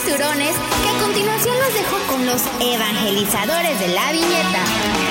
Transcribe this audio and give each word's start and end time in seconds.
cinturones 0.00 0.54
que 0.82 0.88
a 0.88 1.02
continuación 1.04 1.54
los 1.58 1.74
dejo 1.74 1.96
con 2.08 2.24
los 2.24 2.42
evangelizadores 2.60 3.78
de 3.78 3.88
la 3.88 4.12
viñeta. 4.12 4.62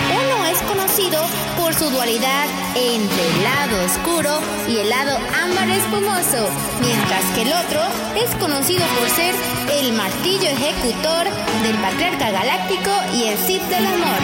Uno 0.10 0.46
es 0.46 0.60
conocido 0.64 1.22
por 1.58 1.74
su 1.76 1.90
dualidad 1.90 2.48
entre 2.76 3.28
el 3.30 3.44
lado 3.44 3.86
oscuro 3.86 4.40
y 4.68 4.78
el 4.78 4.90
lado 4.90 5.18
ámbar 5.44 5.70
espumoso, 5.70 6.50
mientras 6.82 7.24
que 7.36 7.44
el 7.44 7.54
otro 7.54 7.82
es 8.16 8.34
conocido 8.36 8.86
por 9.00 9.10
ser 9.10 9.36
el 9.72 9.94
martillo 9.94 10.50
ejecutor 10.50 11.26
del 11.64 11.76
patriarca 11.78 12.32
galáctico 12.32 12.92
y 13.14 13.28
el 13.28 13.38
Sith 13.38 13.64
del 13.64 13.86
amor. 13.86 14.20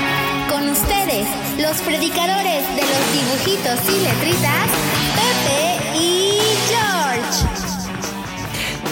Con 0.50 0.70
ustedes, 0.70 1.28
los 1.60 1.78
predicadores 1.82 2.64
de 2.76 2.82
los 2.82 3.04
dibujitos 3.14 3.80
y 3.90 4.02
letritas, 4.02 4.68
Pepe 5.18 6.00
y 6.00 6.40
George. 6.68 7.46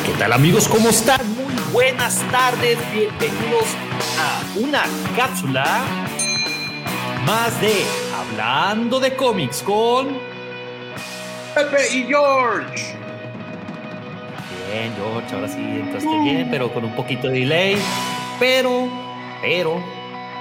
¿Qué 0.05 0.11
tal 0.19 0.33
amigos? 0.33 0.67
¿Cómo 0.67 0.89
están? 0.89 1.34
Buenas 1.71 2.19
tardes. 2.31 2.77
Bienvenidos 2.93 3.65
a 4.19 4.43
una 4.57 4.83
cápsula 5.15 5.83
más 7.25 7.59
de 7.59 7.83
Hablando 8.15 8.99
de 8.99 9.15
cómics 9.15 9.63
con 9.63 10.17
Pepe 11.55 11.95
y 11.95 12.03
George. 12.03 12.95
Bien, 14.71 14.93
George, 14.95 15.35
ahora 15.35 15.47
sí 15.47 15.57
entraste 15.59 16.19
bien, 16.21 16.47
pero 16.51 16.71
con 16.71 16.85
un 16.85 16.95
poquito 16.95 17.27
de 17.27 17.39
delay. 17.39 17.77
Pero, 18.39 18.87
pero, 19.41 19.83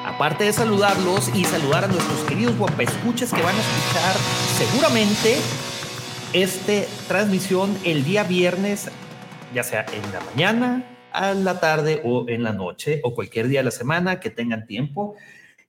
aparte 0.05 0.45
de 0.45 0.53
saludarlos 0.53 1.35
y 1.35 1.45
saludar 1.45 1.85
a 1.85 1.89
nuestros 1.89 2.21
queridos 2.29 2.57
guapescuches 2.59 3.33
que 3.33 3.43
van 3.43 3.57
a 3.57 3.61
escuchar 3.61 4.15
seguramente 4.59 5.39
esta 6.35 6.87
transmisión 7.09 7.77
el 7.85 8.05
día 8.05 8.25
viernes, 8.25 8.91
ya 9.55 9.63
sea 9.63 9.87
en 9.93 10.13
la 10.13 10.21
mañana, 10.21 10.94
a 11.15 11.33
la 11.33 11.61
tarde 11.61 12.03
o 12.05 12.29
en 12.29 12.43
la 12.43 12.53
noche 12.53 13.01
o 13.05 13.15
cualquier 13.15 13.49
día 13.49 13.61
de 13.61 13.65
la 13.65 13.71
semana 13.71 14.21
que 14.21 14.31
tengan 14.31 14.67
tiempo. 14.67 15.15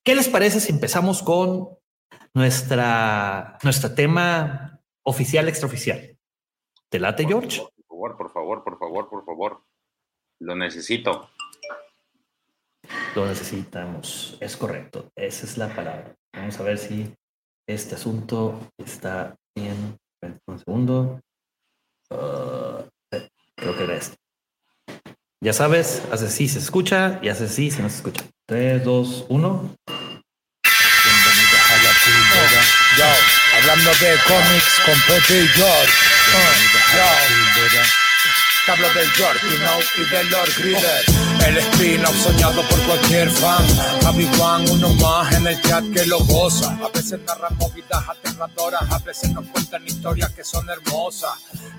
¿Qué 0.03 0.15
les 0.15 0.27
parece 0.27 0.59
si 0.59 0.71
empezamos 0.71 1.21
con 1.21 1.69
nuestra, 2.33 3.57
nuestro 3.63 3.93
tema 3.93 4.81
oficial, 5.03 5.47
extraoficial? 5.47 6.17
¿Te 6.89 6.99
late, 6.99 7.25
George? 7.25 7.61
Por 7.61 7.85
favor, 7.87 8.17
por 8.17 8.31
favor, 8.31 8.63
por 8.63 8.79
favor, 8.79 9.09
por 9.09 9.25
favor. 9.25 9.63
Lo 10.39 10.55
necesito. 10.55 11.29
Lo 13.15 13.25
necesitamos, 13.25 14.37
es 14.41 14.57
correcto, 14.57 15.11
esa 15.15 15.45
es 15.45 15.57
la 15.57 15.73
palabra. 15.73 16.15
Vamos 16.33 16.59
a 16.59 16.63
ver 16.63 16.77
si 16.77 17.11
este 17.67 17.95
asunto 17.95 18.59
está 18.77 19.35
bien. 19.55 19.97
Un 20.47 20.59
segundo. 20.59 21.21
Uh, 22.09 22.83
creo 23.55 23.77
que 23.77 23.83
era 23.83 23.95
este. 23.95 24.24
Ya 25.45 25.53
sabes, 25.53 26.01
hace 26.11 26.27
sí 26.31 26.49
se 26.49 26.57
escucha 26.57 27.19
y 27.21 27.29
hace 27.29 27.47
sí 27.47 27.69
si 27.69 27.79
no 27.79 27.87
se 27.87 27.97
escucha. 27.97 28.23
3, 28.47 28.83
2, 28.83 29.25
1. 29.29 29.75
Bienvenidos 31.05 31.61
a 31.69 31.77
la 31.83 31.91
píldora. 32.03 32.61
Yo, 32.97 33.05
hablando 33.59 33.91
de 33.91 34.17
cómics 34.25 34.81
con 34.83 34.99
Pepe 35.01 35.43
y 35.43 35.47
George. 35.49 35.93
Bienvenidos 36.31 36.81
a 36.93 37.77
la 37.77 38.73
hablo 38.73 38.89
del 38.95 39.07
George, 39.11 39.47
you 39.47 39.57
know, 39.57 39.79
y 39.97 40.09
del 40.09 40.29
Lord 40.31 40.49
Griller. 40.57 41.34
El 41.45 41.57
spin-off 41.57 42.15
soñado 42.23 42.61
por 42.67 42.81
cualquier 42.87 43.29
fan. 43.29 43.63
Javi 44.01 44.27
Juan, 44.35 44.67
uno 44.71 44.89
más 44.95 45.31
en 45.35 45.45
el 45.45 45.61
chat 45.61 45.83
que 45.93 46.03
lo 46.07 46.17
goza. 46.19 46.75
A 46.83 46.89
veces 46.89 47.19
narran 47.27 47.55
movidas 47.57 48.03
aterradoras, 48.09 48.81
a 48.91 48.97
veces 48.99 49.31
nos 49.31 49.45
cuentan 49.49 49.85
historias 49.85 50.31
que 50.31 50.43
son 50.43 50.67
hermosas. 50.67 51.33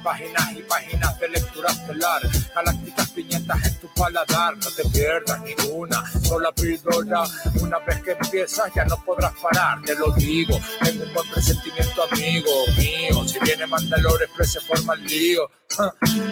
Páginas 0.04 0.53
y 0.53 0.62
páginas 0.62 1.19
de 1.19 1.28
lectura 1.31 1.71
estelar. 1.72 2.22
Galácticas 2.54 3.10
piñetas 3.10 3.66
en 3.66 3.75
tu 3.81 3.88
paladar. 3.94 4.56
No 4.56 4.71
te 4.71 4.84
pierdas 4.88 5.41
ninguna 5.43 6.04
sola 6.22 6.53
píldora. 6.53 7.25
Una 7.60 7.81
vez 7.81 8.03
que 8.03 8.12
empiezas 8.12 8.72
ya 8.72 8.84
no 8.84 9.03
podrás 9.04 9.33
parar, 9.41 9.83
te 9.83 9.97
lo 9.97 10.12
digo. 10.12 10.60
Tengo 10.81 11.03
un 11.03 11.12
buen 11.12 11.28
presentimiento, 11.31 12.04
amigo 12.12 12.50
mío. 12.78 13.27
Si 13.27 13.41
viene 13.41 13.66
Mandalore, 13.66 14.28
pues 14.37 14.53
se 14.53 14.60
forma 14.60 14.94
el 14.94 15.04
lío. 15.06 15.50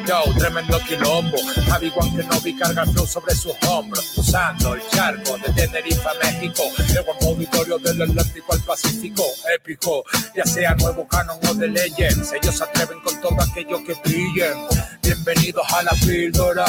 Yo, 0.07 0.23
tremendo 0.39 0.79
quilombo. 0.81 1.37
Javi 1.69 1.91
Juan 1.91 2.17
que 2.17 2.23
no 2.25 2.41
vi 2.41 2.57
carga 2.57 2.87
flow 2.87 3.07
sobre 3.07 3.35
sus 3.35 3.53
hombros. 3.69 4.17
Usando 4.17 4.75
el 4.75 4.83
charco 4.89 5.37
de 5.39 5.53
Tenerife 5.53 6.09
a 6.09 6.15
México. 6.25 6.63
El 6.79 7.03
guapo 7.03 7.27
auditorio 7.29 7.79
del 7.79 8.03
Atlántico 8.03 8.53
al 8.53 8.61
Pacífico. 8.63 9.25
Épico, 9.55 10.05
ya 10.35 10.45
sea 10.45 10.75
nuevo 10.77 11.07
canon 11.09 11.39
o 11.49 11.55
de 11.55 11.69
Legends. 11.69 12.33
Ellos 12.33 12.57
se 12.57 12.65
atreven 12.65 13.01
con 13.01 13.21
todo 13.21 13.37
aquello 13.41 13.83
que 13.85 13.95
brillen. 14.05 14.57
Bienvenidos 15.03 15.67
a 15.73 15.83
la 15.83 15.93
píldora. 15.93 16.65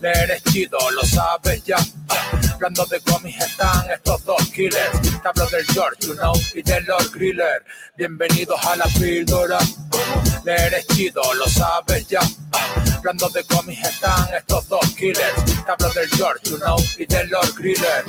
Leer 0.00 0.30
es 0.32 0.42
chido, 0.44 0.78
lo 0.90 1.02
sabes 1.02 1.64
ya. 1.64 1.76
Hablando 2.52 2.84
de 2.86 3.00
cómics 3.00 3.44
están 3.44 3.90
estos 3.90 4.24
dos 4.24 4.48
killers. 4.50 5.00
Te 5.00 5.28
hablo 5.28 5.46
del 5.46 5.66
George, 5.66 6.06
you 6.06 6.14
know, 6.14 6.34
y 6.54 6.62
del 6.62 6.84
Lord 6.84 7.10
Griller. 7.12 7.64
Bienvenidos 7.96 8.64
a 8.66 8.76
la 8.76 8.86
píldora. 8.86 9.58
Leer 10.44 10.74
es 10.74 10.86
chido, 10.88 11.22
lo 11.34 11.46
sabes 11.46 12.06
ya. 12.06 12.20
Hablando 12.98 13.28
de 13.30 13.44
cómics 13.44 13.82
están 13.82 14.34
estos 14.34 14.68
dos 14.68 14.94
killers. 14.94 15.44
Te 15.64 15.70
hablo 15.70 15.88
del 15.94 16.08
George, 16.10 16.50
you 16.50 16.58
know, 16.58 16.76
y 16.98 17.06
del 17.06 17.30
Lord 17.30 17.54
Griller. 17.56 18.04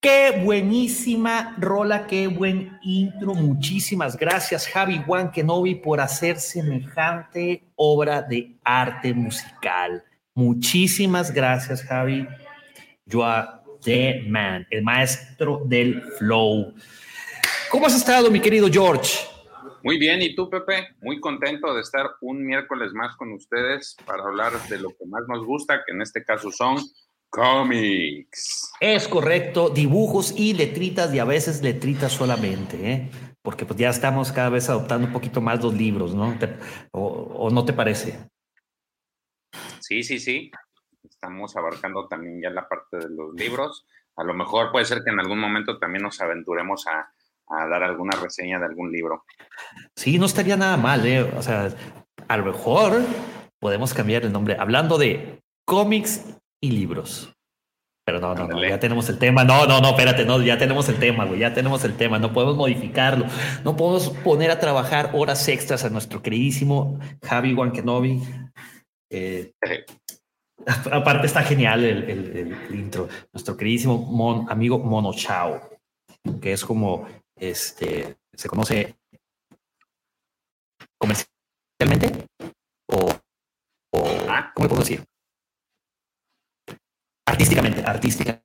Qué 0.00 0.40
buenísima 0.42 1.54
rola, 1.58 2.06
qué 2.06 2.28
buen 2.28 2.78
intro. 2.82 3.34
Muchísimas 3.34 4.16
gracias, 4.16 4.66
Javi 4.66 5.02
Juan 5.04 5.30
Kenobi, 5.30 5.74
por 5.74 6.00
hacer 6.00 6.40
semejante 6.40 7.62
obra 7.76 8.22
de 8.22 8.56
arte 8.64 9.12
musical. 9.12 10.02
Muchísimas 10.32 11.30
gracias, 11.30 11.82
Javi. 11.82 12.26
You 13.04 13.22
are 13.22 13.48
the 13.84 14.24
man, 14.26 14.66
el 14.70 14.82
maestro 14.82 15.62
del 15.66 16.00
flow. 16.18 16.72
¿Cómo 17.70 17.86
has 17.86 17.94
estado, 17.94 18.32
mi 18.32 18.40
querido 18.40 18.66
George? 18.68 19.28
Muy 19.84 19.96
bien, 19.96 20.20
¿y 20.20 20.34
tú, 20.34 20.50
Pepe? 20.50 20.88
Muy 21.00 21.20
contento 21.20 21.72
de 21.72 21.82
estar 21.82 22.16
un 22.20 22.44
miércoles 22.44 22.92
más 22.92 23.14
con 23.16 23.32
ustedes 23.32 23.96
para 24.04 24.24
hablar 24.24 24.52
de 24.68 24.78
lo 24.78 24.88
que 24.88 25.06
más 25.06 25.22
nos 25.28 25.46
gusta, 25.46 25.84
que 25.86 25.92
en 25.92 26.02
este 26.02 26.24
caso 26.24 26.50
son 26.50 26.78
cómics. 27.28 28.72
Es 28.80 29.06
correcto, 29.06 29.70
dibujos 29.70 30.34
y 30.36 30.54
letritas 30.54 31.14
y 31.14 31.20
a 31.20 31.24
veces 31.24 31.62
letritas 31.62 32.10
solamente, 32.10 32.92
¿eh? 32.92 33.10
porque 33.40 33.64
pues 33.64 33.78
ya 33.78 33.90
estamos 33.90 34.32
cada 34.32 34.48
vez 34.48 34.68
adoptando 34.68 35.06
un 35.06 35.12
poquito 35.12 35.40
más 35.40 35.62
los 35.62 35.72
libros, 35.72 36.12
¿no? 36.12 36.36
¿O 36.90 37.50
no 37.50 37.64
te 37.64 37.72
parece? 37.72 38.18
Sí, 39.78 40.02
sí, 40.02 40.18
sí. 40.18 40.50
Estamos 41.08 41.56
abarcando 41.56 42.08
también 42.08 42.42
ya 42.42 42.50
la 42.50 42.68
parte 42.68 42.98
de 42.98 43.10
los 43.10 43.32
libros. 43.34 43.86
A 44.16 44.24
lo 44.24 44.34
mejor 44.34 44.72
puede 44.72 44.84
ser 44.84 45.02
que 45.04 45.10
en 45.10 45.20
algún 45.20 45.38
momento 45.38 45.78
también 45.78 46.02
nos 46.02 46.20
aventuremos 46.20 46.86
a, 46.88 47.12
a 47.50 47.66
dar 47.66 47.82
alguna 47.82 48.12
reseña 48.20 48.58
de 48.58 48.66
algún 48.66 48.90
libro. 48.92 49.24
Sí, 49.96 50.18
no 50.18 50.26
estaría 50.26 50.56
nada 50.56 50.76
mal, 50.76 51.04
¿eh? 51.06 51.22
O 51.22 51.42
sea, 51.42 51.68
a 52.28 52.36
lo 52.36 52.44
mejor 52.44 53.00
podemos 53.60 53.92
cambiar 53.92 54.22
el 54.24 54.32
nombre, 54.32 54.56
hablando 54.58 54.96
de 54.98 55.40
cómics 55.66 56.24
y 56.62 56.70
libros. 56.70 57.34
Pero 58.06 58.18
no, 58.18 58.34
no, 58.34 58.48
no, 58.48 58.64
ya 58.66 58.80
tenemos 58.80 59.08
el 59.08 59.18
tema. 59.18 59.44
No, 59.44 59.66
no, 59.66 59.80
no, 59.80 59.90
espérate, 59.90 60.24
no, 60.24 60.40
ya 60.42 60.58
tenemos 60.58 60.88
el 60.88 60.98
tema, 60.98 61.26
güey, 61.26 61.40
ya 61.40 61.52
tenemos 61.54 61.84
el 61.84 61.96
tema. 61.96 62.18
No 62.18 62.32
podemos 62.32 62.56
modificarlo. 62.56 63.26
No 63.62 63.76
podemos 63.76 64.08
poner 64.24 64.50
a 64.50 64.58
trabajar 64.58 65.10
horas 65.12 65.46
extras 65.48 65.84
a 65.84 65.90
nuestro 65.90 66.22
queridísimo 66.22 66.98
Javi 67.22 67.52
Wankenobi. 67.54 68.20
Eh, 69.10 69.52
aparte 70.90 71.26
está 71.26 71.42
genial 71.42 71.84
el, 71.84 72.02
el- 72.04 72.36
el- 72.36 72.52
el 72.68 72.74
intro. 72.74 73.08
Nuestro 73.32 73.56
queridísimo 73.56 73.98
mon- 73.98 74.50
amigo 74.50 74.78
Mono 74.78 75.12
Chao, 75.14 75.60
que 76.40 76.52
es 76.52 76.64
como 76.64 77.06
este 77.40 78.18
se 78.32 78.48
conoce 78.48 78.96
comercialmente 80.98 82.26
o, 82.88 83.10
o. 83.92 84.02
¿cómo 84.54 84.64
le 84.64 84.68
puedo 84.68 84.82
decir? 84.82 85.04
Artísticamente, 87.26 87.82
artísticamente 87.82 88.44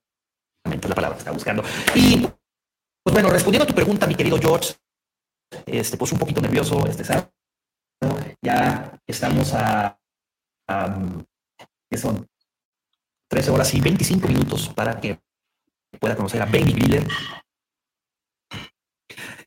la 0.87 0.95
palabra 0.95 1.15
que 1.15 1.19
estaba 1.19 1.35
buscando. 1.35 1.63
Y 1.93 2.21
pues 3.03 3.13
bueno, 3.13 3.29
respondiendo 3.29 3.65
a 3.65 3.67
tu 3.67 3.75
pregunta, 3.75 4.07
mi 4.07 4.15
querido 4.15 4.37
George, 4.39 4.75
este, 5.65 5.97
pues 5.97 6.11
un 6.11 6.19
poquito 6.19 6.41
nervioso, 6.41 6.85
estresado. 6.87 7.31
Ya 8.41 8.99
estamos 9.07 9.53
a, 9.53 9.99
a 10.67 10.99
¿qué 11.89 11.97
son 11.97 12.27
13 13.29 13.51
horas 13.51 13.73
y 13.73 13.81
25 13.81 14.27
minutos 14.27 14.69
para 14.69 14.99
que 14.99 15.19
pueda 15.99 16.15
conocer 16.15 16.41
a 16.41 16.45
Baby 16.45 16.73
Griller. 16.73 17.07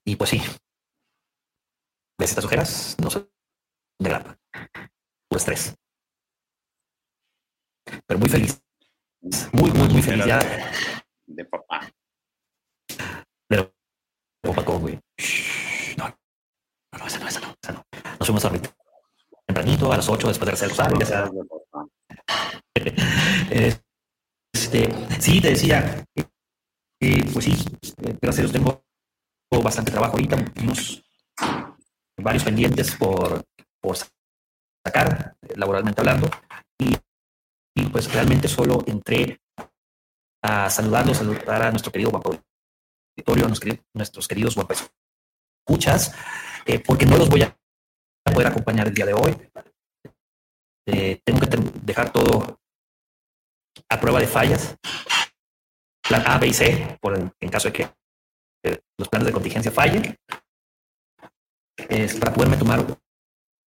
Y 0.09 0.17
pues 0.17 0.31
sí, 0.31 0.41
ves 2.19 2.31
estas 2.31 2.47
ojeras, 2.47 2.97
no 2.99 3.11
son 3.11 3.31
de 4.01 4.09
grapa, 4.09 4.39
o 5.31 5.37
estrés. 5.37 5.75
pero 8.07 8.19
muy 8.19 8.31
feliz. 8.31 8.59
Muy, 9.53 9.71
muy, 9.71 9.87
muy 9.91 10.01
feliz. 10.01 10.25
Ya. 10.25 10.39
De 11.27 11.45
papá. 11.45 11.93
Pero, 13.49 13.71
papá, 14.41 14.65
¿cómo, 14.65 14.81
güey? 14.81 14.99
No, 15.99 16.09
no, 16.99 17.07
esa 17.07 17.19
no, 17.19 17.29
esa 17.29 17.41
no, 17.41 17.55
esa 17.63 17.73
no. 17.73 17.85
Nos 18.19 18.27
fuimos 18.27 18.43
a 18.47 18.49
dormir 18.49 18.71
tempranito, 19.47 19.93
a 19.93 19.99
las 19.99 20.09
8 20.09 20.29
después 20.29 20.47
de 20.47 20.53
hacer 20.55 20.71
el 20.71 20.75
rosario. 20.75 21.47
Este, 24.55 24.89
sí, 25.21 25.43
te 25.43 25.51
decía, 25.51 26.03
eh, 26.17 27.31
pues 27.31 27.45
sí, 27.45 27.53
gracias 28.23 28.39
a 28.39 28.41
Dios 28.41 28.53
tengo 28.53 28.88
bastante 29.51 29.91
trabajo 29.91 30.15
ahorita, 30.15 30.37
unos 30.63 31.03
varios 32.21 32.45
pendientes 32.45 32.95
por, 32.97 33.45
por 33.81 33.97
sacar, 34.85 35.37
laboralmente 35.57 36.01
hablando, 36.01 36.31
y, 36.79 36.97
pues 37.91 38.13
realmente 38.13 38.49
solo 38.49 38.83
entré 38.87 39.41
a 40.43 40.69
saludarlo, 40.69 41.15
saludar 41.15 41.63
a 41.63 41.71
nuestro 41.71 41.93
querido 41.93 42.11
guapo 42.11 42.39
auditorio, 43.17 43.47
a 43.47 43.49
nuestros, 43.95 44.29
queridos 44.29 44.55
guapos 44.55 44.91
escuchas, 45.61 46.15
eh, 46.67 46.81
porque 46.81 47.07
no 47.07 47.17
los 47.17 47.29
voy 47.29 47.43
a 47.43 47.57
poder 48.33 48.49
acompañar 48.49 48.89
el 48.89 48.95
día 48.95 49.07
de 49.07 49.15
hoy. 49.15 49.37
Eh, 50.87 51.21
tengo 51.25 51.41
que 51.41 51.49
dejar 51.83 52.13
todo 52.13 52.61
a 53.89 54.01
prueba 54.01 54.21
de 54.21 54.27
fallas. 54.27 54.77
Plan 56.03 56.23
A, 56.27 56.39
B 56.39 56.49
y 56.49 56.55
C, 56.55 56.99
por 57.01 57.15
en 57.19 57.51
caso 57.51 57.69
de 57.69 57.73
que 57.73 57.98
los 58.99 59.09
planes 59.09 59.27
de 59.27 59.33
contingencia 59.33 59.71
fallen, 59.71 60.17
es 61.89 62.19
para 62.19 62.33
poderme 62.33 62.57
tomar 62.57 62.85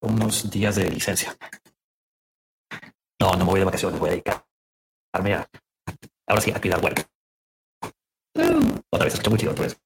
unos 0.03 0.51
días 0.51 0.77
de 0.77 0.91
licencia. 0.91 1.37
No, 3.21 3.33
no 3.33 3.39
me 3.39 3.51
voy 3.51 3.61
de 3.61 3.65
vacaciones, 3.65 3.99
voy 3.99 4.11
a 4.11 4.13
dedicarme 4.13 5.35
a, 5.35 5.49
ahora 6.29 6.41
sí, 6.41 6.51
a 6.53 6.61
cuidar 6.61 6.83
huerco. 6.83 7.03
Otra 8.91 9.05
vez, 9.05 9.15
escucho 9.15 9.31
muy 9.31 9.39
chido, 9.39 9.53
otra 9.53 9.65
vez. 9.65 9.81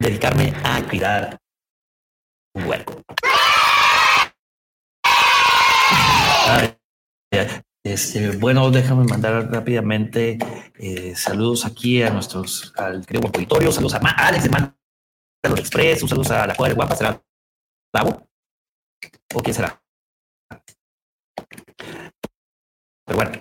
Dedicarme 0.00 0.52
a 0.64 0.86
cuidar 0.88 1.38
un 2.54 2.64
huerco. 2.64 3.02
Este, 7.82 8.36
bueno, 8.36 8.70
déjame 8.70 9.04
mandar 9.04 9.50
rápidamente 9.50 10.38
eh, 10.78 11.16
saludos 11.16 11.64
aquí 11.64 12.02
a 12.02 12.10
nuestros, 12.10 12.74
al 12.76 13.06
querido 13.06 13.28
auditorio, 13.28 13.72
saludos 13.72 13.94
a 13.94 13.98
Alex 13.98 14.44
de 14.44 14.50
Man 14.50 14.76
Express, 15.56 16.02
un 16.02 16.32
a 16.32 16.46
la 16.46 16.54
cuadra 16.54 16.74
guapa, 16.74 16.94
¿será 16.94 17.22
Bravo? 17.90 18.28
¿O 19.34 19.42
quién 19.42 19.54
será? 19.54 19.82
Pero 23.06 23.16
bueno, 23.16 23.32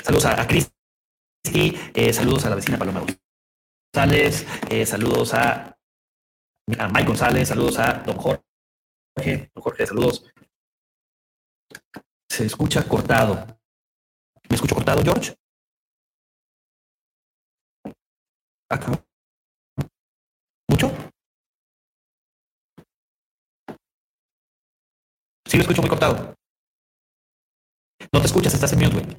saludos 0.00 0.26
a, 0.26 0.40
a 0.40 0.46
Cristi, 0.46 0.72
eh, 1.92 2.12
saludos 2.12 2.46
a 2.46 2.50
la 2.50 2.56
vecina 2.56 2.78
Paloma 2.78 3.04
González, 3.92 4.46
eh, 4.70 4.86
saludos 4.86 5.34
a, 5.34 5.76
a 6.78 6.88
Mike 6.88 7.08
González, 7.08 7.48
saludos 7.48 7.80
a 7.80 7.94
Don 8.04 8.16
Jorge, 8.16 9.50
Don 9.54 9.62
Jorge, 9.62 9.86
saludos. 9.86 10.24
Se 12.36 12.44
escucha 12.44 12.86
cortado. 12.86 13.46
¿Me 14.50 14.56
escucho 14.56 14.74
cortado, 14.74 15.02
George? 15.02 15.34
Acá. 18.68 18.92
¿Mucho? 20.68 20.92
Sí, 25.46 25.56
lo 25.56 25.62
escucho 25.62 25.80
muy 25.80 25.88
cortado. 25.88 26.34
No 28.12 28.20
te 28.20 28.26
escuchas, 28.26 28.52
estás 28.52 28.74
en 28.74 28.80
mute, 28.80 29.00
güey. 29.00 29.16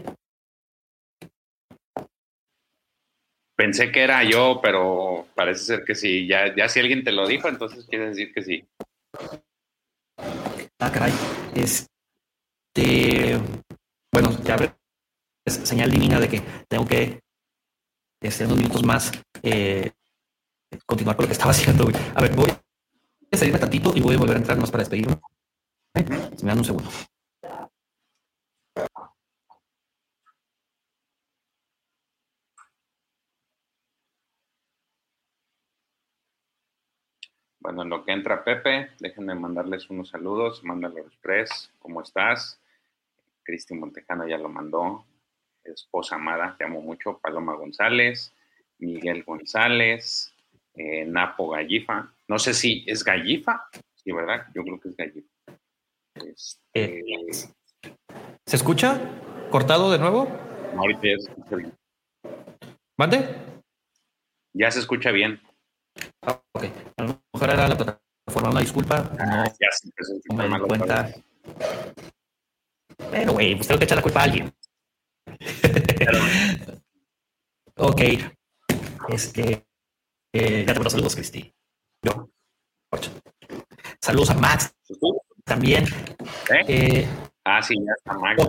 Pensé 3.55 3.91
que 3.91 4.03
era 4.03 4.23
yo, 4.25 4.59
pero 4.61 5.25
parece 5.33 5.63
ser 5.63 5.83
que 5.83 5.95
sí. 5.95 6.27
Ya, 6.27 6.55
ya 6.55 6.69
si 6.69 6.81
alguien 6.81 7.03
te 7.03 7.11
lo 7.11 7.27
dijo, 7.27 7.49
entonces 7.49 7.87
quiere 7.87 8.09
decir 8.09 8.31
que 8.31 8.43
sí. 8.43 8.69
Ah, 10.79 10.91
caray. 10.91 11.13
Este. 12.77 13.39
Bueno, 14.13 14.29
ya 14.43 14.55
señal 15.47 15.89
divina 15.89 16.19
de 16.19 16.29
que 16.29 16.41
tengo 16.67 16.85
que, 16.85 17.21
este, 18.21 18.45
unos 18.45 18.57
minutos 18.57 18.83
más, 18.83 19.11
eh, 19.41 19.91
continuar 20.85 21.15
con 21.15 21.23
lo 21.23 21.27
que 21.27 21.33
estaba 21.33 21.51
haciendo. 21.57 21.87
A 22.15 22.21
ver, 22.21 22.35
voy 22.35 22.51
a 23.31 23.37
salirme 23.37 23.59
tantito 23.59 23.93
y 23.95 24.01
voy 24.01 24.15
a 24.15 24.19
volver 24.19 24.35
a 24.35 24.39
entrar 24.39 24.59
más 24.59 24.69
para 24.69 24.83
despedirme. 24.83 25.19
Se 25.95 26.45
me 26.45 26.49
dan 26.51 26.59
un 26.59 26.65
segundo. 26.65 26.89
Bueno, 37.59 37.81
en 37.81 37.89
lo 37.89 38.05
que 38.05 38.11
entra 38.11 38.43
Pepe, 38.43 38.91
déjenme 38.99 39.33
mandarles 39.33 39.89
unos 39.89 40.09
saludos. 40.09 40.63
Mándalo 40.63 40.99
express. 40.99 41.71
¿Cómo 41.79 42.01
estás? 42.01 42.61
Cristi 43.47 43.73
Montejano 43.73 44.27
ya 44.27 44.37
lo 44.37 44.49
mandó 44.49 45.05
esposa 45.73 46.15
amada, 46.15 46.55
te 46.57 46.65
amo 46.65 46.81
mucho, 46.81 47.19
Paloma 47.19 47.55
González, 47.55 48.33
Miguel 48.79 49.23
González, 49.23 50.33
eh, 50.73 51.05
Napo 51.05 51.49
Gallifa. 51.49 52.13
No 52.27 52.39
sé 52.39 52.53
si 52.53 52.83
es 52.87 53.03
Gallifa, 53.03 53.69
sí, 53.95 54.11
¿verdad? 54.11 54.47
Yo 54.53 54.63
creo 54.63 54.79
que 54.79 54.89
es 54.89 54.97
Gallifa. 54.97 55.29
Este, 56.15 57.03
¿Se 58.45 58.55
escucha? 58.55 58.99
¿Cortado 59.49 59.91
de 59.91 59.99
nuevo? 59.99 60.27
ahorita 60.75 61.01
ya 61.03 61.17
se 61.17 61.31
escucha 61.31 61.55
bien. 61.55 61.73
¿Mande? 62.97 63.35
Ya 64.53 64.71
se 64.71 64.79
escucha 64.79 65.11
bien. 65.11 65.39
Ah, 66.23 66.41
ok. 66.53 66.63
A 66.97 67.03
lo 67.03 67.21
mejor 67.33 67.49
era 67.49 67.67
la 67.67 67.77
plataforma, 67.77 68.51
una 68.51 68.59
disculpa. 68.59 69.03
No, 69.17 69.43
ya 69.45 69.71
se 69.71 70.33
me 70.33 70.47
di 70.47 70.59
cuenta. 70.67 71.13
Pero, 73.11 73.33
güey, 73.33 73.55
pues 73.55 73.67
tengo 73.67 73.79
que 73.79 73.85
echar 73.85 73.97
la 73.97 74.03
culpa 74.03 74.21
a 74.21 74.23
alguien. 74.23 74.53
ok. 77.77 78.01
Este. 79.09 79.65
Eh, 80.33 80.65
ya 80.67 80.73
te 80.73 80.89
saludos, 80.89 81.15
Cristi. 81.15 81.53
Yo. 82.03 82.29
Saludos 84.01 84.29
a 84.31 84.35
Max. 84.35 84.73
También. 85.43 85.85
¿Eh? 86.49 86.65
Eh, 86.67 87.07
ah, 87.45 87.61
sí, 87.61 87.75
ya 87.75 87.93
está 87.97 88.13
Max 88.17 88.43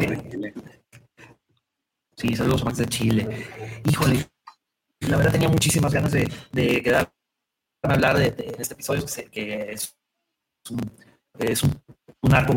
Sí, 2.17 2.35
saludos 2.35 2.63
a 2.63 2.65
Max 2.67 2.79
de 2.79 2.87
Chile. 2.87 3.47
Híjole, 3.89 4.27
la 5.01 5.17
verdad 5.17 5.33
tenía 5.33 5.49
muchísimas 5.49 5.93
ganas 5.93 6.13
de, 6.13 6.29
de 6.53 6.83
quedar 6.83 7.13
a 7.83 7.93
hablar 7.93 8.19
de, 8.19 8.55
este 8.59 8.75
episodio, 8.75 9.05
que 9.31 9.73
es 9.73 9.97
un, 10.71 10.81
es 11.39 11.63
un, 11.63 11.81
un 12.23 12.35
arco 12.35 12.55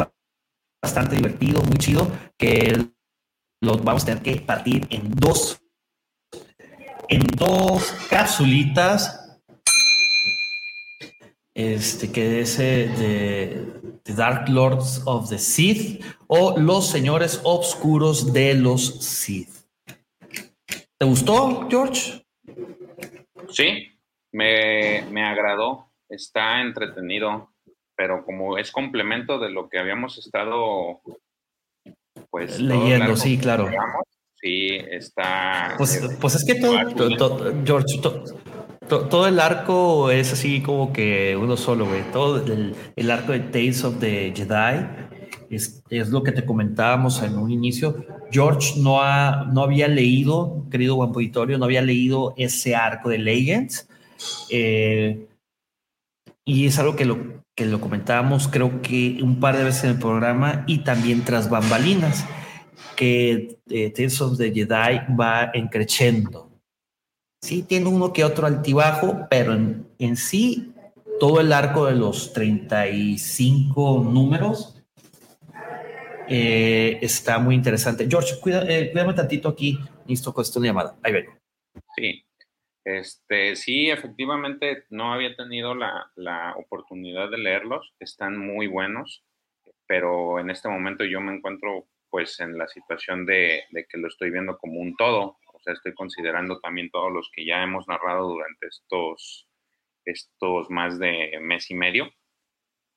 bastante 0.82 1.16
divertido, 1.16 1.62
muy 1.62 1.78
chido, 1.78 2.12
que 2.38 2.88
los 3.62 3.84
vamos 3.84 4.04
a 4.04 4.06
tener 4.08 4.24
que 4.24 4.42
partir 4.42 4.88
en 4.90 5.12
dos, 5.12 5.62
en 7.08 7.22
dos 7.38 7.92
capsulitas. 8.10 9.18
Este 11.54 12.12
que 12.12 12.40
es 12.42 12.60
eh, 12.60 12.88
de, 12.98 14.00
The 14.04 14.14
Dark 14.14 14.50
Lords 14.50 15.04
of 15.06 15.30
the 15.30 15.38
Sith 15.38 16.04
o 16.28 16.58
Los 16.58 16.88
Señores 16.88 17.42
Obscuros 17.44 18.32
de 18.34 18.56
los 18.56 19.04
Sith. 19.04 19.50
¿Te 20.98 21.06
gustó, 21.06 21.68
George? 21.70 22.26
Sí, 23.50 23.90
me, 24.32 25.04
me 25.12 25.24
agradó. 25.24 25.92
Está 26.08 26.62
entretenido, 26.62 27.51
pero 28.02 28.26
como 28.26 28.58
es 28.58 28.72
complemento 28.72 29.38
de 29.38 29.52
lo 29.52 29.70
que 29.70 29.78
habíamos 29.78 30.18
estado 30.18 31.02
pues 32.32 32.60
leyendo, 32.60 33.16
sí, 33.16 33.38
claro. 33.38 33.70
sí, 34.42 34.70
está. 34.90 35.76
Pues, 35.78 36.18
pues 36.20 36.34
es 36.34 36.44
que 36.44 36.56
todo, 36.56 36.80
George, 37.64 38.02
todo 38.88 39.28
el 39.28 39.40
arco 39.40 40.10
es 40.10 40.34
así 40.34 40.64
como 40.64 40.92
que 40.92 41.38
uno 41.40 41.56
solo, 41.56 41.86
güey. 41.86 42.02
Todo 42.12 42.44
el, 42.44 43.12
arco 43.12 43.34
de 43.34 43.42
Tales 43.42 43.84
of 43.84 44.00
the 44.00 44.34
Jedi 44.36 44.84
es, 45.52 45.84
es, 45.92 46.10
lo 46.10 46.24
que 46.24 46.32
te 46.32 46.44
comentábamos 46.44 47.22
en 47.22 47.38
un 47.38 47.52
inicio. 47.52 48.04
George 48.32 48.80
no, 48.80 49.00
ha, 49.00 49.46
no 49.54 49.62
había 49.62 49.88
leído, 49.88 50.66
querido 50.72 50.96
Juan 50.96 51.10
Auditorio, 51.10 51.60
no 51.60 51.66
había 51.66 51.84
leído 51.84 52.34
ese 52.36 52.76
arco 52.76 53.10
de 53.10 53.20
Legends. 53.20 53.88
Eh, 54.50 55.28
y 56.46 56.66
es 56.68 56.80
algo 56.80 56.96
que 56.96 57.06
lo, 57.06 57.44
que 57.56 57.66
lo 57.66 57.80
comentábamos 57.80 58.48
creo 58.48 58.82
que 58.82 59.20
un 59.22 59.40
par 59.40 59.58
de 59.58 59.64
veces 59.64 59.86
en 59.86 59.90
el 59.92 60.00
programa 60.00 60.64
y 60.68 60.80
también 60.80 61.24
tras 61.24 61.50
bambalinas, 61.50 62.26
que 62.96 63.58
eh, 63.70 63.92
Tales 63.92 64.22
of 64.22 64.38
the 64.38 64.52
Jedi 64.52 65.16
va 65.20 65.52
encreciendo. 65.54 66.50
Sí, 67.44 67.64
tiene 67.64 67.88
uno 67.88 68.14
que 68.14 68.24
otro 68.24 68.46
altibajo, 68.46 69.28
pero 69.30 69.54
en, 69.54 69.88
en 69.98 70.16
sí, 70.16 70.74
todo 71.20 71.40
el 71.40 71.52
arco 71.54 71.86
de 71.86 71.96
los 71.96 72.34
35 72.34 74.04
números 74.04 74.76
Eh, 76.34 76.98
está 77.02 77.40
muy 77.40 77.56
interesante. 77.56 78.08
George, 78.10 78.40
cuida, 78.40 78.64
eh, 78.64 78.90
cuídame 78.92 79.14
tantito 79.14 79.50
aquí. 79.50 79.78
Listo, 80.08 80.34
con 80.34 80.44
esta 80.44 80.62
llamada. 80.62 80.96
Ahí 81.04 81.12
vengo. 81.12 81.34
Sí, 81.98 82.24
este, 82.84 83.56
sí, 83.56 83.90
efectivamente 83.90 84.86
no 84.90 85.14
había 85.14 85.36
tenido 85.36 85.76
la, 85.76 86.12
la, 86.16 86.56
oportunidad 86.56 87.30
de 87.30 87.38
leerlos. 87.38 87.94
Están 88.00 88.38
muy 88.38 88.68
buenos, 88.68 89.24
pero 89.88 90.40
en 90.40 90.50
este 90.50 90.70
momento 90.70 91.04
yo 91.04 91.22
me 91.22 91.36
encuentro 91.36 91.88
pues 92.10 92.40
en 92.40 92.58
la 92.58 92.68
situación 92.68 93.26
de, 93.26 93.64
de 93.70 93.86
que 93.86 93.98
lo 93.98 94.08
estoy 94.08 94.32
viendo 94.32 94.58
como 94.58 94.80
un 94.80 94.96
todo. 94.96 95.38
O 95.54 95.60
sea, 95.64 95.74
estoy 95.74 95.94
considerando 95.94 96.60
también 96.60 96.90
todos 96.90 97.12
los 97.12 97.30
que 97.34 97.46
ya 97.46 97.64
hemos 97.64 97.88
narrado 97.88 98.28
durante 98.28 98.68
estos, 98.68 99.48
estos 100.04 100.70
más 100.70 101.00
de 101.00 101.38
mes 101.40 101.70
y 101.70 101.76
medio. 101.76 102.12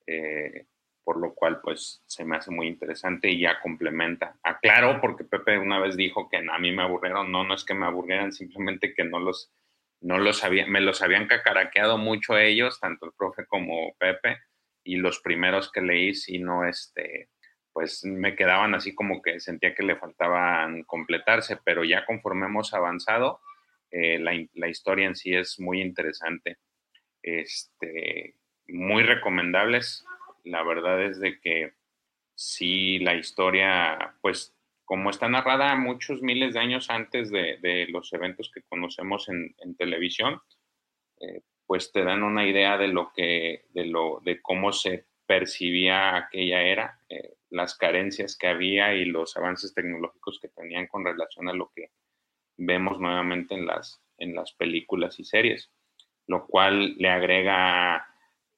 Eh, 0.07 0.65
por 1.05 1.17
lo 1.17 1.35
cual 1.35 1.61
pues 1.61 2.01
se 2.07 2.25
me 2.25 2.35
hace 2.35 2.49
muy 2.49 2.67
interesante 2.67 3.29
y 3.29 3.39
ya 3.39 3.61
complementa. 3.61 4.37
Aclaro 4.41 4.99
porque 4.99 5.23
Pepe 5.23 5.59
una 5.59 5.79
vez 5.79 5.95
dijo 5.95 6.27
que 6.29 6.37
a 6.37 6.57
mí 6.57 6.71
me 6.71 6.81
aburrieron, 6.81 7.31
no, 7.31 7.43
no 7.43 7.53
es 7.53 7.63
que 7.63 7.75
me 7.75 7.85
aburrieran, 7.85 8.33
simplemente 8.33 8.93
que 8.95 9.03
no 9.03 9.19
los, 9.19 9.53
no 10.05 10.19
los 10.19 10.43
había, 10.43 10.67
me 10.67 10.81
los 10.81 11.01
habían 11.01 11.27
cacaraqueado 11.27 11.97
mucho 11.97 12.37
ellos, 12.37 12.79
tanto 12.79 13.05
el 13.07 13.13
profe 13.17 13.45
como 13.45 13.95
Pepe, 13.97 14.39
y 14.83 14.97
los 14.97 15.19
primeros 15.19 15.71
que 15.71 15.81
leí, 15.81 16.13
si 16.13 16.37
no, 16.37 16.65
este, 16.65 17.29
pues 17.73 18.05
me 18.05 18.35
quedaban 18.35 18.75
así 18.75 18.93
como 18.93 19.21
que 19.21 19.39
sentía 19.39 19.73
que 19.73 19.83
le 19.83 19.95
faltaban 19.95 20.83
completarse, 20.83 21.57
pero 21.63 21.83
ya 21.83 22.05
conforme 22.05 22.45
hemos 22.45 22.73
avanzado, 22.73 23.41
eh, 23.91 24.19
la, 24.19 24.33
la, 24.53 24.67
historia 24.67 25.07
en 25.07 25.15
sí 25.15 25.33
es 25.33 25.59
muy 25.59 25.81
interesante. 25.81 26.57
Este, 27.23 28.35
muy 28.67 29.03
recomendables 29.03 30.05
la 30.45 30.63
verdad 30.63 31.03
es 31.03 31.19
de 31.19 31.39
que 31.39 31.73
sí, 32.35 32.99
la 32.99 33.15
historia, 33.15 34.15
pues 34.21 34.54
como 34.85 35.09
está 35.09 35.27
narrada 35.27 35.75
muchos 35.75 36.21
miles 36.21 36.53
de 36.53 36.59
años 36.59 36.89
antes 36.89 37.31
de, 37.31 37.87
los 37.89 38.13
eventos 38.13 38.51
que 38.53 38.61
conocemos 38.61 39.27
en, 39.29 39.75
televisión, 39.77 40.39
eh, 41.19 41.41
pues 41.65 41.91
te 41.91 42.03
dan 42.03 42.23
una 42.23 42.47
idea 42.47 42.77
de 42.77 42.87
lo 42.87 43.11
que, 43.13 43.65
de 43.69 43.85
lo, 43.85 44.21
de 44.23 44.41
cómo 44.41 44.71
se 44.71 45.07
percibía 45.25 46.15
aquella 46.15 46.61
era, 46.61 46.99
eh, 47.09 47.33
las 47.49 47.75
carencias 47.75 48.37
que 48.37 48.47
había 48.47 48.93
y 48.93 49.05
los 49.05 49.35
avances 49.37 49.73
tecnológicos 49.73 50.39
que 50.39 50.49
tenían 50.49 50.87
con 50.87 51.03
relación 51.03 51.49
a 51.49 51.53
lo 51.53 51.71
que 51.75 51.89
vemos 52.57 52.99
nuevamente 52.99 53.55
en 53.55 53.65
las, 53.65 54.01
en 54.17 54.35
las 54.35 54.53
películas 54.53 55.19
y 55.19 55.25
series, 55.25 55.71
lo 56.27 56.45
cual 56.45 56.95
le 56.97 57.09
agrega 57.09 58.07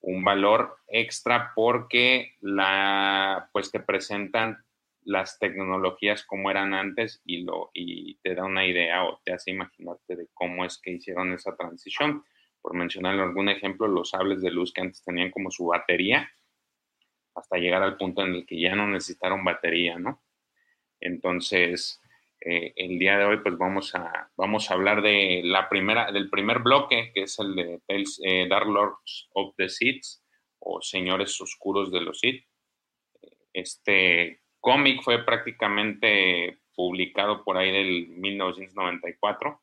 un 0.02 0.24
valor 0.24 0.78
extra 0.88 1.54
porque 1.56 2.36
la, 2.42 3.50
pues 3.54 3.72
te 3.72 3.80
presentan 3.80 4.64
las 5.08 5.40
tecnologías 5.40 6.26
como 6.26 6.52
eran 6.52 6.74
antes 6.74 7.22
y, 7.26 7.44
lo, 7.44 7.72
y 7.74 8.16
te 8.18 8.36
da 8.36 8.44
una 8.44 8.66
idea 8.66 9.06
o 9.06 9.22
te 9.24 9.32
hace 9.32 9.52
imaginarte 9.52 10.18
de 10.18 10.28
cómo 10.34 10.66
es 10.66 10.80
que 10.84 10.92
hicieron 10.92 11.32
esa 11.32 11.56
transición. 11.56 12.26
Por 12.62 12.76
mencionar 12.76 13.18
algún 13.18 13.48
ejemplo, 13.48 13.88
los 13.88 14.10
sables 14.10 14.42
de 14.42 14.52
luz 14.52 14.74
que 14.74 14.82
antes 14.82 15.02
tenían 15.06 15.32
como 15.32 15.50
su 15.50 15.68
batería, 15.68 16.30
hasta 17.36 17.58
llegar 17.58 17.84
al 17.84 17.96
punto 17.96 18.22
en 18.22 18.36
el 18.36 18.46
que 18.46 18.60
ya 18.60 18.76
no 18.76 18.86
necesitaron 18.86 19.46
batería, 19.46 19.98
¿no? 19.98 20.22
Entonces, 21.00 22.02
eh, 22.42 22.74
el 22.76 23.00
día 23.00 23.18
de 23.18 23.26
hoy 23.26 23.38
pues 23.38 23.58
vamos 23.58 23.96
a, 23.96 24.30
vamos 24.36 24.70
a 24.70 24.74
hablar 24.74 25.02
de 25.02 25.42
la 25.46 25.70
primera, 25.70 26.12
del 26.12 26.30
primer 26.30 26.60
bloque, 26.60 27.12
que 27.14 27.24
es 27.24 27.40
el 27.40 27.56
de 27.56 27.80
eh, 28.26 28.48
Dark 28.50 28.68
Lords 28.68 29.30
of 29.32 29.56
the 29.56 29.70
Seeds 29.70 30.22
o 30.60 30.82
Señores 30.82 31.40
Oscuros 31.40 31.94
de 31.94 32.02
los 32.02 32.20
Sith. 32.20 32.46
Este 33.54 34.42
cómic 34.68 35.02
fue 35.02 35.24
prácticamente 35.24 36.60
publicado 36.76 37.46
por 37.46 37.58
ahí 37.58 37.72
del 37.72 38.10
1994. 38.10 39.62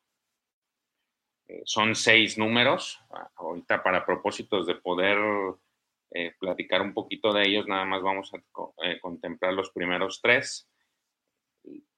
Eh, 1.46 1.62
son 1.66 1.94
seis 1.94 2.38
números. 2.38 2.98
Ahorita 3.36 3.82
para 3.82 4.06
propósitos 4.06 4.66
de 4.66 4.76
poder 4.76 5.18
platicar 6.38 6.80
un 6.80 6.94
poquito 6.94 7.32
de 7.32 7.42
ellos, 7.42 7.66
nada 7.66 7.84
más 7.84 8.00
vamos 8.00 8.32
a 8.32 8.40
contemplar 9.00 9.52
los 9.52 9.70
primeros 9.70 10.22
tres 10.22 10.68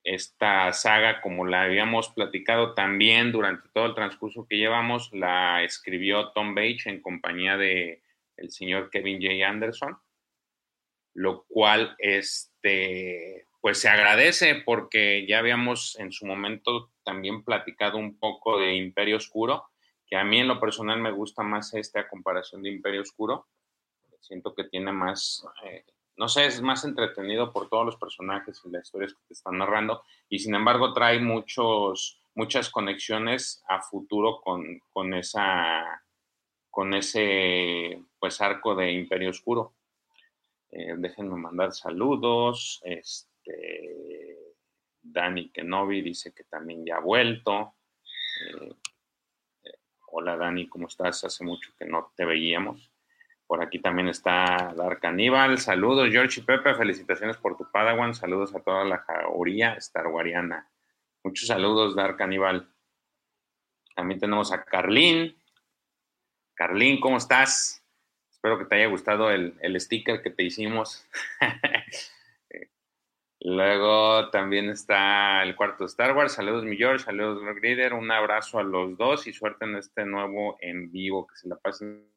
esta 0.07 0.73
saga, 0.73 1.21
como 1.21 1.47
la 1.47 1.63
habíamos 1.63 2.11
platicado 2.11 2.75
también 2.75 3.33
durante 3.33 3.69
todo 3.71 3.87
el 3.87 3.95
transcurso 3.95 4.47
que 4.49 4.57
llevamos, 4.57 5.13
la 5.13 5.65
escribió 5.65 6.31
Tom 6.31 6.55
Bates 6.55 6.87
en 6.87 7.03
compañía 7.03 7.57
de 7.57 8.03
el 8.37 8.51
señor 8.53 8.89
Kevin 8.91 9.21
J. 9.21 9.49
Anderson, 9.49 9.99
lo 11.17 11.45
cual 11.49 11.97
este, 11.99 13.47
pues 13.61 13.81
se 13.81 13.89
agradece 13.89 14.63
porque 14.65 15.27
ya 15.27 15.39
habíamos 15.39 15.99
en 15.99 16.13
su 16.13 16.27
momento 16.27 16.91
también 17.03 17.43
platicado 17.43 17.99
un 17.99 18.19
poco 18.19 18.59
de 18.59 18.77
Imperio 18.77 19.17
Oscuro, 19.17 19.65
que 20.07 20.17
a 20.17 20.25
mí 20.25 20.39
en 20.39 20.49
lo 20.49 20.61
personal 20.61 21.01
me 21.01 21.11
gusta 21.11 21.43
más 21.43 21.75
esta 21.75 22.09
comparación 22.09 22.63
de 22.63 22.71
Imperio 22.71 23.03
Oscuro. 23.03 23.47
Siento 24.21 24.55
que 24.55 24.65
tiene 24.65 24.93
más 24.93 25.45
eh, 25.65 25.85
no 26.17 26.29
sé, 26.29 26.47
es 26.47 26.63
más 26.63 26.85
entretenido 26.85 27.53
por 27.53 27.69
todos 27.69 27.85
los 27.85 27.97
personajes 27.97 28.61
y 28.65 28.71
las 28.71 28.87
historias 28.87 29.13
que 29.13 29.21
te 29.29 29.35
están 29.35 29.59
narrando, 29.59 30.03
y 30.29 30.39
sin 30.39 30.55
embargo 30.55 30.93
trae 30.93 31.21
muchos, 31.21 32.19
muchas 32.35 32.71
conexiones 32.71 33.63
a 33.69 33.83
futuro 33.83 34.41
con, 34.41 34.81
con, 34.93 35.13
esa, 35.15 36.03
con 36.71 36.95
ese 36.95 38.03
pues, 38.19 38.41
arco 38.41 38.75
de 38.75 38.93
Imperio 38.93 39.31
Oscuro. 39.31 39.75
Eh, 40.79 40.95
déjenme 40.99 41.37
mandar 41.37 41.73
saludos. 41.73 42.83
Este, 42.85 44.37
Dani 45.01 45.49
Kenobi 45.49 46.03
dice 46.03 46.35
que 46.35 46.45
también 46.45 46.85
ya 46.85 46.97
ha 46.97 47.01
vuelto. 47.01 47.77
Eh, 48.45 48.75
eh, 49.65 49.79
hola 50.09 50.37
Dani, 50.37 50.69
¿cómo 50.69 50.89
estás? 50.89 51.25
Hace 51.25 51.45
mucho 51.45 51.73
que 51.79 51.87
no 51.87 52.13
te 52.15 52.27
veíamos. 52.27 52.93
Por 53.47 53.63
aquí 53.63 53.79
también 53.79 54.09
está 54.09 54.75
Dark 54.77 55.01
Aníbal. 55.07 55.57
Saludos, 55.57 56.11
George 56.11 56.41
y 56.41 56.43
Pepe. 56.43 56.75
Felicitaciones 56.75 57.39
por 57.39 57.57
tu 57.57 57.71
Padawan. 57.73 58.15
Saludos 58.15 58.55
a 58.55 58.61
toda 58.61 58.85
la 58.85 58.99
jauría 58.99 59.81
starwariana. 59.81 60.71
Muchos 61.25 61.47
saludos, 61.47 61.97
Dark 61.97 62.21
Aníbal. 62.21 62.71
También 63.95 64.21
tenemos 64.21 64.53
a 64.53 64.63
Carlín. 64.63 65.43
Carlín, 66.53 67.01
¿cómo 67.01 67.17
estás? 67.17 67.83
Espero 68.47 68.61
que 68.61 68.67
te 68.67 68.77
haya 68.77 68.87
gustado 68.87 69.33
el, 69.33 69.81
sticker 69.81 70.23
que 70.23 70.31
te 70.31 70.45
hicimos. 70.45 71.05
Luego 73.41 74.31
también 74.31 74.69
está 74.69 75.43
el 75.43 75.57
cuarto 75.57 75.85
Star 75.87 76.17
Wars. 76.17 76.35
Saludos, 76.35 76.65
mi 76.65 76.77
George. 76.77 77.05
Saludos, 77.05 77.43
Reader. 77.61 77.95
Un 77.95 78.09
abrazo 78.13 78.61
a 78.61 78.63
los 78.63 78.97
dos 78.97 79.27
y 79.27 79.33
suerte 79.33 79.65
en 79.65 79.75
este 79.75 80.05
nuevo 80.05 80.59
en 80.61 80.93
vivo. 80.93 81.27
Que 81.27 81.35
se 81.35 81.49
la 81.49 81.57
pasen 81.57 82.09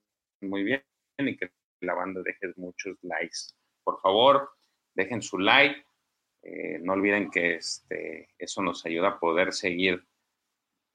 muy 0.41 0.63
bien 0.63 0.83
y 1.17 1.35
que 1.35 1.49
la 1.81 1.95
banda 1.95 2.21
deje 2.21 2.53
muchos 2.57 2.95
likes. 3.01 3.55
Por 3.83 3.99
favor, 3.99 4.51
dejen 4.93 5.23
su 5.23 5.39
like. 5.39 5.83
Eh, 6.43 6.77
no 6.79 6.93
olviden 6.93 7.31
que 7.31 7.55
este, 7.55 8.29
eso 8.37 8.61
nos 8.61 8.85
ayuda 8.85 9.07
a 9.07 9.19
poder 9.19 9.51
seguir 9.51 10.05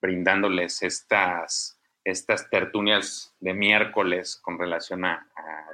brindándoles 0.01 0.81
estas, 0.85 1.81
estas 2.05 2.51
tertulias 2.51 3.35
de 3.41 3.55
miércoles 3.55 4.37
con 4.37 4.59
relación 4.59 5.07
a, 5.07 5.27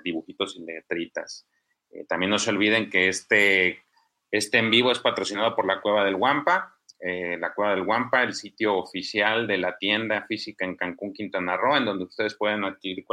dibujitos 0.03 0.57
y 0.57 0.65
letritas. 0.65 1.47
Eh, 1.91 2.07
también 2.09 2.31
no 2.31 2.39
se 2.39 2.49
olviden 2.49 2.89
que 2.89 3.09
este, 3.09 3.83
este 4.31 4.59
en 4.59 4.71
vivo 4.71 4.91
es 4.91 5.01
patrocinado 5.01 5.55
por 5.55 5.67
la 5.67 5.83
Cueva 5.83 6.03
del 6.05 6.17
Guampa. 6.17 6.75
Eh, 6.99 7.37
la 7.39 7.53
Cueva 7.53 7.75
del 7.75 7.85
Guampa, 7.85 8.23
el 8.23 8.33
sitio 8.33 8.77
oficial 8.77 9.47
de 9.47 9.59
la 9.59 9.77
tienda 9.77 10.25
física 10.27 10.65
en 10.65 10.77
Cancún, 10.77 11.13
Quintana 11.13 11.55
Roo, 11.57 11.77
en 11.77 11.85
donde 11.85 12.05
ustedes 12.05 12.35
pueden 12.35 12.65
adquirir 12.65 13.05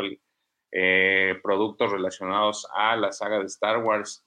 eh, 0.72 1.38
productos 1.44 1.92
relacionados 1.92 2.66
a 2.74 2.96
la 2.96 3.12
saga 3.12 3.40
de 3.40 3.48
Star 3.48 3.80
Wars, 3.80 4.26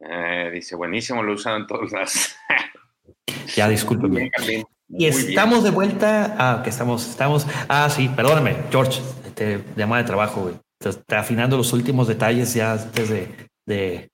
Eh, 0.00 0.50
dice, 0.52 0.76
buenísimo, 0.76 1.22
lo 1.22 1.32
usan 1.32 1.66
todas 1.66 1.92
las... 1.92 2.36
Ya, 3.56 3.68
discúlpeme. 3.68 4.30
Y 4.88 5.06
estamos 5.06 5.64
de 5.64 5.70
vuelta. 5.70 6.34
Ah, 6.38 6.60
que 6.62 6.70
estamos, 6.70 7.08
estamos. 7.08 7.46
Ah, 7.68 7.88
sí, 7.90 8.08
perdóname, 8.08 8.56
George. 8.70 9.00
Te 9.34 9.64
llama 9.76 9.98
de 9.98 10.04
trabajo, 10.04 10.42
güey. 10.42 10.54
Está 10.84 11.20
afinando 11.20 11.56
los 11.56 11.72
últimos 11.72 12.08
detalles 12.08 12.54
ya 12.54 12.72
antes 12.72 13.08
de, 13.08 13.28
de, 13.66 14.10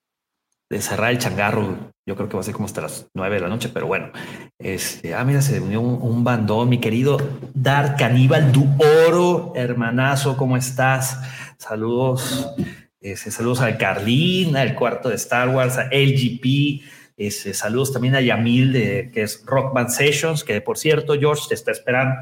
de, 0.68 0.80
cerrar 0.80 1.10
el 1.12 1.18
changarro. 1.18 1.92
Yo 2.06 2.16
creo 2.16 2.28
que 2.28 2.34
va 2.34 2.40
a 2.40 2.44
ser 2.44 2.54
como 2.54 2.66
hasta 2.66 2.82
las 2.82 3.08
nueve 3.14 3.36
de 3.36 3.42
la 3.42 3.48
noche, 3.48 3.70
pero 3.72 3.86
bueno. 3.86 4.10
Este, 4.58 5.14
ah, 5.14 5.24
mira, 5.24 5.40
se 5.42 5.60
unió 5.60 5.80
un, 5.80 6.24
bandón, 6.24 6.68
mi 6.68 6.78
querido 6.78 7.16
Dark 7.54 7.96
Caníbal 7.96 8.52
du 8.52 8.66
Oro, 9.08 9.52
hermanazo, 9.54 10.36
¿cómo 10.36 10.56
estás? 10.56 11.20
Saludos. 11.58 12.54
Este, 13.00 13.30
saludos 13.30 13.60
a 13.60 13.76
Carlín, 13.76 14.56
al 14.56 14.74
cuarto 14.74 15.08
de 15.08 15.16
Star 15.16 15.48
Wars, 15.48 15.78
a 15.78 15.88
LGP. 15.90 16.82
Este, 17.16 17.54
saludos 17.54 17.92
también 17.92 18.16
a 18.16 18.20
Yamil, 18.20 18.72
de, 18.72 19.10
que 19.12 19.22
es 19.22 19.44
Rock 19.46 19.72
Band 19.74 19.90
Sessions, 19.90 20.42
que 20.42 20.60
por 20.60 20.78
cierto, 20.78 21.14
George, 21.18 21.44
te 21.48 21.54
está 21.54 21.70
esperando 21.70 22.16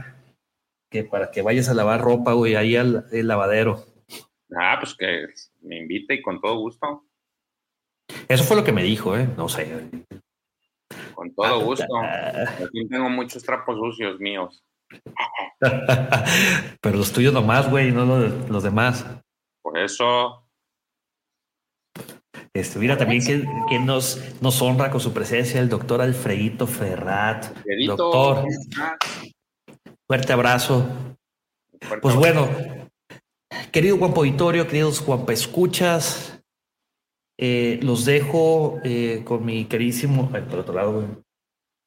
que 0.90 1.04
para 1.04 1.30
que 1.30 1.42
vayas 1.42 1.68
a 1.68 1.74
lavar 1.74 2.00
ropa, 2.02 2.34
güey, 2.34 2.54
ahí 2.54 2.76
al 2.76 3.06
lavadero. 3.10 3.86
Ah, 4.54 4.76
pues 4.78 4.94
que 4.94 5.26
me 5.62 5.78
invite 5.78 6.14
y 6.14 6.22
con 6.22 6.40
todo 6.40 6.58
gusto. 6.58 7.04
Eso 8.28 8.44
fue 8.44 8.56
lo 8.56 8.64
que 8.64 8.72
me 8.72 8.82
dijo, 8.82 9.16
¿eh? 9.16 9.28
No 9.36 9.48
sé. 9.48 9.90
Con 11.14 11.34
todo 11.34 11.46
ah, 11.46 11.62
gusto. 11.62 11.96
Aquí 12.64 12.86
tengo 12.88 13.08
muchos 13.08 13.42
trapos 13.42 13.76
sucios 13.78 14.18
míos. 14.20 14.62
Pero 16.80 16.96
los 16.96 17.12
tuyos 17.12 17.32
nomás, 17.32 17.70
güey, 17.70 17.92
no 17.92 18.04
los, 18.04 18.50
los 18.50 18.62
demás. 18.62 19.06
Por 19.62 19.78
eso. 19.78 20.42
Este, 22.54 22.78
mira 22.78 22.98
también 22.98 23.24
que, 23.24 23.78
nos, 23.78 24.20
nos 24.42 24.60
honra 24.60 24.90
con 24.90 25.00
su 25.00 25.14
presencia 25.14 25.58
el 25.60 25.70
doctor 25.70 26.02
Alfredito 26.02 26.66
Ferrat. 26.66 27.46
doctor, 27.86 28.44
fuerte 30.06 30.32
abrazo. 30.34 30.86
pues 32.02 32.14
bueno, 32.14 32.48
querido 33.70 33.96
Juan 33.96 34.12
Auditorio, 34.14 34.66
queridos 34.66 35.00
Juan 35.00 35.24
Escuchas, 35.28 36.41
eh, 37.44 37.80
los 37.82 38.04
dejo 38.04 38.78
eh, 38.84 39.22
con 39.24 39.44
mi 39.44 39.64
queridísimo, 39.64 40.30
por 40.30 40.60
otro 40.60 40.74
lado, 40.74 41.24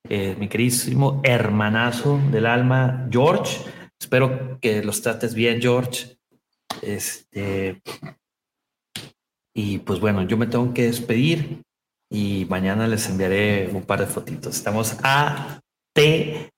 eh, 0.10 0.36
mi 0.38 0.50
queridísimo 0.50 1.22
hermanazo 1.24 2.20
del 2.30 2.46
alma, 2.46 3.08
George. 3.10 3.62
Espero 3.98 4.60
que 4.60 4.84
los 4.84 5.02
trates 5.02 5.34
bien, 5.34 5.62
George. 5.62 6.18
Este, 6.82 7.82
y 9.56 9.78
pues 9.78 10.02
bueno, 10.02 10.24
yo 10.24 10.36
me 10.36 10.48
tengo 10.48 10.74
que 10.74 10.88
despedir 10.88 11.62
y 12.12 12.46
mañana 12.50 12.86
les 12.86 13.08
enviaré 13.10 13.70
un 13.72 13.84
par 13.84 14.02
de 14.02 14.08
fotitos. 14.08 14.58
Estamos 14.58 14.98
a 15.04 15.62
T 15.94 16.50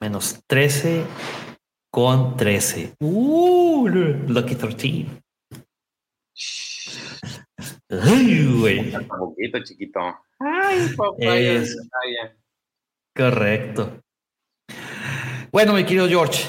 menos 0.00 0.40
13 0.46 1.04
con 1.90 2.34
13. 2.38 2.94
Uh, 2.98 3.88
Lucky 4.26 4.54
13. 4.54 5.21
Ay, 8.00 8.46
güey. 8.58 8.94
Un 8.94 9.06
poquito 9.06 9.62
chiquito. 9.62 10.00
Ay, 10.38 10.88
papá. 10.96 11.36
Es... 11.36 11.76
Correcto. 13.14 14.00
Bueno, 15.50 15.74
mi 15.74 15.84
querido 15.84 16.08
George, 16.08 16.48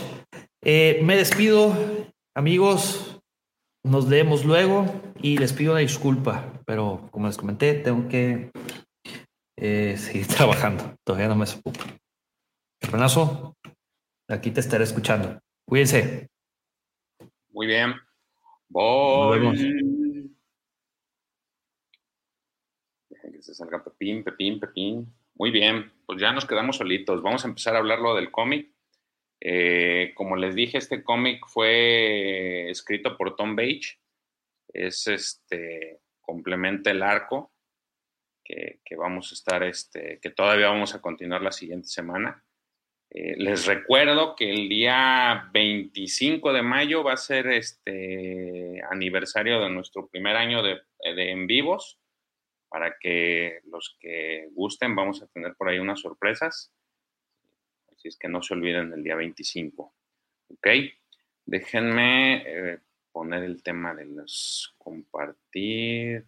eh, 0.63 1.01
me 1.03 1.17
despido, 1.17 1.75
amigos. 2.33 3.19
Nos 3.85 4.07
vemos 4.07 4.45
luego 4.45 4.85
y 5.21 5.37
les 5.37 5.51
pido 5.51 5.73
una 5.73 5.81
disculpa, 5.81 6.53
pero 6.65 7.09
como 7.11 7.27
les 7.27 7.35
comenté, 7.35 7.73
tengo 7.73 8.07
que 8.07 8.49
eh, 9.57 9.95
seguir 9.97 10.27
trabajando. 10.27 10.95
Todavía 11.03 11.27
no 11.27 11.35
me 11.35 11.45
supo. 11.45 11.73
Renazo, 12.81 13.57
aquí 14.29 14.51
te 14.51 14.61
estaré 14.61 14.85
escuchando. 14.85 15.37
Cuídense. 15.67 16.29
Muy 17.49 17.67
bien. 17.67 17.95
Voy. 18.69 19.99
Que 23.53 23.57
salga 23.57 23.83
Pepín, 23.83 24.23
Pepín, 24.23 24.59
Pepín. 24.59 25.13
Muy 25.35 25.51
bien, 25.51 25.91
pues 26.07 26.19
ya 26.19 26.31
nos 26.31 26.45
quedamos 26.45 26.77
solitos. 26.77 27.21
Vamos 27.21 27.45
a 27.45 27.47
empezar 27.47 27.75
a 27.75 27.79
hablarlo 27.79 28.15
del 28.15 28.31
cómic. 28.31 28.71
Eh, 29.39 30.11
como 30.15 30.35
les 30.35 30.55
dije, 30.55 30.79
este 30.79 31.03
cómic 31.03 31.45
fue 31.47 32.69
escrito 32.71 33.15
por 33.15 33.35
Tom 33.35 33.55
Bage. 33.55 33.99
Es 34.69 35.05
este, 35.05 35.99
complementa 36.19 36.89
el 36.89 37.03
arco 37.03 37.53
que, 38.43 38.79
vamos 38.97 39.31
a 39.31 39.35
estar, 39.35 39.63
este, 39.63 40.19
que 40.19 40.31
todavía 40.31 40.69
vamos 40.69 40.95
a 40.95 41.01
continuar 41.01 41.41
la 41.43 41.51
siguiente 41.51 41.87
semana. 41.87 42.43
Eh, 43.11 43.35
les 43.37 43.67
recuerdo 43.67 44.35
que 44.35 44.49
el 44.49 44.67
día 44.67 45.49
25 45.53 46.53
de 46.53 46.63
mayo 46.63 47.03
va 47.03 47.13
a 47.13 47.17
ser 47.17 47.47
este 47.47 48.81
aniversario 48.89 49.59
de 49.59 49.69
nuestro 49.69 50.07
primer 50.07 50.35
año 50.37 50.63
de, 50.63 50.81
de 51.03 51.31
en 51.31 51.45
vivos. 51.45 51.99
Para 52.73 52.97
que 52.97 53.59
los 53.65 53.95
que 53.99 54.49
gusten, 54.53 54.95
vamos 54.95 55.21
a 55.21 55.27
tener 55.27 55.53
por 55.53 55.69
ahí 55.69 55.77
unas 55.77 55.99
sorpresas. 55.99 56.73
Así 57.91 58.07
es 58.07 58.17
que 58.17 58.27
no 58.27 58.41
se 58.41 58.55
olviden 58.55 58.91
el 58.93 59.03
día 59.03 59.15
25. 59.15 59.93
¿Ok? 60.47 60.67
Déjenme 61.45 62.41
eh, 62.47 62.79
poner 63.11 63.43
el 63.43 63.61
tema 63.61 63.93
de 63.93 64.05
los 64.05 64.73
compartir. 64.79 66.25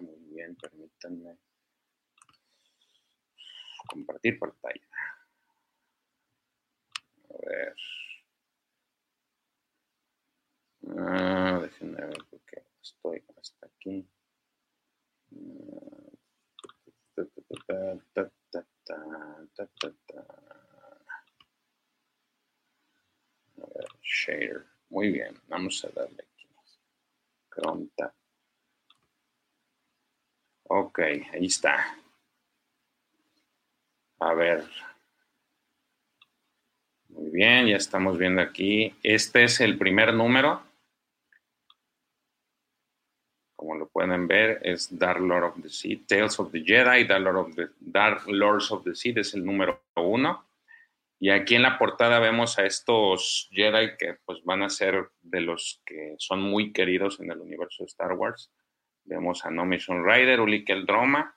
Muy 0.00 0.34
bien, 0.34 0.54
permítanme 0.56 1.38
compartir 3.88 4.38
pantalla. 4.38 4.86
A 7.30 7.46
ver. 7.46 7.74
Ah, 10.88 11.58
déjenme 11.62 12.00
ver 12.00 12.18
porque 12.30 12.62
estoy 12.80 13.22
hasta 13.36 13.66
aquí. 13.66 14.08
share. 24.02 24.64
Muy 24.88 25.10
bien, 25.12 25.40
vamos 25.48 25.84
a 25.84 25.88
darle 25.88 26.22
aquí. 26.22 26.48
Cronta. 27.48 28.14
Ok, 30.64 30.98
ahí 31.32 31.46
está. 31.46 31.96
A 34.18 34.34
ver. 34.34 34.64
Muy 37.08 37.30
bien, 37.30 37.66
ya 37.66 37.76
estamos 37.76 38.18
viendo 38.18 38.40
aquí. 38.40 38.94
Este 39.02 39.44
es 39.44 39.60
el 39.60 39.78
primer 39.78 40.14
número 40.14 40.69
como 43.60 43.74
lo 43.74 43.90
pueden 43.90 44.26
ver, 44.26 44.58
es 44.62 44.88
Dark 44.98 45.20
Lord 45.20 45.44
of 45.44 45.62
the 45.62 45.68
Sea, 45.68 46.00
Tales 46.06 46.40
of 46.40 46.50
the 46.50 46.64
Jedi, 46.64 47.06
Dark, 47.06 47.22
Lord 47.22 47.36
of 47.36 47.54
the, 47.56 47.68
Dark 47.78 48.26
Lords 48.26 48.72
of 48.72 48.84
the 48.84 48.94
Sea, 48.94 49.12
es 49.16 49.34
el 49.34 49.44
número 49.44 49.84
uno. 49.96 50.48
Y 51.18 51.28
aquí 51.28 51.56
en 51.56 51.62
la 51.62 51.78
portada 51.78 52.20
vemos 52.20 52.58
a 52.58 52.64
estos 52.64 53.50
Jedi 53.52 53.98
que 53.98 54.16
pues 54.24 54.42
van 54.44 54.62
a 54.62 54.70
ser 54.70 55.10
de 55.20 55.42
los 55.42 55.82
que 55.84 56.14
son 56.16 56.40
muy 56.40 56.72
queridos 56.72 57.20
en 57.20 57.30
el 57.30 57.38
universo 57.38 57.82
de 57.82 57.88
Star 57.88 58.14
Wars. 58.14 58.50
Vemos 59.04 59.44
a 59.44 59.50
No 59.50 59.66
Mission 59.66 60.06
Rider, 60.06 60.40
Ulick 60.40 60.70
el 60.70 60.86
Droma, 60.86 61.36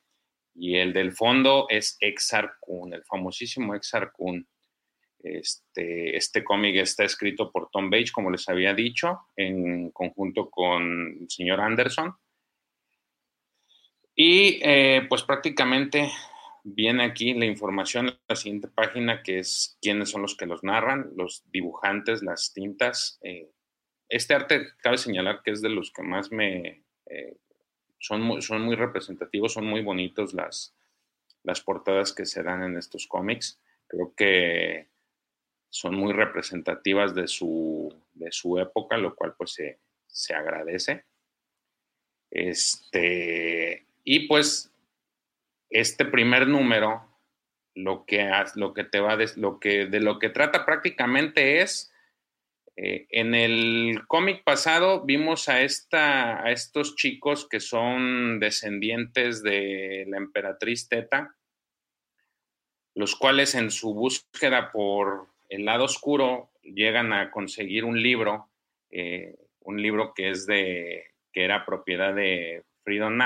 y 0.55 0.77
el 0.77 0.93
del 0.93 1.11
fondo 1.11 1.65
es 1.67 1.97
Exar 1.99 2.53
Kun, 2.61 2.93
el 2.93 3.03
famosísimo 3.03 3.75
Exar 3.75 4.13
Kun. 4.13 4.47
Este, 5.23 6.17
este 6.17 6.43
cómic 6.43 6.75
está 6.75 7.05
escrito 7.05 7.51
por 7.51 7.69
Tom 7.69 7.89
Bates, 7.89 8.11
como 8.11 8.29
les 8.29 8.47
había 8.49 8.73
dicho, 8.73 9.21
en 9.35 9.89
conjunto 9.91 10.49
con 10.49 11.17
el 11.21 11.29
señor 11.29 11.61
Anderson. 11.61 12.13
Y 14.15 14.59
eh, 14.61 15.05
pues 15.09 15.23
prácticamente 15.23 16.11
viene 16.63 17.03
aquí 17.03 17.33
la 17.33 17.45
información 17.45 18.09
en 18.09 18.19
la 18.27 18.35
siguiente 18.35 18.67
página, 18.67 19.23
que 19.23 19.39
es 19.39 19.77
quiénes 19.81 20.09
son 20.09 20.21
los 20.21 20.35
que 20.35 20.45
los 20.45 20.63
narran, 20.63 21.11
los 21.15 21.43
dibujantes, 21.51 22.21
las 22.21 22.53
tintas. 22.53 23.19
Eh, 23.23 23.49
este 24.09 24.33
arte, 24.33 24.67
cabe 24.81 24.97
señalar 24.97 25.41
que 25.43 25.51
es 25.51 25.61
de 25.61 25.69
los 25.69 25.91
que 25.91 26.03
más 26.03 26.31
me... 26.31 26.83
Eh, 27.05 27.37
son, 27.99 28.21
muy, 28.21 28.41
son 28.41 28.61
muy 28.61 28.75
representativos, 28.75 29.53
son 29.53 29.65
muy 29.65 29.81
bonitos 29.81 30.33
las, 30.33 30.75
las 31.43 31.61
portadas 31.61 32.13
que 32.13 32.25
se 32.25 32.43
dan 32.43 32.63
en 32.63 32.77
estos 32.77 33.07
cómics. 33.07 33.61
Creo 33.87 34.13
que 34.15 34.92
son 35.73 35.95
muy 35.95 36.13
representativas 36.13 37.15
de 37.15 37.27
su, 37.27 37.91
de 38.13 38.31
su 38.31 38.59
época, 38.59 38.95
lo 38.95 39.15
cual 39.15 39.33
pues 39.35 39.57
se, 40.05 40.35
agradece. 40.35 41.05
Este, 42.29 43.87
y 44.03 44.27
pues 44.27 44.71
este 45.71 46.05
primer 46.05 46.47
número 46.47 47.09
lo 47.73 48.05
que, 48.05 48.29
lo 48.53 48.75
que 48.75 48.83
te 48.83 48.99
va 48.99 49.17
de, 49.17 49.31
lo 49.35 49.59
que, 49.59 49.87
de 49.87 49.99
lo 49.99 50.19
que 50.19 50.29
trata 50.29 50.63
prácticamente 50.63 51.61
es 51.61 51.89
Eh, 52.75 53.05
en 53.09 53.35
el 53.35 54.01
cómic 54.07 54.43
pasado 54.43 55.05
vimos 55.05 55.47
a, 55.47 55.61
esta, 55.61 56.43
a 56.43 56.51
estos 56.51 56.95
chicos 56.95 57.47
que 57.47 57.59
son 57.59 58.39
descendientes 58.39 59.43
de 59.43 60.05
la 60.07 60.17
emperatriz 60.17 60.89
Teta, 60.89 61.35
los 62.95 63.15
cuales 63.15 63.53
en 63.53 63.69
su 63.69 63.93
búsqueda 63.93 64.71
por 64.71 65.32
el 65.53 65.65
lado 65.65 65.83
oscuro 65.83 66.49
llegan 66.63 67.13
a 67.13 67.29
conseguir 67.29 67.85
un 67.85 68.01
libro, 68.01 68.49
eh, 68.89 69.35
un 69.59 69.79
libro 69.79 70.13
que 70.15 70.31
es 70.31 70.47
de 70.47 71.05
que 71.31 71.43
era 71.43 71.65
propiedad 71.65 72.15
de 72.15 72.63
Freedom 72.83 73.19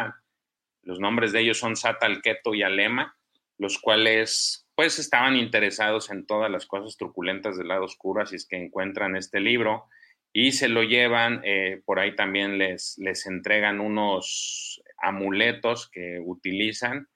Los 0.83 0.99
nombres 0.99 1.31
de 1.31 1.39
ellos 1.39 1.57
son 1.57 1.77
Satalketo 1.77 2.53
y 2.53 2.63
Alema, 2.63 3.17
los 3.57 3.79
cuales 3.79 4.67
pues 4.75 4.99
estaban 4.99 5.37
interesados 5.37 6.11
en 6.11 6.25
todas 6.25 6.51
las 6.51 6.65
cosas 6.65 6.97
truculentas 6.97 7.57
del 7.57 7.69
lado 7.69 7.85
oscuro, 7.85 8.21
así 8.21 8.35
es 8.35 8.45
que 8.45 8.57
encuentran 8.57 9.15
este 9.15 9.39
libro 9.39 9.85
y 10.33 10.51
se 10.51 10.67
lo 10.67 10.83
llevan, 10.83 11.41
eh, 11.45 11.81
por 11.85 11.99
ahí 11.99 12.13
también 12.13 12.57
les, 12.57 12.97
les 12.97 13.25
entregan 13.25 13.79
unos 13.79 14.83
amuletos 14.97 15.89
que 15.89 16.19
utilizan 16.19 17.07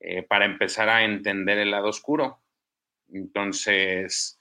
eh, 0.00 0.22
para 0.22 0.44
empezar 0.44 0.90
a 0.90 1.04
entender 1.04 1.56
el 1.56 1.70
lado 1.70 1.88
oscuro. 1.88 2.41
Entonces, 3.12 4.38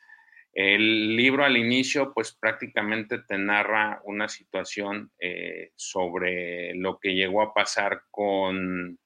el 0.54 1.16
libro 1.16 1.46
al 1.46 1.58
inicio, 1.58 2.14
pues 2.14 2.34
prácticamente 2.34 3.20
te 3.20 3.38
narra 3.38 4.02
una 4.04 4.28
situación 4.28 5.12
eh, 5.20 5.72
sobre 5.76 6.74
lo 6.76 7.00
que 7.00 7.14
llegó 7.14 7.42
a 7.42 7.54
pasar 7.54 8.04
con 8.10 9.00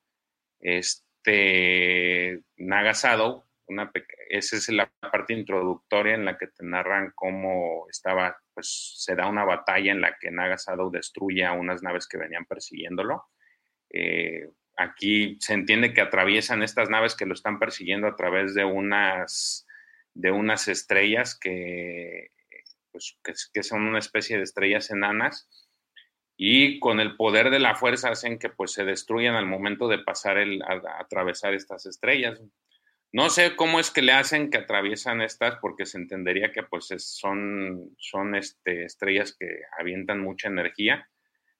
este 0.59 2.41
Nagasado, 2.57 3.45
esa 4.29 4.57
es 4.57 4.69
la 4.69 4.91
parte 4.99 5.33
introductoria 5.33 6.13
en 6.13 6.25
la 6.25 6.37
que 6.37 6.47
te 6.47 6.63
narran 6.63 7.11
cómo 7.15 7.87
estaba, 7.89 8.37
pues 8.53 8.93
se 8.97 9.15
da 9.15 9.27
una 9.27 9.43
batalla 9.43 9.91
en 9.91 10.01
la 10.01 10.17
que 10.19 10.31
Nagasado 10.31 10.89
destruye 10.89 11.45
a 11.45 11.53
unas 11.53 11.81
naves 11.81 12.07
que 12.07 12.17
venían 12.17 12.45
persiguiéndolo. 12.45 13.23
Eh, 13.89 14.49
aquí 14.77 15.37
se 15.39 15.53
entiende 15.53 15.93
que 15.93 16.01
atraviesan 16.01 16.63
estas 16.63 16.89
naves 16.89 17.15
que 17.15 17.25
lo 17.25 17.33
están 17.33 17.59
persiguiendo 17.59 18.07
a 18.07 18.15
través 18.15 18.53
de 18.53 18.65
unas, 18.65 19.65
de 20.13 20.31
unas 20.31 20.67
estrellas 20.67 21.37
que, 21.39 22.31
pues, 22.91 23.17
que 23.53 23.63
son 23.63 23.83
una 23.83 23.99
especie 23.99 24.37
de 24.37 24.43
estrellas 24.43 24.91
enanas 24.91 25.49
y 26.37 26.79
con 26.79 26.99
el 26.99 27.15
poder 27.15 27.49
de 27.49 27.59
la 27.59 27.75
fuerza 27.75 28.09
hacen 28.09 28.39
que 28.39 28.49
pues 28.49 28.73
se 28.73 28.83
destruyan 28.83 29.35
al 29.35 29.45
momento 29.45 29.87
de 29.87 29.99
pasar 29.99 30.37
el, 30.37 30.61
atravesar 30.99 31.53
estas 31.53 31.85
estrellas. 31.85 32.41
No 33.13 33.29
sé 33.29 33.55
cómo 33.55 33.79
es 33.79 33.91
que 33.91 34.01
le 34.01 34.11
hacen 34.11 34.49
que 34.49 34.57
atraviesan 34.57 35.21
estas 35.21 35.55
porque 35.61 35.85
se 35.85 35.97
entendería 35.97 36.51
que 36.51 36.63
pues 36.63 36.87
son, 36.97 37.95
son 37.97 38.35
este, 38.35 38.83
estrellas 38.83 39.35
que 39.39 39.47
avientan 39.79 40.19
mucha 40.19 40.49
energía, 40.49 41.07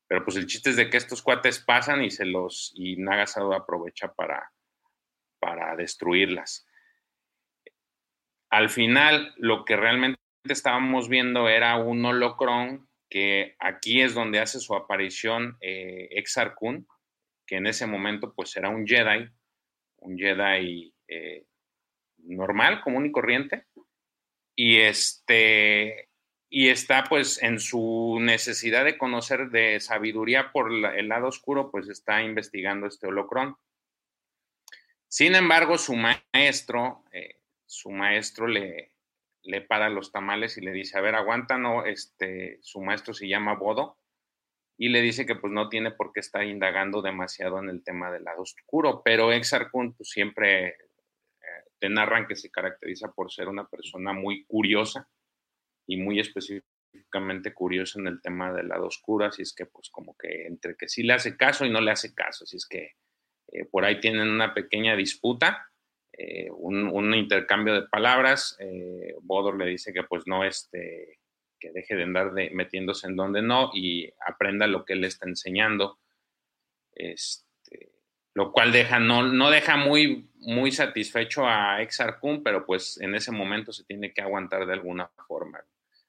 pero 0.07 0.23
pues 0.23 0.37
el 0.37 0.45
chiste 0.45 0.69
es 0.69 0.75
de 0.75 0.89
que 0.89 0.97
estos 0.97 1.21
cuates 1.21 1.59
pasan 1.59 2.03
y 2.03 2.11
se 2.11 2.25
los 2.25 2.73
y 2.75 2.97
Nagasado 2.97 3.53
aprovecha 3.53 4.13
para, 4.13 4.51
para 5.39 5.75
destruirlas. 5.75 6.67
Al 8.49 8.69
final 8.69 9.33
lo 9.37 9.65
que 9.65 9.75
realmente 9.75 10.19
estábamos 10.43 11.09
viendo 11.09 11.49
era 11.49 11.75
un 11.77 12.05
holocrón 12.05 12.87
que 13.09 13.55
aquí 13.59 14.01
es 14.01 14.13
donde 14.13 14.39
hace 14.39 14.59
su 14.59 14.75
aparición 14.75 15.57
eh, 15.61 16.07
Exar 16.11 16.55
Kun, 16.55 16.87
que 17.45 17.57
en 17.57 17.67
ese 17.67 17.85
momento 17.85 18.33
pues 18.33 18.55
era 18.55 18.69
un 18.69 18.85
Jedi, 18.85 19.29
un 19.97 20.17
Jedi 20.17 20.93
eh, 21.07 21.45
normal, 22.17 22.81
común 22.81 23.05
y 23.05 23.11
corriente, 23.11 23.65
y 24.55 24.77
este 24.77 26.09
y 26.49 26.69
está 26.69 27.03
pues 27.05 27.41
en 27.41 27.59
su 27.59 28.17
necesidad 28.21 28.85
de 28.85 28.97
conocer 28.97 29.49
de 29.49 29.79
sabiduría 29.79 30.51
por 30.51 30.71
el 30.71 31.07
lado 31.09 31.27
oscuro, 31.27 31.71
pues 31.71 31.89
está 31.89 32.21
investigando 32.21 32.87
este 32.87 33.07
holocrón. 33.07 33.57
Sin 35.07 35.35
embargo, 35.35 35.77
su 35.77 35.95
maestro, 35.95 37.03
eh, 37.11 37.39
su 37.65 37.89
maestro 37.89 38.47
le, 38.47 38.93
le 39.43 39.61
para 39.61 39.89
los 39.89 40.11
tamales 40.11 40.57
y 40.57 40.61
le 40.61 40.71
dice, 40.71 40.97
a 40.97 41.01
ver, 41.01 41.15
aguanta, 41.15 41.57
no, 41.57 41.85
este, 41.85 42.59
su 42.61 42.81
maestro 42.81 43.13
se 43.13 43.27
llama 43.27 43.55
Bodo, 43.55 43.97
y 44.77 44.89
le 44.89 45.01
dice 45.01 45.25
que 45.25 45.35
pues 45.35 45.53
no 45.53 45.69
tiene 45.69 45.91
por 45.91 46.11
qué 46.11 46.19
estar 46.19 46.43
indagando 46.43 47.01
demasiado 47.01 47.59
en 47.59 47.69
el 47.69 47.83
tema 47.83 48.11
del 48.11 48.25
lado 48.25 48.41
oscuro, 48.41 49.01
pero 49.03 49.31
Exarcun 49.31 49.93
pues, 49.93 50.09
siempre 50.09 50.67
eh, 50.67 50.75
te 51.79 51.89
narran 51.89 52.27
que 52.27 52.35
se 52.35 52.51
caracteriza 52.51 53.11
por 53.13 53.31
ser 53.31 53.47
una 53.47 53.67
persona 53.67 54.11
muy 54.11 54.43
curiosa 54.45 55.07
y 55.87 55.97
muy 55.97 56.19
específicamente 56.19 57.53
curiosa 57.53 57.99
en 57.99 58.07
el 58.07 58.21
tema 58.21 58.53
del 58.53 58.69
lado 58.69 58.87
oscuro, 58.87 59.25
así 59.25 59.41
es 59.41 59.53
que 59.53 59.65
pues 59.65 59.89
como 59.89 60.15
que 60.17 60.47
entre 60.47 60.75
que 60.75 60.87
sí 60.87 61.03
le 61.03 61.13
hace 61.13 61.37
caso 61.37 61.65
y 61.65 61.69
no 61.69 61.81
le 61.81 61.91
hace 61.91 62.13
caso, 62.13 62.43
así 62.43 62.57
es 62.57 62.67
que 62.67 62.93
eh, 63.51 63.65
por 63.65 63.85
ahí 63.85 63.99
tienen 63.99 64.29
una 64.29 64.53
pequeña 64.53 64.95
disputa 64.95 65.69
eh, 66.17 66.49
un, 66.49 67.13
intercambio 67.13 67.73
de 67.73 67.87
palabras. 67.87 68.55
Eh, 68.59 69.15
Bodor 69.21 69.57
le 69.57 69.65
dice 69.65 69.91
que 69.91 70.03
pues 70.03 70.23
no, 70.27 70.43
este, 70.43 71.19
que 71.59 71.71
deje 71.71 71.95
de 71.95 72.03
andar 72.03 72.31
metiéndose 72.53 73.07
en 73.07 73.15
donde 73.15 73.41
no 73.41 73.71
y 73.73 74.11
aprenda 74.25 74.67
lo 74.67 74.85
que 74.85 74.93
él 74.93 75.03
está 75.03 75.27
enseñando. 75.27 75.99
Este, 76.93 77.91
lo 78.33 78.51
cual 78.53 78.71
deja, 78.71 78.99
no, 78.99 79.23
no 79.23 79.49
deja 79.49 79.75
muy, 79.75 80.29
muy 80.35 80.71
satisfecho 80.71 81.45
a 81.45 81.81
Exarcum, 81.81 82.43
pero 82.43 82.65
pues 82.65 82.99
en 83.01 83.15
ese 83.15 83.31
momento 83.31 83.73
se 83.73 83.83
tiene 83.83 84.13
que 84.13 84.21
aguantar 84.21 84.65
de 84.65 84.73
alguna 84.73 85.09
forma. 85.27 85.63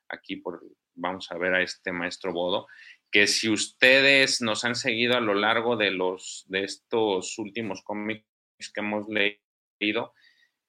Aquí 0.09 0.37
por, 0.37 0.63
vamos 0.95 1.31
a 1.31 1.39
ver 1.39 1.55
a 1.55 1.63
este 1.63 1.93
maestro 1.93 2.33
Bodo, 2.33 2.67
que 3.11 3.27
si 3.27 3.49
ustedes 3.49 4.41
nos 4.41 4.65
han 4.65 4.75
seguido 4.75 5.17
a 5.17 5.21
lo 5.21 5.35
largo 5.35 5.77
de, 5.77 5.91
los, 5.91 6.45
de 6.49 6.65
estos 6.65 7.39
últimos 7.39 7.83
cómics 7.83 8.27
que 8.75 8.81
hemos 8.81 9.07
leído, 9.09 10.13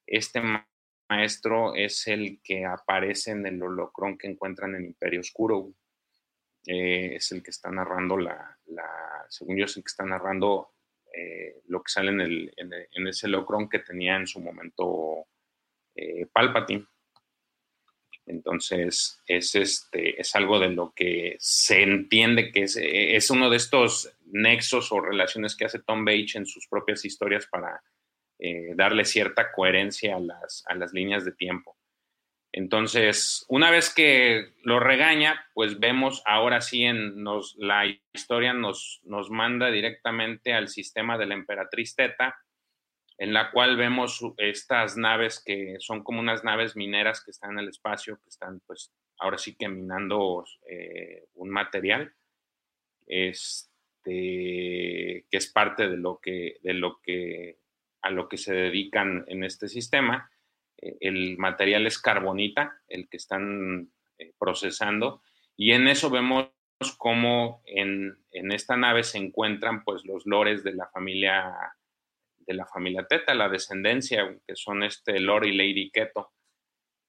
este 0.06 0.40
maestro 1.08 1.74
es 1.74 2.06
el 2.06 2.40
que 2.42 2.64
aparece 2.64 3.32
en 3.32 3.46
el 3.46 3.62
holocrón 3.62 4.18
que 4.18 4.28
encuentran 4.28 4.74
en 4.74 4.86
Imperio 4.86 5.20
Oscuro. 5.20 5.72
Eh, 6.66 7.16
es 7.16 7.32
el 7.32 7.42
que 7.42 7.50
está 7.50 7.70
narrando 7.70 8.16
la, 8.16 8.58
según 9.28 9.56
yo, 9.56 9.64
es 9.64 9.76
el 9.76 9.82
que 9.82 9.88
está 9.88 10.04
narrando 10.04 10.74
eh, 11.14 11.62
lo 11.66 11.82
que 11.82 11.90
sale 11.90 12.10
en, 12.10 12.20
el, 12.20 12.54
en, 12.56 13.06
ese 13.06 13.26
holocrón 13.26 13.68
que 13.68 13.78
tenía 13.78 14.16
en 14.16 14.26
su 14.26 14.40
momento 14.40 15.26
eh, 15.94 16.26
Palpatine. 16.32 16.86
Entonces, 18.28 19.22
es, 19.26 19.54
este, 19.54 20.20
es 20.20 20.36
algo 20.36 20.60
de 20.60 20.68
lo 20.68 20.92
que 20.94 21.36
se 21.38 21.82
entiende 21.82 22.52
que 22.52 22.64
es, 22.64 22.78
es 22.80 23.30
uno 23.30 23.48
de 23.48 23.56
estos 23.56 24.12
nexos 24.26 24.92
o 24.92 25.00
relaciones 25.00 25.56
que 25.56 25.64
hace 25.64 25.80
Tom 25.80 26.04
Bates 26.04 26.36
en 26.36 26.46
sus 26.46 26.68
propias 26.68 27.04
historias 27.04 27.46
para 27.46 27.82
eh, 28.38 28.74
darle 28.76 29.04
cierta 29.04 29.50
coherencia 29.50 30.16
a 30.16 30.20
las, 30.20 30.62
a 30.66 30.74
las 30.74 30.92
líneas 30.92 31.24
de 31.24 31.32
tiempo. 31.32 31.76
Entonces, 32.52 33.44
una 33.48 33.70
vez 33.70 33.92
que 33.92 34.54
lo 34.62 34.80
regaña, 34.80 35.46
pues 35.54 35.78
vemos 35.80 36.22
ahora 36.24 36.60
sí 36.60 36.84
en 36.84 37.22
nos, 37.22 37.56
la 37.58 37.84
historia 38.12 38.52
nos, 38.52 39.00
nos 39.04 39.30
manda 39.30 39.70
directamente 39.70 40.54
al 40.54 40.68
sistema 40.68 41.18
de 41.18 41.26
la 41.26 41.34
emperatriz 41.34 41.94
Teta, 41.94 42.36
en 43.18 43.32
la 43.32 43.50
cual 43.50 43.76
vemos 43.76 44.20
estas 44.36 44.96
naves 44.96 45.42
que 45.44 45.76
son 45.80 46.02
como 46.02 46.20
unas 46.20 46.44
naves 46.44 46.76
mineras 46.76 47.22
que 47.22 47.32
están 47.32 47.52
en 47.52 47.58
el 47.60 47.68
espacio, 47.68 48.16
que 48.22 48.28
están 48.28 48.60
pues 48.66 48.92
ahora 49.18 49.38
sí 49.38 49.56
que 49.56 49.68
minando 49.68 50.44
eh, 50.68 51.26
un 51.34 51.50
material, 51.50 52.14
este, 53.06 53.66
que 55.30 55.36
es 55.36 55.52
parte 55.52 55.88
de 55.88 55.96
lo 55.96 56.20
que, 56.20 56.58
de 56.62 56.74
lo 56.74 57.00
que 57.02 57.58
a 58.00 58.10
lo 58.10 58.28
que 58.28 58.38
se 58.38 58.54
dedican 58.54 59.24
en 59.26 59.42
este 59.42 59.68
sistema. 59.68 60.30
Eh, 60.76 60.96
el 61.00 61.36
material 61.38 61.86
es 61.86 61.98
carbonita, 61.98 62.80
el 62.86 63.08
que 63.08 63.16
están 63.16 63.90
eh, 64.18 64.32
procesando, 64.38 65.22
y 65.56 65.72
en 65.72 65.88
eso 65.88 66.08
vemos 66.08 66.52
cómo 66.96 67.62
en, 67.66 68.16
esta 68.30 68.76
nave 68.76 69.02
se 69.02 69.18
encuentran 69.18 69.82
pues 69.82 70.04
los 70.04 70.26
lores 70.26 70.62
de 70.62 70.74
la 70.74 70.86
familia 70.86 71.52
de 72.48 72.54
la 72.54 72.66
familia 72.66 73.06
Teta, 73.06 73.34
la 73.34 73.50
descendencia, 73.50 74.26
que 74.46 74.56
son 74.56 74.82
este 74.82 75.20
Lord 75.20 75.44
y 75.44 75.52
Lady 75.52 75.90
Keto. 75.90 76.32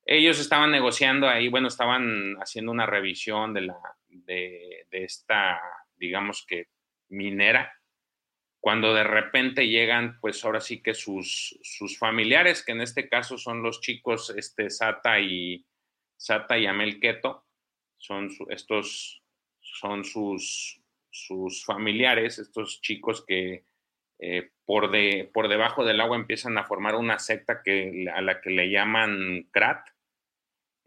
Ellos 0.05 0.37
estaban 0.37 0.69
negociando 0.69 1.29
ahí, 1.29 1.47
bueno, 1.47 1.69
estaban 1.69 2.35
haciendo 2.41 2.73
una 2.73 2.85
revisión 2.85 3.53
de 3.53 3.61
la 3.61 3.77
de, 4.09 4.85
esta, 4.91 5.61
digamos 5.95 6.45
que 6.45 6.67
minera, 7.07 7.73
cuando 8.59 8.93
de 8.93 9.05
repente 9.05 9.69
llegan, 9.69 10.19
pues 10.19 10.43
ahora 10.43 10.59
sí 10.59 10.81
que 10.81 10.93
sus, 10.93 11.57
sus 11.63 11.97
familiares, 11.97 12.65
que 12.65 12.73
en 12.73 12.81
este 12.81 13.07
caso 13.07 13.37
son 13.37 13.63
los 13.63 13.79
chicos 13.79 14.33
este, 14.35 14.69
Sata 14.69 15.21
y 15.21 15.65
Sata 16.17 16.57
y 16.57 16.65
Amel 16.65 16.99
Keto, 16.99 17.45
son 17.97 18.29
estos 18.49 19.23
son 19.61 20.03
sus, 20.03 20.81
sus 21.09 21.63
familiares, 21.63 22.39
estos 22.39 22.81
chicos 22.81 23.23
que 23.25 23.68
eh, 24.19 24.51
por, 24.65 24.91
de, 24.91 25.29
por 25.33 25.47
debajo 25.47 25.85
del 25.85 26.01
agua 26.01 26.17
empiezan 26.17 26.57
a 26.57 26.65
formar 26.65 26.95
una 26.95 27.19
secta 27.19 27.61
que, 27.63 28.05
a 28.13 28.21
la 28.21 28.41
que 28.41 28.49
le 28.49 28.69
llaman 28.69 29.47
Krat. 29.51 29.87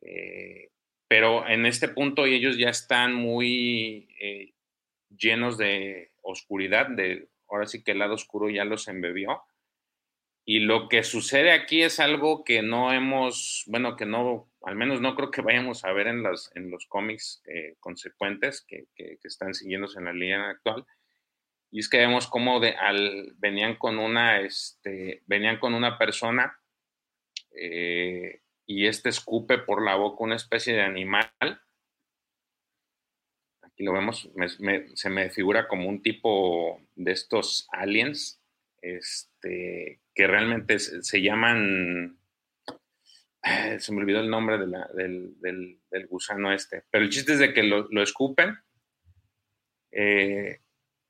Eh, 0.02 0.70
pero 1.08 1.48
en 1.48 1.66
este 1.66 1.88
punto 1.88 2.26
ellos 2.26 2.58
ya 2.58 2.68
están 2.68 3.14
muy 3.14 4.08
eh, 4.20 4.52
llenos 5.08 5.56
de 5.56 6.12
oscuridad, 6.20 6.88
de 6.88 7.28
ahora 7.48 7.66
sí 7.66 7.82
que 7.82 7.92
el 7.92 7.98
lado 7.98 8.14
oscuro 8.14 8.50
ya 8.50 8.64
los 8.64 8.86
embebió. 8.88 9.42
Y 10.44 10.60
lo 10.60 10.88
que 10.88 11.04
sucede 11.04 11.52
aquí 11.52 11.82
es 11.82 12.00
algo 12.00 12.44
que 12.44 12.62
no 12.62 12.92
hemos, 12.92 13.64
bueno, 13.68 13.96
que 13.96 14.06
no, 14.06 14.50
al 14.62 14.74
menos 14.74 15.00
no 15.00 15.14
creo 15.14 15.30
que 15.30 15.40
vayamos 15.40 15.84
a 15.84 15.92
ver 15.92 16.08
en, 16.08 16.22
las, 16.22 16.50
en 16.56 16.68
los 16.70 16.86
cómics 16.86 17.42
consecuentes 17.78 18.64
que, 18.66 18.86
que, 18.96 19.18
están 19.22 19.54
siguiéndose 19.54 20.00
en 20.00 20.06
la 20.06 20.12
línea 20.12 20.50
actual. 20.50 20.84
Y 21.72 21.80
es 21.80 21.88
que 21.88 21.98
vemos 21.98 22.28
cómo 22.28 22.60
de, 22.60 22.76
al, 22.76 23.32
venían 23.38 23.76
con 23.76 23.98
una, 23.98 24.40
este, 24.40 25.22
venían 25.26 25.58
con 25.58 25.72
una 25.72 25.98
persona 25.98 26.60
eh, 27.50 28.42
y 28.66 28.86
este 28.86 29.08
escupe 29.08 29.56
por 29.56 29.82
la 29.82 29.96
boca 29.96 30.22
una 30.22 30.36
especie 30.36 30.74
de 30.74 30.82
animal. 30.82 31.32
Aquí 33.62 33.84
lo 33.84 33.94
vemos, 33.94 34.30
se 34.94 35.10
me 35.10 35.30
figura 35.30 35.66
como 35.66 35.88
un 35.88 36.02
tipo 36.02 36.78
de 36.94 37.12
estos 37.12 37.66
aliens, 37.72 38.38
este, 38.82 40.00
que 40.14 40.26
realmente 40.26 40.78
se, 40.78 41.22
llaman, 41.22 42.18
se 43.78 43.92
me 43.92 44.00
olvidó 44.02 44.20
el 44.20 44.28
nombre 44.28 44.58
del, 44.58 45.80
gusano 46.10 46.52
este, 46.52 46.82
pero 46.90 47.02
el 47.04 47.10
chiste 47.10 47.32
es 47.32 47.38
de 47.38 47.54
que 47.54 47.62
lo, 47.62 48.02
escupen. 48.02 48.58
Eh, 49.90 50.61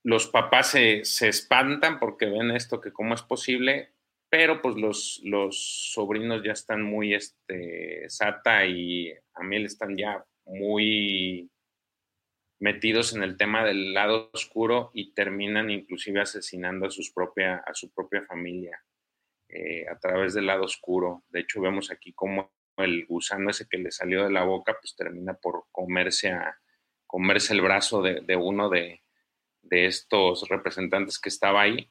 los 0.04 0.26
papás 0.28 0.70
se, 0.70 1.04
se, 1.04 1.28
espantan 1.28 1.98
porque 1.98 2.26
ven 2.26 2.50
esto, 2.50 2.80
que 2.80 2.92
cómo 2.92 3.14
es 3.14 3.22
posible, 3.22 3.92
pero 4.28 4.60
pues 4.62 4.76
los, 4.76 5.20
los 5.24 5.92
sobrinos 5.92 6.42
ya 6.42 6.52
están 6.52 6.82
muy, 6.82 7.14
este, 7.14 8.08
Sata 8.08 8.64
y 8.66 9.12
Amiel 9.34 9.66
están 9.66 9.96
ya 9.96 10.24
muy 10.44 11.50
metidos 12.58 13.14
en 13.14 13.22
el 13.22 13.36
tema 13.36 13.64
del 13.64 13.92
lado 13.92 14.30
oscuro 14.32 14.90
y 14.94 15.12
terminan 15.14 15.70
inclusive 15.70 16.20
asesinando 16.20 16.86
a, 16.86 16.90
sus 16.90 17.12
propia, 17.12 17.56
a 17.56 17.74
su 17.74 17.92
propia 17.92 18.22
familia 18.22 18.80
eh, 19.48 19.86
a 19.88 19.98
través 19.98 20.34
del 20.34 20.46
lado 20.46 20.64
oscuro. 20.64 21.24
De 21.28 21.40
hecho, 21.40 21.60
vemos 21.60 21.90
aquí 21.90 22.12
cómo 22.12 22.52
el 22.76 23.04
gusano 23.06 23.50
ese 23.50 23.68
que 23.68 23.78
le 23.78 23.90
salió 23.90 24.24
de 24.24 24.32
la 24.32 24.44
boca, 24.44 24.76
pues 24.80 24.96
termina 24.96 25.34
por 25.34 25.66
comerse, 25.70 26.30
a, 26.30 26.58
comerse 27.06 27.52
el 27.52 27.60
brazo 27.60 28.00
de, 28.00 28.22
de 28.22 28.36
uno 28.36 28.70
de, 28.70 29.01
de 29.62 29.86
estos 29.86 30.48
representantes 30.48 31.18
que 31.18 31.28
estaba 31.28 31.62
ahí 31.62 31.90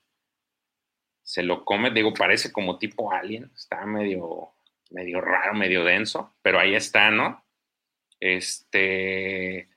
se 1.23 1.43
lo 1.43 1.63
come, 1.63 1.91
digo, 1.91 2.13
parece 2.13 2.51
como 2.51 2.77
tipo 2.77 3.11
alien, 3.11 3.51
está 3.55 3.85
medio, 3.85 4.49
medio 4.89 5.21
raro, 5.21 5.53
medio 5.53 5.83
denso, 5.83 6.35
pero 6.41 6.59
ahí 6.59 6.75
está, 6.75 7.11
¿no? 7.11 7.45
Este, 8.19 9.69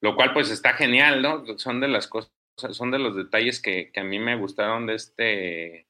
lo 0.00 0.16
cual 0.16 0.32
pues 0.32 0.50
está 0.50 0.72
genial, 0.72 1.22
¿no? 1.22 1.44
Son 1.58 1.80
de 1.80 1.88
las 1.88 2.06
cosas, 2.06 2.32
son 2.70 2.90
de 2.90 2.98
los 2.98 3.16
detalles 3.16 3.60
que, 3.60 3.92
a 3.94 4.04
mí 4.04 4.18
me 4.18 4.36
gustaron 4.36 4.86
de 4.86 4.94
este, 4.94 5.86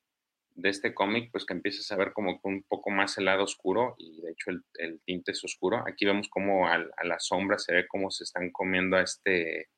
de 0.55 0.69
este 0.69 0.95
cómic, 0.95 1.31
pues 1.31 1.45
que 1.45 1.55
empiezas 1.55 1.91
a 1.93 1.97
ver 1.97 2.13
como 2.13 2.41
un 2.43 2.63
poco 2.65 2.91
más 2.91 3.17
el 3.19 3.27
lado 3.27 3.45
oscuro 3.45 3.95
y 3.99 4.21
de 4.23 4.33
hecho 4.33 4.51
el, 4.75 5.01
tinte 5.05 5.33
es 5.33 5.45
oscuro. 5.45 5.85
Aquí 5.87 6.05
vemos 6.05 6.29
como 6.29 6.67
a, 6.67 6.79
la 6.79 7.21
sombra 7.21 7.59
se 7.59 7.75
ve 7.75 7.87
cómo 7.87 8.11
se 8.11 8.25
están 8.25 8.51
comiendo 8.51 8.97
a 8.97 9.03
este, 9.03 9.69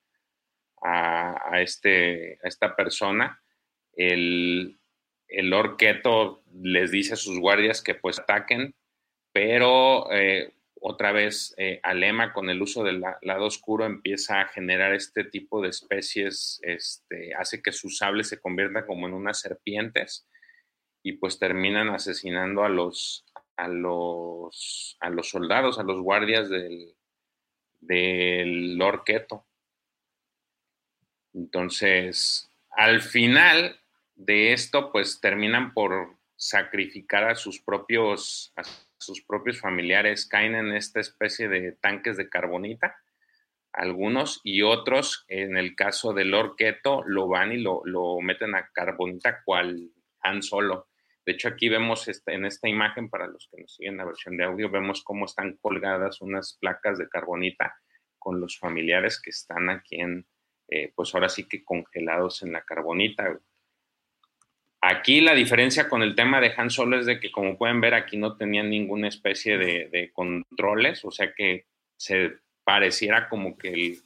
a, 0.83 1.61
este, 1.61 2.39
a 2.43 2.49
esta 2.49 2.75
persona. 2.77 3.41
El, 3.95 4.79
el 5.29 5.53
les 6.63 6.91
dice 6.91 7.15
a 7.15 7.17
sus 7.17 7.39
guardias 7.39 7.83
que 7.83 7.95
pues 7.95 8.19
ataquen, 8.19 8.75
pero 9.33 10.11
eh, 10.13 10.55
otra 10.81 11.13
vez 11.13 11.55
eh, 11.57 11.81
Alema 11.83 12.33
con 12.33 12.51
el 12.51 12.63
uso 12.63 12.85
del 12.85 13.03
lado 13.23 13.47
oscuro 13.47 13.85
empieza 13.85 14.41
a 14.41 14.49
generar 14.49 14.95
este 14.95 15.25
tipo 15.25 15.61
de 15.61 15.69
especies, 15.69 16.61
este, 16.63 17.35
hace 17.35 17.63
que 17.63 17.73
sus 17.73 17.99
sables 17.99 18.29
se 18.29 18.41
conviertan 18.41 18.87
como 18.87 19.07
en 19.07 19.15
unas 19.15 19.41
serpientes 19.41 20.27
y 21.03 21.13
pues 21.13 21.39
terminan 21.39 21.89
asesinando 21.89 22.65
a 22.65 22.69
los, 22.69 23.25
a 23.57 23.69
los, 23.69 24.97
a 25.01 25.11
los 25.11 25.29
soldados, 25.29 25.79
a 25.79 25.83
los 25.83 26.01
guardias 26.01 26.49
del, 26.49 26.95
del 27.81 28.79
Entonces, 31.39 32.51
al 32.71 33.01
final, 33.01 33.79
de 34.17 34.53
esto, 34.53 34.91
pues 34.91 35.21
terminan 35.21 35.73
por 35.73 36.17
sacrificar 36.35 37.25
a 37.25 37.37
sus 37.37 37.61
propios, 37.61 38.53
a 38.57 38.63
sus 38.99 39.23
propios 39.23 39.61
familiares, 39.61 40.27
caen 40.27 40.57
en 40.57 40.75
esta 40.75 40.99
especie 40.99 41.49
de 41.49 41.73
tanques 41.73 42.17
de 42.17 42.29
carbonita, 42.29 42.97
algunos, 43.73 44.41
y 44.43 44.63
otros, 44.63 45.25
en 45.29 45.57
el 45.57 45.77
caso 45.77 46.13
del 46.13 46.35
orqueto, 46.35 47.05
lo 47.07 47.29
van 47.29 47.53
y 47.53 47.59
lo, 47.59 47.85
meten 48.21 48.57
a 48.57 48.69
carbonita 48.73 49.43
cual 49.45 49.93
Han 50.23 50.43
Solo. 50.43 50.89
De 51.25 51.33
hecho, 51.35 51.47
aquí 51.47 51.69
vemos 51.69 52.09
este, 52.09 52.35
en 52.35 52.47
esta 52.47 52.69
imagen, 52.69 53.09
para 53.11 53.29
los 53.29 53.49
que 53.49 53.61
nos 53.61 53.77
siguen 53.77 53.99
la 53.99 54.07
versión 54.07 54.37
de 54.37 54.45
audio, 54.45 54.71
vemos 54.71 55.05
cómo 55.05 55.27
están 55.27 55.57
colgadas 55.59 56.21
unas 56.21 56.59
placas 56.61 56.99
de 56.99 57.09
carbonita 57.09 57.77
con 58.19 58.41
los 58.41 58.59
familiares 58.59 59.21
que 59.23 59.31
están 59.31 59.71
aquí 59.71 60.01
en, 60.01 60.27
eh, 60.69 60.93
pues 60.95 61.15
ahora 61.15 61.31
sí 61.31 61.45
que 61.45 61.65
congelados 61.65 62.43
en 62.43 62.53
la 62.53 62.63
carbonita. 62.63 63.39
Aquí 64.81 65.21
la 65.23 65.35
diferencia 65.35 65.89
con 65.89 66.03
el 66.03 66.15
tema 66.15 66.41
de 66.41 66.53
Han 66.57 66.71
Solo 66.71 67.01
es 67.01 67.07
de 67.07 67.19
que, 67.19 67.33
como 67.33 67.57
pueden 67.57 67.81
ver, 67.81 67.95
aquí 67.95 68.17
no 68.17 68.37
tenían 68.37 68.69
ninguna 68.71 69.09
especie 69.09 69.57
de, 69.57 70.11
controles, 70.13 71.05
o 71.05 71.11
sea 71.11 71.33
que 71.35 71.67
se 71.97 72.35
pareciera 72.65 73.29
como 73.29 73.57
que, 73.57 73.97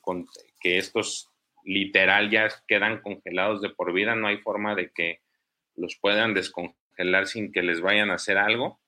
estos 0.63 1.29
literal 1.65 2.31
ya 2.31 2.49
quedan 2.67 3.03
congelados 3.03 3.61
de 3.61 3.71
por 3.71 3.93
vida, 3.93 4.15
no 4.15 4.29
hay 4.29 4.39
forma 4.39 4.75
de 4.75 4.91
que 4.93 5.21
los 5.75 5.97
puedan 5.97 6.33
descongelar 6.33 7.27
sin 7.27 7.53
que 7.53 7.63
les 7.63 7.81
vayan 7.81 8.11
a 8.11 8.15
hacer 8.15 8.39
algo. 8.39 8.81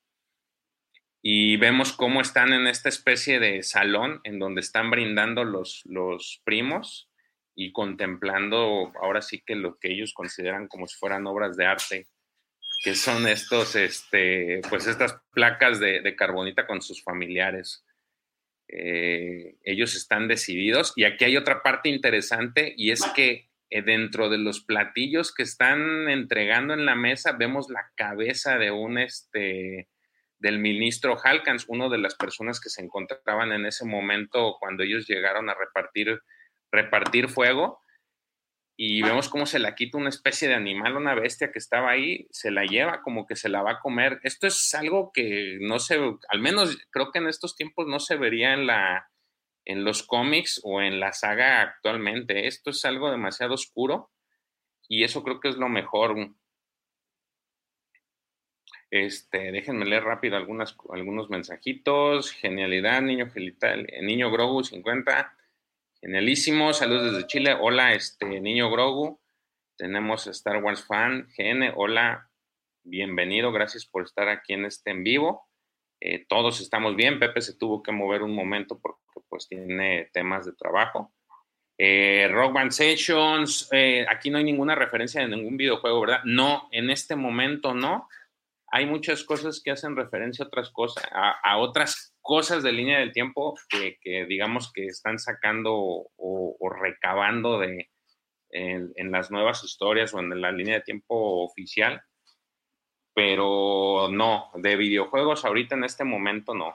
Y 1.21 1.57
vemos 1.57 1.93
cómo 1.93 2.21
están 2.21 2.53
en 2.53 2.67
esta 2.67 2.89
especie 2.89 3.41
de 3.41 3.63
salón 3.63 4.21
en 4.25 4.39
donde 4.39 4.61
están 4.61 4.91
brindando 4.91 5.43
los 5.45 6.43
primos 6.45 7.11
y 7.55 7.73
contemplando 7.73 8.93
ahora 9.01 9.23
sí 9.23 9.43
que 9.45 9.55
lo 9.55 9.79
que 9.79 9.93
ellos 9.93 10.13
consideran 10.13 10.67
como 10.69 10.87
si 10.87 10.97
fueran 10.97 11.27
obras 11.27 11.57
de 11.57 11.67
arte, 11.67 12.09
que 12.83 12.95
son 12.95 13.27
estos, 13.29 13.77
este, 13.77 14.61
pues 14.69 14.87
estas 14.87 15.17
placas 15.33 15.81
de, 15.81 16.15
carbonita 16.17 16.67
con 16.67 16.83
sus 16.83 17.03
familiares. 17.03 17.85
Eh, 18.69 19.57
ellos 19.63 19.95
están 19.95 20.27
decididos 20.27 20.93
y 20.97 21.05
aquí 21.05 21.25
hay 21.25 21.37
otra 21.37 21.63
parte 21.63 21.89
interesante 21.89 22.75
y 22.77 22.91
es 22.91 23.05
que 23.15 23.51
eh, 23.71 23.83
dentro 23.83 24.31
de 24.31 24.39
los 24.39 24.65
platillos 24.65 25.35
que 25.35 25.43
están 25.43 26.09
entregando 26.09 26.75
en 26.75 26.87
la 26.87 26.95
mesa 26.95 27.33
vemos 27.33 27.69
la 27.69 27.91
cabeza 27.95 28.57
de 28.57 28.71
un 28.71 28.99
este 28.99 29.89
del 30.39 30.59
ministro 30.59 31.17
Halkans, 31.23 31.67
uno 31.69 31.89
de 31.89 31.99
las 31.99 32.17
personas 32.17 32.61
que 32.61 32.69
se 32.69 32.83
encontraban 32.83 33.53
en 33.53 33.65
ese 33.65 33.87
momento 33.87 34.57
cuando 34.61 34.83
ellos 34.83 35.07
llegaron 35.09 35.49
a 35.49 35.55
repartir 35.55 36.21
repartir 36.75 37.29
fuego 37.29 37.81
y 38.77 39.03
vemos 39.03 39.29
cómo 39.29 39.47
se 39.47 39.61
la 39.61 39.75
quita 39.75 39.99
una 39.99 40.09
especie 40.09 40.49
de 40.49 40.55
animal, 40.55 40.97
una 40.97 41.15
bestia 41.15 41.53
que 41.53 41.59
estaba 41.59 41.91
ahí, 41.91 42.27
se 42.31 42.51
la 42.51 42.65
lleva 42.65 43.03
como 43.03 43.27
que 43.27 43.37
se 43.37 43.49
la 43.49 43.63
va 43.63 43.73
a 43.73 43.81
comer. 43.81 44.21
Esto 44.25 44.49
es 44.49 44.75
algo 44.75 45.13
que 45.13 45.59
no 45.61 45.79
se, 45.79 45.99
al 46.29 46.41
menos 46.41 46.77
creo 46.91 47.13
que 47.13 47.21
en 47.21 47.29
estos 47.29 47.57
tiempos 47.57 47.87
no 47.87 48.01
se 48.01 48.17
vería 48.17 48.53
en 48.53 48.67
la 48.67 49.09
en 49.67 49.85
los 49.85 50.03
cómics 50.03 50.61
o 50.63 50.83
en 50.83 51.01
la 51.01 51.13
saga 51.13 51.63
actualmente. 51.63 52.47
Esto 52.47 52.71
es 52.71 52.85
algo 52.85 53.11
demasiado 53.11 53.55
oscuro 53.55 54.11
y 54.89 55.05
eso 55.05 55.23
creo 55.23 55.41
que 55.41 55.49
es 55.49 55.57
lo 55.57 55.69
mejor. 55.69 56.17
Este, 58.91 59.51
déjenme 59.53 59.87
leer 59.87 60.05
rápido 60.05 60.37
algunas, 60.37 60.77
algunos 60.93 61.31
mensajitos. 61.31 62.33
Genialidad, 62.33 63.01
niño 63.01 63.31
genital, 63.31 63.87
niño 64.03 64.31
Grogu 64.31 64.63
50. 64.63 65.35
Genialísimo, 66.05 66.75
saludos 66.75 67.13
desde 67.13 67.27
Chile. 67.27 67.57
Hola, 67.59 67.95
este 67.95 68.39
niño 68.39 68.71
Grogu. 68.71 69.19
Tenemos 69.79 70.27
Star 70.27 70.63
Wars 70.63 70.85
fan, 70.85 71.31
GN. 71.35 71.73
Hola, 71.77 72.29
bienvenido. 72.83 73.53
Gracias 73.53 73.87
por 73.87 74.03
estar 74.03 74.29
aquí 74.29 74.53
en 74.53 74.67
este 74.67 74.91
en 74.91 75.03
vivo. 75.03 75.49
Eh, 76.03 76.27
todos 76.29 76.61
estamos 76.61 76.95
bien. 76.95 77.19
Pepe 77.19 77.41
se 77.41 77.57
tuvo 77.57 77.83
que 77.83 77.91
mover 77.91 78.23
un 78.23 78.35
momento 78.35 78.79
porque 78.79 79.01
pues 79.31 79.49
tiene 79.49 80.11
temas 80.13 80.45
de 80.45 80.53
trabajo. 80.53 81.15
Eh, 81.79 82.29
Rock 82.31 82.53
Band 82.53 82.73
Sessions, 82.73 83.71
eh, 83.73 84.05
aquí 84.07 84.29
no 84.29 84.37
hay 84.37 84.45
ninguna 84.45 84.75
referencia 84.75 85.23
de 85.23 85.35
ningún 85.35 85.57
videojuego, 85.57 86.03
¿verdad? 86.03 86.21
No, 86.25 86.69
en 86.71 86.91
este 86.91 87.17
momento 87.17 87.73
no. 87.73 88.11
Hay 88.71 88.85
muchas 88.85 89.25
cosas 89.25 89.59
que 89.65 89.71
hacen 89.71 89.97
referencia 89.97 90.45
a 90.45 90.49
otras 90.49 90.71
cosas, 90.71 91.03
a 91.13 91.57
otras 91.57 92.14
cosas 92.25 92.63
de 92.63 92.73
línea 92.73 93.01
del 93.01 93.13
tiempo 93.13 93.55
que, 93.69 94.25
digamos 94.27 94.73
que 94.73 94.87
están 94.87 95.19
sacando 95.19 95.75
o, 95.75 96.71
recabando 96.81 97.59
de, 97.59 97.91
en, 98.49 99.13
las 99.13 99.31
nuevas 99.31 99.63
historias 99.63 100.15
o 100.15 100.21
en 100.21 100.41
la 100.41 100.51
línea 100.51 100.77
de 100.77 100.81
tiempo 100.81 101.45
oficial, 101.45 102.03
pero 103.13 104.09
no, 104.11 104.51
de 104.55 104.75
videojuegos 104.77 105.45
ahorita 105.45 105.75
en 105.75 105.85
este 105.85 106.05
momento 106.05 106.55
no. 106.55 106.75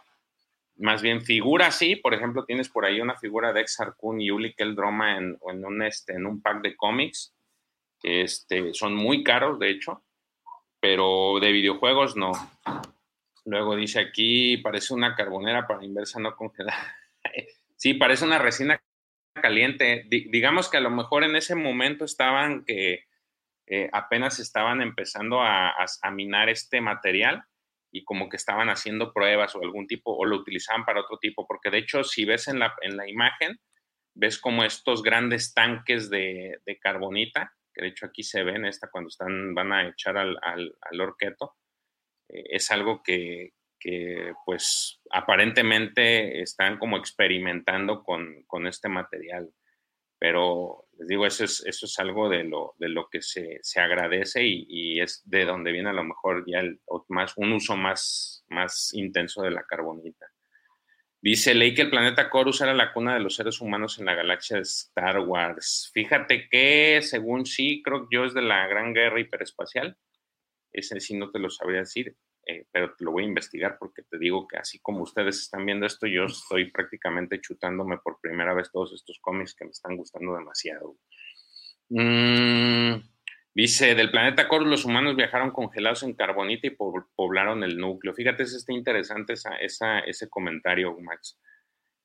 más 0.78 1.02
bien 1.02 1.24
figura 1.24 1.72
sí, 1.72 1.96
por 1.96 2.14
ejemplo, 2.14 2.46
tienes 2.46 2.70
por 2.70 2.86
ahí 2.86 3.02
una 3.02 3.18
figura 3.18 3.52
de 3.52 3.62
Exar 3.62 3.96
Kun 3.98 4.22
y 4.22 4.30
Uli 4.30 4.54
Keldroma 4.54 5.18
en, 5.18 5.40
en, 5.50 5.66
un, 5.66 5.82
este, 5.82 6.14
en 6.14 6.28
un 6.28 6.44
pack 6.44 6.62
de 6.62 6.78
cómics, 6.78 7.34
que 8.00 8.22
este, 8.22 8.76
son 8.76 8.94
muy 8.94 9.24
caros, 9.24 9.58
de 9.58 9.72
hecho, 9.72 10.04
pero 10.80 11.40
de 11.42 11.52
videojuegos 11.52 12.16
no. 12.16 12.34
Luego 13.46 13.76
dice 13.76 14.00
aquí, 14.00 14.58
parece 14.58 14.94
una 14.94 15.16
carbonera 15.16 15.68
para 15.68 15.84
inversa 15.84 16.20
no 16.20 16.36
congelada. 16.36 16.96
sí, 17.76 17.94
parece 17.94 18.26
una 18.26 18.40
resina 18.40 18.82
caliente. 19.42 20.06
digamos 20.10 20.70
que 20.70 20.78
a 20.78 20.82
lo 20.82 20.90
mejor 20.90 21.24
en 21.24 21.36
ese 21.36 21.56
momento 21.56 22.06
estaban 22.06 22.66
que 22.66 23.06
eh, 23.68 23.90
apenas 23.94 24.40
estaban 24.40 24.82
empezando 24.82 25.42
a, 25.42 25.76
a, 26.02 26.12
minar 26.12 26.50
este 26.50 26.82
material 26.82 27.44
y 27.92 28.04
como 28.04 28.28
que 28.28 28.38
estaban 28.38 28.68
haciendo 28.70 29.14
pruebas 29.14 29.56
o 29.56 29.62
algún 29.62 29.86
tipo, 29.86 30.12
o 30.12 30.26
lo 30.26 30.38
utilizaban 30.38 30.86
para 30.86 31.02
otro 31.02 31.20
tipo, 31.20 31.46
porque 31.46 31.70
de 31.70 31.78
hecho 31.78 32.04
si 32.04 32.26
ves 32.26 32.48
en 32.48 32.58
la, 32.58 32.74
en 32.82 32.98
la 32.98 33.08
imagen, 33.08 33.60
ves 34.16 34.40
como 34.40 34.64
estos 34.64 35.04
grandes 35.04 35.54
tanques 35.54 36.10
de, 36.10 36.60
de 36.66 36.80
carbonita, 36.80 37.54
que 37.72 37.84
de 37.84 37.90
hecho 37.90 38.08
aquí 38.08 38.24
se 38.24 38.44
ven 38.44 38.66
esta 38.66 38.90
cuando 38.90 39.10
están, 39.10 39.54
van 39.54 39.72
a 39.72 39.88
echar 39.88 40.18
al, 40.18 40.38
al, 40.42 40.76
al 40.82 41.02
orqueto, 41.02 41.56
es 42.30 42.72
algo 42.72 43.04
que, 43.04 43.54
que, 43.80 44.34
pues 44.46 45.02
aparentemente 45.12 46.42
están 46.42 46.78
como 46.78 46.98
experimentando 46.98 48.04
con, 48.04 48.44
con 48.48 48.68
este 48.68 48.90
material 48.90 49.52
pero 50.20 50.86
les 50.98 51.08
digo, 51.08 51.26
eso 51.26 51.46
es, 51.46 51.64
eso 51.66 51.86
es 51.86 51.98
algo 51.98 52.28
de 52.30 52.44
lo, 52.44 52.76
de 52.78 52.90
lo 52.90 53.08
que 53.10 53.22
se, 53.22 53.60
se 53.64 53.80
agradece 53.80 54.46
y, 54.46 54.66
y, 54.68 55.00
es 55.00 55.22
de 55.24 55.46
donde 55.46 55.72
viene 55.72 55.90
a 55.90 55.94
lo 55.94 56.04
mejor 56.04 56.44
ya 56.46 56.60
el, 56.60 56.82
más, 57.08 57.38
un 57.38 57.54
uso 57.54 57.78
más, 57.78 58.44
más 58.50 58.94
intenso 58.94 59.42
de 59.42 59.52
la 59.52 59.64
carbonita. 59.64 60.28
Dice 61.22 61.54
Ley 61.54 61.74
que 61.74 61.84
el 61.84 61.90
planeta 61.90 62.30
Corus 62.30 62.62
era 62.62 62.74
la 62.74 62.92
cuna 62.94 63.14
de 63.14 63.22
los 63.22 63.36
seres 63.36 63.62
humanos 63.62 63.98
en 63.98 64.06
la 64.06 64.16
galaxia 64.16 64.58
de 64.58 64.64
Star 64.64 65.20
Wars. 65.20 65.90
Fíjate 65.94 66.50
que, 66.50 67.02
según 67.02 67.46
sí, 67.46 67.82
creo 67.82 68.02
que 68.08 68.16
yo 68.16 68.26
es 68.26 68.34
de 68.34 68.42
la 68.42 68.68
Gran 68.68 68.94
Guerra 68.94 69.20
Hiperespacial. 69.20 69.98
Ese 70.72 71.00
sí 71.00 71.18
no 71.18 71.32
te 71.32 71.40
lo 71.40 71.50
sabría 71.50 71.80
decir. 71.80 72.16
Eh, 72.46 72.66
pero 72.72 72.96
lo 73.00 73.12
voy 73.12 73.24
a 73.24 73.28
investigar 73.28 73.78
porque 73.78 74.02
te 74.02 74.18
digo 74.18 74.48
que 74.48 74.58
así 74.58 74.80
como 74.80 75.04
ustedes 75.04 75.40
están 75.40 75.66
viendo 75.66 75.86
esto, 75.86 76.08
yo 76.08 76.26
estoy 76.26 76.72
prácticamente 76.72 77.40
chutándome 77.40 78.00
por 78.00 78.20
primera 78.20 78.56
vez 78.56 78.72
todos 78.72 78.94
estos 78.94 79.20
cómics 79.20 79.54
que 79.54 79.66
me 79.66 79.72
están 79.72 79.96
gustando 79.96 80.36
demasiado. 80.36 80.98
Mm, 81.90 83.02
dice, 83.54 83.94
del 83.94 84.10
planeta 84.10 84.48
Corus 84.48 84.68
los 84.68 84.86
humanos 84.86 85.16
viajaron 85.16 85.52
congelados 85.52 86.02
en 86.04 86.14
carbonita 86.14 86.68
y 86.68 86.78
poblaron 87.16 87.64
el 87.64 87.78
núcleo. 87.78 88.14
Fíjate, 88.16 88.44
es 88.44 88.54
está 88.54 88.74
interesante 88.74 89.34
esa, 89.34 90.00
ese 90.00 90.30
comentario, 90.30 90.98
Max. 91.00 91.40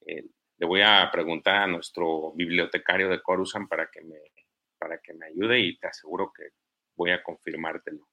Eh, 0.06 0.24
le 0.58 0.66
voy 0.66 0.82
a 0.82 1.08
preguntar 1.10 1.62
a 1.62 1.66
nuestro 1.66 2.32
bibliotecario 2.34 3.08
de 3.08 3.22
Coruscant 3.22 3.68
para 3.68 3.88
que 3.90 4.02
me, 4.02 4.18
para 4.78 4.98
que 4.98 5.14
me 5.14 5.26
ayude 5.26 5.60
y 5.60 5.78
te 5.78 5.88
aseguro 5.88 6.32
que 6.36 6.50
voy 6.96 7.10
a 7.10 7.22
confirmártelo. 7.22 8.06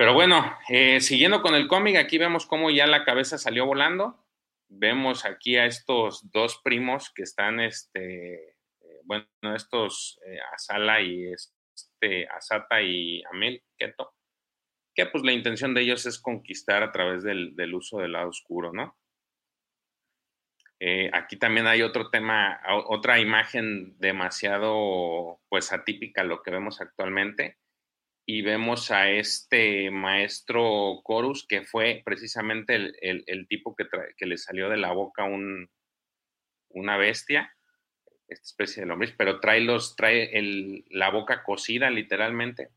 Pero 0.00 0.14
bueno, 0.14 0.56
eh, 0.70 0.98
siguiendo 1.02 1.42
con 1.42 1.54
el 1.54 1.68
cómic, 1.68 1.96
aquí 1.96 2.16
vemos 2.16 2.46
cómo 2.46 2.70
ya 2.70 2.86
la 2.86 3.04
cabeza 3.04 3.36
salió 3.36 3.66
volando. 3.66 4.24
Vemos 4.70 5.26
aquí 5.26 5.58
a 5.58 5.66
estos 5.66 6.30
dos 6.32 6.58
primos 6.64 7.12
que 7.14 7.22
están, 7.22 7.60
este, 7.60 8.48
eh, 8.80 9.00
bueno, 9.04 9.26
estos 9.54 10.18
eh, 10.24 10.38
Asala 10.54 11.02
y 11.02 11.26
este, 11.26 12.26
Asata 12.28 12.80
y 12.80 13.22
Amel 13.30 13.62
Keto, 13.76 14.14
que 14.94 15.04
pues 15.04 15.22
la 15.22 15.32
intención 15.32 15.74
de 15.74 15.82
ellos 15.82 16.06
es 16.06 16.18
conquistar 16.18 16.82
a 16.82 16.92
través 16.92 17.22
del, 17.22 17.54
del 17.54 17.74
uso 17.74 17.98
del 17.98 18.12
lado 18.12 18.30
oscuro, 18.30 18.72
¿no? 18.72 18.96
Aquí 21.12 21.36
también 21.36 21.66
hay 21.66 21.82
otro 21.82 22.08
tema, 22.08 22.58
otra 22.86 23.20
imagen 23.20 23.98
demasiado 23.98 25.38
pues 25.50 25.74
atípica 25.74 26.22
a 26.22 26.24
lo 26.24 26.42
que 26.42 26.50
vemos 26.50 26.80
actualmente 26.80 27.58
y 28.32 28.42
vemos 28.42 28.92
a 28.92 29.10
este 29.10 29.90
maestro 29.90 31.00
Corus, 31.02 31.44
que 31.48 31.64
fue 31.64 32.00
precisamente 32.04 32.76
el, 32.76 33.24
el, 33.26 33.48
tipo 33.48 33.74
que, 33.74 33.88
que, 34.16 34.24
le 34.24 34.38
salió 34.38 34.68
de 34.68 34.76
la 34.76 34.92
boca 34.92 35.24
un, 35.24 35.68
una 36.68 36.96
bestia, 36.96 37.56
esta 38.28 38.44
especie 38.44 38.82
de 38.82 38.86
lombriz, 38.86 39.12
pero 39.18 39.40
trae, 39.40 39.60
los, 39.60 39.96
trae 39.96 40.38
el, 40.38 40.84
la 40.90 41.10
boca 41.10 41.42
cocida 41.42 41.90
literalmente. 41.90 42.68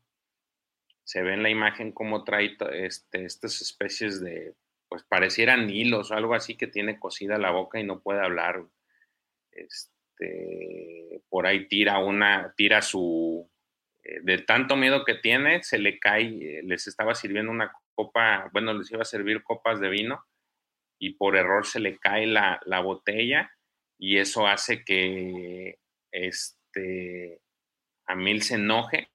Se 1.04 1.22
ve 1.22 1.34
en 1.34 1.44
la 1.44 1.50
imagen 1.50 1.92
cómo 1.92 2.24
trae 2.24 2.56
este, 2.72 3.24
estas 3.24 3.62
especies 3.62 4.20
de, 4.20 4.56
pues 4.88 5.04
parecieran 5.04 5.70
hilos 5.70 6.10
o 6.10 6.14
algo 6.14 6.34
así 6.34 6.56
que 6.56 6.66
tiene 6.66 6.98
cocida 6.98 7.38
la 7.38 7.52
boca 7.52 7.78
y 7.78 7.84
no 7.84 8.00
puede 8.00 8.24
hablar. 8.24 8.64
Este, 9.52 11.22
por 11.28 11.46
ahí 11.46 11.68
tira 11.68 12.00
una, 12.00 12.52
tira 12.56 12.82
su, 12.82 13.48
de 14.22 14.38
tanto 14.38 14.76
miedo 14.76 15.04
que 15.04 15.14
tiene, 15.14 15.62
se 15.62 15.78
le 15.78 15.98
cae, 15.98 16.58
eh, 16.58 16.62
les 16.64 16.86
estaba 16.86 17.14
sirviendo 17.14 17.50
una 17.50 17.72
copa, 17.94 18.50
bueno, 18.52 18.74
les 18.74 18.90
iba 18.90 19.02
a 19.02 19.06
servir 19.06 19.42
copas 19.42 19.80
de 19.80 19.88
vino 19.88 20.24
y 20.98 21.14
por 21.14 21.36
error 21.36 21.66
se 21.66 21.80
le 21.80 21.98
cae 21.98 22.26
la, 22.26 22.60
la 22.66 22.80
botella 22.80 23.50
y 23.98 24.18
eso 24.18 24.46
hace 24.46 24.84
que 24.84 25.78
este, 26.12 27.40
a 28.06 28.14
Mil 28.14 28.42
se 28.42 28.56
enoje. 28.56 29.08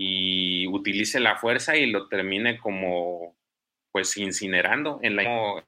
y 0.00 0.68
utilice 0.68 1.18
la 1.18 1.36
fuerza 1.36 1.76
y 1.76 1.86
lo 1.86 2.06
termine 2.06 2.58
como 2.58 3.36
pues 3.90 4.16
incinerando 4.16 5.00
en 5.02 5.16
la 5.16 5.64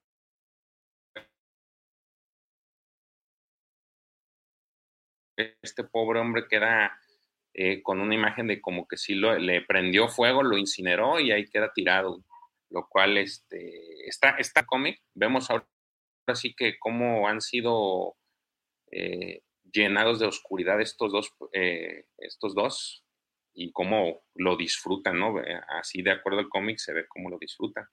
este 5.62 5.84
pobre 5.84 6.20
hombre 6.20 6.46
queda 6.48 6.98
eh, 7.52 7.82
con 7.82 8.00
una 8.00 8.14
imagen 8.14 8.46
de 8.46 8.60
como 8.60 8.86
que 8.86 8.96
sí 8.96 9.14
lo, 9.14 9.36
le 9.36 9.62
prendió 9.62 10.08
fuego, 10.08 10.42
lo 10.42 10.56
incineró 10.56 11.18
y 11.18 11.32
ahí 11.32 11.46
queda 11.50 11.72
tirado, 11.72 12.24
lo 12.70 12.86
cual 12.88 13.18
este, 13.18 14.08
está, 14.08 14.30
está 14.38 14.64
cómic. 14.64 15.00
Vemos 15.14 15.50
ahora 15.50 15.66
sí 16.34 16.54
que 16.54 16.78
cómo 16.78 17.28
han 17.28 17.40
sido 17.40 18.16
eh, 18.92 19.42
llenados 19.72 20.20
de 20.20 20.26
oscuridad 20.26 20.80
estos 20.80 21.10
dos, 21.10 21.34
eh, 21.52 22.04
estos 22.18 22.54
dos 22.54 23.04
y 23.52 23.72
cómo 23.72 24.22
lo 24.36 24.56
disfrutan, 24.56 25.18
¿no? 25.18 25.34
Así 25.80 26.02
de 26.02 26.12
acuerdo 26.12 26.38
al 26.38 26.48
cómic 26.48 26.78
se 26.78 26.92
ve 26.92 27.06
cómo 27.08 27.30
lo 27.30 27.38
disfrutan. 27.38 27.84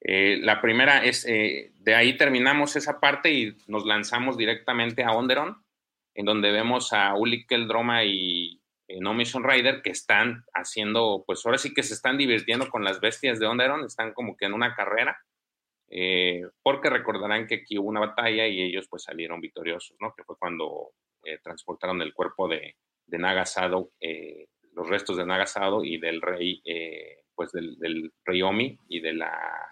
la 0.00 0.60
primera 0.60 1.02
es, 1.04 1.24
de 1.24 1.94
ahí 1.94 2.18
terminamos 2.18 2.76
esa 2.76 3.00
parte 3.00 3.32
y 3.32 3.56
nos 3.66 3.86
lanzamos 3.86 4.36
directamente 4.36 5.02
a 5.02 5.12
Onderon, 5.12 5.63
en 6.14 6.24
donde 6.24 6.52
vemos 6.52 6.92
a 6.92 7.14
Uli 7.14 7.46
Keldroma 7.46 8.04
y 8.04 8.60
eh, 8.86 9.00
No 9.00 9.14
Mission 9.14 9.44
Rider 9.44 9.82
que 9.82 9.90
están 9.90 10.44
haciendo, 10.52 11.24
pues 11.26 11.44
ahora 11.44 11.58
sí 11.58 11.72
que 11.72 11.82
se 11.82 11.94
están 11.94 12.18
divirtiendo 12.18 12.68
con 12.68 12.84
las 12.84 13.00
bestias 13.00 13.40
de 13.40 13.46
Onderon, 13.46 13.84
están 13.84 14.12
como 14.12 14.36
que 14.36 14.46
en 14.46 14.52
una 14.52 14.74
carrera, 14.74 15.18
eh, 15.90 16.42
porque 16.62 16.90
recordarán 16.90 17.46
que 17.46 17.56
aquí 17.56 17.78
hubo 17.78 17.88
una 17.88 18.00
batalla 18.00 18.46
y 18.46 18.62
ellos 18.62 18.86
pues 18.88 19.04
salieron 19.04 19.40
victoriosos, 19.40 19.96
¿no? 20.00 20.14
Que 20.16 20.24
fue 20.24 20.36
cuando 20.38 20.90
eh, 21.24 21.38
transportaron 21.42 22.02
el 22.02 22.12
cuerpo 22.12 22.46
de, 22.48 22.76
de 23.06 23.18
Nagasado, 23.18 23.90
los 24.72 24.88
restos 24.88 25.16
de 25.16 25.26
Nagasado 25.26 25.84
y 25.84 25.98
del 25.98 26.20
rey, 26.20 26.60
pues 27.34 27.52
del, 27.52 27.76
del, 27.78 28.42
Omi 28.42 28.76
y 28.88 29.00
de 29.00 29.12
la, 29.12 29.68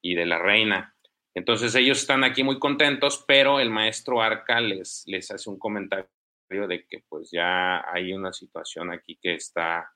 y 0.00 0.14
de 0.14 0.26
la 0.26 0.38
reina. 0.38 0.94
Entonces 1.34 1.74
ellos 1.74 2.00
están 2.00 2.24
aquí 2.24 2.42
muy 2.42 2.58
contentos, 2.58 3.24
pero 3.26 3.60
el 3.60 3.70
maestro 3.70 4.20
Arca 4.20 4.60
les, 4.60 5.04
les 5.06 5.30
hace 5.30 5.48
un 5.48 5.58
comentario 5.58 6.08
de 6.48 6.84
que 6.88 7.04
pues 7.08 7.30
ya 7.30 7.84
hay 7.92 8.12
una 8.12 8.32
situación 8.32 8.90
aquí 8.90 9.16
que 9.22 9.34
está 9.34 9.92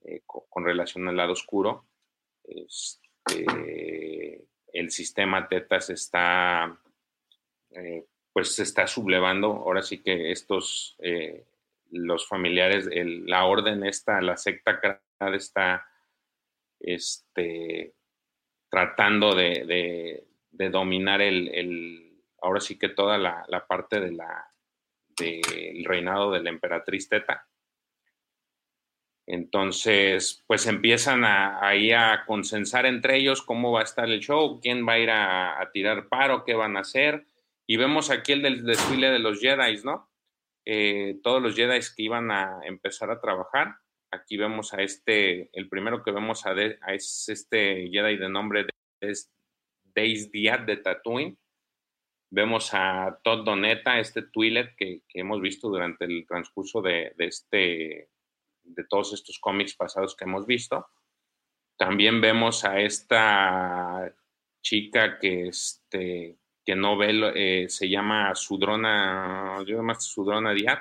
eh, 0.00 0.22
con, 0.26 0.64
relación 0.64 1.06
al 1.08 1.16
lado 1.16 1.32
oscuro. 1.32 1.86
Este, 2.42 4.46
el 4.72 4.90
sistema 4.90 5.48
Tetas 5.48 5.90
está, 5.90 6.80
eh, 7.70 8.06
pues 8.32 8.54
se 8.54 8.62
está 8.62 8.86
sublevando. 8.86 9.48
Ahora 9.48 9.82
sí 9.82 10.02
que 10.02 10.32
estos, 10.32 10.96
eh, 11.00 11.44
los 11.90 12.26
familiares, 12.26 12.88
la 13.26 13.44
orden 13.44 13.84
está, 13.84 14.22
la 14.22 14.38
secta 14.38 15.02
está 15.34 15.86
este, 16.80 17.94
tratando 18.70 19.34
de 19.34 20.24
de 20.56 20.70
dominar 20.70 21.20
el, 21.20 21.48
el, 21.48 22.22
ahora 22.40 22.60
sí 22.60 22.78
que 22.78 22.88
toda 22.88 23.18
la, 23.18 23.44
la 23.48 23.66
parte 23.66 24.00
de 24.00 24.12
la, 24.12 24.46
del 25.16 25.84
reinado 25.84 26.30
de 26.30 26.42
la 26.42 26.50
emperatriz 26.50 27.08
Teta. 27.08 27.48
Entonces, 29.26 30.44
pues 30.46 30.66
empiezan 30.66 31.24
a, 31.24 31.66
ahí 31.66 31.92
a 31.92 32.24
consensar 32.26 32.84
entre 32.84 33.16
ellos 33.16 33.42
cómo 33.42 33.72
va 33.72 33.80
a 33.80 33.84
estar 33.84 34.08
el 34.10 34.20
show, 34.20 34.60
quién 34.60 34.86
va 34.86 34.94
a 34.94 34.98
ir 34.98 35.10
a, 35.10 35.70
tirar 35.72 36.08
paro, 36.08 36.44
qué 36.44 36.54
van 36.54 36.76
a 36.76 36.80
hacer. 36.80 37.26
Y 37.66 37.78
vemos 37.78 38.10
aquí 38.10 38.32
el 38.32 38.42
del 38.42 38.64
desfile 38.64 39.10
de 39.10 39.18
los 39.18 39.40
Jedi, 39.40 39.82
¿no? 39.82 40.10
Eh, 40.66 41.18
todos 41.22 41.42
los 41.42 41.56
Jedi 41.56 41.80
que 41.96 42.02
iban 42.02 42.30
a 42.30 42.60
empezar 42.64 43.10
a 43.10 43.20
trabajar. 43.20 43.76
Aquí 44.10 44.36
vemos 44.36 44.74
a 44.74 44.82
este, 44.82 45.48
el 45.52 45.68
primero 45.70 46.02
que 46.02 46.12
vemos 46.12 46.44
a 46.44 46.52
de, 46.52 46.78
a 46.82 46.92
es 46.92 47.28
este 47.28 47.88
Jedi 47.90 48.18
de 48.18 48.28
nombre 48.28 48.64
de, 48.64 49.14
10 49.94 50.30
días 50.30 50.66
de 50.66 50.76
Tatooine. 50.76 51.36
Vemos 52.30 52.70
a 52.72 53.20
Todd 53.22 53.44
Doneta, 53.44 54.00
este 54.00 54.22
Twilet 54.22 54.74
que, 54.76 55.02
hemos 55.14 55.40
visto 55.40 55.68
durante 55.68 56.04
el 56.04 56.26
transcurso 56.26 56.82
de, 56.82 57.14
este, 57.18 58.10
de 58.62 58.84
todos 58.88 59.12
estos 59.12 59.38
cómics 59.38 59.74
pasados 59.74 60.16
que 60.16 60.24
hemos 60.24 60.46
visto. 60.46 60.86
También 61.76 62.20
vemos 62.20 62.64
a 62.64 62.80
esta 62.80 64.12
chica 64.62 65.18
que, 65.18 65.48
este, 65.48 66.38
que 66.64 66.74
no 66.74 66.96
ve, 66.96 67.32
eh, 67.34 67.68
se 67.68 67.88
llama 67.88 68.34
Sudrona, 68.34 69.62
yo 69.66 69.82
más 69.82 70.04
Sudrona 70.04 70.52
Diab. 70.52 70.80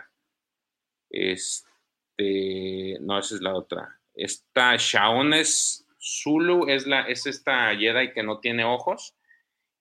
Este, 1.09 2.97
no, 3.01 3.19
esa 3.19 3.35
es 3.35 3.41
la 3.41 3.53
otra. 3.53 3.99
Esta 4.15 4.75
Shaones 4.77 5.85
Zulu 6.03 6.67
es, 6.67 6.85
la, 6.85 7.03
es 7.03 7.25
esta 7.25 7.73
Jedi 7.75 8.11
que 8.11 8.23
no 8.23 8.39
tiene 8.39 8.65
ojos. 8.65 9.15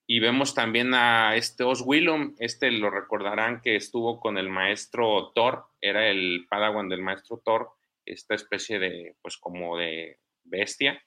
Y 0.05 0.19
vemos 0.19 0.53
también 0.53 0.93
a 0.93 1.35
este 1.35 1.63
Oswillum, 1.63 2.35
este 2.39 2.71
lo 2.71 2.89
recordarán 2.89 3.61
que 3.61 3.75
estuvo 3.75 4.19
con 4.19 4.37
el 4.37 4.49
maestro 4.49 5.31
Thor, 5.33 5.65
era 5.79 6.09
el 6.09 6.45
padawan 6.49 6.89
del 6.89 7.01
maestro 7.01 7.41
Thor, 7.43 7.69
esta 8.05 8.35
especie 8.35 8.79
de, 8.79 9.15
pues 9.21 9.37
como 9.37 9.77
de 9.77 10.19
bestia, 10.43 11.01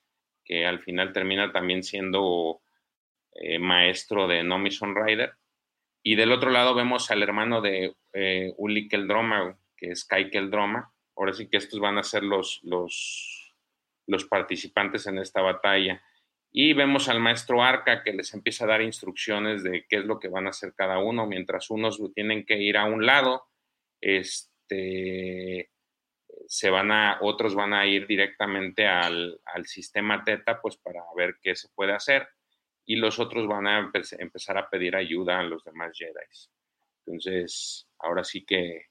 que 0.45 0.65
al 0.65 0.81
final 0.81 1.13
termina 1.13 1.53
también 1.53 1.83
siendo 1.83 2.63
eh, 3.33 3.59
maestro 3.59 4.27
de 4.27 4.43
Nomi 4.43 4.71
Rider. 4.71 5.35
Y 6.03 6.15
del 6.15 6.33
otro 6.33 6.51
lado 6.51 6.75
vemos 6.75 7.11
al 7.11 7.23
hermano 7.23 7.61
de 7.61 7.95
eh, 8.15 8.55
Uli 8.57 8.89
Keldroma, 8.89 9.59
que 9.77 9.91
es 9.91 10.05
Kai 10.05 10.31
Keldroma. 10.31 10.93
Ahora 11.17 11.35
sí 11.35 11.49
que 11.49 11.59
estos 11.59 11.81
van 11.81 11.99
a 11.99 12.03
ser 12.03 12.23
los, 12.23 12.61
los, 12.63 13.46
los 14.07 14.25
participantes 14.25 15.07
en 15.07 15.19
esta 15.19 15.41
batalla. 15.41 16.03
Y 16.53 16.73
vemos 16.73 17.09
al 17.09 17.21
maestro 17.21 17.63
Arca 17.63 18.03
que 18.03 18.13
les 18.13 18.33
empieza 18.33 18.65
a 18.65 18.69
dar 18.69 18.83
instrucciones 18.83 19.63
de 19.63 19.85
qué 19.89 19.97
es 19.97 20.05
lo 20.05 20.19
que 20.19 20.29
van 20.29 20.47
a 20.47 20.51
hacer 20.51 20.75
cada 20.75 20.99
uno, 20.99 21.27
mientras 21.27 21.71
unos 21.71 22.01
tienen 22.15 22.47
que 22.47 22.59
ir 22.59 22.77
a 22.77 22.87
un 22.87 23.05
lado, 23.05 23.47
este, 24.01 25.71
se 26.47 26.71
van 26.71 26.93
a, 26.93 27.19
otros 27.21 27.55
van 27.55 27.75
a 27.75 27.87
ir 27.87 28.07
directamente 28.07 28.87
al, 28.87 29.41
al 29.45 29.67
sistema 29.67 30.25
Teta, 30.25 30.61
pues 30.61 30.77
para 30.77 31.03
ver 31.17 31.37
qué 31.43 31.55
se 31.57 31.69
puede 31.75 31.93
hacer 31.93 32.29
y 32.87 32.97
los 32.97 33.19
otros 33.19 33.47
van 33.49 33.67
a 33.67 33.91
empezar 34.19 34.57
a 34.57 34.71
pedir 34.71 34.95
ayuda 34.95 35.41
a 35.41 35.43
los 35.43 35.65
demás 35.65 35.93
Jedi. 35.99 36.13
Entonces, 37.05 37.89
ahora 37.99 38.23
sí 38.23 38.45
que 38.45 38.87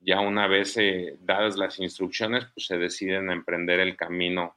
ya 0.00 0.20
una 0.20 0.46
vez 0.46 0.76
eh, 0.76 1.16
dadas 1.20 1.56
las 1.56 1.78
instrucciones, 1.78 2.46
pues 2.54 2.66
se 2.66 2.78
deciden 2.78 3.30
a 3.30 3.32
emprender 3.32 3.80
el 3.80 3.96
camino, 3.96 4.56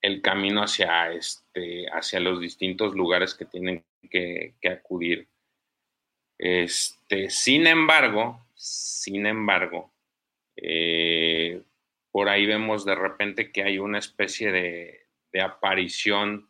el 0.00 0.22
camino 0.22 0.62
hacia, 0.62 1.12
este, 1.12 1.86
hacia 1.90 2.20
los 2.20 2.40
distintos 2.40 2.94
lugares 2.94 3.34
que 3.34 3.44
tienen 3.44 3.84
que, 4.10 4.54
acudir. 4.70 5.28
Este, 6.38 7.30
sin 7.30 7.66
embargo, 7.66 8.46
sin 8.54 9.26
embargo, 9.26 9.92
eh, 10.56 11.62
por 12.10 12.28
ahí 12.28 12.46
vemos 12.46 12.84
de 12.84 12.94
repente 12.94 13.50
que 13.50 13.62
hay 13.62 13.78
una 13.78 13.98
especie 13.98 14.52
de, 14.52 15.06
de 15.32 15.40
aparición 15.40 16.48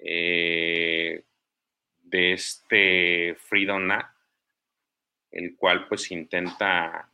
eh, 0.00 1.22
de 2.02 2.32
este 2.32 3.36
Freedom 3.36 3.86
Nat, 3.86 4.06
el 5.30 5.56
cual 5.56 5.86
pues 5.88 6.10
intenta 6.10 7.12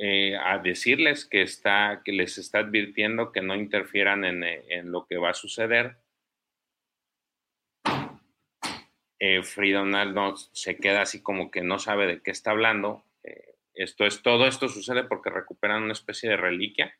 eh, 0.00 0.36
a 0.36 0.58
decirles 0.58 1.24
que, 1.24 1.42
está, 1.42 2.02
que 2.04 2.12
les 2.12 2.38
está 2.38 2.58
advirtiendo 2.60 3.30
que 3.30 3.42
no 3.42 3.54
interfieran 3.54 4.24
en, 4.24 4.42
en 4.42 4.90
lo 4.90 5.06
que 5.06 5.18
va 5.18 5.30
a 5.30 5.34
suceder. 5.34 5.98
Eh, 9.20 9.40
no, 9.86 10.36
se 10.36 10.76
queda 10.76 11.02
así 11.02 11.22
como 11.22 11.50
que 11.50 11.62
no 11.62 11.78
sabe 11.78 12.06
de 12.06 12.22
qué 12.22 12.32
está 12.32 12.50
hablando. 12.50 13.04
Eh, 13.22 13.54
esto 13.74 14.04
es 14.04 14.22
todo 14.22 14.46
esto 14.46 14.68
sucede 14.68 15.04
porque 15.04 15.30
recuperan 15.30 15.84
una 15.84 15.92
especie 15.92 16.28
de 16.28 16.36
reliquia. 16.36 16.98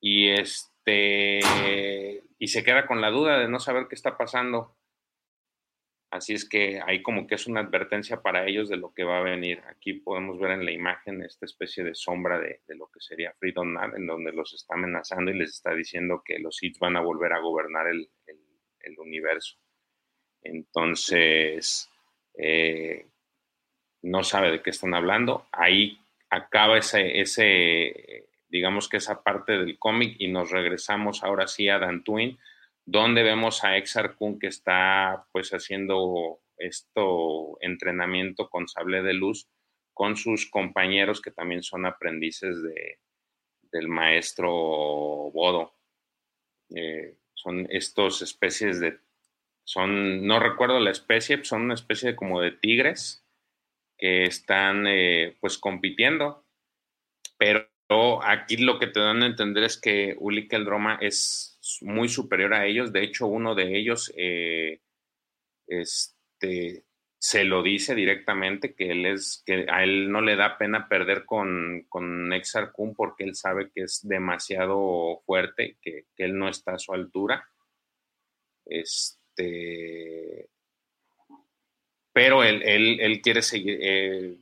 Y 0.00 0.30
este 0.30 2.22
y 2.38 2.48
se 2.48 2.64
queda 2.64 2.86
con 2.86 3.00
la 3.00 3.10
duda 3.10 3.38
de 3.38 3.48
no 3.48 3.60
saber 3.60 3.86
qué 3.88 3.94
está 3.94 4.16
pasando. 4.16 4.76
Así 6.14 6.32
es 6.32 6.48
que 6.48 6.80
ahí 6.86 7.02
como 7.02 7.26
que 7.26 7.34
es 7.34 7.48
una 7.48 7.58
advertencia 7.58 8.22
para 8.22 8.46
ellos 8.46 8.68
de 8.68 8.76
lo 8.76 8.94
que 8.94 9.02
va 9.02 9.18
a 9.18 9.22
venir. 9.22 9.60
Aquí 9.66 9.94
podemos 9.94 10.38
ver 10.38 10.52
en 10.52 10.64
la 10.64 10.70
imagen 10.70 11.20
esta 11.24 11.44
especie 11.44 11.82
de 11.82 11.96
sombra 11.96 12.38
de, 12.38 12.60
lo 12.76 12.86
que 12.86 13.00
sería 13.00 13.32
Freedom 13.32 13.72
Nat, 13.72 13.96
en 13.96 14.06
donde 14.06 14.30
los 14.30 14.54
está 14.54 14.74
amenazando 14.74 15.32
y 15.32 15.38
les 15.38 15.50
está 15.50 15.74
diciendo 15.74 16.22
que 16.24 16.38
los 16.38 16.54
Sith 16.54 16.78
van 16.78 16.96
a 16.96 17.00
volver 17.00 17.32
a 17.32 17.40
gobernar 17.40 17.88
el, 17.88 18.08
universo. 18.96 19.56
Entonces, 20.40 21.90
eh, 22.38 23.08
no 24.02 24.22
sabe 24.22 24.52
de 24.52 24.62
qué 24.62 24.70
están 24.70 24.94
hablando. 24.94 25.48
Ahí 25.50 25.98
acaba 26.30 26.78
ese, 26.78 28.28
digamos 28.48 28.88
que 28.88 28.98
esa 28.98 29.24
parte 29.24 29.58
del 29.58 29.80
cómic 29.80 30.14
y 30.20 30.28
nos 30.28 30.52
regresamos 30.52 31.24
ahora 31.24 31.48
sí 31.48 31.68
a 31.68 31.80
Dantooine, 31.80 32.38
donde 32.86 33.22
vemos 33.22 33.64
a 33.64 33.76
Exar 33.76 34.16
Kun 34.16 34.38
que 34.38 34.48
está 34.48 35.26
pues 35.32 35.50
haciendo 35.50 36.40
esto 36.56 37.56
entrenamiento 37.60 38.48
con 38.48 38.68
sable 38.68 39.02
de 39.02 39.14
luz 39.14 39.48
con 39.94 40.16
sus 40.16 40.50
compañeros 40.50 41.22
que 41.22 41.30
también 41.30 41.62
son 41.62 41.86
aprendices 41.86 42.62
de, 42.62 42.98
del 43.72 43.88
maestro 43.88 44.50
Bodo. 44.50 45.72
Eh, 46.74 47.16
son 47.32 47.66
estos 47.70 48.20
especies 48.22 48.80
de, 48.80 48.98
son, 49.64 50.26
no 50.26 50.40
recuerdo 50.40 50.80
la 50.80 50.90
especie, 50.90 51.44
son 51.44 51.62
una 51.62 51.74
especie 51.74 52.10
de, 52.10 52.16
como 52.16 52.40
de 52.40 52.50
tigres 52.50 53.24
que 53.96 54.24
están 54.24 54.86
eh, 54.86 55.36
pues 55.40 55.58
compitiendo, 55.58 56.44
pero 57.38 57.68
aquí 58.24 58.56
lo 58.56 58.78
que 58.78 58.88
te 58.88 59.00
dan 59.00 59.22
a 59.22 59.26
entender 59.26 59.62
es 59.62 59.80
que 59.80 60.16
Uli 60.18 60.48
Keldroma 60.48 60.98
es 61.00 61.53
muy 61.82 62.08
superior 62.08 62.54
a 62.54 62.66
ellos. 62.66 62.92
De 62.92 63.02
hecho, 63.02 63.26
uno 63.26 63.54
de 63.54 63.76
ellos 63.76 64.12
eh, 64.16 64.80
este, 65.66 66.84
se 67.18 67.44
lo 67.44 67.62
dice 67.62 67.94
directamente 67.94 68.74
que 68.74 68.90
él 68.90 69.06
es, 69.06 69.42
que 69.46 69.66
a 69.70 69.82
él 69.82 70.10
no 70.10 70.20
le 70.20 70.36
da 70.36 70.58
pena 70.58 70.88
perder 70.88 71.24
con, 71.24 71.86
con 71.88 72.30
porque 72.96 73.24
él 73.24 73.34
sabe 73.34 73.70
que 73.74 73.82
es 73.82 74.06
demasiado 74.06 75.22
fuerte, 75.24 75.78
que, 75.80 76.04
que 76.16 76.24
él 76.24 76.38
no 76.38 76.48
está 76.48 76.74
a 76.74 76.78
su 76.78 76.92
altura. 76.92 77.48
Este, 78.66 80.48
pero 82.12 82.44
él, 82.44 82.62
él, 82.62 83.20
quiere 83.22 83.42
seguir. 83.42 83.78
Eh, 83.80 84.36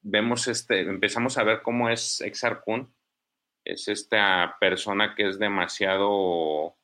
vemos 0.00 0.48
este, 0.48 0.80
empezamos 0.80 1.38
a 1.38 1.44
ver 1.44 1.62
cómo 1.62 1.88
es 1.88 2.20
Exar 2.20 2.62
Kun. 2.64 2.92
Es 3.64 3.88
esta 3.88 4.56
persona 4.60 5.14
que 5.14 5.28
es 5.28 5.38
demasiado, 5.38 6.76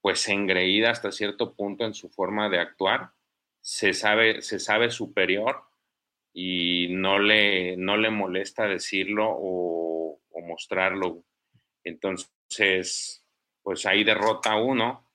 pues, 0.00 0.28
engreída 0.28 0.90
hasta 0.90 1.12
cierto 1.12 1.54
punto 1.54 1.84
en 1.84 1.94
su 1.94 2.08
forma 2.08 2.48
de 2.48 2.60
actuar. 2.60 3.10
Se 3.60 3.92
sabe, 3.92 4.42
se 4.42 4.58
sabe 4.58 4.90
superior 4.90 5.62
y 6.32 6.88
no 6.90 7.18
le, 7.18 7.76
no 7.78 7.96
le 7.96 8.10
molesta 8.10 8.66
decirlo 8.66 9.26
o, 9.28 10.20
mostrarlo. 10.46 11.24
Entonces, 11.82 13.24
pues 13.62 13.84
ahí 13.84 14.04
derrota 14.04 14.52
a 14.52 14.62
uno. 14.62 15.10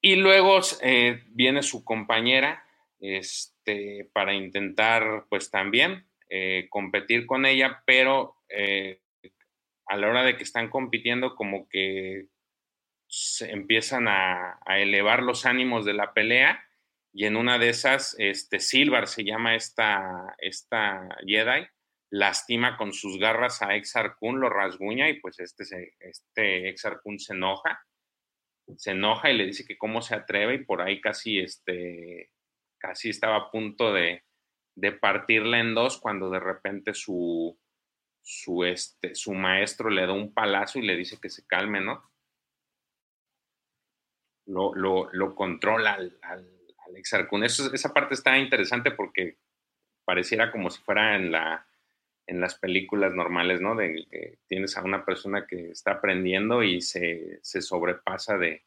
Y 0.00 0.16
luego 0.16 0.60
eh, 0.82 1.24
viene 1.30 1.62
su 1.64 1.84
compañera, 1.84 2.64
este, 3.00 4.08
para 4.12 4.34
intentar 4.34 5.24
pues 5.28 5.50
también 5.50 6.06
eh, 6.30 6.66
competir 6.70 7.26
con 7.26 7.46
ella, 7.46 7.82
pero 7.86 8.36
eh, 8.48 9.00
a 9.88 9.96
la 9.96 10.08
hora 10.08 10.22
de 10.22 10.36
que 10.36 10.44
están 10.44 10.68
compitiendo 10.70 11.34
como 11.34 11.68
que 11.68 12.26
se 13.08 13.50
empiezan 13.50 14.06
a, 14.06 14.60
elevar 14.66 15.22
los 15.22 15.46
ánimos 15.46 15.84
de 15.84 15.94
la 15.94 16.12
pelea 16.12 16.62
y 17.12 17.24
en 17.24 17.36
una 17.36 17.58
de 17.58 17.70
esas, 17.70 18.14
este, 18.18 18.60
Silvar 18.60 19.08
se 19.08 19.24
llama 19.24 19.54
esta, 19.54 20.36
esta 20.38 21.08
Jedi, 21.26 21.66
lastima 22.10 22.76
con 22.76 22.92
sus 22.92 23.18
garras 23.18 23.62
a 23.62 23.74
Exar 23.74 24.16
Kun, 24.16 24.40
lo 24.40 24.50
rasguña 24.50 25.08
y 25.08 25.20
pues 25.20 25.40
este, 25.40 25.94
este 26.00 26.68
Exar 26.68 27.00
Kun 27.02 27.18
se 27.18 27.32
enoja, 27.32 27.82
se 28.76 28.90
enoja 28.90 29.30
y 29.30 29.38
le 29.38 29.46
dice 29.46 29.64
que 29.64 29.78
cómo 29.78 30.02
se 30.02 30.14
atreve 30.14 30.56
y 30.56 30.64
por 30.64 30.82
ahí 30.82 31.00
casi 31.00 31.38
este, 31.38 32.30
casi 32.78 33.08
estaba 33.08 33.36
a 33.36 33.50
punto 33.50 33.92
de, 33.92 34.22
de 34.76 34.92
partirla 34.92 35.60
en 35.60 35.74
dos 35.74 35.98
cuando 35.98 36.28
de 36.28 36.40
repente 36.40 36.92
su, 36.92 37.58
su, 38.28 38.62
este, 38.62 39.14
su 39.14 39.32
maestro 39.32 39.88
le 39.88 40.06
da 40.06 40.12
un 40.12 40.34
palazo 40.34 40.78
y 40.78 40.82
le 40.82 40.96
dice 40.96 41.18
que 41.18 41.30
se 41.30 41.46
calme, 41.46 41.80
¿no? 41.80 42.12
Lo, 44.44 44.74
lo, 44.74 45.34
controla 45.34 45.94
al, 45.94 46.18
al, 46.20 46.46
esa 46.94 47.94
parte 47.94 48.14
está 48.14 48.36
interesante 48.36 48.90
porque 48.90 49.38
pareciera 50.04 50.52
como 50.52 50.68
si 50.68 50.82
fuera 50.82 51.16
en 51.16 51.32
la, 51.32 51.66
en 52.26 52.38
las 52.40 52.54
películas 52.54 53.14
normales, 53.14 53.62
¿no? 53.62 53.74
De 53.74 54.06
que 54.10 54.38
tienes 54.46 54.76
a 54.76 54.82
una 54.82 55.06
persona 55.06 55.46
que 55.46 55.70
está 55.70 55.92
aprendiendo 55.92 56.62
y 56.62 56.82
se, 56.82 57.40
sobrepasa 57.42 58.36
de, 58.36 58.62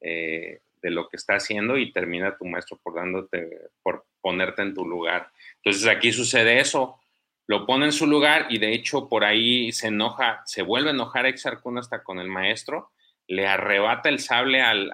eh, 0.00 0.60
de 0.82 0.90
lo 0.90 1.08
que 1.08 1.18
está 1.18 1.36
haciendo 1.36 1.78
y 1.78 1.92
termina 1.92 2.36
tu 2.36 2.46
maestro 2.46 2.80
por 2.82 2.94
dándote, 2.94 3.70
por 3.80 4.06
ponerte 4.20 4.62
en 4.62 4.74
tu 4.74 4.84
lugar. 4.84 5.30
Entonces 5.62 5.86
aquí 5.86 6.10
sucede 6.10 6.58
eso, 6.58 7.00
lo 7.48 7.64
pone 7.64 7.86
en 7.86 7.92
su 7.92 8.06
lugar 8.06 8.46
y 8.50 8.58
de 8.58 8.74
hecho 8.74 9.08
por 9.08 9.24
ahí 9.24 9.72
se 9.72 9.88
enoja, 9.88 10.42
se 10.44 10.62
vuelve 10.62 10.90
a 10.90 10.92
enojar 10.92 11.24
Exar 11.24 11.60
Kun 11.60 11.78
hasta 11.78 12.04
con 12.04 12.18
el 12.18 12.28
maestro, 12.28 12.92
le 13.26 13.46
arrebata 13.46 14.10
el 14.10 14.18
sable 14.20 14.60
al, 14.60 14.92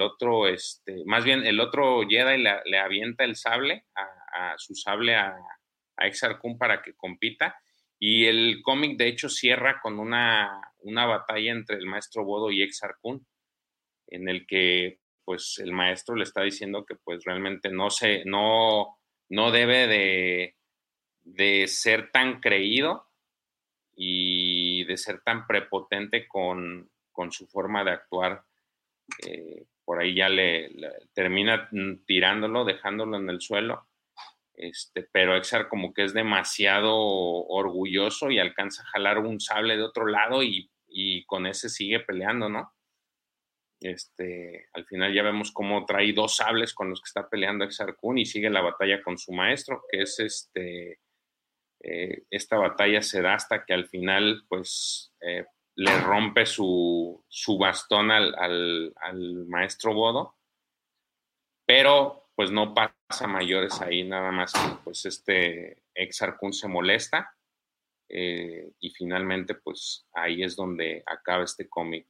otro, 0.00 0.46
este, 0.46 1.04
más 1.04 1.24
bien 1.24 1.44
el 1.44 1.58
otro 1.58 2.02
Jedi 2.08 2.40
le, 2.40 2.60
le 2.64 2.78
avienta 2.78 3.24
el 3.24 3.34
sable, 3.34 3.84
a, 3.96 4.54
su 4.56 4.74
sable 4.74 5.16
a, 5.16 5.36
a 5.96 6.58
para 6.58 6.80
que 6.80 6.94
compita. 6.94 7.56
Y 7.98 8.26
el 8.26 8.60
cómic, 8.62 8.96
de 8.98 9.06
hecho, 9.06 9.28
cierra 9.28 9.80
con 9.80 9.98
una, 9.98 10.60
una 10.78 11.06
batalla 11.06 11.52
entre 11.52 11.76
el 11.76 11.86
maestro 11.86 12.24
Bodo 12.24 12.50
y 12.50 12.62
Exar 12.62 12.96
Kun 13.00 13.24
en 14.08 14.28
el 14.28 14.46
que 14.46 14.98
pues 15.24 15.58
el 15.58 15.72
maestro 15.72 16.14
le 16.14 16.24
está 16.24 16.42
diciendo 16.42 16.84
que 16.84 16.96
pues 16.96 17.24
realmente 17.24 17.70
no 17.70 17.90
se, 17.90 18.24
no, 18.26 18.98
no 19.28 19.50
debe 19.50 19.86
de, 19.86 20.56
de 21.24 21.66
ser 21.66 22.10
tan 22.12 22.40
creído 22.40 23.08
y 23.96 24.84
de 24.84 24.96
ser 24.96 25.20
tan 25.22 25.46
prepotente 25.46 26.28
con, 26.28 26.90
su 27.30 27.46
forma 27.46 27.84
de 27.84 27.90
actuar. 27.90 28.44
Eh, 29.26 29.66
por 29.84 30.00
ahí 30.00 30.14
ya 30.14 30.28
le, 30.28 30.70
termina 31.12 31.68
tirándolo, 32.06 32.64
dejándolo 32.64 33.16
en 33.16 33.28
el 33.30 33.40
suelo. 33.40 33.86
Este, 34.54 35.02
pero 35.10 35.36
Exar 35.36 35.68
como 35.68 35.92
que 35.92 36.04
es 36.04 36.14
demasiado 36.14 36.94
orgulloso 36.96 38.30
y 38.30 38.38
alcanza 38.38 38.82
a 38.82 38.86
jalar 38.86 39.18
un 39.18 39.40
sable 39.40 39.76
de 39.76 39.82
otro 39.82 40.06
lado 40.06 40.44
y, 40.44 40.70
y 40.86 41.24
con 41.24 41.46
ese 41.46 41.68
sigue 41.68 42.00
peleando, 42.00 42.48
¿no? 42.48 42.72
Este, 43.80 44.68
al 44.72 44.86
final 44.86 45.12
ya 45.12 45.22
vemos 45.22 45.52
cómo 45.52 45.84
trae 45.84 46.12
dos 46.12 46.36
sables 46.36 46.72
con 46.72 46.88
los 46.88 47.00
que 47.02 47.08
está 47.08 47.28
peleando 47.28 47.64
Exar 47.64 47.96
Kun 47.96 48.16
y 48.18 48.24
sigue 48.24 48.48
la 48.48 48.62
batalla 48.62 49.02
con 49.02 49.18
su 49.18 49.32
maestro, 49.32 49.82
que 49.90 50.02
es 50.02 50.18
este, 50.20 51.00
eh, 51.84 52.24
esta 52.30 52.56
batalla 52.56 53.02
se 53.02 53.20
da 53.20 53.34
hasta 53.34 53.64
que 53.64 53.74
al 53.74 53.86
final, 53.86 54.44
pues, 54.48 55.12
eh, 55.20 55.44
le 55.76 56.00
rompe 56.00 56.46
su, 56.46 57.22
bastón 57.58 58.10
al, 58.10 58.94
maestro 59.48 59.92
Bodo, 59.92 60.36
pero 61.66 62.30
pues 62.34 62.50
no 62.50 62.74
pasa 62.74 63.26
mayores 63.26 63.80
ahí, 63.80 64.04
nada 64.04 64.32
más 64.32 64.52
pues 64.82 65.06
este 65.06 65.84
Exar 65.94 66.36
Kun 66.36 66.52
se 66.52 66.68
molesta 66.68 67.32
eh, 68.08 68.72
y 68.80 68.90
finalmente 68.90 69.54
pues 69.54 70.06
ahí 70.12 70.42
es 70.42 70.56
donde 70.56 71.02
acaba 71.06 71.44
este 71.44 71.68
cómic. 71.68 72.06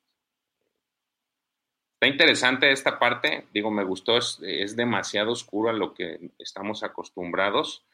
Está 1.94 2.12
interesante 2.12 2.70
esta 2.70 2.98
parte, 2.98 3.46
digo, 3.52 3.70
me 3.70 3.84
gustó, 3.84 4.18
es, 4.18 4.76
demasiado 4.76 5.32
oscuro 5.32 5.70
a 5.70 5.72
lo 5.72 5.94
que 5.94 6.32
estamos 6.38 6.82
acostumbrados, 6.82 7.86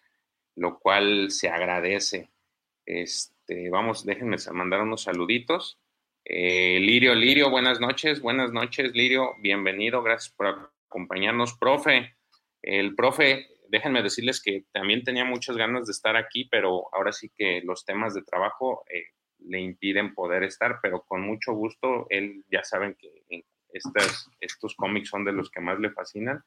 lo 0.57 0.79
cual 0.79 1.31
se 1.31 1.49
agradece. 1.49 2.31
Este, 2.87 3.71
vamos, 3.71 4.05
déjenme 4.05 4.37
mandar 4.53 4.83
unos 4.83 5.03
saluditos. 5.03 5.79
Eh, 6.25 6.79
Lirio, 6.81 7.15
Lirio, 7.15 7.51
buenas 7.51 7.81
noches, 7.81 8.21
buenas 8.21 8.53
noches, 8.53 8.93
Lirio, 8.95 9.35
bienvenido, 9.41 10.03
gracias 10.03 10.35
por 10.35 10.71
acompañarnos. 10.87 11.55
Profe, 11.55 12.17
el 12.63 12.95
profe, 12.95 13.49
déjenme 13.69 14.03
decirles 14.03 14.43
que 14.43 14.65
también 14.73 15.03
tenía 15.03 15.25
muchas 15.25 15.57
ganas 15.57 15.87
de 15.87 15.93
estar 15.93 16.17
aquí, 16.17 16.45
pero 16.51 16.95
ahora 16.95 17.13
sí 17.13 17.31
que 17.37 17.63
los 17.65 17.85
temas 17.85 18.15
de 18.15 18.23
trabajo 18.23 18.85
eh, 18.91 19.05
le 19.39 19.61
impiden 19.61 20.15
poder 20.15 20.43
estar, 20.43 20.79
pero 20.83 21.03
con 21.03 21.23
mucho 21.23 21.53
gusto, 21.53 22.07
él 22.11 22.45
ya 22.51 22.63
saben 22.63 22.97
que 22.99 23.45
estos 23.73 24.75
cómics 24.75 25.09
son 25.09 25.25
de 25.25 25.33
los 25.33 25.51
que 25.51 25.61
más 25.61 25.79
le 25.79 25.91
fascinan 25.91 26.45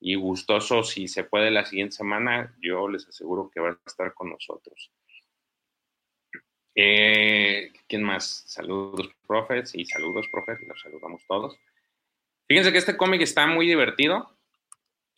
y 0.00 0.14
gustoso, 0.14 0.82
si 0.82 1.08
se 1.08 1.24
puede 1.24 1.50
la 1.50 1.64
siguiente 1.64 1.96
semana, 1.96 2.54
yo 2.60 2.88
les 2.88 3.08
aseguro 3.08 3.50
que 3.50 3.60
va 3.60 3.70
a 3.70 3.78
estar 3.86 4.12
con 4.14 4.30
nosotros. 4.30 4.92
Eh, 6.74 7.72
¿Quién 7.88 8.02
más? 8.02 8.44
Saludos, 8.46 9.08
profes, 9.26 9.74
y 9.74 9.86
saludos, 9.86 10.26
profes, 10.30 10.58
los 10.66 10.80
saludamos 10.80 11.22
todos. 11.26 11.58
Fíjense 12.46 12.70
que 12.70 12.78
este 12.78 12.96
cómic 12.96 13.22
está 13.22 13.46
muy 13.46 13.66
divertido. 13.66 14.38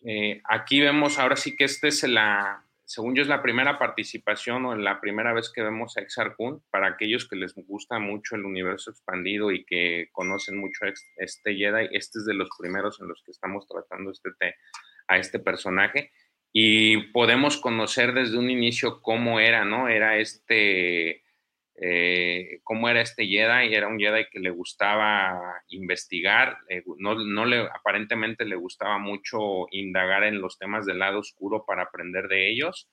Eh, 0.05 0.41
aquí 0.45 0.81
vemos, 0.81 1.19
ahora 1.19 1.35
sí 1.35 1.57
que 1.57 1.65
este 1.65 1.89
es 1.89 2.05
la, 2.05 2.68
según 2.89 3.15
yo 3.15 3.21
es 3.21 3.29
la 3.29 3.43
primera 3.43 3.79
participación 3.79 4.65
o 4.65 4.75
la 4.75 4.99
primera 4.99 5.35
vez 5.35 5.53
que 5.53 5.63
vemos 5.63 5.97
a 5.97 6.01
Exar 6.01 6.35
Kun, 6.37 6.63
para 6.71 6.87
aquellos 6.87 7.29
que 7.29 7.37
les 7.37 7.55
gusta 7.55 7.99
mucho 7.99 8.35
el 8.35 8.47
universo 8.47 8.91
expandido 8.91 9.53
y 9.53 9.67
que 9.67 10.09
conocen 10.11 10.57
mucho 10.57 10.87
este 11.17 11.55
Jedi, 11.55 11.91
este 11.93 12.21
es 12.21 12.25
de 12.25 12.33
los 12.33 12.49
primeros 12.59 12.99
en 13.03 13.09
los 13.09 13.23
que 13.23 13.33
estamos 13.33 13.69
tratando 13.69 14.11
este 14.11 14.31
a 15.07 15.19
este 15.19 15.39
personaje 15.39 16.13
y 16.51 17.13
podemos 17.13 17.59
conocer 17.59 18.15
desde 18.15 18.39
un 18.39 18.49
inicio 18.49 19.03
cómo 19.03 19.39
era, 19.39 19.67
¿no? 19.67 19.89
Era 19.89 20.17
este, 20.17 21.25
eh, 21.81 22.61
cómo 22.65 22.89
era 22.89 23.01
este 23.01 23.27
Jedi, 23.27 23.73
era 23.73 23.87
un 23.87 24.01
Jedi 24.01 24.27
que 24.31 24.41
le 24.41 24.51
gustaba 24.51 25.63
investigar, 25.69 26.59
no, 26.99 27.15
no, 27.15 27.45
le, 27.45 27.69
aparentemente 27.73 28.45
le 28.45 28.57
gustaba 28.57 28.99
mucho 28.99 29.67
indagar 29.71 30.25
en 30.25 30.41
los 30.41 30.59
temas 30.59 30.87
del 30.87 30.99
lado 30.99 31.21
oscuro 31.21 31.65
para 31.65 31.85
aprender 31.85 32.27
de 32.27 32.51
ellos. 32.51 32.89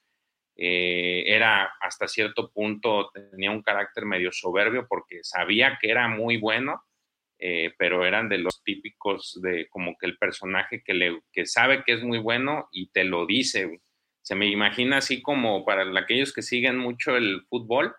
Eh, 0.58 1.24
era 1.26 1.74
hasta 1.82 2.08
cierto 2.08 2.52
punto, 2.52 3.10
tenía 3.32 3.52
un 3.52 3.64
carácter 3.64 4.06
medio 4.06 4.32
soberbio 4.32 4.88
porque 4.88 5.20
sabía 5.24 5.78
que 5.82 5.90
era 5.90 6.08
muy 6.08 6.38
bueno, 6.38 6.84
eh, 7.40 7.74
pero 7.78 8.06
eran 8.06 8.30
de 8.30 8.38
los 8.38 8.64
típicos 8.64 9.40
de 9.42 9.68
como 9.68 9.98
que 9.98 10.06
el 10.06 10.18
personaje 10.18 10.84
que, 10.86 10.94
le, 10.94 11.22
que 11.34 11.46
sabe 11.46 11.84
que 11.84 11.94
es 11.94 12.04
muy 12.04 12.20
bueno 12.20 12.70
y 12.72 12.92
te 12.92 13.04
lo 13.04 13.26
dice. 13.26 13.82
Se 14.22 14.36
me 14.36 14.46
imagina 14.46 14.98
así 14.98 15.22
como 15.22 15.66
para 15.66 15.84
aquellos 16.00 16.34
que 16.34 16.42
siguen 16.44 16.78
mucho 16.78 17.18
el 17.18 17.42
fútbol, 17.50 17.96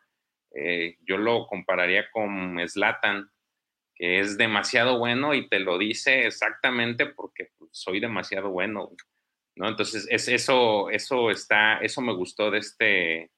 eh, 0.59 0.97
yo 1.03 1.19
lo 1.19 1.47
compararía 1.47 2.11
con 2.11 2.59
Slatan, 2.67 3.31
que 3.95 4.21
es 4.21 4.39
demasiado 4.39 4.99
bueno 4.99 5.35
y 5.35 5.49
te 5.49 5.59
lo 5.59 5.77
dice 5.77 6.27
exactamente 6.27 7.05
porque 7.05 7.51
pues, 7.59 7.71
soy 7.75 8.01
demasiado 8.01 8.51
bueno, 8.51 8.91
¿no? 9.55 9.69
Entonces, 9.69 10.07
es, 10.11 10.29
eso, 10.29 10.89
eso 10.89 11.31
está, 11.31 11.79
eso 11.79 12.01
me 12.01 12.15
gustó 12.15 12.51
de 12.51 12.59
este, 12.59 13.31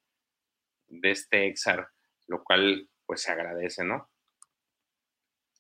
de 0.87 1.11
este 1.11 1.49
Exar, 1.49 1.89
lo 2.29 2.45
cual 2.45 2.89
pues 3.05 3.23
se 3.23 3.33
agradece, 3.33 3.83
¿no? 3.83 4.09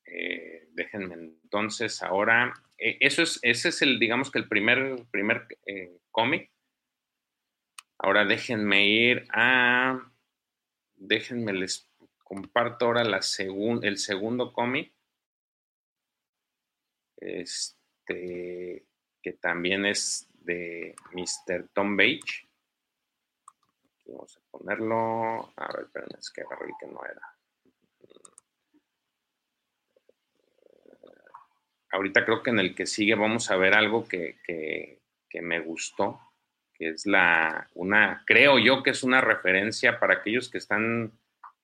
Eh, 0.06 0.68
déjenme 0.70 1.14
entonces 1.14 2.02
ahora, 2.04 2.54
eh, 2.78 2.98
eso 3.00 3.22
es, 3.22 3.40
ese 3.42 3.70
es 3.70 3.82
el, 3.82 3.98
digamos 3.98 4.30
que 4.30 4.38
el 4.38 4.48
primer, 4.48 5.04
primer 5.10 5.48
cómic. 6.12 6.52
Ahora 7.98 8.24
déjenme 8.24 8.86
ir 8.86 9.26
a 9.30 10.08
déjenme 10.98 11.52
les 11.52 11.88
comparto 12.24 12.86
ahora 12.86 13.02
el 13.02 13.98
segundo 13.98 14.52
cómic. 14.52 14.92
Este, 17.16 18.86
que 19.22 19.32
también 19.32 19.86
es 19.86 20.28
de 20.34 20.94
Mr. 21.12 21.68
Tom 21.72 21.96
Beach. 21.96 22.48
vamos 24.06 24.36
a 24.36 24.40
ponerlo. 24.50 25.52
A 25.56 25.72
ver, 25.72 25.86
espérenme, 25.86 26.18
es 26.18 26.30
que 26.30 26.42
agarré 26.42 26.72
que 26.78 26.86
no 26.86 27.00
era. 27.04 27.34
Ahorita 31.90 32.24
creo 32.24 32.42
que 32.42 32.50
en 32.50 32.58
el 32.58 32.74
que 32.74 32.86
sigue 32.86 33.14
vamos 33.14 33.50
a 33.50 33.56
ver 33.56 33.74
algo 33.74 34.06
que, 34.06 34.38
que 34.44 35.42
me 35.42 35.60
gustó 35.60 36.27
que 36.78 36.90
es 36.90 37.06
la, 37.06 37.68
una, 37.74 38.22
creo 38.26 38.58
yo 38.58 38.82
que 38.82 38.90
es 38.90 39.02
una 39.02 39.20
referencia 39.20 39.98
para 39.98 40.14
aquellos 40.14 40.48
que 40.48 40.58
están 40.58 41.12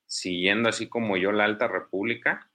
siguiendo 0.05 0.69
así 0.69 0.87
como 0.87 1.17
yo 1.17 1.31
la 1.31 1.45
Alta 1.45 1.67
República. 1.67 2.49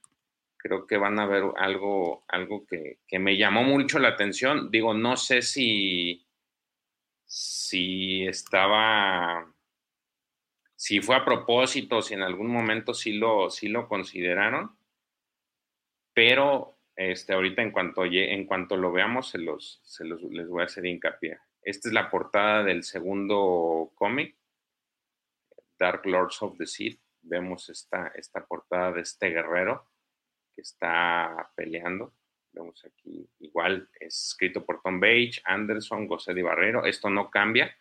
Creo 0.57 0.85
que 0.85 0.97
van 0.97 1.19
a 1.19 1.25
ver 1.25 1.43
algo, 1.57 2.23
algo 2.27 2.65
que, 2.67 2.99
me 3.19 3.37
llamó 3.37 3.63
mucho 3.63 3.97
la 3.97 4.09
atención. 4.09 4.69
Digo, 4.69 4.93
no 4.93 5.17
sé 5.17 5.41
si, 5.41 6.23
si 7.25 8.27
estaba, 8.27 9.51
si 10.75 11.01
fue 11.01 11.15
a 11.15 11.25
propósito, 11.25 12.01
si 12.03 12.13
en 12.13 12.21
algún 12.21 12.47
momento 12.47 12.93
sí 12.93 13.13
lo, 13.13 13.49
sí 13.49 13.69
lo 13.69 13.87
consideraron, 13.87 14.75
pero 16.13 16.77
este, 16.95 17.33
ahorita 17.33 17.63
en 17.63 17.71
cuanto, 17.71 18.05
en 18.05 18.45
cuanto 18.45 18.77
lo 18.77 18.91
veamos 18.91 19.29
se 19.29 19.39
los, 19.39 19.79
se 19.83 20.05
los, 20.05 20.21
les 20.21 20.47
voy 20.47 20.61
a 20.61 20.65
hacer 20.65 20.85
hincapié. 20.85 21.39
Esta 21.63 21.89
es 21.89 21.93
la 21.93 22.09
portada 22.09 22.63
del 22.63 22.83
segundo 22.83 23.91
cómic, 23.95 24.35
Dark 25.77 26.05
Lords 26.05 26.41
of 26.41 26.57
the 26.57 26.65
Sea. 26.65 26.95
Vemos 27.21 27.69
esta, 27.69 28.07
esta 28.15 28.45
portada 28.45 28.91
de 28.91 29.01
este 29.01 29.29
guerrero 29.29 29.87
que 30.53 30.61
está 30.61 31.51
peleando. 31.55 32.13
Vemos 32.51 32.83
aquí, 32.83 33.29
igual, 33.39 33.89
es 33.99 34.29
escrito 34.29 34.65
por 34.65 34.81
Tom 34.81 34.99
Page, 34.99 35.41
Anderson, 35.45 36.07
José 36.07 36.33
Di 36.33 36.41
Barrero. 36.41 36.85
Esto 36.85 37.09
no 37.09 37.29
cambia. 37.29 37.75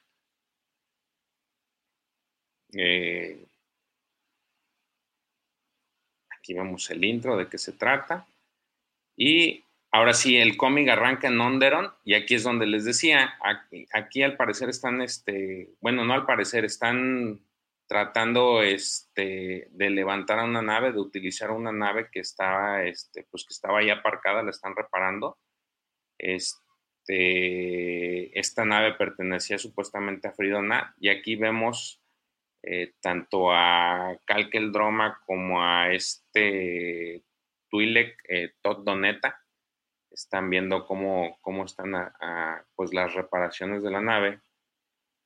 Eh, 2.73 3.47
aquí 6.31 6.55
vemos 6.55 6.89
el 6.91 7.05
intro 7.05 7.37
de 7.37 7.49
qué 7.49 7.59
se 7.59 7.73
trata. 7.73 8.27
Y 9.17 9.65
ahora 9.91 10.15
sí, 10.15 10.37
el 10.37 10.57
cómic 10.57 10.89
arranca 10.89 11.29
en 11.29 11.41
Onderon 11.41 11.93
y 12.05 12.15
aquí 12.15 12.35
es 12.35 12.43
donde 12.43 12.67
les 12.67 12.85
decía, 12.85 13.35
aquí, 13.93 14.23
al 14.23 14.37
parecer 14.37 14.69
están, 14.69 15.01
este, 15.03 15.71
bueno, 15.81 16.05
no 16.05 16.15
al 16.15 16.27
parecer, 16.27 16.65
están 16.65 17.41
tratando 17.89 18.63
este, 18.63 19.69
de 19.73 19.91
levantar 19.91 20.39
a 20.39 20.45
una 20.45 20.63
nave, 20.63 20.93
de 20.93 21.01
utilizar 21.01 21.51
una 21.51 21.73
nave 21.73 22.09
que 22.13 22.21
estaba, 22.21 22.85
este, 22.85 23.27
pues 23.31 23.45
que 23.45 23.53
estaba 23.53 23.83
ya 23.83 23.95
aparcada, 23.95 24.45
la 24.45 24.51
están 24.51 24.77
reparando. 24.77 25.39
Este, 26.17 28.39
esta 28.39 28.65
nave 28.65 28.95
pertenecía 28.95 29.59
supuestamente 29.59 30.29
a 30.29 30.33
Fridona 30.33 30.95
y 31.01 31.09
aquí 31.09 31.35
vemos 31.35 32.01
eh, 32.63 32.93
tanto 33.01 33.51
a 33.51 34.17
Calkel 34.25 34.71
Droma 34.71 35.21
como 35.27 35.63
a 35.63 35.93
este 35.93 37.25
Twi'lek 37.71 38.17
eh, 38.29 38.53
Todd 38.63 38.85
Doneta. 38.85 39.41
Están 40.11 40.51
viendo 40.51 40.87
cómo, 40.87 41.39
cómo 41.41 41.65
están 41.65 41.93
pues 42.75 42.93
las 42.93 43.15
reparaciones 43.15 43.83
de 43.83 43.91
la 43.91 44.01
nave. 44.01 44.41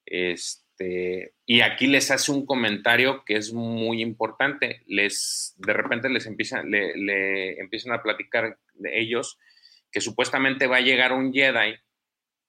Este, 0.07 1.35
y 1.47 1.61
aquí 1.61 1.87
les 1.87 2.11
hace 2.11 2.33
un 2.33 2.45
comentario 2.47 3.25
que 3.25 3.37
es 3.37 3.53
muy 3.53 4.03
importante. 4.03 4.83
Les, 4.87 5.55
de 5.57 5.73
repente 5.73 6.09
les 6.09 6.27
empiezan, 6.27 6.71
le, 6.71 7.59
empiezan 7.59 7.93
a 7.93 8.03
platicar 8.03 8.59
de 8.75 9.01
ellos 9.01 9.39
que 9.91 10.01
supuestamente 10.01 10.67
va 10.67 10.79
a 10.79 10.83
llegar 10.83 11.13
un 11.13 11.33
Jedi 11.33 11.77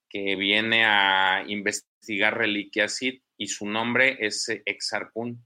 que 0.09 0.35
viene 0.35 0.85
a 0.85 1.43
investigar 1.47 2.37
reliquias 2.37 2.99
y 3.01 3.47
su 3.47 3.67
nombre 3.67 4.17
es 4.19 4.49
Exar 4.65 5.11
Kun. 5.11 5.45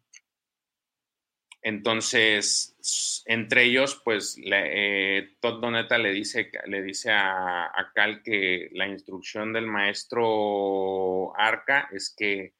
Entonces, 1.61 3.23
entre 3.25 3.65
ellos, 3.65 4.01
pues 4.05 4.39
eh, 4.43 5.35
Todd 5.41 5.59
Doneta 5.59 5.97
le 5.97 6.11
dice, 6.11 6.51
le 6.65 6.81
dice 6.81 7.11
a, 7.11 7.65
a, 7.65 7.91
Cal 7.93 8.23
que 8.23 8.69
la 8.71 8.87
instrucción 8.87 9.51
del 9.51 9.67
maestro 9.67 11.35
Arca 11.37 11.89
es 11.91 12.13
que 12.17 12.53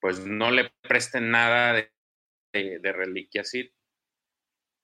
pues 0.00 0.26
no 0.26 0.50
le 0.50 0.70
presten 0.82 1.30
nada 1.30 1.74
de, 1.74 2.78
de, 2.80 2.92
reliquia 2.92 3.42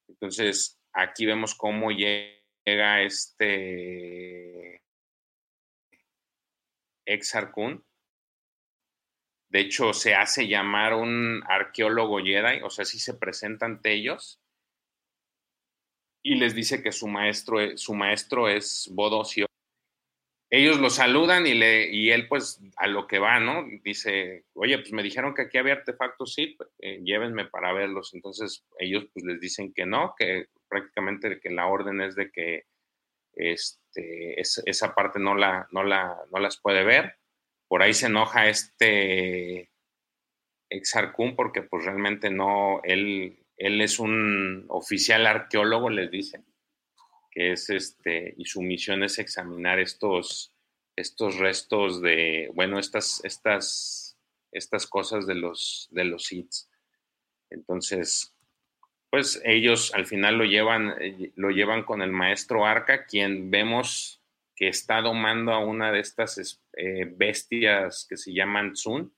Entonces, 0.07 0.79
aquí 0.93 1.25
vemos 1.25 1.55
cómo 1.55 1.91
llega 1.91 3.01
este 3.01 4.83
Exarcún. 7.05 7.86
De 9.49 9.61
hecho, 9.61 9.93
se 9.93 10.13
hace 10.13 10.47
llamar 10.47 10.93
un 10.93 11.41
arqueólogo 11.47 12.19
Jedi, 12.19 12.61
o 12.63 12.69
sea, 12.69 12.85
sí 12.85 12.99
se 12.99 13.13
presenta 13.13 13.65
ante 13.65 13.93
ellos 13.93 14.41
y 16.23 16.35
les 16.35 16.53
dice 16.53 16.83
que 16.83 16.91
su 16.91 17.07
maestro, 17.07 17.77
su 17.77 17.93
maestro 17.93 18.49
es 18.49 18.89
Bodosio 18.93 19.47
ellos 20.49 20.79
lo 20.79 20.89
saludan 20.89 21.45
y, 21.45 21.53
le, 21.53 21.89
y 21.89 22.11
él 22.11 22.27
pues 22.29 22.61
a 22.77 22.87
lo 22.87 23.05
que 23.05 23.19
va, 23.19 23.39
¿no? 23.39 23.65
Dice, 23.83 24.45
oye, 24.53 24.77
pues 24.77 24.93
me 24.93 25.03
dijeron 25.03 25.33
que 25.33 25.43
aquí 25.43 25.57
había 25.57 25.73
artefactos, 25.73 26.33
sí, 26.33 26.55
eh, 26.79 27.01
llévenme 27.03 27.45
para 27.45 27.73
verlos. 27.73 28.13
Entonces 28.13 28.65
ellos 28.79 29.07
pues 29.13 29.25
les 29.25 29.41
dicen 29.41 29.73
que 29.73 29.85
no, 29.85 30.15
que 30.17 30.47
prácticamente 30.69 31.39
que 31.41 31.49
la 31.49 31.67
orden 31.67 31.99
es 31.99 32.15
de 32.15 32.31
que 32.31 32.63
este, 33.33 34.39
esa 34.39 34.95
parte 34.95 35.19
no, 35.19 35.35
la, 35.35 35.67
no, 35.71 35.83
la, 35.83 36.17
no 36.31 36.39
las 36.39 36.57
puede 36.61 36.85
ver. 36.85 37.17
Por 37.67 37.81
ahí 37.81 37.93
se 37.93 38.07
enoja 38.07 38.47
este 38.47 39.71
Exarcún 40.69 41.35
porque 41.35 41.61
pues 41.61 41.85
realmente 41.85 42.29
no, 42.29 42.81
él, 42.83 43.45
él 43.55 43.81
es 43.81 43.99
un 43.99 44.65
oficial 44.67 45.25
arqueólogo, 45.25 45.89
les 45.89 46.11
dicen 46.11 46.45
es 47.37 47.69
este, 47.69 48.33
y 48.35 48.45
su 48.45 48.63
misión 48.63 49.03
es 49.03 49.19
examinar 49.19 49.79
estos, 49.79 50.55
estos 50.95 51.37
restos 51.37 52.01
de, 52.01 52.49
bueno, 52.55 52.79
estas, 52.79 53.23
estas, 53.23 54.17
estas 54.51 54.87
cosas 54.87 55.27
de 55.27 55.35
los, 55.35 55.87
de 55.91 56.05
los 56.05 56.31
hits. 56.31 56.67
Entonces, 57.51 58.33
pues 59.11 59.39
ellos 59.45 59.93
al 59.93 60.07
final 60.07 60.39
lo 60.39 60.45
llevan, 60.45 60.95
eh, 60.99 61.31
lo 61.35 61.51
llevan 61.51 61.83
con 61.83 62.01
el 62.01 62.11
maestro 62.11 62.65
Arca, 62.65 63.05
quien 63.05 63.51
vemos 63.51 64.16
que 64.57 64.67
está 64.67 65.01
domando 65.01 65.53
a 65.53 65.59
una 65.59 65.91
de 65.91 65.99
estas 65.99 66.59
eh, 66.73 67.05
bestias 67.15 68.07
que 68.09 68.17
se 68.17 68.33
llaman 68.33 68.75
Zun. 68.75 69.13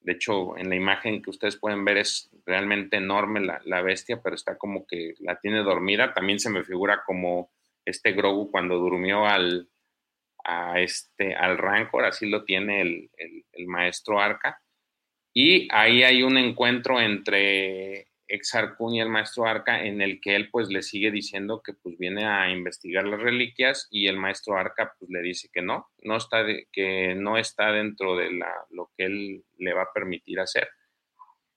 De 0.00 0.12
hecho, 0.12 0.56
en 0.56 0.68
la 0.68 0.76
imagen 0.76 1.20
que 1.20 1.30
ustedes 1.30 1.56
pueden 1.56 1.84
ver 1.84 1.98
es 1.98 2.30
realmente 2.46 2.98
enorme 2.98 3.40
la, 3.40 3.82
bestia, 3.82 4.22
pero 4.22 4.36
está 4.36 4.56
como 4.56 4.86
que 4.86 5.14
la 5.18 5.40
tiene 5.40 5.58
dormida. 5.64 6.14
También 6.14 6.38
se 6.38 6.50
me 6.50 6.62
figura 6.62 7.02
como 7.04 7.50
este 7.84 8.12
Grogu 8.12 8.52
cuando 8.52 8.76
durmió 8.76 9.26
al, 9.26 9.68
a 10.44 10.80
este, 10.80 11.34
al 11.34 11.58
Rancor, 11.58 12.04
así 12.04 12.28
lo 12.28 12.44
tiene 12.44 12.80
el, 12.80 13.10
el 13.18 13.66
maestro 13.66 14.20
Arca. 14.20 14.62
Y 15.32 15.66
ahí 15.72 16.04
hay 16.04 16.22
un 16.22 16.38
encuentro 16.38 17.00
entre 17.00 18.06
Exar 18.28 18.76
Kun 18.76 18.94
y 18.94 19.00
el 19.00 19.08
maestro 19.08 19.46
Arca, 19.46 19.84
en 19.84 20.00
el 20.00 20.20
que 20.20 20.34
él 20.36 20.48
pues 20.50 20.68
le 20.68 20.82
sigue 20.82 21.10
diciendo 21.10 21.62
que 21.62 21.72
pues 21.74 21.98
viene 21.98 22.24
a 22.26 22.50
investigar 22.50 23.04
las 23.04 23.20
reliquias 23.20 23.88
y 23.90 24.08
el 24.08 24.16
maestro 24.16 24.56
Arca 24.56 24.94
pues 24.98 25.10
le 25.10 25.20
dice 25.20 25.48
que 25.52 25.62
no, 25.62 25.88
no 26.02 26.16
está 26.16 26.44
que 26.72 27.14
no 27.14 27.38
está 27.38 27.72
dentro 27.72 28.16
de 28.16 28.32
la, 28.32 28.52
lo 28.70 28.90
que 28.96 29.04
él 29.04 29.44
le 29.58 29.72
va 29.74 29.82
a 29.82 29.92
permitir 29.92 30.40
hacer. 30.40 30.68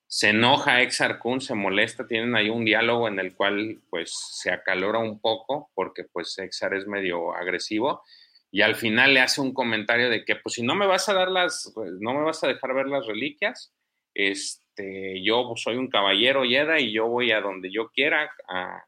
Se 0.08 0.30
enoja 0.30 0.82
Exar 0.82 1.20
Kun, 1.20 1.42
se 1.42 1.54
molesta, 1.54 2.08
tienen 2.08 2.36
ahí 2.36 2.50
un 2.50 2.64
diálogo 2.64 3.08
en 3.08 3.20
el 3.20 3.36
cual 3.36 3.82
pues 3.90 4.14
se 4.14 4.52
acalora 4.52 5.00
un 5.00 5.20
poco 5.20 5.72
porque 5.74 6.06
pues 6.06 6.38
Exar 6.38 6.74
es 6.74 6.88
medio 6.88 7.34
agresivo 7.34 8.04
y 8.52 8.62
al 8.62 8.76
final 8.76 9.14
le 9.14 9.20
hace 9.20 9.42
un 9.42 9.54
comentario 9.54 10.10
de 10.10 10.24
que 10.24 10.38
pues 10.38 10.56
si 10.56 10.64
no 10.64 10.76
me 10.76 10.88
vas 10.88 11.10
a 11.10 11.14
dar 11.14 11.30
las, 11.30 11.72
pues, 11.76 11.92
no 12.00 12.14
me 12.14 12.24
vas 12.24 12.44
a 12.44 12.48
dejar 12.48 12.74
ver 12.74 12.88
las 12.88 13.06
reliquias, 13.06 13.74
este 14.14 14.67
este, 14.78 15.24
yo 15.24 15.54
soy 15.56 15.76
un 15.76 15.90
caballero 15.90 16.46
Yeda 16.46 16.80
y 16.80 16.94
yo 16.94 17.08
voy 17.08 17.32
a 17.32 17.42
donde 17.42 17.72
yo 17.72 17.90
quiera 17.90 18.30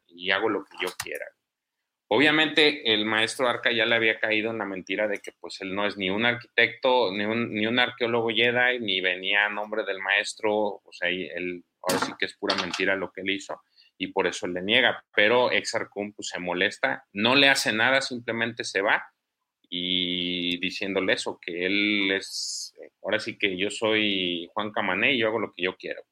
y 0.08 0.32
hago 0.32 0.50
lo 0.50 0.64
que 0.64 0.78
yo 0.82 0.90
quiera. 1.02 1.26
Obviamente 2.12 2.92
el 2.92 3.06
maestro 3.06 3.48
Arca 3.48 3.72
ya 3.72 3.86
le 3.86 3.96
había 3.96 4.20
caído 4.20 4.50
en 4.50 4.58
la 4.58 4.66
mentira 4.66 5.08
de 5.08 5.20
que 5.20 5.32
pues 5.40 5.62
él 5.62 5.76
no 5.76 5.86
es 5.86 5.96
ni 5.96 6.10
un 6.10 6.26
arquitecto, 6.26 7.12
ni 7.12 7.24
un, 7.24 7.54
ni 7.54 7.68
un 7.68 7.78
arqueólogo 7.78 8.30
Jedi, 8.30 8.80
ni 8.80 9.00
venía 9.00 9.46
a 9.46 9.50
nombre 9.50 9.84
del 9.84 10.00
maestro, 10.00 10.54
o 10.54 10.90
sea, 10.92 11.10
él, 11.10 11.64
ahora 11.84 12.06
sí 12.06 12.12
que 12.18 12.26
es 12.26 12.36
pura 12.36 12.56
mentira 12.56 12.96
lo 12.96 13.12
que 13.12 13.22
él 13.22 13.30
hizo 13.30 13.62
y 13.98 14.08
por 14.08 14.26
eso 14.26 14.48
le 14.48 14.62
niega, 14.62 15.04
pero 15.14 15.52
Exarcum 15.52 16.14
pues 16.14 16.30
se 16.30 16.40
molesta, 16.40 17.06
no 17.14 17.36
le 17.36 17.50
hace 17.50 17.74
nada, 17.74 18.02
simplemente 18.02 18.64
se 18.64 18.82
va 18.82 19.04
y 19.70 20.39
diciéndole 20.60 21.14
eso, 21.14 21.40
que 21.42 21.66
él 21.66 22.12
es, 22.12 22.74
ahora 23.04 23.20
sí 23.20 23.38
que 23.38 23.58
yo 23.58 23.70
soy 23.70 24.50
Juan 24.54 24.72
Camané 24.72 25.14
y 25.14 25.20
yo 25.20 25.28
hago 25.28 25.40
lo 25.40 25.54
que 25.54 25.64
yo 25.64 25.76
quiero. 25.78 26.04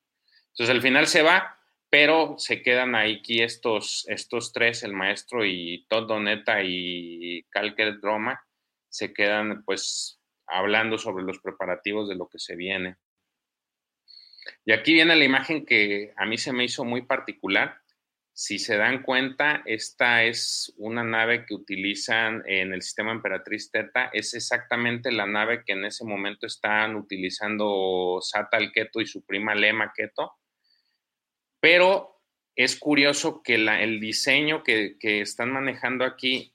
Entonces 0.50 0.76
al 0.76 0.82
final 0.82 1.08
se 1.08 1.22
va, 1.22 1.58
pero 1.90 2.36
se 2.38 2.62
quedan 2.62 2.96
ahí 2.96 3.18
aquí 3.20 3.42
estos, 3.42 4.06
estos 4.10 4.52
tres, 4.54 4.84
el 4.84 4.94
maestro 4.94 5.46
y 5.46 5.86
Todd 5.88 6.08
Doneta 6.08 6.62
y 6.64 7.44
Calker 7.50 8.00
Droma, 8.00 8.42
se 8.90 9.14
quedan 9.14 9.64
pues 9.64 10.20
hablando 10.48 10.98
sobre 10.98 11.24
los 11.24 11.40
preparativos 11.40 12.10
de 12.10 12.16
lo 12.16 12.28
que 12.28 12.40
se 12.40 12.56
viene. 12.56 12.96
Y 14.66 14.72
aquí 14.72 14.94
viene 14.94 15.16
la 15.16 15.26
imagen 15.26 15.66
que 15.66 16.14
a 16.16 16.26
mí 16.26 16.38
se 16.38 16.54
me 16.54 16.64
hizo 16.64 16.84
muy 16.84 17.04
particular, 17.04 17.82
si 18.40 18.60
se 18.60 18.78
dan 18.78 19.02
cuenta, 19.02 19.64
esta 19.66 20.24
es 20.24 20.72
una 20.78 21.04
nave 21.04 21.48
que 21.48 21.56
utilizan 21.56 22.44
en 22.46 22.72
el 22.72 22.84
sistema 22.84 23.12
Emperatriz 23.12 23.72
Teta. 23.72 24.12
Es 24.14 24.36
exactamente 24.36 25.12
la 25.12 25.26
nave 25.26 25.64
que 25.66 25.74
en 25.74 25.86
ese 25.86 26.06
momento 26.06 26.46
están 26.46 26.96
utilizando 26.98 28.20
Sata 28.22 28.58
el 28.58 28.72
Keto 28.72 29.02
y 29.02 29.08
su 29.08 29.26
prima 29.26 29.56
Lema 29.56 29.92
Keto. 29.92 30.34
Pero 31.60 32.22
es 32.56 32.78
curioso 32.78 33.42
que 33.42 33.56
el 33.56 34.00
diseño 34.00 34.62
que, 34.62 34.98
que, 35.00 35.22
están 35.22 35.52
manejando 35.52 36.06
aquí, 36.06 36.54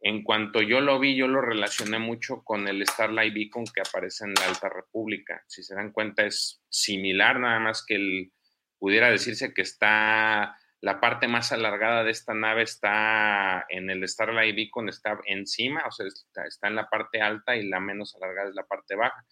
en 0.00 0.24
cuanto 0.24 0.62
yo 0.62 0.80
lo 0.80 0.98
vi, 0.98 1.14
yo 1.14 1.28
lo 1.28 1.40
relacioné 1.40 2.00
mucho 2.00 2.42
con 2.42 2.66
el 2.66 2.84
Starlight 2.84 3.32
Beacon 3.32 3.66
que 3.72 3.82
aparece 3.82 4.24
en 4.24 4.34
la 4.34 4.46
Alta 4.46 4.68
República. 4.68 5.44
Si 5.46 5.62
se 5.62 5.76
dan 5.76 5.92
cuenta, 5.92 6.26
es 6.26 6.60
similar, 6.68 7.38
nada 7.38 7.60
más 7.60 7.86
que 7.86 7.94
el, 7.94 8.32
pudiera 8.80 9.12
decirse 9.12 9.54
que 9.54 9.62
está 9.62 10.56
la 10.82 10.98
parte 10.98 11.28
más 11.28 11.52
alargada 11.52 12.04
de 12.04 12.10
esta 12.10 12.32
nave 12.32 12.62
está 12.62 13.66
en 13.68 13.90
el 13.90 14.06
Starlight 14.08 14.56
Beacon, 14.56 14.88
está 14.88 15.18
encima, 15.26 15.84
o 15.86 15.90
sea, 15.90 16.06
está, 16.06 16.68
en 16.68 16.74
la 16.74 16.88
parte 16.88 17.20
alta 17.20 17.56
y 17.56 17.68
la 17.68 17.80
menos 17.80 18.16
alargada 18.16 18.48
es 18.48 18.54
la 18.54 18.64
parte 18.64 18.96
baja. 18.96 19.24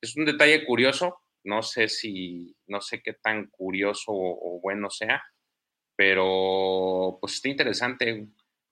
Es 0.00 0.16
un 0.16 0.24
detalle 0.24 0.64
curioso, 0.64 1.20
no 1.44 1.62
sé 1.62 1.88
si, 1.88 2.56
no 2.66 2.80
sé 2.80 3.02
qué 3.02 3.12
tan 3.12 3.48
curioso 3.48 4.12
o, 4.12 4.60
bueno 4.62 4.88
sea, 4.88 5.22
pero 5.94 7.18
pues 7.20 7.34
está 7.34 7.48
interesante, 7.48 8.28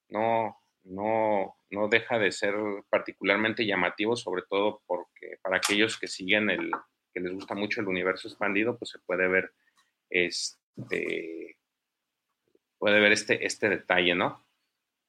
no, 0.09 0.57
no, 0.85 1.57
no 1.71 1.89
deja 1.89 2.19
de 2.19 2.33
ser 2.33 2.55
particularmente 2.89 3.67
llamativo, 3.67 4.17
sobre 4.17 4.43
todo 4.49 4.83
porque 4.87 5.39
para 5.43 5.59
aquellos 5.59 5.99
que 5.99 6.07
siguen 6.07 6.49
el, 6.49 6.71
que 7.13 7.21
les 7.21 7.33
gusta 7.33 7.55
mucho 7.55 7.83
el 7.83 7.89
universo 7.89 8.29
expandido, 8.29 8.79
pues 8.79 8.91
se 8.91 9.01
puede 9.01 9.29
ver 9.29 9.53
este, 10.09 11.56
puede 12.79 13.01
ver 13.01 13.13
este, 13.13 13.45
este 13.45 13.69
detalle, 13.69 14.15
¿no? 14.15 14.45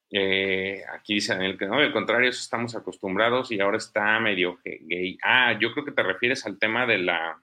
Eh, 0.09 0.83
aquí 0.93 1.15
dice 1.15 1.33
Daniel 1.33 1.57
que 1.57 1.65
no, 1.65 1.75
al 1.75 1.91
contrario, 1.91 2.29
eso 2.29 2.39
estamos 2.39 2.75
acostumbrados 2.75 3.51
y 3.51 3.59
ahora 3.59 3.77
está 3.77 4.19
medio 4.19 4.59
gay. 4.63 5.17
Ah, 5.21 5.57
yo 5.59 5.73
creo 5.73 5.83
que 5.85 5.91
te 5.91 6.03
refieres 6.03 6.45
al 6.45 6.57
tema 6.57 6.85
de 6.85 6.99
la, 6.99 7.41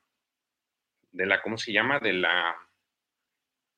de 1.13 1.27
la, 1.27 1.43
¿cómo 1.43 1.59
se 1.59 1.73
llama? 1.73 2.01
De 2.01 2.15
la, 2.15 2.57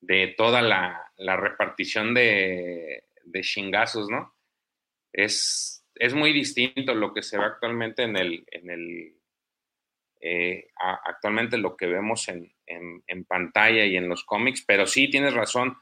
de 0.00 0.34
toda 0.36 0.62
la, 0.62 1.12
la 1.16 1.36
repartición 1.36 2.14
de, 2.14 3.04
de 3.24 3.40
chingazos, 3.40 4.08
¿no? 4.08 4.34
Es, 5.12 5.84
es 5.94 6.14
muy 6.14 6.32
distinto 6.32 6.94
lo 6.94 7.12
que 7.12 7.22
se 7.22 7.38
ve 7.38 7.44
actualmente 7.44 8.04
en 8.04 8.16
el, 8.16 8.44
en 8.50 8.70
el 8.70 9.16
eh, 10.20 10.70
actualmente 11.04 11.58
lo 11.58 11.76
que 11.76 11.86
vemos 11.86 12.28
en, 12.28 12.52
en, 12.66 13.24
pantalla 13.26 13.84
y 13.84 13.96
en 13.96 14.08
los 14.08 14.24
cómics, 14.24 14.64
pero 14.66 14.86
sí 14.86 15.08
tienes 15.08 15.34
razón. 15.34 15.76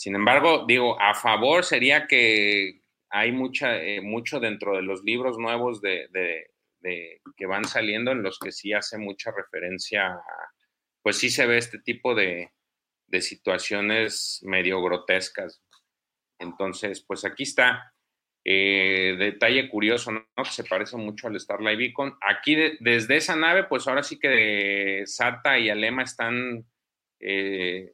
Sin 0.00 0.14
embargo, 0.14 0.64
digo, 0.66 0.98
a 0.98 1.12
favor 1.12 1.62
sería 1.62 2.06
que 2.06 2.80
hay 3.10 3.32
mucha, 3.32 3.76
eh, 3.82 4.00
mucho 4.00 4.40
dentro 4.40 4.74
de 4.74 4.80
los 4.80 5.02
libros 5.04 5.36
nuevos 5.36 5.82
de, 5.82 6.08
de, 6.80 7.20
que 7.36 7.44
van 7.44 7.66
saliendo 7.66 8.10
en 8.10 8.22
los 8.22 8.38
que 8.38 8.50
sí 8.50 8.72
hace 8.72 8.96
mucha 8.96 9.30
referencia, 9.30 10.18
pues 11.02 11.18
sí 11.18 11.28
se 11.28 11.44
ve 11.46 11.58
este 11.58 11.80
tipo 11.80 12.14
de, 12.14 12.50
de 13.08 13.20
situaciones 13.20 14.40
medio 14.42 14.80
grotescas. 14.80 15.62
Entonces, 16.38 17.04
pues 17.06 17.26
aquí 17.26 17.42
está. 17.42 17.92
Eh, 18.42 19.16
detalle 19.18 19.68
curioso, 19.68 20.12
¿no? 20.12 20.24
Que 20.34 20.50
se 20.50 20.64
parece 20.64 20.96
mucho 20.96 21.28
al 21.28 21.38
Starlight 21.38 21.78
Beacon. 21.78 22.16
Aquí, 22.22 22.56
desde 22.80 23.18
esa 23.18 23.36
nave, 23.36 23.64
pues 23.64 23.86
ahora 23.86 24.02
sí 24.02 24.18
que 24.18 25.02
Sata 25.04 25.58
y 25.58 25.68
Alema 25.68 26.04
están 26.04 26.64
eh, 27.20 27.92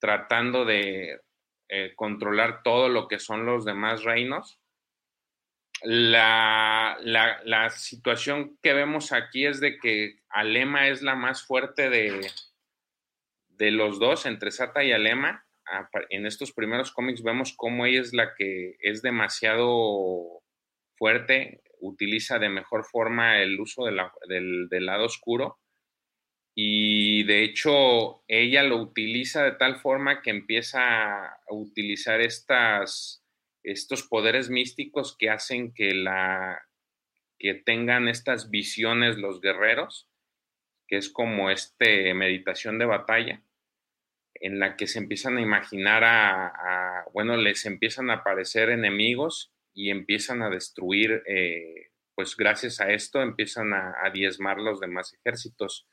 tratando 0.00 0.64
de 0.64 1.20
eh, 1.68 1.92
controlar 1.96 2.62
todo 2.62 2.88
lo 2.88 3.08
que 3.08 3.18
son 3.18 3.46
los 3.46 3.64
demás 3.64 4.04
reinos. 4.04 4.60
La, 5.82 6.98
la, 7.00 7.70
situación 7.70 8.58
que 8.62 8.72
vemos 8.72 9.12
aquí 9.12 9.46
es 9.46 9.60
de 9.60 9.78
que 9.78 10.18
Alema 10.28 10.88
es 10.88 11.02
la 11.02 11.14
más 11.14 11.46
fuerte 11.46 11.88
de, 11.88 12.28
de 13.48 13.70
los 13.70 14.00
dos, 14.00 14.26
entre 14.26 14.50
Sata 14.50 14.82
y 14.82 14.90
Alema 14.90 15.46
en 16.10 16.26
estos 16.26 16.52
primeros 16.52 16.92
cómics 16.92 17.22
vemos 17.22 17.54
cómo 17.56 17.86
ella 17.86 18.00
es 18.00 18.12
la 18.12 18.34
que 18.34 18.76
es 18.80 19.02
demasiado 19.02 20.42
fuerte, 20.96 21.62
utiliza 21.80 22.38
de 22.38 22.48
mejor 22.48 22.84
forma 22.84 23.40
el 23.40 23.60
uso 23.60 23.84
del, 23.84 24.86
lado 24.86 25.04
oscuro 25.04 25.58
y 26.60 27.22
de 27.22 27.44
hecho 27.44 28.24
ella 28.26 28.64
lo 28.64 28.78
utiliza 28.78 29.44
de 29.44 29.52
tal 29.52 29.76
forma 29.76 30.22
que 30.22 30.30
empieza 30.30 31.24
a 31.24 31.38
utilizar 31.50 32.20
estos 32.20 33.22
poderes 34.10 34.50
místicos 34.50 35.16
que 35.16 35.30
hacen 35.30 35.72
que, 35.72 35.94
la, 35.94 36.60
que 37.38 37.54
tengan 37.54 38.08
estas 38.08 38.50
visiones 38.50 39.18
los 39.18 39.40
guerreros, 39.40 40.08
que 40.88 40.96
es 40.96 41.10
como 41.10 41.48
este 41.52 42.12
meditación 42.12 42.80
de 42.80 42.86
batalla 42.86 43.40
en 44.34 44.58
la 44.58 44.76
que 44.76 44.88
se 44.88 44.98
empiezan 44.98 45.36
a 45.36 45.42
imaginar 45.42 46.02
a, 46.02 47.04
bueno, 47.14 47.36
les 47.36 47.66
empiezan 47.66 48.10
a 48.10 48.14
aparecer 48.14 48.70
enemigos 48.70 49.52
y 49.74 49.90
empiezan 49.90 50.42
a 50.42 50.50
destruir, 50.50 51.22
eh, 51.28 51.92
pues 52.16 52.36
gracias 52.36 52.80
a 52.80 52.90
esto 52.90 53.22
empiezan 53.22 53.72
a, 53.72 54.10
diezmar 54.12 54.58
los 54.58 54.80
demás 54.80 55.14
ejércitos. 55.14 55.86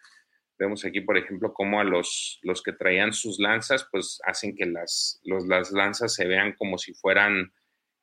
Vemos 0.58 0.86
aquí, 0.86 1.02
por 1.02 1.18
ejemplo, 1.18 1.54
cómo 1.54 1.80
a 1.80 1.84
los, 1.84 2.40
los 2.42 2.64
que 2.64 2.72
traían 2.72 3.14
sus 3.14 3.40
lanzas, 3.40 3.88
pues 3.92 4.20
hacen 4.24 4.56
que 4.56 4.66
las, 4.66 5.20
los, 5.24 5.46
las 5.48 5.72
lanzas 5.72 6.14
se 6.14 6.28
vean 6.28 6.54
como 6.54 6.78
si 6.78 6.94
fueran 6.94 7.54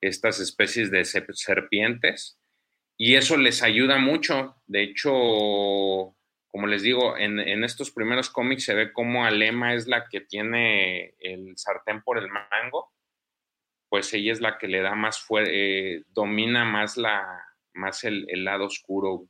estas 0.00 0.40
especies 0.40 0.90
de 0.90 1.04
serpientes. 1.04 2.38
Y 2.98 3.14
eso 3.14 3.36
les 3.36 3.62
ayuda 3.62 3.98
mucho. 3.98 4.56
De 4.66 4.82
hecho, 4.82 5.10
como 6.52 6.66
les 6.66 6.82
digo, 6.82 7.16
en, 7.16 7.64
estos 7.64 7.90
primeros 7.90 8.28
cómics 8.28 8.64
se 8.64 8.74
ve 8.74 8.92
cómo 8.92 9.24
Alema 9.24 9.72
es 9.74 9.86
la 9.86 10.06
que 10.10 10.20
tiene 10.20 11.14
el 11.18 11.56
sartén 11.56 12.02
por 12.02 12.18
el 12.18 12.28
mango, 12.28 12.92
pues 13.88 14.12
ella 14.12 14.32
es 14.32 14.40
la 14.42 14.58
que 14.58 14.68
le 14.68 14.82
da 14.82 14.94
más 14.94 15.18
fuerte, 15.18 15.50
eh, 15.96 16.04
domina 16.08 16.66
más, 16.66 16.98
la, 16.98 17.42
más 17.72 18.04
el, 18.04 18.26
lado 18.44 18.66
oscuro. 18.66 19.26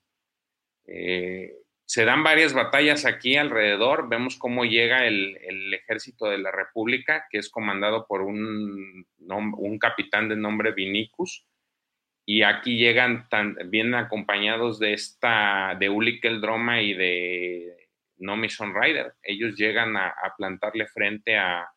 Eh, 0.87 1.62
se 1.85 2.05
dan 2.05 2.23
varias 2.23 2.55
batallas 2.55 3.05
aquí 3.05 3.37
alrededor, 3.37 4.09
vemos 4.09 4.37
cómo 4.37 4.65
llega 4.65 5.07
el, 5.07 5.37
ejército 5.75 6.27
de 6.27 6.39
la 6.39 6.51
República, 6.51 7.27
que 7.31 7.39
es 7.39 7.51
comandado 7.51 8.07
por 8.07 8.23
un, 8.23 9.07
un 9.19 9.79
capitán 9.79 10.29
de 10.29 10.37
nombre 10.37 10.73
Vinicus, 10.73 11.47
y 12.25 12.43
aquí 12.43 12.79
llegan 12.79 13.29
tan, 13.29 13.57
bien 13.67 13.95
acompañados 13.95 14.79
de 14.79 14.93
esta, 14.95 15.77
de 15.79 15.87
el 16.23 16.41
Droma 16.41 16.81
y 16.81 16.95
de 16.95 17.89
Nomison 18.19 18.75
Rider. 18.75 19.15
Ellos 19.23 19.57
llegan 19.57 19.97
a, 19.97 20.15
plantarle 20.37 20.87
frente 20.87 21.37
a, 21.37 21.69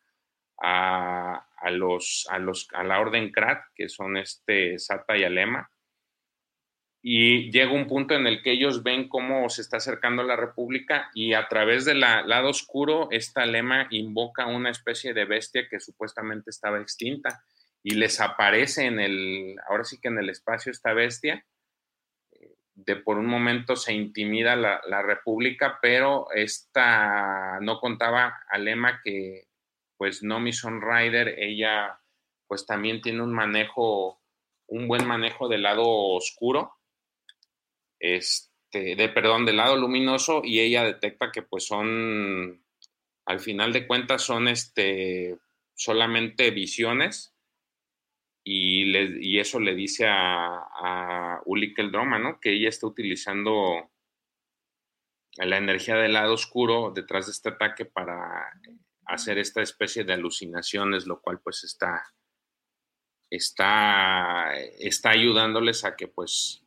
a, 0.58 1.70
los, 1.70 2.26
a, 2.30 2.38
los, 2.38 2.68
a 2.72 2.84
la 2.84 3.00
Orden 3.00 3.32
Krat, 3.32 3.64
que 3.74 3.88
son 3.88 4.16
este 4.16 4.78
Sata 4.78 5.16
y 5.16 5.24
Alema. 5.24 5.68
Y 7.08 7.52
llega 7.52 7.70
un 7.70 7.86
punto 7.86 8.14
en 8.14 8.26
el 8.26 8.42
que 8.42 8.50
ellos 8.50 8.82
ven 8.82 9.08
cómo 9.08 9.48
se 9.48 9.62
está 9.62 9.76
acercando 9.76 10.24
la 10.24 10.34
República 10.34 11.08
y 11.14 11.34
a 11.34 11.46
través 11.46 11.84
del 11.84 12.00
lado 12.00 12.48
oscuro, 12.48 13.06
esta 13.12 13.42
Alema 13.42 13.86
invoca 13.90 14.46
una 14.46 14.70
especie 14.70 15.14
de 15.14 15.24
bestia 15.24 15.68
que 15.70 15.78
supuestamente 15.78 16.50
estaba 16.50 16.80
extinta 16.80 17.44
y 17.80 17.94
les 17.94 18.20
aparece 18.20 18.86
en 18.86 18.98
el, 18.98 19.54
ahora 19.68 19.84
sí 19.84 20.00
que 20.00 20.08
en 20.08 20.18
el 20.18 20.30
espacio 20.30 20.72
esta 20.72 20.94
bestia, 20.94 21.46
de 22.74 22.96
por 22.96 23.18
un 23.18 23.26
momento 23.26 23.76
se 23.76 23.92
intimida 23.92 24.56
la, 24.56 25.02
república, 25.02 25.78
pero 25.80 26.26
esta 26.34 27.60
no 27.60 27.78
contaba 27.78 28.40
a 28.48 28.58
Lema 28.58 29.00
que 29.04 29.46
pues 29.96 30.24
Nomi 30.24 30.50
Rider, 30.50 31.38
ella 31.38 32.00
pues 32.48 32.66
también 32.66 33.00
tiene 33.00 33.22
un 33.22 33.32
manejo, 33.32 34.20
un 34.66 34.88
buen 34.88 35.06
manejo 35.06 35.46
del 35.46 35.62
lado 35.62 35.84
oscuro, 35.86 36.72
este, 37.98 38.96
de 38.96 39.08
perdón, 39.08 39.44
del 39.46 39.56
lado 39.56 39.76
luminoso, 39.76 40.42
y 40.44 40.60
ella 40.60 40.84
detecta 40.84 41.30
que 41.32 41.42
pues 41.42 41.66
son, 41.66 42.64
al 43.26 43.40
final 43.40 43.72
de 43.72 43.86
cuentas 43.86 44.22
son 44.22 44.48
este, 44.48 45.38
solamente 45.74 46.50
visiones 46.50 47.34
y, 48.44 48.96
y 49.20 49.38
eso 49.40 49.60
le 49.60 49.74
dice 49.74 50.06
a, 50.06 50.58
a 50.58 51.42
Ulik 51.46 51.78
el 51.78 51.90
Droma, 51.90 52.18
¿no? 52.18 52.38
Que 52.40 52.52
ella 52.52 52.68
está 52.68 52.86
utilizando 52.86 53.90
la 55.38 55.58
energía 55.58 55.96
del 55.96 56.14
lado 56.14 56.34
oscuro 56.34 56.92
detrás 56.94 57.26
de 57.26 57.32
este 57.32 57.50
ataque 57.50 57.84
para 57.84 58.52
hacer 59.06 59.38
esta 59.38 59.62
especie 59.62 60.04
de 60.04 60.14
alucinaciones, 60.14 61.06
lo 61.06 61.20
cual 61.20 61.40
pues 61.40 61.64
está, 61.64 62.14
está, 63.30 64.54
está 64.78 65.10
ayudándoles 65.10 65.84
a 65.84 65.96
que 65.96 66.08
pues 66.08 66.65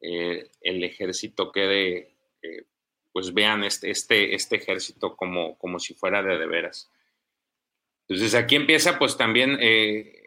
eh, 0.00 0.50
el 0.60 0.84
ejército 0.84 1.52
quede, 1.52 2.14
eh, 2.42 2.64
pues 3.12 3.34
vean 3.34 3.64
este, 3.64 3.90
este, 3.90 4.34
este 4.34 4.56
ejército 4.56 5.16
como, 5.16 5.58
como 5.58 5.78
si 5.78 5.94
fuera 5.94 6.22
de 6.22 6.38
de 6.38 6.46
veras. 6.46 6.90
Entonces 8.08 8.34
aquí 8.34 8.56
empieza 8.56 8.98
pues 8.98 9.16
también 9.16 9.58
eh, 9.60 10.22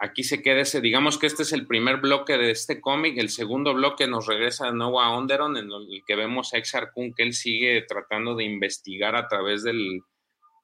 aquí 0.00 0.24
se 0.24 0.42
queda 0.42 0.60
ese, 0.60 0.80
digamos 0.80 1.18
que 1.18 1.26
este 1.26 1.42
es 1.42 1.52
el 1.52 1.66
primer 1.66 1.98
bloque 1.98 2.38
de 2.38 2.50
este 2.50 2.80
cómic, 2.80 3.18
el 3.18 3.28
segundo 3.28 3.74
bloque 3.74 4.06
nos 4.08 4.26
regresa 4.26 4.66
de 4.66 4.72
nuevo 4.72 5.00
a 5.00 5.16
Onderon, 5.16 5.56
en 5.56 5.70
el 5.70 6.02
que 6.06 6.16
vemos 6.16 6.52
a 6.52 6.58
Exar 6.58 6.92
Kun 6.92 7.12
que 7.12 7.22
él 7.22 7.34
sigue 7.34 7.82
tratando 7.82 8.34
de 8.34 8.44
investigar 8.44 9.14
a 9.14 9.28
través 9.28 9.62
del, 9.62 10.00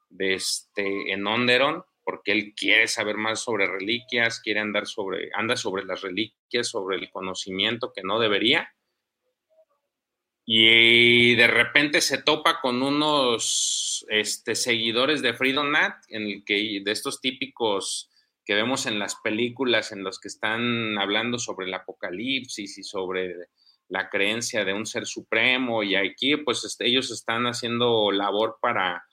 de 0.09 0.35
este, 0.35 1.13
en 1.13 1.27
Onderon, 1.27 1.85
porque 2.07 2.31
él 2.31 2.55
quiere 2.57 2.87
saber 2.87 3.17
más 3.17 3.41
sobre 3.41 3.67
reliquias, 3.67 4.39
quiere 4.41 4.61
andar 4.61 4.87
sobre, 4.87 5.29
anda 5.35 5.57
sobre 5.57 5.85
las 5.85 6.03
reliquias, 6.03 6.69
sobre 6.69 6.99
el 6.99 7.11
conocimiento 7.11 7.93
que 7.93 8.03
no 8.05 8.21
debería. 8.21 8.73
Y 10.45 11.35
de 11.35 11.49
repente 11.49 12.01
se 12.01 12.23
topa 12.23 12.61
con 12.61 12.81
unos 12.81 14.07
este, 14.09 14.55
seguidores 14.55 15.21
de 15.21 15.35
Freedom 15.35 15.73
Nat, 15.73 15.97
en 16.09 16.23
el 16.23 16.45
que 16.45 16.81
de 16.85 16.93
estos 16.93 17.21
típicos 17.21 18.09
que 18.45 18.55
vemos 18.55 18.87
en 18.87 19.01
las 19.01 19.17
películas 19.17 19.91
en 19.91 20.05
los 20.05 20.21
que 20.21 20.29
están 20.29 20.97
hablando 20.99 21.41
sobre 21.41 21.67
el 21.67 21.75
apocalipsis 21.75 22.79
y 22.79 22.85
sobre 22.85 23.35
la 23.89 24.09
creencia 24.09 24.65
de 24.65 24.75
un 24.75 24.87
ser 24.87 25.07
supremo 25.07 25.83
y 25.83 25.97
aquí 25.97 26.37
pues 26.37 26.63
este, 26.65 26.87
ellos 26.87 27.11
están 27.11 27.47
haciendo 27.47 28.13
labor 28.13 28.59
para, 28.61 29.05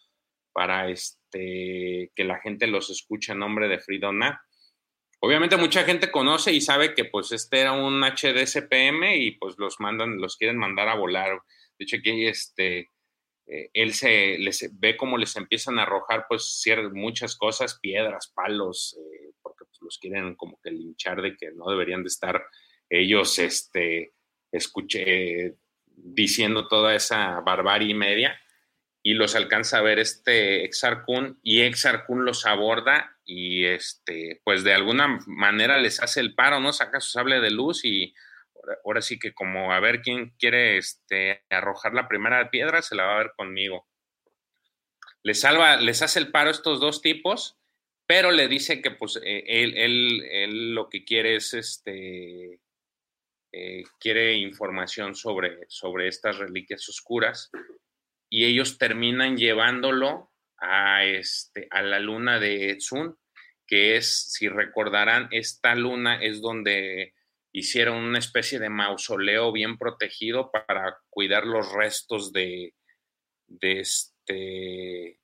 para 0.51 0.89
este, 0.89 1.22
que 1.39 2.23
la 2.23 2.39
gente 2.39 2.67
los 2.67 2.89
escuche 2.89 3.31
en 3.31 3.39
nombre 3.39 3.67
de 3.67 3.79
Fridona. 3.79 4.41
Obviamente 5.19 5.55
mucha 5.55 5.83
gente 5.83 6.11
conoce 6.11 6.51
y 6.51 6.59
sabe 6.59 6.93
que 6.93 7.05
pues 7.05 7.31
este 7.31 7.61
era 7.61 7.71
un 7.71 8.01
HDSPM 8.01 9.03
y 9.15 9.31
pues 9.31 9.55
los 9.57 9.79
mandan, 9.79 10.19
los 10.19 10.35
quieren 10.35 10.57
mandar 10.57 10.89
a 10.89 10.95
volar. 10.95 11.41
De 11.77 11.85
hecho, 11.85 11.95
aquí 11.95 12.27
este, 12.27 12.89
eh, 13.47 13.69
él 13.73 13.93
se 13.93 14.37
les 14.37 14.69
ve 14.79 14.97
cómo 14.97 15.17
les 15.17 15.35
empiezan 15.35 15.79
a 15.79 15.83
arrojar 15.83 16.25
pues 16.27 16.61
muchas 16.91 17.35
cosas, 17.35 17.79
piedras, 17.79 18.31
palos, 18.33 18.97
eh, 18.99 19.31
porque 19.41 19.65
pues, 19.65 19.81
los 19.81 19.97
quieren 19.97 20.35
como 20.35 20.59
que 20.61 20.71
linchar 20.71 21.21
de 21.21 21.37
que 21.37 21.51
no 21.51 21.69
deberían 21.69 22.03
de 22.03 22.07
estar 22.07 22.43
ellos, 22.89 23.39
este, 23.39 24.13
escuché, 24.51 25.55
diciendo 25.85 26.67
toda 26.67 26.95
esa 26.95 27.39
barbarie 27.41 27.91
y 27.91 27.93
media 27.93 28.37
y 29.05 29.15
los 29.15 29.35
alcanza 29.35 29.77
a 29.77 29.81
ver 29.81 29.99
este 29.99 30.63
Exarcún 30.63 31.37
y 31.43 31.61
Exarcún 31.61 32.23
los 32.23 32.45
aborda 32.45 33.17
y 33.25 33.65
este, 33.65 34.41
pues 34.45 34.63
de 34.63 34.73
alguna 34.73 35.19
manera 35.27 35.77
les 35.77 36.01
hace 36.01 36.21
el 36.21 36.33
paro, 36.33 36.61
¿no? 36.61 36.71
Saca 36.71 37.01
su 37.01 37.11
sable 37.11 37.41
de 37.41 37.51
luz 37.51 37.83
y 37.83 38.15
ahora, 38.85 39.01
sí 39.01 39.19
que 39.19 39.33
como 39.33 39.73
a 39.73 39.81
ver 39.81 40.01
quién 40.01 40.33
quiere 40.39 40.77
este, 40.77 41.43
arrojar 41.49 41.93
la 41.93 42.07
primera 42.07 42.49
piedra, 42.49 42.81
se 42.81 42.95
la 42.95 43.05
va 43.05 43.15
a 43.15 43.23
ver 43.23 43.33
conmigo. 43.35 43.85
Les 45.21 45.41
salva, 45.41 45.75
les 45.75 46.01
hace 46.01 46.19
el 46.19 46.31
paro 46.31 46.49
estos 46.49 46.79
dos 46.79 47.01
tipos, 47.01 47.57
pero 48.07 48.31
le 48.31 48.47
dice 48.47 48.81
que 48.81 48.91
pues 48.91 49.17
eh, 49.17 49.43
él, 49.47 49.77
él, 49.77 50.23
él 50.31 50.75
lo 50.75 50.87
que 50.87 51.03
quiere 51.03 51.35
es 51.35 51.53
este, 51.53 52.61
eh, 53.51 53.83
quiere 53.99 54.35
información 54.35 55.13
sobre, 55.13 55.59
sobre 55.67 56.07
estas 56.07 56.37
reliquias 56.37 56.87
oscuras 56.87 57.51
y 58.33 58.45
ellos 58.45 58.79
terminan 58.79 59.37
llevándolo 59.37 60.31
a, 60.57 61.05
este, 61.05 61.67
a 61.69 61.83
la 61.83 61.99
luna 61.99 62.39
de 62.39 62.77
Tsun, 62.77 63.15
que 63.67 63.95
es, 63.95 64.31
si 64.31 64.49
recordarán, 64.49 65.27
esta 65.29 65.75
luna 65.75 66.19
es 66.19 66.41
donde 66.41 67.13
hicieron 67.51 67.97
una 67.97 68.17
especie 68.17 68.57
de 68.57 68.71
mausoleo 68.71 69.51
bien 69.51 69.77
protegido 69.77 70.49
para 70.49 70.97
cuidar 71.11 71.45
los 71.45 71.73
restos 71.73 72.33
de, 72.33 72.73
de 73.45 73.81
este, 73.81 75.19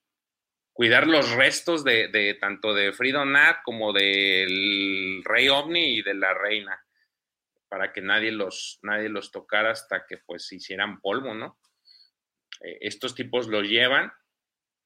cuidar 0.72 1.08
los 1.08 1.32
restos 1.32 1.84
de, 1.84 2.10
de 2.10 2.36
tanto 2.36 2.76
de 2.76 2.94
Fridonat 2.94 3.64
como 3.64 3.92
del 3.92 5.24
rey 5.24 5.50
ovni 5.50 5.96
y 5.98 6.04
de 6.04 6.14
la 6.14 6.36
reina, 6.36 6.80
para 7.70 7.92
que 7.92 8.02
nadie 8.02 8.32
los, 8.32 8.78
nadie 8.84 9.10
los 9.10 9.32
tocara 9.32 9.72
hasta 9.72 10.06
que 10.06 10.20
pues 10.20 10.52
hicieran 10.52 11.02
polvo, 11.02 11.34
¿no? 11.34 11.58
Eh, 12.62 12.78
estos 12.82 13.16
tipos 13.16 13.48
lo 13.48 13.62
llevan 13.62 14.12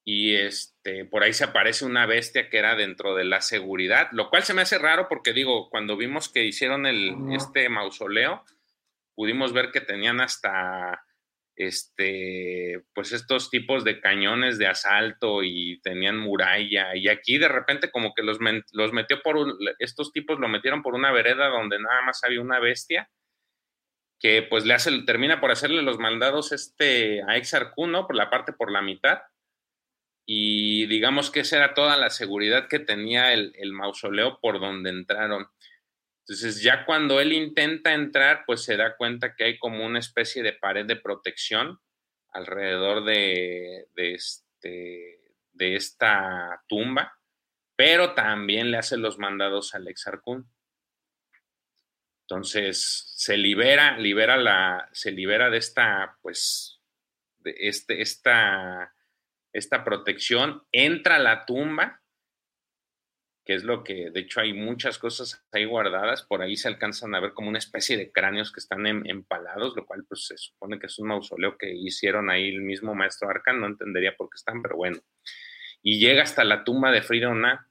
y 0.05 0.36
este, 0.36 1.05
por 1.05 1.24
ahí 1.24 1.34
se 1.34 1.45
aparece 1.45 1.86
una 1.86 2.05
bestia 2.05 2.49
que 2.49 2.57
era 2.57 2.76
dentro 2.76 3.16
de 3.16 3.24
la 3.24 3.41
seguridad, 3.41 4.09
lo 4.11 4.30
cual 4.30 4.43
se 4.43 4.53
me 4.53 4.61
hace 4.61 4.78
raro 4.78 5.07
porque 5.07 5.34
digo, 5.34 5.70
cuando 5.70 5.95
vimos 5.95 6.30
que 6.30 6.43
hicieron 6.43 6.86
el, 6.86 7.16
este 7.32 7.70
mausoleo, 7.70 8.43
pudimos 9.16 9.53
ver 9.53 9.72
que 9.72 9.80
tenían 9.80 10.20
hasta 10.20 11.05
este, 11.55 12.84
pues 12.93 13.11
estos 13.11 13.49
tipos 13.49 13.84
de 13.84 14.01
cañones 14.01 14.57
de 14.57 14.68
asalto 14.68 15.43
y 15.43 15.80
tenían 15.82 16.18
muralla 16.18 16.95
y 16.95 17.07
aquí 17.07 17.38
de 17.38 17.47
repente 17.47 17.91
como 17.91 18.14
que 18.14 18.24
los, 18.24 18.39
los 18.72 18.91
metió 18.91 19.22
por, 19.22 19.38
estos 19.80 20.11
tipos 20.11 20.39
lo 20.39 20.47
metieron 20.47 20.82
por 20.82 20.95
una 20.95 21.11
vereda 21.11 21.49
donde 21.49 21.80
nada 21.80 22.01
más 22.01 22.24
había 22.24 22.41
una 22.41 22.59
bestia 22.59 23.09
que 24.24 24.41
pues 24.41 24.63
le 24.65 24.74
hace, 24.74 24.89
termina 25.01 25.41
por 25.41 25.51
hacerle 25.51 25.82
los 25.82 25.99
mandados 25.99 26.53
este, 26.53 27.21
a 27.28 27.36
Exarcu, 27.36 27.88
¿no? 27.88 28.07
Por 28.07 28.15
la 28.15 28.30
parte 28.30 28.53
por 28.53 28.71
la 28.71 28.82
mitad. 28.82 29.19
Y 30.26 30.86
digamos 30.86 31.30
que 31.30 31.41
esa 31.41 31.57
era 31.57 31.74
toda 31.74 31.97
la 31.97 32.09
seguridad 32.09 32.69
que 32.69 32.80
tenía 32.80 33.34
el, 33.34 33.74
mausoleo 33.74 34.39
por 34.39 34.61
donde 34.61 34.91
entraron. 34.91 35.47
Entonces 36.21 36.63
ya 36.63 36.86
cuando 36.86 37.19
él 37.19 37.34
intenta 37.34 37.93
entrar, 37.93 38.45
pues 38.45 38.63
se 38.63 38.78
da 38.78 38.95
cuenta 38.95 39.36
que 39.36 39.43
hay 39.43 39.59
como 39.59 39.86
una 39.86 39.99
especie 39.99 40.41
de 40.41 40.53
pared 40.53 40.86
de 40.86 40.95
protección 40.95 41.82
alrededor 42.32 43.03
de, 43.03 43.88
de, 43.93 44.13
este, 44.13 45.19
de 45.51 45.76
esta 45.76 46.63
tumba, 46.69 47.19
pero 47.76 48.13
también 48.13 48.71
le 48.71 48.78
hace 48.78 48.95
los 48.95 49.19
mandados 49.19 49.76
al 49.76 49.89
Exarcún. 49.89 50.49
Entonces, 52.24 53.11
se 53.15 53.38
libera, 53.38 53.97
libera 53.97 54.38
la, 54.38 54.89
se 54.93 55.11
libera 55.11 55.49
de 55.49 55.57
esta, 55.57 56.17
pues, 56.21 56.82
de 57.39 57.53
este, 57.57 58.01
esta, 58.01 58.93
esta 59.51 59.84
protección, 59.84 60.63
entra 60.71 61.17
a 61.17 61.19
la 61.19 61.45
tumba, 61.45 62.01
que 63.45 63.55
es 63.55 63.65
lo 63.65 63.84
que, 63.84 64.09
de 64.09 64.21
hecho, 64.21 64.39
hay 64.39 64.53
muchas 64.53 64.97
cosas 64.97 65.45
ahí 65.51 65.65
guardadas, 65.65 66.24
por 66.24 66.41
ahí 66.41 66.55
se 66.55 66.69
alcanzan 66.69 67.13
a 67.13 67.19
ver 67.19 67.34
como 67.34 67.49
una 67.49 67.59
especie 67.59 67.97
de 67.97 68.09
cráneos 68.09 68.53
que 68.53 68.61
están 68.61 68.86
empalados, 68.88 69.76
lo 69.76 69.86
cual, 69.86 70.05
pues, 70.07 70.26
se 70.28 70.38
supone 70.38 70.80
que 70.80 70.86
es 70.86 70.97
un 70.99 71.09
mausoleo 71.09 71.57
que 71.57 71.74
hicieron 71.76 72.30
ahí 72.30 72.47
el 72.47 72.61
mismo 72.61 72.95
maestro 72.95 73.30
Arcan, 73.30 73.59
no 73.59 73.67
entendería 73.67 74.15
por 74.15 74.30
qué 74.30 74.36
están, 74.36 74.61
pero 74.61 74.78
bueno. 74.78 74.99
Y 75.82 75.99
llega 75.99 76.24
hasta 76.24 76.45
la 76.45 76.63
tumba 76.63 76.89
de 76.91 77.01
Fridona, 77.01 77.67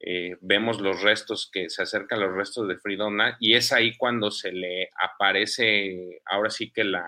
eh, 0.00 0.36
vemos 0.40 0.80
los 0.80 1.02
restos 1.02 1.50
que 1.52 1.68
se 1.70 1.82
acercan 1.82 2.20
los 2.20 2.32
restos 2.32 2.68
de 2.68 2.78
Fridona 2.78 3.36
y 3.40 3.54
es 3.54 3.72
ahí 3.72 3.96
cuando 3.96 4.30
se 4.30 4.52
le 4.52 4.90
aparece, 5.00 6.20
ahora 6.24 6.50
sí 6.50 6.70
que 6.70 6.84
la, 6.84 7.04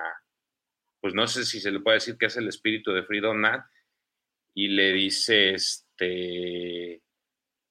pues 1.00 1.14
no 1.14 1.26
sé 1.28 1.44
si 1.44 1.60
se 1.60 1.70
le 1.70 1.80
puede 1.80 1.98
decir 1.98 2.16
que 2.18 2.26
es 2.26 2.36
el 2.36 2.48
espíritu 2.48 2.92
de 2.92 3.04
Fridona 3.04 3.70
y 4.54 4.68
le 4.68 4.92
dice, 4.92 5.50
este, 5.50 7.02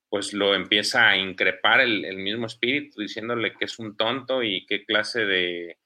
pues 0.10 0.34
lo 0.34 0.56
empieza 0.56 1.10
a 1.10 1.18
increpar 1.18 1.82
el, 1.82 2.16
mismo 2.18 2.46
espíritu 2.46 3.02
diciéndole 3.02 3.54
que 3.54 3.66
es 3.66 3.78
un 3.78 3.98
tonto 3.98 4.42
y 4.42 4.66
qué 4.66 4.86
clase 4.86 5.26
de, 5.26 5.80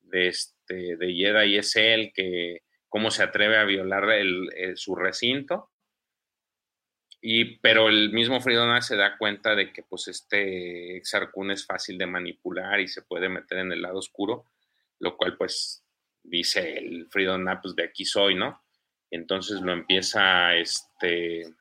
de, 0.00 0.28
este, 0.28 0.96
de 0.96 1.14
Jedi 1.14 1.56
es 1.56 1.76
él, 1.76 2.12
que 2.12 2.62
cómo 2.88 3.12
se 3.12 3.22
atreve 3.22 3.58
a 3.58 3.64
violar 3.64 4.04
su 4.74 4.96
recinto 4.96 5.71
y, 7.24 7.56
pero 7.58 7.88
el 7.88 8.12
mismo 8.12 8.40
Fridona 8.40 8.82
se 8.82 8.96
da 8.96 9.16
cuenta 9.16 9.54
de 9.54 9.72
que 9.72 9.84
pues 9.84 10.08
este 10.08 10.96
Exarcún 10.96 11.52
es 11.52 11.64
fácil 11.64 11.96
de 11.96 12.06
manipular 12.06 12.80
y 12.80 12.88
se 12.88 13.02
puede 13.02 13.28
meter 13.28 13.58
en 13.58 13.70
el 13.70 13.80
lado 13.80 13.98
oscuro, 13.98 14.46
lo 14.98 15.16
cual 15.16 15.36
pues 15.36 15.84
dice 16.24 16.78
el 16.78 17.06
Fridona, 17.08 17.60
pues 17.60 17.76
de 17.76 17.84
aquí 17.84 18.04
soy, 18.04 18.34
¿no? 18.34 18.64
Entonces 19.08 19.60
lo 19.60 19.72
empieza, 19.72 20.56
este, 20.56 21.54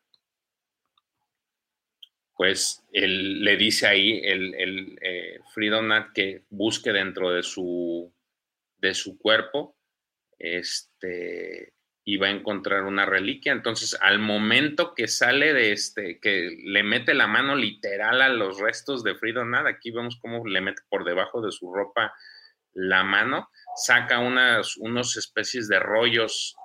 pues 2.36 2.84
él, 2.92 3.44
le 3.44 3.56
dice 3.56 3.86
ahí 3.86 4.20
el, 4.24 4.56
el 4.56 5.00
eh, 5.00 5.40
que 6.16 6.44
busque 6.50 6.92
dentro 6.92 7.30
de 7.30 7.44
su, 7.44 8.12
de 8.78 8.96
su 8.96 9.20
cuerpo, 9.20 9.78
este, 10.40 11.74
y 12.04 12.18
va 12.18 12.28
a 12.28 12.32
encontrar 12.32 12.84
una 12.84 13.06
reliquia. 13.06 13.52
Entonces, 13.52 13.98
al 14.02 14.20
momento 14.20 14.94
que 14.96 15.08
sale 15.08 15.54
de 15.54 15.72
este, 15.72 16.20
que 16.20 16.50
le 16.64 16.84
mete 16.84 17.14
la 17.14 17.28
mano 17.28 17.56
literal 17.56 18.22
a 18.22 18.30
los 18.30 18.60
restos 18.60 19.04
de 19.04 19.16
Fridonad, 19.16 19.68
aquí 19.68 19.92
vemos 19.92 20.18
cómo 20.20 20.46
le 20.48 20.62
mete 20.62 20.82
por 20.90 21.06
debajo 21.06 21.42
de 21.42 21.52
su 21.52 21.72
ropa 21.72 22.14
la 22.74 23.04
mano, 23.04 23.50
saca 23.76 24.20
unas 24.20 24.78
unos 24.78 25.18
especies 25.18 25.68
de 25.68 25.80
rollos, 25.80 26.56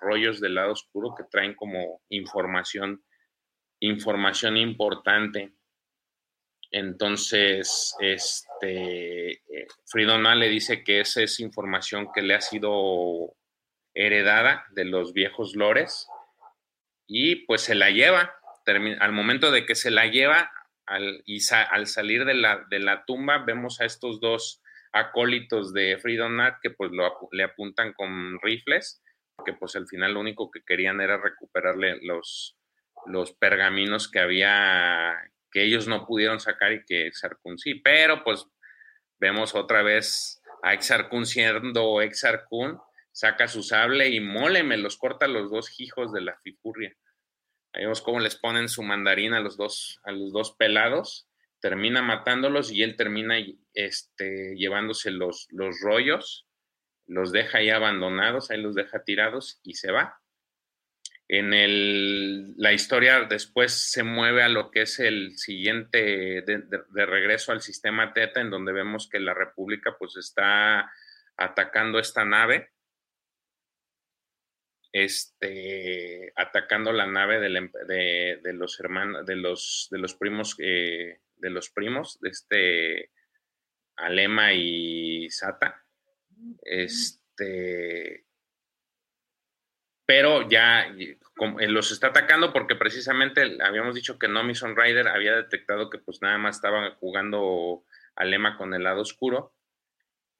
rollos 0.00 0.40
del 0.40 0.56
lado 0.56 0.72
oscuro 0.72 1.14
que 1.16 1.24
traen 1.24 1.54
como 1.54 2.02
información, 2.08 3.04
información 3.80 4.56
importante. 4.56 5.52
Entonces, 6.72 7.94
este, 8.00 9.32
eh, 9.32 9.66
le 10.36 10.48
dice 10.48 10.82
que 10.82 11.00
esa 11.00 11.22
es 11.22 11.38
información 11.38 12.08
que 12.12 12.22
le 12.22 12.34
ha 12.34 12.40
sido 12.40 13.35
heredada 13.96 14.66
de 14.70 14.84
los 14.84 15.12
viejos 15.14 15.56
lores 15.56 16.06
y 17.06 17.46
pues 17.46 17.62
se 17.62 17.74
la 17.74 17.90
lleva. 17.90 18.36
Al 19.00 19.12
momento 19.12 19.50
de 19.50 19.64
que 19.64 19.74
se 19.74 19.90
la 19.90 20.06
lleva 20.06 20.52
al, 20.86 21.22
y 21.24 21.40
al 21.50 21.86
salir 21.86 22.24
de 22.24 22.34
la, 22.34 22.64
de 22.68 22.78
la, 22.78 23.04
tumba 23.04 23.38
vemos 23.38 23.80
a 23.80 23.84
estos 23.84 24.20
dos 24.20 24.62
acólitos 24.92 25.72
de 25.72 25.98
Fridonat 25.98 26.58
que 26.60 26.70
pues 26.70 26.90
le 27.32 27.42
apuntan 27.42 27.92
con 27.92 28.40
rifles, 28.40 29.02
que 29.44 29.52
pues 29.52 29.76
al 29.76 29.86
final 29.86 30.14
lo 30.14 30.20
único 30.20 30.50
que 30.50 30.62
querían 30.64 31.00
era 31.00 31.16
recuperarle 31.16 31.98
los, 32.02 32.56
los 33.06 33.32
pergaminos 33.32 34.10
que 34.10 34.20
había, 34.20 35.14
que 35.50 35.62
ellos 35.62 35.86
no 35.86 36.06
pudieron 36.06 36.40
sacar 36.40 36.72
y 36.72 36.84
que 36.84 37.06
Exarcun 37.06 37.58
sí, 37.58 37.76
pero 37.76 38.24
pues 38.24 38.46
vemos 39.18 39.54
otra 39.54 39.82
vez 39.82 40.42
a 40.62 40.74
Exarcun 40.74 41.24
siendo 41.24 42.00
Exarcun 42.00 42.80
saca 43.16 43.48
su 43.48 43.62
sable 43.62 44.10
y 44.10 44.20
mole, 44.20 44.62
me 44.62 44.76
los 44.76 44.98
corta 44.98 45.26
los 45.26 45.50
dos 45.50 45.80
hijos 45.80 46.12
de 46.12 46.20
la 46.20 46.36
fifurria. 46.40 46.94
Ahí 47.72 47.84
vemos 47.84 48.02
cómo 48.02 48.20
les 48.20 48.36
ponen 48.36 48.68
su 48.68 48.82
mandarina 48.82 49.38
a 49.38 49.40
los 49.40 49.56
dos, 49.56 50.02
a 50.04 50.12
los 50.12 50.32
dos 50.32 50.54
pelados, 50.58 51.26
termina 51.58 52.02
matándolos 52.02 52.70
y 52.70 52.82
él 52.82 52.94
termina 52.94 53.36
este, 53.72 54.54
llevándose 54.56 55.12
los, 55.12 55.46
los 55.48 55.80
rollos, 55.80 56.46
los 57.06 57.32
deja 57.32 57.58
ahí 57.58 57.70
abandonados, 57.70 58.50
ahí 58.50 58.60
los 58.60 58.74
deja 58.74 59.02
tirados 59.02 59.60
y 59.62 59.76
se 59.76 59.92
va. 59.92 60.20
En 61.26 61.54
el, 61.54 62.52
la 62.58 62.74
historia 62.74 63.22
después 63.22 63.72
se 63.72 64.02
mueve 64.02 64.42
a 64.42 64.50
lo 64.50 64.70
que 64.70 64.82
es 64.82 64.98
el 64.98 65.38
siguiente 65.38 66.42
de, 66.42 66.64
de 66.68 67.06
regreso 67.06 67.52
al 67.52 67.62
sistema 67.62 68.12
Teta, 68.12 68.42
en 68.42 68.50
donde 68.50 68.74
vemos 68.74 69.08
que 69.08 69.20
la 69.20 69.32
República 69.32 69.96
pues 69.98 70.16
está 70.18 70.92
atacando 71.38 71.98
esta 71.98 72.26
nave 72.26 72.75
este, 74.96 76.32
atacando 76.36 76.90
la 76.90 77.06
nave 77.06 77.38
de, 77.38 78.40
de, 78.42 78.52
los 78.54 78.80
hermanos, 78.80 79.26
de 79.26 79.36
los, 79.36 79.88
de 79.90 79.98
los 79.98 80.14
primos, 80.14 80.56
eh, 80.58 81.20
de 81.36 81.50
los 81.50 81.68
primos, 81.68 82.18
de 82.20 82.30
este 82.30 83.10
Alema 83.96 84.54
y 84.54 85.28
Sata. 85.28 85.84
Este, 86.62 88.24
pero 90.06 90.48
ya 90.48 90.86
eh, 90.86 91.18
los 91.68 91.92
está 91.92 92.06
atacando 92.06 92.54
porque 92.54 92.74
precisamente 92.74 93.58
habíamos 93.62 93.94
dicho 93.94 94.18
que 94.18 94.28
Nomi 94.28 94.54
Rider 94.54 95.08
había 95.08 95.36
detectado 95.36 95.90
que 95.90 95.98
pues 95.98 96.22
nada 96.22 96.38
más 96.38 96.56
estaba 96.56 96.92
jugando 96.92 97.84
Alema 98.14 98.56
con 98.56 98.72
el 98.72 98.84
lado 98.84 99.02
oscuro. 99.02 99.52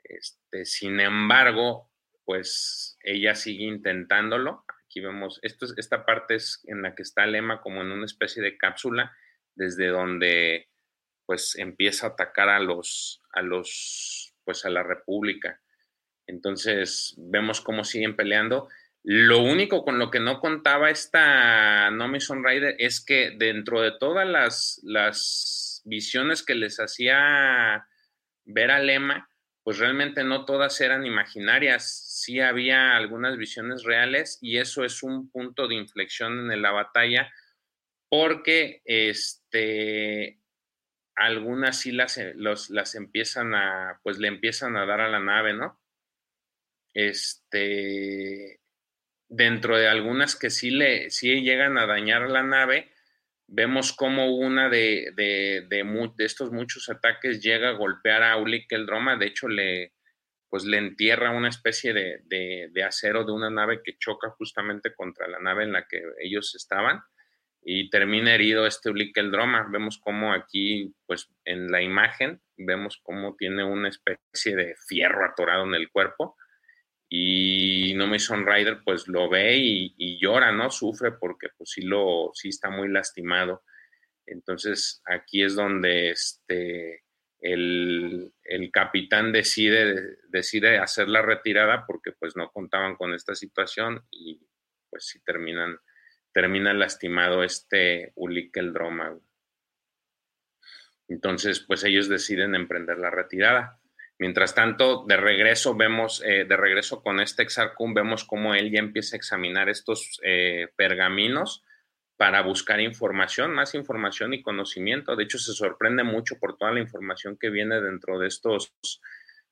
Este, 0.03 0.65
sin 0.65 0.99
embargo, 0.99 1.91
pues 2.27 2.99
ella 3.03 3.35
sigue 3.35 3.65
intentándolo. 3.65 4.65
Aquí 4.85 5.01
vemos, 5.01 5.39
esto, 5.43 5.67
esta 5.79 6.05
parte 6.05 6.35
es 6.35 6.61
en 6.67 6.83
la 6.83 6.95
que 6.95 7.03
está 7.03 7.25
Lema 7.25 7.63
como 7.63 7.81
en 7.81 7.93
una 7.93 8.05
especie 8.05 8.43
de 8.43 8.59
cápsula, 8.59 9.17
desde 9.55 9.87
donde 9.87 10.69
pues 11.25 11.57
empieza 11.57 12.07
a 12.07 12.11
atacar 12.11 12.49
a 12.49 12.61
los, 12.61 13.23
a 13.33 13.43
los, 13.43 14.35
pues 14.45 14.65
a 14.65 14.71
la 14.71 14.83
República. 14.83 15.61
Entonces 16.27 17.15
vemos 17.17 17.61
cómo 17.61 17.85
siguen 17.85 18.17
peleando. 18.17 18.69
Lo 19.05 19.41
único 19.41 19.85
con 19.85 20.01
lo 20.01 20.11
que 20.11 20.19
no 20.19 20.41
contaba 20.41 20.91
esta 20.91 21.91
Nomi 21.91 22.19
Rider 22.19 22.75
es 22.79 23.05
que 23.05 23.37
dentro 23.37 23.81
de 23.83 23.93
todas 23.93 24.27
las, 24.27 24.81
las 24.83 25.83
visiones 25.85 26.43
que 26.43 26.57
les 26.57 26.81
hacía 26.81 27.87
ver 28.45 28.71
a 28.73 28.81
Lema, 28.81 29.29
pues 29.63 29.79
realmente 29.79 30.25
no 30.25 30.45
todas 30.45 30.81
eran 30.81 31.07
imaginarias 31.07 32.06
sí 32.27 32.41
había 32.41 32.97
algunas 32.97 33.37
visiones 33.37 33.85
reales 33.85 34.39
y 34.43 34.59
eso 34.59 34.85
es 34.85 35.05
un 35.05 35.31
punto 35.31 35.69
de 35.69 35.77
inflexión 35.77 36.51
en 36.51 36.61
la 36.61 36.73
batalla 36.73 37.33
porque 38.09 38.83
este, 38.85 40.41
algunas 41.15 41.79
sí 41.79 41.93
las, 41.93 42.19
eh, 42.19 42.35
las 42.37 42.95
empiezan 42.97 43.55
a, 43.55 44.01
pues 44.03 44.19
le 44.19 44.27
empiezan 44.27 44.77
a 44.77 44.87
dar 44.87 45.01
a 45.01 45.09
la 45.09 45.21
nave, 45.21 45.53
¿no? 45.55 45.81
Este, 46.93 48.61
dentro 49.29 49.79
de 49.79 49.87
algunas 49.87 50.35
que 50.35 50.51
sí 50.51 50.71
le, 50.71 51.11
sí 51.11 51.43
llegan 51.43 51.79
a 51.79 51.87
dañar 51.87 52.29
la 52.29 52.43
nave, 52.43 52.91
vemos 53.47 53.93
como 53.93 54.35
una 54.35 54.69
de, 54.69 55.13
de, 55.15 55.65
de, 55.69 56.25
estos 56.25 56.51
muchos 56.51 56.89
ataques 56.89 57.41
llega 57.41 57.69
a 57.69 57.79
golpear 57.79 58.25
a 58.25 58.37
Ulik 58.37 58.73
el 58.73 58.87
Droma, 58.87 59.17
de 59.17 59.27
hecho 59.27 59.47
le, 59.47 59.96
pues 60.49 60.65
le 60.65 60.79
entierra 60.79 61.31
una 61.31 61.49
especie 61.49 61.93
de, 61.93 62.85
acero 62.87 63.25
de 63.25 63.33
una 63.33 63.51
nave 63.51 63.81
que 63.83 63.97
choca 63.99 64.31
justamente 64.31 64.95
contra 64.95 65.29
la 65.29 65.39
nave 65.39 65.65
en 65.65 65.73
la 65.73 65.87
que 65.87 66.03
ellos 66.21 66.55
estaban 66.55 67.03
y 67.63 67.91
termina 67.91 68.35
herido 68.35 68.67
este 68.67 68.91
el 68.91 69.31
Droma. 69.31 69.67
Vemos 69.71 69.99
cómo 70.03 70.33
aquí, 70.33 70.95
pues 71.07 71.29
en 71.45 71.71
la 71.71 71.83
imagen, 71.83 72.41
vemos 72.57 73.01
cómo 73.03 73.35
tiene 73.37 73.65
una 73.65 73.89
especie 73.89 74.55
de 74.55 74.77
fierro 74.87 75.25
atorado 75.25 75.65
en 75.65 75.75
el 75.75 75.91
cuerpo 75.91 76.37
y 77.09 77.95
No 77.97 78.07
Mason 78.07 78.47
Rider 78.47 78.83
pues 78.85 79.09
lo 79.09 79.29
ve 79.29 79.57
y, 79.57 80.19
llora, 80.21 80.53
¿no? 80.53 80.71
Sufre 80.71 81.13
porque 81.13 81.49
pues 81.57 81.71
sí, 81.71 81.83
lo, 81.83 82.31
sí 82.35 82.49
está 82.51 82.71
muy 82.71 82.89
lastimado. 82.89 83.65
Entonces 84.27 85.03
aquí 85.07 85.43
es 85.43 85.55
donde 85.55 86.11
este 86.11 87.06
el, 87.53 88.71
capitán 88.73 89.33
decide, 89.33 90.79
hacer 90.81 91.09
la 91.09 91.23
retirada 91.23 91.85
porque 91.87 92.13
pues 92.13 92.37
no 92.37 92.51
contaban 92.51 92.97
con 92.97 93.15
esta 93.15 93.35
situación 93.35 94.05
y 94.11 94.41
pues 94.91 95.07
sí 95.07 95.21
terminan, 95.25 95.79
termina 96.33 96.75
lastimado 96.75 97.43
este 97.43 98.13
Ulik 98.17 98.57
el 98.57 98.73
Droma. 98.73 99.19
Entonces 101.09 101.61
pues 101.61 101.85
ellos 101.85 102.09
deciden 102.09 102.55
emprender 102.55 102.99
la 102.99 103.11
retirada. 103.11 103.81
Mientras 104.19 104.55
tanto, 104.55 105.05
de 105.07 105.19
regreso 105.19 105.77
vemos, 105.77 106.23
eh, 106.25 106.47
de 106.47 106.57
regreso 106.57 107.03
con 107.03 107.21
este 107.21 107.43
Exarcum, 107.43 107.93
vemos 107.93 108.25
cómo 108.25 108.55
él 108.55 108.71
ya 108.73 108.79
empieza 108.79 109.15
a 109.15 109.19
examinar 109.19 109.69
estos 109.69 110.19
eh, 110.23 110.69
pergaminos 110.75 111.66
para 112.17 112.43
buscar 112.43 112.81
información, 112.81 113.53
más 113.53 113.75
información 113.75 114.33
y 114.33 114.43
conocimiento. 114.43 115.17
De 115.17 115.25
hecho, 115.25 115.39
se 115.39 115.53
sorprende 115.53 116.03
mucho 116.03 116.39
por 116.39 116.57
toda 116.57 116.73
la 116.73 116.81
información 116.81 117.37
que 117.39 117.51
viene 117.51 117.81
dentro 117.81 118.19
de 118.19 118.29
estos, 118.29 118.73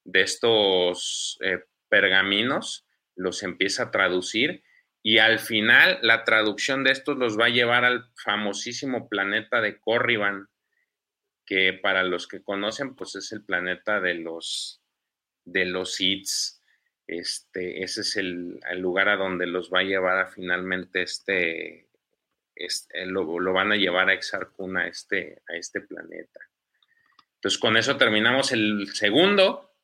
de 0.05 0.23
estos 0.23 1.39
eh, 1.43 1.65
pergaminos, 1.89 2.87
los 3.17 3.43
empieza 3.43 3.85
a 3.85 3.91
traducir 3.91 4.63
y 5.03 5.19
al 5.19 5.39
final 5.39 5.99
la 6.01 6.25
traducción 6.25 6.83
de 6.83 6.93
estos 6.93 7.19
los 7.19 7.39
va 7.39 7.47
a 7.47 7.51
llevar 7.51 7.85
al 7.85 8.11
famosísimo 8.17 9.09
planeta 9.09 9.61
de 9.61 9.79
Corriban, 9.79 10.49
que 11.45 11.75
para 11.75 12.03
los 12.03 12.27
que 12.27 12.43
conocen, 12.43 12.95
pues 12.95 13.15
es 13.15 13.31
el 13.33 13.45
planeta 13.45 14.01
de 14.01 14.15
los 14.15 14.81
de 15.45 15.67
los 15.67 16.01
Hits. 16.01 16.63
Este, 17.07 17.85
ese 17.85 18.01
es 18.01 18.17
el, 18.17 18.59
el 18.71 18.81
lugar 18.81 19.11
a 19.11 19.17
donde 19.17 19.47
los 19.47 19.71
va 19.71 19.81
a 19.81 19.85
llevar 19.85 20.19
a 20.19 20.27
finalmente 20.27 21.03
este 21.03 21.87
este, 22.55 23.07
lo, 23.07 23.53
van 23.53 23.73
a 23.73 23.77
llevar 23.77 24.09
a 24.09 24.15
Exarcuna 24.15 24.83
a 24.83 24.87
este, 24.89 25.43
a 25.49 25.57
este 25.57 25.81
planeta. 25.81 26.41
Entonces, 27.37 27.59
con 27.61 27.77
eso 27.77 27.97
terminamos 27.97 28.53
el 28.53 28.89
segundo. 28.95 29.75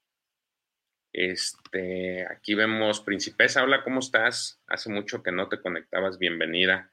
Este, 1.13 2.27
aquí 2.27 2.55
vemos 2.55 3.01
Principesa. 3.01 3.63
Hola, 3.63 3.83
¿cómo 3.83 4.01
estás? 4.01 4.63
Hace 4.67 4.91
mucho 4.91 5.23
que 5.23 5.33
no 5.33 5.49
te 5.49 5.61
conectabas. 5.61 6.19
Bienvenida. 6.19 6.91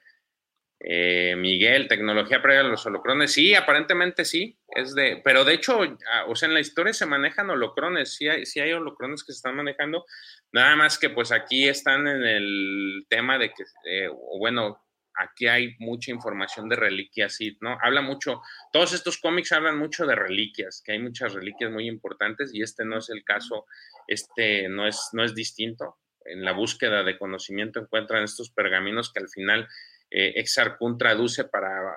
Eh, 0.79 1.35
Miguel, 1.35 1.87
tecnología 1.87 2.41
previa 2.41 2.61
a 2.61 2.63
los 2.63 2.85
holocrones. 2.85 3.31
Sí, 3.31 3.55
aparentemente 3.55 4.25
sí. 4.25 4.59
Es 4.67 4.93
de, 4.93 5.21
pero 5.23 5.43
de 5.43 5.53
hecho, 5.53 5.81
ah, 6.11 6.25
o 6.27 6.35
sea, 6.35 6.47
en 6.47 6.53
la 6.53 6.59
historia 6.59 6.93
se 6.93 7.05
manejan 7.05 7.49
holocrones. 7.49 8.15
Sí 8.15 8.27
hay, 8.27 8.45
sí 8.45 8.59
hay 8.59 8.73
holocrones 8.73 9.23
que 9.23 9.33
se 9.33 9.37
están 9.37 9.55
manejando. 9.55 10.05
Nada 10.51 10.75
más 10.75 10.99
que 10.99 11.09
pues 11.09 11.31
aquí 11.31 11.67
están 11.67 12.07
en 12.07 12.23
el 12.23 13.05
tema 13.09 13.37
de 13.37 13.53
que, 13.53 13.63
eh, 13.85 14.09
bueno, 14.39 14.86
aquí 15.17 15.47
hay 15.47 15.75
mucha 15.79 16.11
información 16.11 16.69
de 16.69 16.75
reliquias, 16.75 17.37
¿no? 17.61 17.77
Habla 17.81 18.01
mucho, 18.01 18.41
todos 18.71 18.93
estos 18.93 19.17
cómics 19.17 19.51
hablan 19.51 19.77
mucho 19.77 20.05
de 20.05 20.15
reliquias, 20.15 20.81
que 20.85 20.93
hay 20.93 20.99
muchas 20.99 21.33
reliquias 21.33 21.71
muy 21.71 21.87
importantes 21.87 22.53
y 22.53 22.61
este 22.61 22.85
no 22.85 22.97
es 22.99 23.09
el 23.09 23.23
caso, 23.23 23.65
este 24.07 24.69
no 24.69 24.87
es, 24.87 25.09
no 25.13 25.23
es 25.23 25.33
distinto. 25.33 25.97
En 26.25 26.43
la 26.43 26.51
búsqueda 26.51 27.03
de 27.03 27.17
conocimiento 27.17 27.79
encuentran 27.79 28.23
estos 28.23 28.51
pergaminos 28.51 29.11
que 29.11 29.19
al 29.19 29.29
final 29.29 29.67
eh, 30.11 30.33
Exarcun 30.35 30.97
traduce 30.97 31.45
para, 31.45 31.95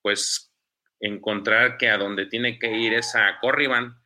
pues, 0.00 0.52
encontrar 1.00 1.76
que 1.76 1.90
a 1.90 1.98
donde 1.98 2.26
tiene 2.26 2.58
que 2.58 2.76
ir 2.76 2.94
es 2.94 3.14
a 3.14 3.38
Corriban, 3.40 3.96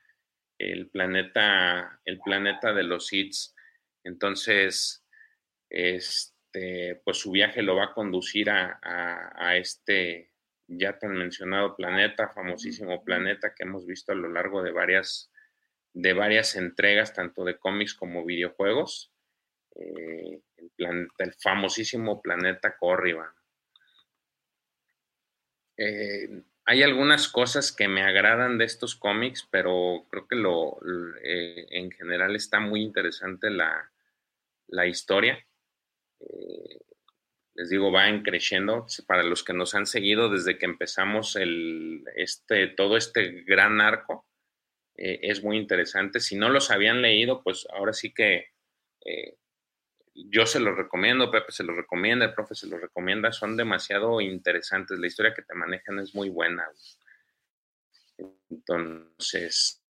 el 0.59 0.89
planeta, 0.89 2.01
el 2.05 2.19
planeta 2.21 2.73
de 2.73 2.83
los 2.83 3.13
Hits. 3.13 3.55
Entonces, 4.03 5.05
este 5.69 6.36
este, 6.57 7.01
pues 7.05 7.19
su 7.19 7.31
viaje 7.31 7.63
lo 7.63 7.77
va 7.77 7.87
a 7.87 7.93
conducir 7.93 8.49
a, 8.51 9.57
este 9.57 10.31
ya 10.69 10.99
tan 10.99 11.13
mencionado 11.13 11.77
planeta, 11.77 12.29
famosísimo 12.29 13.05
planeta 13.05 13.55
que 13.55 13.65
hemos 13.65 13.87
visto 13.87 14.13
a 14.13 14.17
lo 14.17 14.29
largo 14.29 14.63
de 14.63 14.73
varias, 14.73 15.31
de 15.93 16.13
varias 16.13 16.57
entregas, 16.57 17.13
tanto 17.13 17.45
de 17.45 17.59
cómics 17.59 17.95
como 17.95 18.25
videojuegos. 18.25 19.13
Eh, 19.75 20.41
el, 20.79 21.35
famosísimo 21.39 22.23
planeta 22.23 22.77
Corriban. 22.79 23.31
Eh, 25.77 26.43
hay 26.65 26.83
algunas 26.83 27.29
cosas 27.29 27.71
que 27.71 27.87
me 27.87 28.03
agradan 28.03 28.59
de 28.59 28.65
estos 28.65 28.97
cómics, 28.97 29.47
pero 29.51 30.07
creo 30.11 30.27
que 30.27 30.37
lo, 30.37 30.79
eh, 31.23 31.67
en 31.71 31.91
general 31.93 32.35
está 32.35 32.59
muy 32.61 32.83
interesante 32.83 33.51
la, 33.51 33.93
la 34.69 34.87
historia. 34.87 35.47
Eh, 36.21 36.81
les 37.55 37.71
digo, 37.71 37.91
va 37.91 38.05
creciendo. 38.23 38.87
Para 39.07 39.23
los 39.23 39.43
que 39.43 39.53
nos 39.53 39.75
han 39.75 39.87
seguido 39.87 40.29
desde 40.29 40.59
que 40.59 40.67
empezamos 40.67 41.39
este, 42.17 42.69
todo 42.69 42.97
este 42.97 43.43
gran 43.43 43.81
arco, 43.81 44.27
eh, 44.97 45.21
es 45.23 45.43
muy 45.43 45.57
interesante. 45.57 46.21
Si 46.21 46.37
no 46.37 46.49
los 46.49 46.71
habían 46.71 47.03
leído, 47.03 47.43
pues 47.43 47.67
ahora 47.73 47.93
sí 47.93 48.13
que 48.13 48.53
eh, 49.05 49.37
yo 50.15 50.47
se 50.47 50.61
los 50.61 50.77
recomiendo, 50.77 51.31
Pepe 51.31 51.53
se 51.53 51.65
los 51.65 51.77
recomienda, 51.77 52.27
el 52.27 52.35
profe 52.35 52.55
se 52.55 52.67
los 52.67 52.81
recomienda, 52.81 53.33
son 53.33 53.57
demasiado 53.57 54.21
interesantes. 54.21 54.99
La 54.99 55.07
historia 55.07 55.35
que 55.35 55.43
te 55.43 55.55
manejan 55.55 55.99
es 55.99 56.15
muy 56.15 56.29
buena. 56.29 56.67
Entonces, 58.49 59.83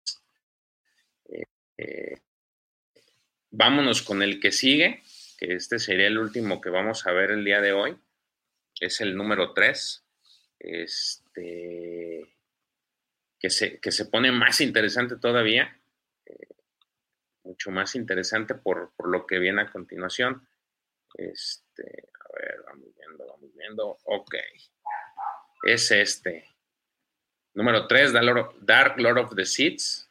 vámonos 3.50 4.02
con 4.02 4.22
el 4.22 4.40
que 4.40 4.52
sigue 4.52 5.02
este 5.52 5.78
sería 5.78 6.06
el 6.06 6.18
último 6.18 6.60
que 6.60 6.70
vamos 6.70 7.06
a 7.06 7.12
ver 7.12 7.30
el 7.30 7.44
día 7.44 7.60
de 7.60 7.72
hoy. 7.72 7.98
Es 8.80 9.00
el 9.00 9.16
número 9.16 9.52
3. 9.52 10.04
Este, 10.58 12.34
que, 13.38 13.50
se, 13.50 13.78
que 13.80 13.92
se 13.92 14.06
pone 14.06 14.32
más 14.32 14.60
interesante 14.60 15.16
todavía. 15.16 15.78
Eh, 16.26 16.48
mucho 17.44 17.70
más 17.70 17.94
interesante 17.94 18.54
por, 18.54 18.92
lo 19.04 19.26
que 19.26 19.38
viene 19.38 19.62
a 19.62 19.70
continuación. 19.70 20.48
Este, 21.14 22.08
a 22.20 22.38
ver, 22.38 22.62
vamos 22.66 22.88
viendo, 22.96 23.26
vamos 23.26 23.54
viendo. 23.54 23.98
Ok. 24.04 24.34
Es 25.64 25.90
este. 25.90 26.48
Número 27.54 27.86
3, 27.86 28.12
Dark 28.60 28.98
Lord 28.98 29.18
of 29.18 29.34
the 29.36 29.44
Seeds. 29.44 30.08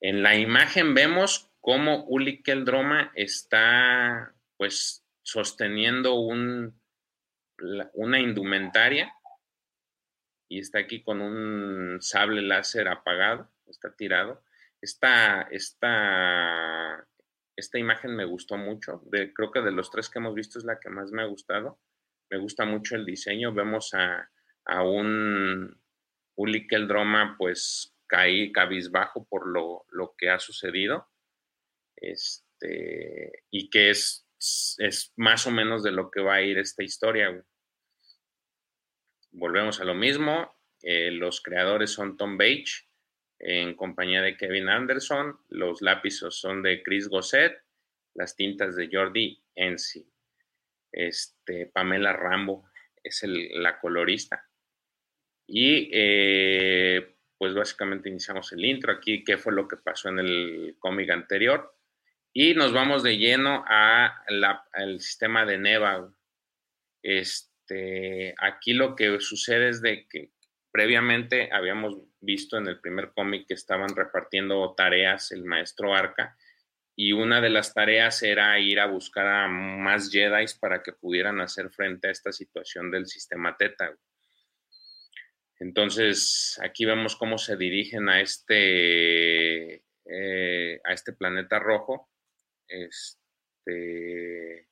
En 0.00 0.22
la 0.22 0.36
imagen 0.36 0.94
vemos 0.94 1.50
cómo 1.60 2.04
Uli 2.04 2.42
Keldroma 2.42 3.12
está, 3.14 4.34
pues, 4.60 5.02
sosteniendo 5.22 6.16
un, 6.16 6.78
una 7.94 8.20
indumentaria 8.20 9.10
y 10.50 10.58
está 10.58 10.80
aquí 10.80 11.02
con 11.02 11.22
un 11.22 12.02
sable 12.02 12.42
láser 12.42 12.86
apagado, 12.88 13.50
está 13.68 13.96
tirado. 13.96 14.44
Esta, 14.82 15.48
esta, 15.50 17.08
esta 17.56 17.78
imagen 17.78 18.14
me 18.14 18.26
gustó 18.26 18.58
mucho. 18.58 19.02
Creo 19.10 19.50
que 19.50 19.62
de 19.62 19.72
los 19.72 19.90
tres 19.90 20.10
que 20.10 20.18
hemos 20.18 20.34
visto 20.34 20.58
es 20.58 20.66
la 20.66 20.78
que 20.78 20.90
más 20.90 21.10
me 21.10 21.22
ha 21.22 21.26
gustado. 21.26 21.80
Me 22.28 22.36
gusta 22.36 22.66
mucho 22.66 22.96
el 22.96 23.06
diseño. 23.06 23.54
Vemos 23.54 23.94
a, 23.94 24.30
a 24.66 24.82
un 24.82 25.74
Uli 26.34 26.66
Keldroma 26.66 27.36
pues 27.38 27.96
caí 28.06 28.52
cabizbajo 28.52 29.24
por 29.24 29.46
lo, 29.46 29.86
lo, 29.88 30.14
que 30.18 30.28
ha 30.28 30.38
sucedido. 30.38 31.08
Este, 31.96 33.44
y 33.50 33.70
que 33.70 33.88
es, 33.88 34.26
es 34.78 35.12
más 35.16 35.46
o 35.46 35.50
menos 35.50 35.82
de 35.82 35.92
lo 35.92 36.10
que 36.10 36.20
va 36.20 36.34
a 36.34 36.42
ir 36.42 36.58
esta 36.58 36.82
historia 36.82 37.44
volvemos 39.32 39.80
a 39.80 39.84
lo 39.84 39.94
mismo. 39.94 40.54
Eh, 40.82 41.10
los 41.10 41.40
creadores 41.42 41.90
son 41.90 42.16
Tom 42.16 42.36
Beach 42.36 42.88
en 43.38 43.74
compañía 43.74 44.22
de 44.22 44.36
Kevin 44.36 44.68
Anderson. 44.68 45.38
Los 45.48 45.82
lápices 45.82 46.34
son 46.34 46.62
de 46.62 46.82
Chris 46.82 47.08
Gosset. 47.08 47.62
Las 48.14 48.36
tintas 48.36 48.76
de 48.76 48.88
Jordi 48.90 49.42
Ensi. 49.54 50.06
Este, 50.92 51.66
Pamela 51.66 52.12
Rambo 52.12 52.68
es 53.02 53.22
la 53.24 53.78
colorista. 53.78 54.48
Y 55.46 55.90
eh, 55.92 57.16
pues 57.38 57.54
básicamente 57.54 58.08
iniciamos 58.08 58.52
el 58.52 58.64
intro 58.64 58.92
aquí, 58.92 59.24
qué 59.24 59.36
fue 59.36 59.52
lo 59.52 59.66
que 59.66 59.76
pasó 59.76 60.08
en 60.08 60.18
el 60.18 60.76
cómic 60.78 61.10
anterior. 61.10 61.76
Y 62.32 62.54
nos 62.54 62.72
vamos 62.72 63.02
de 63.02 63.18
lleno 63.18 63.64
al 63.66 65.00
sistema 65.00 65.44
de 65.44 65.58
Neva. 65.58 66.12
Este, 67.02 68.34
aquí 68.38 68.72
lo 68.72 68.94
que 68.94 69.20
sucede 69.20 69.68
es 69.70 69.82
de 69.82 70.06
que 70.08 70.30
previamente 70.70 71.50
habíamos 71.52 71.96
visto 72.20 72.58
en 72.58 72.68
el 72.68 72.80
primer 72.80 73.12
cómic 73.12 73.46
que 73.48 73.54
estaban 73.54 73.94
repartiendo 73.96 74.74
tareas 74.76 75.32
el 75.32 75.44
maestro 75.44 75.94
Arca 75.94 76.36
y 76.94 77.12
una 77.12 77.40
de 77.40 77.48
las 77.48 77.72
tareas 77.72 78.22
era 78.22 78.58
ir 78.58 78.78
a 78.78 78.86
buscar 78.86 79.26
a 79.26 79.48
más 79.48 80.10
Jedi 80.10 80.44
para 80.60 80.82
que 80.82 80.92
pudieran 80.92 81.40
hacer 81.40 81.70
frente 81.70 82.08
a 82.08 82.10
esta 82.10 82.30
situación 82.30 82.90
del 82.90 83.06
sistema 83.06 83.56
Teta. 83.56 83.96
Entonces, 85.58 86.60
aquí 86.62 86.84
vemos 86.84 87.16
cómo 87.16 87.38
se 87.38 87.56
dirigen 87.56 88.10
a 88.10 88.20
este, 88.20 89.82
eh, 90.04 90.80
a 90.84 90.92
este 90.92 91.14
planeta 91.14 91.58
rojo. 91.58 92.09
Este, 92.70 94.66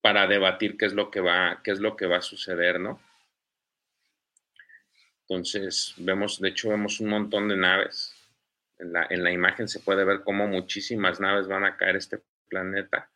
para 0.00 0.26
debatir 0.26 0.76
qué 0.76 0.86
es 0.86 0.92
lo 0.92 1.10
que 1.10 1.20
va, 1.20 1.60
qué 1.64 1.72
es 1.72 1.80
lo 1.80 1.96
que 1.96 2.06
va 2.06 2.18
a 2.18 2.22
suceder, 2.22 2.78
¿no? 2.78 3.00
Entonces, 5.22 5.94
vemos, 5.96 6.40
de 6.40 6.50
hecho, 6.50 6.68
vemos 6.68 7.00
un 7.00 7.08
montón 7.08 7.48
de 7.48 7.56
naves. 7.56 8.14
En 8.78 8.92
la, 8.92 9.06
en 9.10 9.24
la 9.24 9.32
imagen 9.32 9.66
se 9.66 9.80
puede 9.80 10.04
ver 10.04 10.22
cómo 10.22 10.46
muchísimas 10.46 11.18
naves 11.18 11.48
van 11.48 11.64
a 11.64 11.76
caer 11.76 11.96
este 11.96 12.20
planeta. 12.48 13.10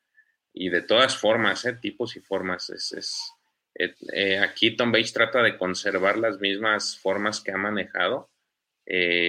Y 0.53 0.70
de 0.70 0.82
todas 0.82 1.16
formas, 1.16 1.64
¿eh? 1.66 1.74
tipos 1.74 2.16
y 2.16 2.20
formas. 2.20 2.70
Es, 2.70 2.93
es 2.93 3.32
eh, 3.74 3.95
eh, 4.12 4.38
aquí 4.38 4.76
Tom 4.76 4.91
Bates 4.91 5.12
trata 5.12 5.43
de 5.43 5.57
conservar 5.57 6.18
las 6.18 6.41
mismas 6.41 6.99
formas 6.99 7.41
que 7.41 7.53
ha 7.53 7.57
manejado. 7.57 8.30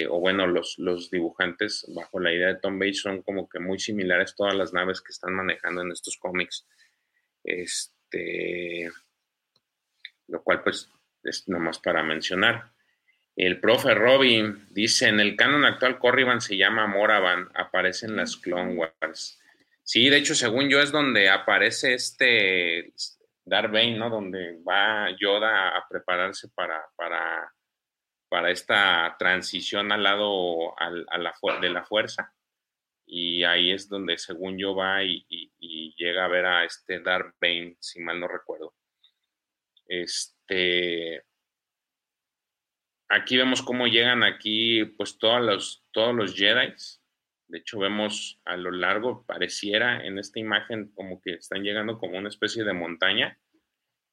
O 0.10 0.20
bueno, 0.20 0.48
los, 0.48 0.80
los 0.80 1.12
dibujantes, 1.12 1.86
bajo 1.96 2.20
la 2.20 2.34
idea 2.34 2.48
de 2.48 2.60
Tom 2.60 2.80
Bates, 2.80 3.02
son 3.02 3.22
como 3.22 3.48
que 3.48 3.60
muy 3.60 3.80
similares 3.80 4.36
todas 4.36 4.56
las 4.56 4.74
naves 4.74 5.02
que 5.02 5.12
están 5.12 5.34
manejando 5.34 5.82
en 5.82 5.92
estos 5.92 6.18
cómics. 6.18 6.68
Este, 7.44 8.90
lo 10.28 10.44
cual 10.44 10.64
pues 10.64 10.90
es 11.24 11.48
nomás 11.48 11.80
para 11.80 12.04
mencionar. 12.04 12.72
El 13.36 13.60
profe 13.60 13.94
Robin 13.94 14.68
dice, 14.72 15.08
en 15.08 15.20
el 15.20 15.36
canon 15.36 15.66
actual 15.66 16.00
Corriban 16.00 16.42
se 16.42 16.58
llama 16.58 16.88
Moravan, 16.88 17.50
aparece 17.54 18.06
en 18.06 18.16
las 18.16 18.38
Clone 18.38 18.76
Wars. 18.76 19.40
Sí, 19.84 20.10
de 20.10 20.18
hecho, 20.18 20.36
según 20.36 20.70
yo 20.70 20.82
es 20.82 20.92
donde 20.92 21.30
aparece 21.30 21.94
este 21.94 22.94
Darth 23.46 23.72
Bane, 23.72 23.98
¿no? 23.98 24.10
Donde 24.10 24.62
va 24.68 25.10
Yoda 25.20 25.70
a 25.70 25.88
prepararse 25.90 26.50
para, 26.50 26.84
para, 26.96 27.52
para 28.32 28.50
esta 28.50 29.14
transición 29.20 29.92
al 29.92 30.04
lado 30.04 30.80
a 30.80 30.90
la, 30.90 31.34
de 31.60 31.70
la 31.70 31.84
fuerza 31.84 32.34
y 33.06 33.44
ahí 33.44 33.72
es 33.72 33.90
donde 33.90 34.18
según 34.18 34.58
yo 34.58 34.74
va 34.74 35.04
y, 35.04 35.26
llega 35.98 36.24
a 36.24 36.30
ver 36.30 36.46
a 36.46 36.64
este 36.64 37.02
Darth 37.02 37.36
Bane, 37.42 37.76
si 37.82 38.00
mal 38.00 38.22
no 38.22 38.30
recuerdo. 38.30 38.74
Este, 39.86 41.26
aquí 43.10 43.36
vemos 43.36 43.62
cómo 43.62 43.86
llegan 43.88 44.24
aquí 44.24 44.86
pues 44.86 45.18
todos 45.18 45.42
los, 45.42 45.84
todos 45.92 46.16
los 46.16 46.34
Jedi. 46.34 46.74
De 47.50 47.58
hecho 47.58 47.80
vemos 47.80 48.40
a 48.46 48.56
lo 48.56 48.72
largo, 48.72 49.26
pareciera 49.26 50.06
en 50.06 50.20
esta 50.20 50.40
imagen 50.40 50.90
como 50.96 51.22
que 51.22 51.34
están 51.34 51.64
llegando 51.64 51.98
como 52.00 52.18
una 52.18 52.30
especie 52.30 52.64
de 52.64 52.72
montaña 52.72 53.38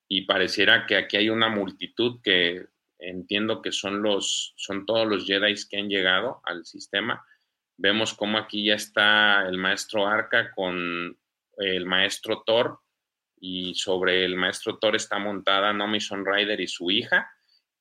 y 0.09 0.23
pareciera 0.23 0.87
que 0.87 0.97
aquí 0.97 1.19
hay 1.19 1.31
una 1.31 1.49
multitud 1.49 2.21
que 2.21 2.67
entiendo 2.99 3.63
que 3.63 3.73
son 3.73 4.03
los, 4.03 4.55
son 4.57 4.87
todos 4.87 5.07
los 5.07 5.27
Jedi 5.27 5.55
que 5.69 5.79
han 5.79 5.89
llegado 5.89 6.41
al 6.45 6.65
sistema 6.65 7.25
Vemos 7.81 8.13
cómo 8.13 8.39
aquí 8.39 8.65
ya 8.65 8.75
está 8.75 9.47
el 9.47 9.57
maestro 9.57 10.09
Arca 10.09 10.51
con 10.51 11.17
el 11.59 11.87
maestro 11.87 12.43
Thor 12.45 12.81
y 13.41 13.73
sobre 13.77 14.25
el 14.25 14.35
maestro 14.35 14.79
Thor 14.79 14.97
está 14.97 15.21
montada 15.21 15.73
Nomi 15.73 15.99
Rider 16.01 16.61
y 16.61 16.67
su 16.67 16.91
hija. 16.91 17.31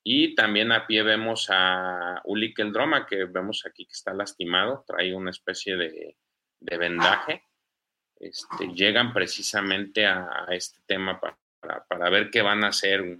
Y 0.04 0.36
también 0.36 0.70
a 0.70 0.86
pie 0.86 1.02
vemos 1.02 1.48
a 1.50 2.22
Uli 2.24 2.54
Keldroma, 2.54 3.06
que 3.06 3.24
vemos 3.24 3.66
aquí 3.66 3.86
que 3.86 3.92
está 3.92 4.14
lastimado, 4.14 4.84
trae 4.86 5.12
una 5.12 5.30
especie 5.32 5.76
de, 5.76 6.16
vendaje. 6.60 7.42
Este, 8.20 8.68
llegan 8.68 9.12
precisamente 9.12 10.06
a, 10.06 10.46
este 10.50 10.78
tema 10.86 11.20
para, 11.20 11.84
para, 11.88 12.08
ver 12.08 12.30
qué 12.30 12.40
van 12.40 12.62
a 12.62 12.68
hacer. 12.68 13.18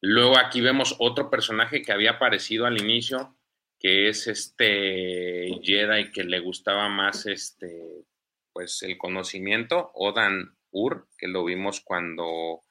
Luego 0.00 0.38
aquí 0.38 0.60
vemos 0.60 0.96
otro 0.98 1.30
personaje 1.30 1.82
que 1.82 1.92
había 1.92 2.12
aparecido 2.12 2.66
al 2.66 2.80
inicio, 2.80 3.36
que 3.80 4.08
es 4.08 4.26
este 4.26 5.58
Jedi 5.62 6.10
que 6.12 6.24
le 6.24 6.40
gustaba 6.40 6.88
más 6.88 7.26
este, 7.26 8.04
pues 8.52 8.82
el 8.82 8.96
conocimiento, 8.98 9.90
Odan 9.94 10.56
Ur, 10.70 11.08
que 11.16 11.28
lo 11.28 11.44
vimos 11.44 11.80
cuando 11.80 12.62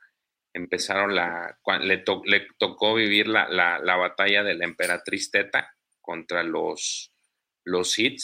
empezaron 0.53 1.15
la, 1.15 1.57
le, 1.81 2.03
le, 2.25 2.47
tocó 2.57 2.95
vivir 2.95 3.27
la, 3.27 3.47
la, 3.47 3.95
batalla 3.95 4.43
de 4.43 4.55
la 4.55 4.65
emperatriz 4.65 5.31
Teta 5.31 5.75
contra 6.01 6.43
los, 6.43 7.13
los 7.63 7.91
Sith. 7.91 8.21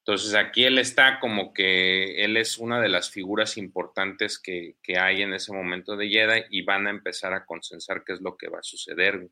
Entonces 0.00 0.34
aquí 0.34 0.64
él 0.64 0.78
está 0.78 1.20
como 1.20 1.52
que 1.52 2.24
él 2.24 2.36
es 2.38 2.56
una 2.58 2.80
de 2.80 2.88
las 2.88 3.10
figuras 3.10 3.58
importantes 3.58 4.38
que, 4.38 4.76
que 4.82 4.98
hay 4.98 5.22
en 5.22 5.34
ese 5.34 5.52
momento 5.52 5.94
de 5.96 6.08
Jedi 6.08 6.44
y 6.50 6.62
van 6.62 6.86
a 6.86 6.90
empezar 6.90 7.34
a 7.34 7.44
consensar 7.44 8.02
qué 8.04 8.14
es 8.14 8.20
lo 8.20 8.36
que 8.36 8.48
va 8.48 8.60
a 8.60 8.62
suceder. 8.62 9.28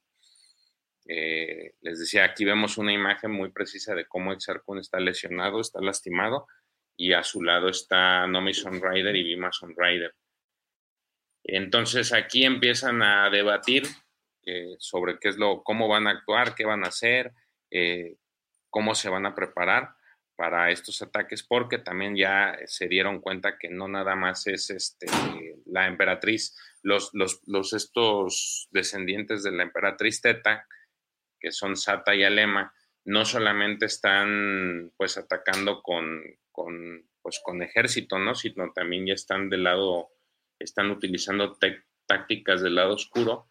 Eh, 1.07 1.73
les 1.81 2.01
decía, 2.01 2.25
aquí 2.25 2.45
vemos 2.45 2.77
una 2.77 2.93
imagen 2.93 3.31
muy 3.31 3.51
precisa 3.51 3.95
de 3.95 4.07
cómo 4.07 4.33
Exarchon 4.33 4.79
está 4.79 5.01
lesionado, 5.01 5.61
está 5.61 5.81
lastimado, 5.81 6.47
y 6.99 7.15
a 7.15 7.23
su 7.23 7.43
lado 7.43 7.71
está 7.71 8.27
Nomi 8.27 8.53
Rider 8.53 9.17
y 9.17 9.23
Vima 9.23 9.51
Rider. 9.75 10.15
Entonces 11.45 12.13
aquí 12.13 12.45
empiezan 12.45 13.01
a 13.03 13.31
debatir 13.31 13.85
eh, 14.45 14.77
sobre 14.79 15.19
qué 15.19 15.29
es 15.31 15.39
lo, 15.39 15.63
cómo 15.63 15.89
van 15.89 16.07
a 16.07 16.11
actuar, 16.11 16.55
qué 16.55 16.67
van 16.67 16.85
a 16.85 16.89
hacer, 16.89 17.33
eh, 17.71 18.17
cómo 18.69 18.95
se 18.95 19.09
van 19.09 19.25
a 19.25 19.35
preparar 19.35 19.98
para 20.39 20.71
estos 20.71 21.03
ataques, 21.03 21.43
porque 21.43 21.79
también 21.79 22.15
ya 22.15 22.57
se 22.67 22.87
dieron 22.87 23.21
cuenta 23.21 23.59
que 23.59 23.71
no 23.71 23.89
nada 23.89 24.15
más 24.15 24.47
es 24.47 24.71
este, 24.71 25.09
la 25.67 25.89
emperatriz, 25.89 26.57
los, 26.81 27.11
los, 27.13 27.41
los 27.49 27.73
estos 27.73 28.69
descendientes 28.71 29.43
de 29.43 29.51
la 29.51 29.65
emperatriz 29.65 30.21
Teta, 30.21 30.69
que 31.41 31.51
son 31.51 31.77
Sata 31.77 32.15
y 32.15 32.23
Alema, 32.23 32.73
no 33.05 33.25
solamente 33.25 33.87
están 33.87 34.93
pues 34.97 35.19
atacando 35.19 35.83
con, 35.83 36.23
con, 36.53 37.11
pues, 37.21 37.41
con 37.43 37.61
ejército, 37.61 38.21
¿no? 38.21 38.37
Sino 38.37 38.73
también 38.73 39.09
ya 39.09 39.15
están 39.15 39.51
del 39.51 39.65
lado, 39.65 40.11
están 40.61 40.93
utilizando 40.93 41.59
tácticas 42.07 42.63
del 42.63 42.77
lado 42.77 42.95
oscuro, 42.95 43.51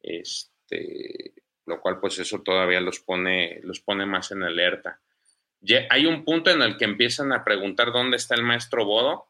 este, 0.00 1.34
lo 1.66 1.78
cual 1.82 2.00
pues 2.00 2.18
eso 2.18 2.40
todavía 2.40 2.80
los 2.80 3.00
pone, 3.00 3.60
los 3.64 3.80
pone 3.80 4.06
más 4.06 4.30
en 4.30 4.44
alerta. 4.44 5.02
Hay 5.90 6.06
un 6.06 6.24
punto 6.24 6.50
en 6.50 6.62
el 6.62 6.76
que 6.76 6.84
empiezan 6.84 7.32
a 7.32 7.44
preguntar 7.44 7.92
dónde 7.92 8.16
está 8.16 8.34
el 8.34 8.42
maestro 8.42 8.84
Bodo, 8.84 9.28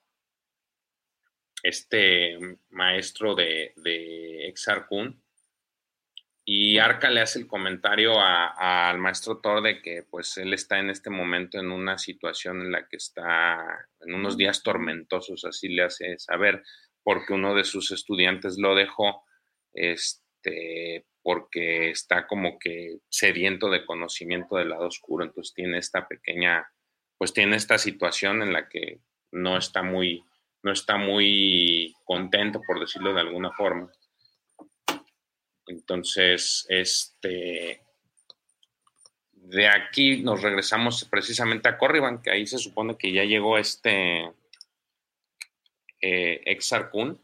este 1.62 2.38
maestro 2.70 3.34
de, 3.34 3.72
de 3.76 4.48
y 6.44 6.78
Arca 6.78 7.08
le 7.08 7.20
hace 7.20 7.38
el 7.38 7.46
comentario 7.46 8.14
al 8.18 8.98
maestro 8.98 9.38
Thor 9.38 9.62
de 9.62 9.80
que 9.80 10.02
pues 10.02 10.36
él 10.38 10.52
está 10.52 10.78
en 10.80 10.90
este 10.90 11.08
momento 11.08 11.58
en 11.58 11.70
una 11.70 11.98
situación 11.98 12.62
en 12.62 12.72
la 12.72 12.88
que 12.88 12.96
está 12.96 13.88
en 14.00 14.14
unos 14.14 14.36
días 14.36 14.62
tormentosos, 14.62 15.44
así 15.44 15.68
le 15.68 15.84
hace 15.84 16.18
saber, 16.18 16.64
porque 17.04 17.32
uno 17.32 17.54
de 17.54 17.64
sus 17.64 17.92
estudiantes 17.92 18.58
lo 18.58 18.74
dejó, 18.74 19.24
este, 19.72 21.06
porque 21.22 21.90
está 21.90 22.26
como 22.26 22.58
que 22.58 22.98
sediento 23.08 23.70
de 23.70 23.84
conocimiento 23.84 24.56
del 24.56 24.70
lado 24.70 24.86
oscuro, 24.86 25.24
entonces 25.24 25.54
tiene 25.54 25.78
esta 25.78 26.08
pequeña, 26.08 26.68
pues 27.16 27.32
tiene 27.32 27.56
esta 27.56 27.78
situación 27.78 28.42
en 28.42 28.52
la 28.52 28.68
que 28.68 29.00
no 29.30 29.56
está 29.56 29.82
muy, 29.82 30.24
no 30.62 30.72
está 30.72 30.96
muy 30.96 31.94
contento, 32.04 32.60
por 32.66 32.80
decirlo 32.80 33.14
de 33.14 33.20
alguna 33.20 33.52
forma. 33.52 33.90
Entonces, 35.66 36.66
este, 36.68 37.82
de 39.32 39.68
aquí 39.68 40.22
nos 40.22 40.42
regresamos 40.42 41.04
precisamente 41.04 41.68
a 41.68 41.78
Corriban, 41.78 42.22
que 42.22 42.30
ahí 42.30 42.46
se 42.46 42.58
supone 42.58 42.96
que 42.96 43.12
ya 43.12 43.24
llegó 43.24 43.58
este 43.58 44.32
eh, 46.00 46.42
Exarcun. 46.46 47.20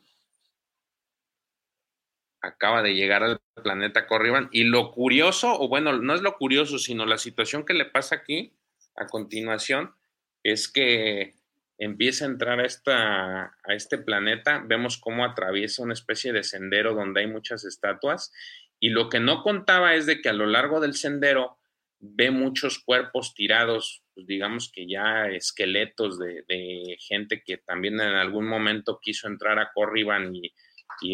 Acaba 2.40 2.82
de 2.82 2.94
llegar 2.94 3.22
al 3.22 3.40
planeta 3.62 4.06
Corriban. 4.06 4.48
Y 4.52 4.64
lo 4.64 4.90
curioso, 4.90 5.58
o 5.60 5.68
bueno, 5.68 5.92
no 5.92 6.14
es 6.14 6.22
lo 6.22 6.36
curioso, 6.36 6.78
sino 6.78 7.06
la 7.06 7.18
situación 7.18 7.64
que 7.64 7.74
le 7.74 7.84
pasa 7.84 8.16
aquí 8.16 8.52
a 8.96 9.06
continuación, 9.06 9.94
es 10.42 10.68
que 10.68 11.34
empieza 11.78 12.24
a 12.24 12.28
entrar 12.28 12.60
a, 12.60 12.66
esta, 12.66 13.44
a 13.44 13.74
este 13.74 13.98
planeta, 13.98 14.62
vemos 14.66 14.98
cómo 14.98 15.24
atraviesa 15.24 15.82
una 15.82 15.92
especie 15.92 16.32
de 16.32 16.42
sendero 16.42 16.94
donde 16.94 17.20
hay 17.20 17.26
muchas 17.26 17.64
estatuas. 17.64 18.32
Y 18.80 18.90
lo 18.90 19.08
que 19.08 19.20
no 19.20 19.42
contaba 19.42 19.94
es 19.94 20.06
de 20.06 20.20
que 20.20 20.28
a 20.28 20.32
lo 20.32 20.46
largo 20.46 20.80
del 20.80 20.94
sendero 20.94 21.58
ve 22.00 22.30
muchos 22.30 22.78
cuerpos 22.78 23.34
tirados, 23.34 24.02
pues 24.14 24.26
digamos 24.26 24.70
que 24.72 24.86
ya 24.88 25.26
esqueletos 25.28 26.18
de, 26.18 26.96
gente 27.00 27.42
que 27.44 27.58
también 27.58 27.94
en 27.94 28.14
algún 28.14 28.46
momento 28.46 29.00
quiso 29.02 29.26
entrar 29.26 29.58
a 29.58 29.70
Corriban 29.72 30.34
y, 30.34 30.52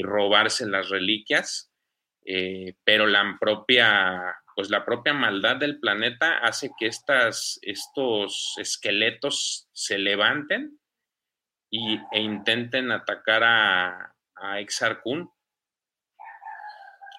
robarse 0.03 0.67
las 0.67 0.89
reliquias, 0.89 1.71
eh, 2.25 2.75
pero 2.85 3.07
la 3.07 3.37
propia 3.39 4.37
pues 4.55 4.71
la 4.71 4.85
propia 4.85 5.13
maldad 5.13 5.57
del 5.57 5.81
planeta 5.81 6.39
hace 6.39 6.71
que 6.79 6.87
estas, 6.87 7.59
estos 7.63 8.55
esqueletos 8.59 9.69
se 9.73 9.99
levanten 9.99 10.79
y, 11.71 11.99
e 12.13 12.21
intenten 12.21 12.93
atacar 12.93 13.43
a, 13.43 14.15
a 14.37 14.61
Exarcun. 14.61 15.31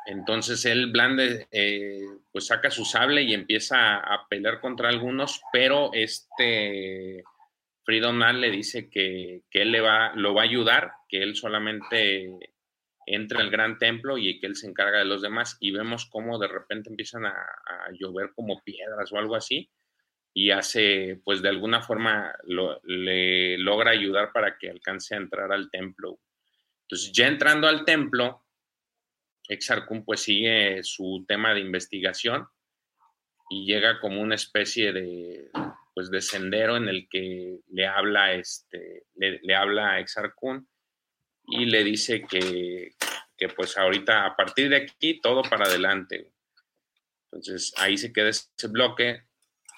Entonces 0.06 0.66
él, 0.66 0.92
Blande, 0.92 1.48
eh, 1.52 2.06
pues 2.32 2.48
saca 2.48 2.70
su 2.72 2.86
sable 2.86 3.24
y 3.24 3.34
empieza 3.34 3.98
a, 3.98 4.28
pelear 4.30 4.62
contra 4.62 4.88
algunos, 4.88 5.42
pero 5.52 5.90
este 5.94 7.24
Freedom 7.84 8.20
le 8.20 8.52
dice 8.52 8.90
que, 8.90 9.42
que, 9.50 9.64
él 9.64 9.72
le 9.72 9.82
va, 9.82 10.14
lo 10.16 10.34
va 10.34 10.44
a 10.44 10.46
ayudar, 10.46 10.94
que 11.10 11.22
él 11.22 11.36
solamente 11.36 12.55
entra 13.06 13.40
al 13.40 13.50
gran 13.50 13.78
templo 13.78 14.18
y 14.18 14.40
que 14.40 14.48
él 14.48 14.56
se 14.56 14.68
encarga 14.68 15.00
de 15.00 15.06
los 15.06 15.22
demás 15.22 15.58
y 15.60 15.72
vemos 15.72 16.08
cómo 16.10 16.40
de 16.40 16.48
repente 16.48 16.90
empiezan 16.90 17.26
a, 17.26 17.36
llover 17.94 18.32
como 18.34 18.64
piedras 18.64 19.12
o 19.12 19.18
algo 19.18 19.36
así 19.36 19.70
y 20.34 20.52
hace, 20.52 21.22
pues 21.24 21.42
de 21.42 21.50
alguna 21.50 21.82
forma 21.82 22.34
le 22.84 23.58
logra 23.58 23.92
ayudar 23.92 24.32
para 24.34 24.58
que 24.58 24.70
alcance 24.70 25.16
a 25.16 25.20
entrar 25.20 25.52
al 25.52 25.70
templo. 25.70 26.20
Entonces 26.82 27.12
ya 27.14 27.28
entrando 27.28 27.68
al 27.68 27.86
templo, 27.86 28.44
Exarcum 29.48 30.04
pues 30.04 30.22
sigue 30.22 30.84
su 30.84 31.24
tema 31.28 31.54
de 31.54 31.62
investigación 31.62 32.48
y 33.50 33.66
llega 33.66 34.00
como 34.00 34.22
una 34.22 34.36
especie 34.36 34.92
de 34.92 35.52
pues 35.94 36.10
de 36.12 36.22
sendero 36.22 36.76
en 36.76 36.90
el 36.90 37.08
que 37.10 37.60
le 37.72 37.88
habla 37.88 38.34
este 38.34 39.06
le, 39.16 39.56
habla 39.56 39.92
a 39.92 40.00
Exarcun 40.00 40.68
y 41.48 41.66
le 41.66 41.84
dice 41.84 42.24
que, 42.24 42.94
pues 43.56 43.78
ahorita 43.78 44.26
a 44.26 44.36
partir 44.36 44.70
de 44.70 44.78
aquí 44.78 45.20
todo 45.22 45.42
para 45.44 45.66
adelante. 45.66 46.32
Entonces 47.26 47.74
ahí 47.78 47.98
se 47.98 48.12
queda 48.12 48.30
ese 48.30 48.68
bloque. 48.70 49.24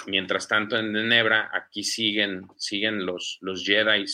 Mientras 0.05 0.47
tanto 0.47 0.77
en 0.77 0.91
Nebra 0.91 1.49
aquí 1.51 1.83
siguen, 1.83 2.47
siguen 2.55 3.05
los, 3.05 3.39
los 3.41 3.65
Jedi 3.65 4.05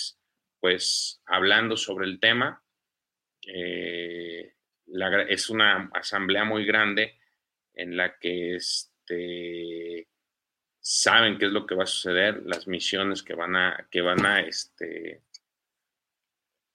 pues 0.60 1.22
hablando 1.26 1.76
sobre 1.76 2.06
el 2.06 2.20
tema. 2.20 2.64
Eh, 3.46 4.54
es 5.28 5.50
una 5.50 5.90
asamblea 5.94 6.46
muy 6.46 6.66
grande 6.66 7.20
en 7.74 7.98
la 7.98 8.18
que 8.18 8.56
este, 8.56 10.08
saben 10.80 11.38
qué 11.38 11.48
es 11.48 11.52
lo 11.52 11.66
que 11.66 11.76
va 11.76 11.84
a 11.84 11.88
suceder, 11.88 12.44
las 12.46 12.68
misiones 12.68 13.24
que 13.24 13.34
van 13.34 13.56
a, 13.56 13.88
que 13.92 14.02
van 14.02 14.26
a 14.26 14.42
este, 14.42 15.24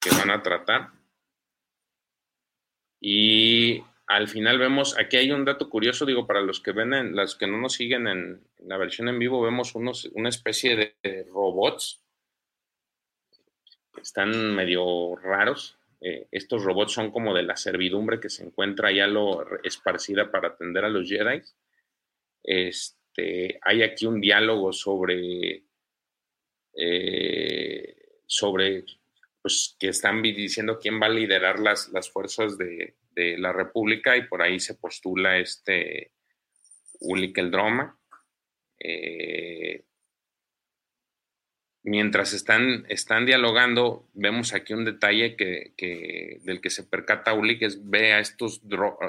que 0.00 0.10
van 0.10 0.30
a 0.30 0.42
tratar. 0.42 0.90
Y 3.00 3.82
al 4.06 4.28
final 4.28 4.58
vemos, 4.58 4.98
aquí 4.98 5.16
hay 5.16 5.30
un 5.30 5.44
dato 5.44 5.68
curioso, 5.68 6.06
digo, 6.06 6.26
para 6.26 6.40
los 6.40 6.60
que 6.60 6.72
ven, 6.72 6.94
en, 6.94 7.14
las 7.14 7.34
que 7.34 7.46
no 7.46 7.58
nos 7.58 7.74
siguen 7.74 8.08
en, 8.08 8.40
la 8.60 8.76
versión 8.76 9.08
en 9.08 9.18
vivo, 9.18 9.42
vemos 9.42 9.74
unos, 9.74 10.06
una 10.14 10.30
especie 10.30 10.94
de, 11.02 11.24
robots 11.24 12.02
que 13.94 14.00
están 14.00 14.54
medio 14.54 15.14
raros. 15.16 15.76
Eh, 16.00 16.26
estos 16.30 16.64
robots 16.64 16.92
son 16.92 17.10
como 17.10 17.34
de 17.34 17.42
la 17.42 17.56
servidumbre 17.56 18.20
que 18.20 18.30
se 18.30 18.44
encuentra 18.44 18.92
ya 18.92 19.06
lo 19.06 19.44
esparcida 19.62 20.30
para 20.30 20.48
atender 20.48 20.84
a 20.84 20.88
los 20.88 21.08
Jedi. 21.08 21.42
Este, 22.42 23.58
hay 23.60 23.82
aquí 23.82 24.06
un 24.06 24.20
diálogo 24.20 24.72
sobre, 24.72 25.64
eh, 26.72 27.96
sobre 28.26 28.84
pues, 29.48 29.76
que 29.80 29.88
están 29.88 30.20
diciendo 30.20 30.78
quién 30.78 31.00
va 31.00 31.06
a 31.06 31.08
liderar 31.08 31.58
las, 31.58 31.88
las 31.88 32.10
fuerzas 32.10 32.58
de, 32.58 32.94
la 33.16 33.50
República 33.50 34.14
y 34.16 34.28
por 34.28 34.42
ahí 34.42 34.60
se 34.60 34.74
postula 34.74 35.38
este 35.38 36.12
Ulik 37.00 37.38
el 37.38 37.50
Droma. 37.50 37.98
Eh, 38.78 39.86
mientras 41.82 42.34
están, 42.34 42.84
están 42.90 43.24
dialogando, 43.24 44.06
vemos 44.12 44.52
aquí 44.52 44.74
un 44.74 44.84
detalle 44.84 45.34
que, 45.34 45.72
del 46.42 46.60
que 46.60 46.70
se 46.70 46.84
percata 46.84 47.32
Ulik, 47.32 47.62
es 47.62 47.88
ve 47.88 48.12
a 48.12 48.20
estos, 48.20 48.60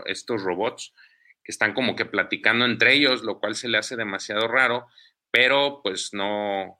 estos 0.05 0.41
robots 0.41 0.93
que 1.43 1.51
están 1.51 1.73
como 1.73 1.97
que 1.97 2.05
platicando 2.05 2.63
entre 2.63 2.93
ellos, 2.93 3.23
lo 3.23 3.41
cual 3.41 3.55
se 3.55 3.67
le 3.67 3.77
hace 3.77 3.97
demasiado 3.97 4.47
raro, 4.47 4.87
pero 5.31 5.81
pues 5.83 6.13
no, 6.13 6.78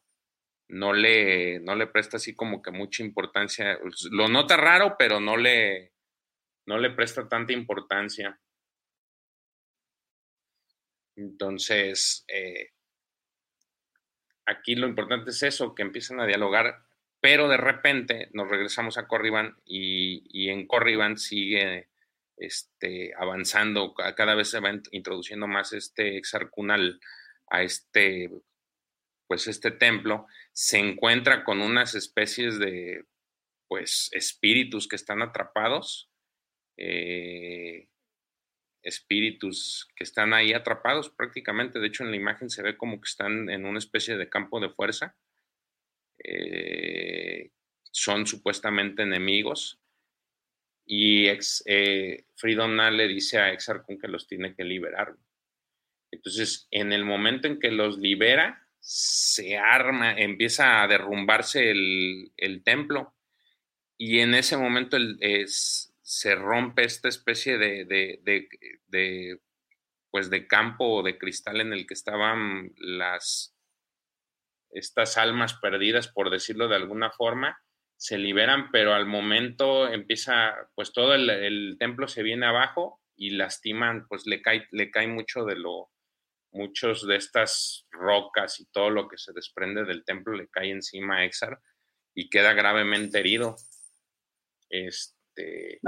no 0.70 0.94
le, 0.94 1.60
no 1.60 1.76
le 1.76 1.88
presta 1.88 2.18
así 2.18 2.36
como 2.36 2.62
que 2.62 2.72
mucha 2.72 3.04
importancia. 3.04 3.78
Lo 4.12 4.28
nota 4.28 4.56
raro, 4.56 4.96
pero 4.98 5.20
no 5.20 5.36
le, 5.36 5.94
no 6.66 6.78
le 6.78 6.92
presta 6.92 7.28
tanta 7.28 7.54
importancia. 7.54 8.40
Entonces, 11.16 12.24
eh, 12.28 12.70
aquí 14.46 14.76
lo 14.76 14.88
importante 14.88 15.32
es 15.32 15.44
eso, 15.44 15.74
que 15.74 15.82
empiezan 15.82 16.20
a 16.20 16.28
dialogar, 16.28 16.84
pero 17.20 17.50
de 17.50 17.58
repente 17.58 18.30
nos 18.34 18.48
regresamos 18.48 18.98
a 18.98 19.08
Corriban 19.08 19.58
y, 19.66 20.50
en 20.50 20.68
Corriban 20.68 21.18
sigue 21.18 21.90
este, 22.38 23.12
avanzando, 23.18 23.94
cada 23.94 24.36
vez 24.36 24.50
se 24.50 24.62
va 24.62 24.72
introduciendo 24.92 25.48
más 25.48 25.74
este 25.74 26.18
exarcunal 26.18 27.02
a 27.48 27.64
este 27.64 28.30
pues 29.30 29.46
este 29.46 29.70
templo 29.70 30.26
se 30.54 30.80
encuentra 30.80 31.44
con 31.44 31.62
unas 31.62 31.94
especies 31.94 32.58
de, 32.58 33.06
pues, 33.68 34.10
espíritus 34.12 34.88
que 34.88 34.96
están 34.96 35.22
atrapados, 35.22 36.10
eh, 36.78 37.90
espíritus 38.82 39.88
que 39.96 40.04
están 40.04 40.34
ahí 40.34 40.54
atrapados 40.54 41.12
prácticamente, 41.12 41.78
de 41.78 41.86
hecho 41.86 42.04
en 42.04 42.10
la 42.10 42.18
imagen 42.18 42.50
se 42.50 42.64
ve 42.64 42.76
como 42.76 43.00
que 43.00 43.08
están 43.08 43.52
en 43.52 43.68
una 43.68 43.78
especie 43.78 44.18
de 44.18 44.30
campo 44.30 44.60
de 44.60 44.72
fuerza, 44.72 45.16
eh, 46.24 47.52
son 47.92 48.26
supuestamente 48.26 49.04
enemigos, 49.04 49.80
y 50.88 51.28
ex, 51.28 51.62
eh, 51.68 52.26
le 52.44 53.08
dice 53.08 53.38
a 53.38 53.54
Exarcon 53.54 54.00
que 54.00 54.08
los 54.08 54.26
tiene 54.26 54.56
que 54.56 54.64
liberar. 54.64 55.16
Entonces, 56.10 56.68
en 56.72 56.94
el 56.94 57.06
momento 57.06 57.48
en 57.48 57.60
que 57.60 57.70
los 57.70 58.00
libera, 58.00 58.66
se 58.80 59.58
arma, 59.58 60.14
empieza 60.18 60.82
a 60.82 60.88
derrumbarse 60.88 61.72
el, 61.72 62.62
templo 62.64 63.14
y 63.98 64.20
en 64.20 64.34
ese 64.34 64.58
momento 64.58 64.98
se 66.02 66.36
rompe 66.36 66.86
esta 66.86 67.10
especie 67.10 67.58
de, 67.58 69.42
pues 70.10 70.30
de 70.30 70.48
campo 70.48 71.04
de 71.04 71.18
cristal 71.18 71.62
en 71.62 71.74
el 71.74 71.86
que 71.86 71.94
estaban 71.94 72.74
las, 72.78 73.56
estas 74.72 75.18
almas 75.18 75.54
perdidas, 75.56 76.08
por 76.08 76.30
decirlo 76.30 76.68
de 76.68 76.76
alguna 76.76 77.12
forma, 77.12 77.62
se 77.98 78.18
liberan, 78.18 78.72
pero 78.72 78.94
al 78.94 79.06
momento 79.06 79.88
empieza, 79.88 80.56
pues 80.74 80.94
todo 80.94 81.14
el, 81.16 81.76
templo 81.80 82.08
se 82.08 82.24
viene 82.24 82.46
abajo 82.46 83.02
y 83.18 83.32
lastiman, 83.32 84.08
pues 84.08 84.26
le 84.26 84.42
cae, 84.42 84.66
le 84.72 84.90
cae 84.90 85.08
mucho 85.08 85.44
de 85.44 85.58
lo, 85.58 85.92
muchos 86.52 87.08
de 87.08 87.16
estas 87.16 87.86
rocas 87.92 88.60
y 88.60 88.66
todo 88.72 88.90
lo 88.90 89.08
que 89.08 89.18
se 89.18 89.34
desprende 89.34 89.84
del 89.86 90.04
templo 90.04 90.36
le 90.36 90.48
cae 90.48 90.72
encima 90.72 91.18
a 91.18 91.26
Exar 91.26 91.60
y 92.14 92.30
queda 92.30 92.54
gravemente 92.54 93.20
herido. 93.20 93.56
Este, 94.70 95.80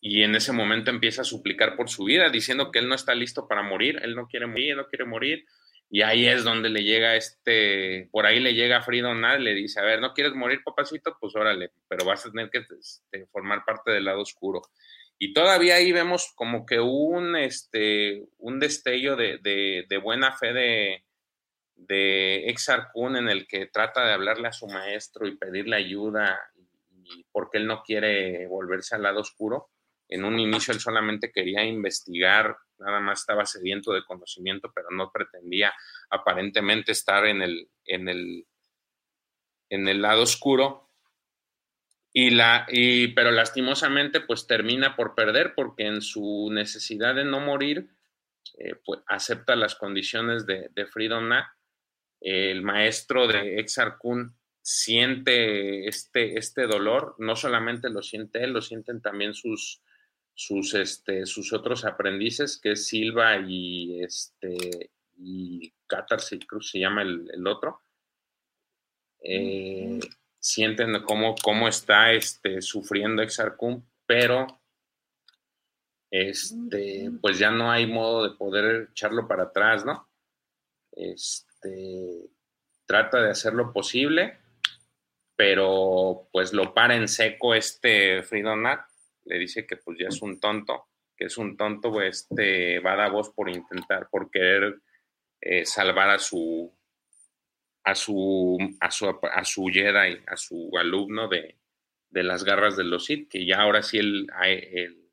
y 0.00 0.22
en 0.22 0.34
ese 0.34 0.52
momento 0.52 0.90
empieza 0.90 1.22
a 1.22 1.24
suplicar 1.24 1.76
por 1.76 1.88
su 1.88 2.04
vida, 2.04 2.28
diciendo 2.28 2.70
que 2.70 2.78
él 2.78 2.88
no 2.88 2.94
está 2.94 3.14
listo 3.14 3.48
para 3.48 3.62
morir, 3.62 4.00
él 4.02 4.14
no 4.14 4.26
quiere 4.26 4.46
morir, 4.46 4.72
él 4.72 4.76
no 4.76 4.88
quiere 4.88 5.04
morir. 5.04 5.44
Y 5.90 6.02
ahí 6.02 6.26
es 6.26 6.44
donde 6.44 6.70
le 6.70 6.82
llega 6.82 7.14
este, 7.14 8.08
por 8.10 8.26
ahí 8.26 8.40
le 8.40 8.54
llega 8.54 8.82
Frido 8.82 9.14
Nad, 9.14 9.38
le 9.38 9.54
dice, 9.54 9.80
a 9.80 9.84
ver, 9.84 10.00
¿no 10.00 10.12
quieres 10.12 10.34
morir, 10.34 10.60
papacito? 10.64 11.16
Pues 11.20 11.36
órale, 11.36 11.70
pero 11.88 12.04
vas 12.04 12.26
a 12.26 12.30
tener 12.30 12.50
que 12.50 12.66
este, 12.78 13.26
formar 13.26 13.64
parte 13.64 13.92
del 13.92 14.04
lado 14.04 14.22
oscuro. 14.22 14.62
Y 15.24 15.32
todavía 15.32 15.76
ahí 15.76 15.90
vemos 15.90 16.34
como 16.36 16.66
que 16.66 16.80
un, 16.80 17.34
este, 17.34 18.26
un 18.36 18.60
destello 18.60 19.16
de, 19.16 19.38
de, 19.88 19.96
buena 19.96 20.36
fe 20.36 20.52
de, 20.52 21.04
de 21.76 22.50
Exar 22.50 22.90
Kun 22.92 23.16
en 23.16 23.30
el 23.30 23.46
que 23.46 23.64
trata 23.64 24.04
de 24.04 24.12
hablarle 24.12 24.48
a 24.48 24.52
su 24.52 24.66
maestro 24.66 25.26
y 25.26 25.38
pedirle 25.38 25.76
ayuda 25.76 26.38
y 27.04 27.24
porque 27.32 27.56
él 27.56 27.66
no 27.66 27.82
quiere 27.82 28.46
volverse 28.48 28.96
al 28.96 29.02
lado 29.04 29.20
oscuro. 29.20 29.70
En 30.10 30.26
un 30.26 30.38
inicio 30.38 30.74
él 30.74 30.80
solamente 30.80 31.32
quería 31.32 31.64
investigar, 31.64 32.58
nada 32.78 33.00
más 33.00 33.20
estaba 33.20 33.46
sediento 33.46 33.94
de 33.94 34.04
conocimiento, 34.04 34.72
pero 34.74 34.88
no 34.90 35.10
pretendía 35.10 35.72
aparentemente 36.10 36.92
estar 36.92 37.24
en 37.24 37.40
el, 37.40 37.70
en 37.86 38.08
el, 38.10 38.46
en 39.70 39.88
el 39.88 40.02
lado 40.02 40.24
oscuro. 40.24 40.83
Y 42.16 42.30
la, 42.30 42.64
y, 42.68 43.08
pero 43.08 43.32
lastimosamente, 43.32 44.20
pues 44.20 44.46
termina 44.46 44.94
por 44.94 45.16
perder 45.16 45.54
porque 45.56 45.86
en 45.86 46.00
su 46.00 46.48
necesidad 46.52 47.16
de 47.16 47.24
no 47.24 47.40
morir, 47.40 47.88
eh, 48.56 48.76
pues 48.84 49.00
acepta 49.08 49.56
las 49.56 49.74
condiciones 49.74 50.46
de, 50.46 50.70
de 50.72 50.86
Freedom 50.86 51.28
El 52.20 52.62
maestro 52.62 53.26
de 53.26 53.58
Exar 53.58 53.98
Kun 53.98 54.36
siente 54.62 55.88
este, 55.88 56.38
este 56.38 56.68
dolor, 56.68 57.16
no 57.18 57.34
solamente 57.34 57.90
lo 57.90 58.00
siente 58.00 58.44
él, 58.44 58.52
lo 58.52 58.62
sienten 58.62 59.02
también 59.02 59.34
sus, 59.34 59.82
sus, 60.34 60.72
este, 60.74 61.26
sus 61.26 61.52
otros 61.52 61.84
aprendices, 61.84 62.60
que 62.62 62.72
es 62.72 62.86
Silva 62.86 63.38
y, 63.38 64.04
este, 64.04 64.92
y 65.18 65.72
cruz 66.46 66.70
se 66.70 66.78
llama 66.78 67.02
el, 67.02 67.46
otro. 67.48 67.82
Eh, 69.20 69.98
sienten 70.44 71.02
cómo, 71.04 71.34
cómo 71.42 71.68
está 71.68 72.12
este, 72.12 72.60
sufriendo 72.60 73.22
Exarcum, 73.22 73.82
pero 74.04 74.46
este, 76.10 77.10
pues 77.22 77.38
ya 77.38 77.50
no 77.50 77.70
hay 77.70 77.86
modo 77.86 78.28
de 78.28 78.36
poder 78.36 78.88
echarlo 78.90 79.26
para 79.26 79.44
atrás, 79.44 79.86
¿no? 79.86 80.06
Este, 80.92 82.28
trata 82.84 83.22
de 83.22 83.30
hacer 83.30 83.54
lo 83.54 83.72
posible, 83.72 84.38
pero 85.34 86.28
pues 86.30 86.52
lo 86.52 86.74
para 86.74 86.94
en 86.94 87.08
seco 87.08 87.54
este 87.54 88.22
Fridonat 88.22 88.86
le 89.24 89.38
dice 89.38 89.66
que 89.66 89.78
pues 89.78 89.96
ya 89.98 90.08
es 90.08 90.20
un 90.20 90.40
tonto, 90.40 90.88
que 91.16 91.24
es 91.24 91.38
un 91.38 91.56
tonto, 91.56 92.02
este, 92.02 92.80
va 92.80 92.92
a 92.92 92.96
dar 92.96 93.12
voz 93.12 93.30
por 93.30 93.48
intentar, 93.48 94.10
por 94.10 94.30
querer 94.30 94.78
eh, 95.40 95.64
salvar 95.64 96.10
a 96.10 96.18
su, 96.18 96.70
a 97.84 97.94
su, 97.94 98.58
a 98.80 98.90
su, 98.90 99.06
a 99.08 99.44
su 99.44 99.66
Jedi, 99.66 100.18
a 100.26 100.36
su 100.36 100.70
alumno 100.78 101.28
de, 101.28 101.56
de 102.10 102.22
las 102.22 102.44
garras 102.44 102.76
de 102.76 102.84
los 102.84 103.04
Sith, 103.04 103.28
que 103.28 103.44
ya 103.44 103.60
ahora 103.60 103.82
sí 103.82 103.98
el, 103.98 104.26
el 104.42 105.04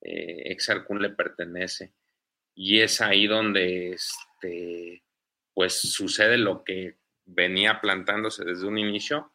eh, 0.00 0.56
le 0.98 1.10
pertenece. 1.10 1.92
Y 2.54 2.80
es 2.80 3.00
ahí 3.00 3.26
donde 3.26 3.90
este, 3.90 5.02
pues 5.54 5.74
sucede 5.74 6.38
lo 6.38 6.64
que 6.64 6.96
venía 7.24 7.80
plantándose 7.80 8.44
desde 8.44 8.66
un 8.66 8.78
inicio, 8.78 9.32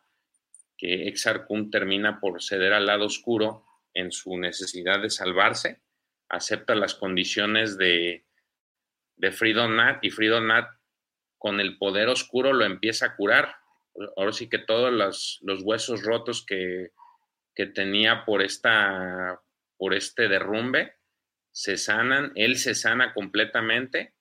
que 0.77 1.07
Exar 1.07 1.47
termina 1.71 2.19
por 2.19 2.41
ceder 2.43 2.73
al 2.73 2.85
lado 2.85 3.05
oscuro 3.05 3.63
en 3.93 4.11
su 4.11 4.37
necesidad 4.37 5.01
de 5.01 5.09
salvarse, 5.09 5.81
acepta 6.29 6.75
las 6.75 6.95
condiciones 6.95 7.77
de, 7.77 8.25
de 9.15 9.31
Freedom 9.31 9.77
y 10.01 10.09
Freedom 10.09 10.49
con 11.37 11.59
el 11.59 11.77
poder 11.77 12.09
oscuro 12.09 12.53
lo 12.53 12.65
empieza 12.65 13.07
a 13.07 13.15
curar. 13.15 13.55
Ahora 14.17 14.33
sí 14.33 14.49
que 14.49 14.59
todos 14.59 14.91
los, 14.91 15.39
los 15.41 15.61
huesos 15.63 16.03
rotos 16.03 16.45
que, 16.45 16.91
que, 17.53 17.65
tenía 17.67 18.25
por, 18.25 18.41
esta, 18.41 19.41
por 19.77 19.93
este 19.93 20.27
derrumbe 20.27 20.95
se 21.51 21.77
sanan, 21.77 22.31
él 22.35 22.57
se 22.57 22.75
sana 22.75 23.13
completamente, 23.13 24.13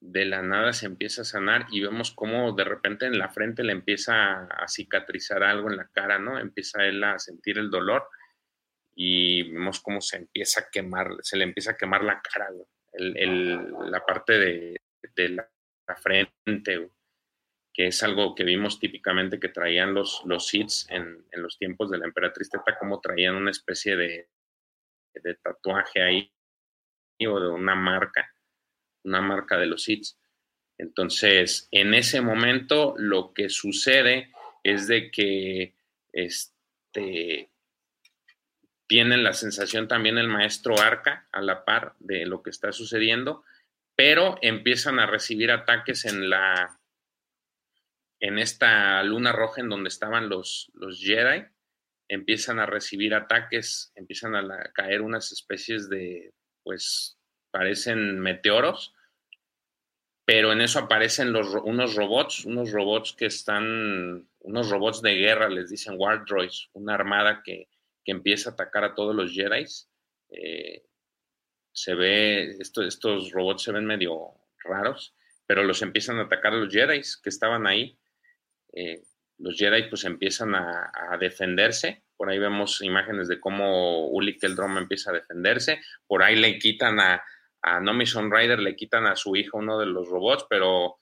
de 0.00 0.24
la 0.26 0.42
nada 0.42 0.72
se 0.72 0.86
empieza 0.86 1.22
a 1.22 1.24
sanar 1.24 1.66
y 1.70 1.80
vemos 1.80 2.12
cómo 2.12 2.52
de 2.52 2.64
repente 2.64 3.06
en 3.06 3.18
la 3.18 3.30
frente 3.30 3.64
le 3.64 3.72
empieza 3.72 4.44
a 4.44 4.68
cicatrizar 4.68 5.42
algo 5.42 5.70
en 5.70 5.78
la 5.78 5.88
cara, 5.88 6.18
¿no? 6.18 6.38
Empieza 6.38 6.84
él 6.84 7.02
a 7.02 7.18
sentir 7.18 7.58
el 7.58 7.70
dolor 7.70 8.06
y 8.94 9.50
vemos 9.52 9.80
cómo 9.80 10.00
se 10.00 10.16
empieza 10.16 10.60
a 10.60 10.70
quemar, 10.70 11.16
se 11.20 11.36
le 11.36 11.44
empieza 11.44 11.72
a 11.72 11.76
quemar 11.76 12.04
la 12.04 12.20
cara, 12.20 12.48
la 12.94 14.04
parte 14.04 14.38
de, 14.38 15.28
la, 15.28 15.48
frente, 15.94 16.90
que 17.72 17.86
es 17.86 18.02
algo 18.02 18.34
que 18.34 18.42
vimos 18.42 18.80
típicamente 18.80 19.38
que 19.38 19.50
traían 19.50 19.94
los, 19.94 20.22
los 20.24 20.48
Sith 20.48 20.88
en, 20.88 21.24
los 21.32 21.58
tiempos 21.58 21.90
de 21.90 21.98
la 21.98 22.06
emperatriz 22.06 22.50
Teta, 22.50 22.78
como 22.78 23.00
traían 23.00 23.36
una 23.36 23.50
especie 23.50 23.96
de, 23.96 24.28
de 25.14 25.34
tatuaje 25.36 26.02
ahí 26.02 26.32
o 27.26 27.40
de 27.40 27.48
una 27.48 27.74
marca, 27.74 28.34
una 29.04 29.20
marca 29.20 29.56
de 29.56 29.66
los 29.66 29.84
Sith. 29.84 30.08
Entonces, 30.78 31.68
en 31.70 31.94
ese 31.94 32.20
momento 32.20 32.94
lo 32.98 33.32
que 33.32 33.48
sucede 33.48 34.32
es 34.62 34.88
de 34.88 35.10
que 35.10 35.74
este, 36.12 37.50
tienen 38.86 39.22
la 39.22 39.32
sensación 39.32 39.88
también 39.88 40.18
el 40.18 40.28
maestro 40.28 40.78
Arca 40.80 41.26
a 41.32 41.40
la 41.40 41.64
par 41.64 41.94
de 41.98 42.26
lo 42.26 42.42
que 42.42 42.50
está 42.50 42.72
sucediendo, 42.72 43.44
pero 43.96 44.38
empiezan 44.42 44.98
a 45.00 45.06
recibir 45.06 45.50
ataques 45.50 46.04
en 46.04 46.30
la 46.30 46.78
en 48.20 48.38
esta 48.38 49.02
luna 49.02 49.32
roja 49.32 49.60
en 49.60 49.68
donde 49.68 49.88
estaban 49.88 50.28
los, 50.28 50.70
los 50.74 51.00
Jedi, 51.00 51.44
empiezan 52.08 52.58
a 52.58 52.66
recibir 52.66 53.14
ataques, 53.14 53.92
empiezan 53.94 54.34
a 54.34 54.72
caer 54.72 55.02
unas 55.02 55.32
especies 55.32 55.88
de, 55.88 56.32
pues, 56.62 57.18
parecen 57.50 58.20
meteoros, 58.20 58.94
pero 60.24 60.52
en 60.52 60.60
eso 60.60 60.78
aparecen 60.78 61.34
unos 61.36 61.94
robots, 61.94 62.44
unos 62.44 62.72
robots 62.72 63.12
que 63.12 63.26
están, 63.26 64.28
unos 64.40 64.70
robots 64.70 65.02
de 65.02 65.14
guerra, 65.14 65.48
les 65.48 65.70
dicen 65.70 65.94
War 65.98 66.24
Droids, 66.24 66.70
una 66.72 66.94
armada 66.94 67.42
que, 67.44 67.68
que 68.04 68.12
empieza 68.12 68.50
a 68.50 68.52
atacar 68.54 68.82
a 68.82 68.94
todos 68.94 69.14
los 69.14 69.32
Jedi. 69.32 69.64
Eh, 70.30 70.82
se 71.76 71.94
ve, 71.94 72.56
estos 72.58 73.30
robots 73.32 73.64
se 73.64 73.72
ven 73.72 73.84
medio 73.84 74.32
raros, 74.64 75.14
pero 75.46 75.62
los 75.62 75.82
empiezan 75.82 76.18
a 76.18 76.22
atacar 76.22 76.54
los 76.54 76.72
Jedi 76.72 77.02
que 77.22 77.28
estaban 77.28 77.66
ahí. 77.66 77.98
Eh, 78.72 79.02
los 79.36 79.58
Jedi 79.58 79.82
pues 79.90 80.04
empiezan 80.04 80.54
a, 80.54 80.90
defenderse. 81.20 82.02
Por 82.16 82.30
ahí 82.30 82.38
vemos 82.38 82.80
imágenes 82.80 83.28
de 83.28 83.38
cómo 83.38 84.08
Ulik 84.08 84.42
el 84.44 84.56
empieza 84.78 85.10
a 85.10 85.14
defenderse. 85.14 85.82
Por 86.06 86.22
ahí 86.22 86.36
le 86.36 86.58
quitan 86.58 86.98
a, 86.98 87.22
a 87.60 87.78
Nomi 87.78 88.06
Rider, 88.06 88.58
le 88.58 88.74
quitan 88.74 89.06
a 89.06 89.14
su 89.14 89.36
hijo 89.36 89.58
uno 89.58 89.78
de 89.78 89.84
los 89.84 90.08
robots, 90.08 90.46
pero 90.48 90.96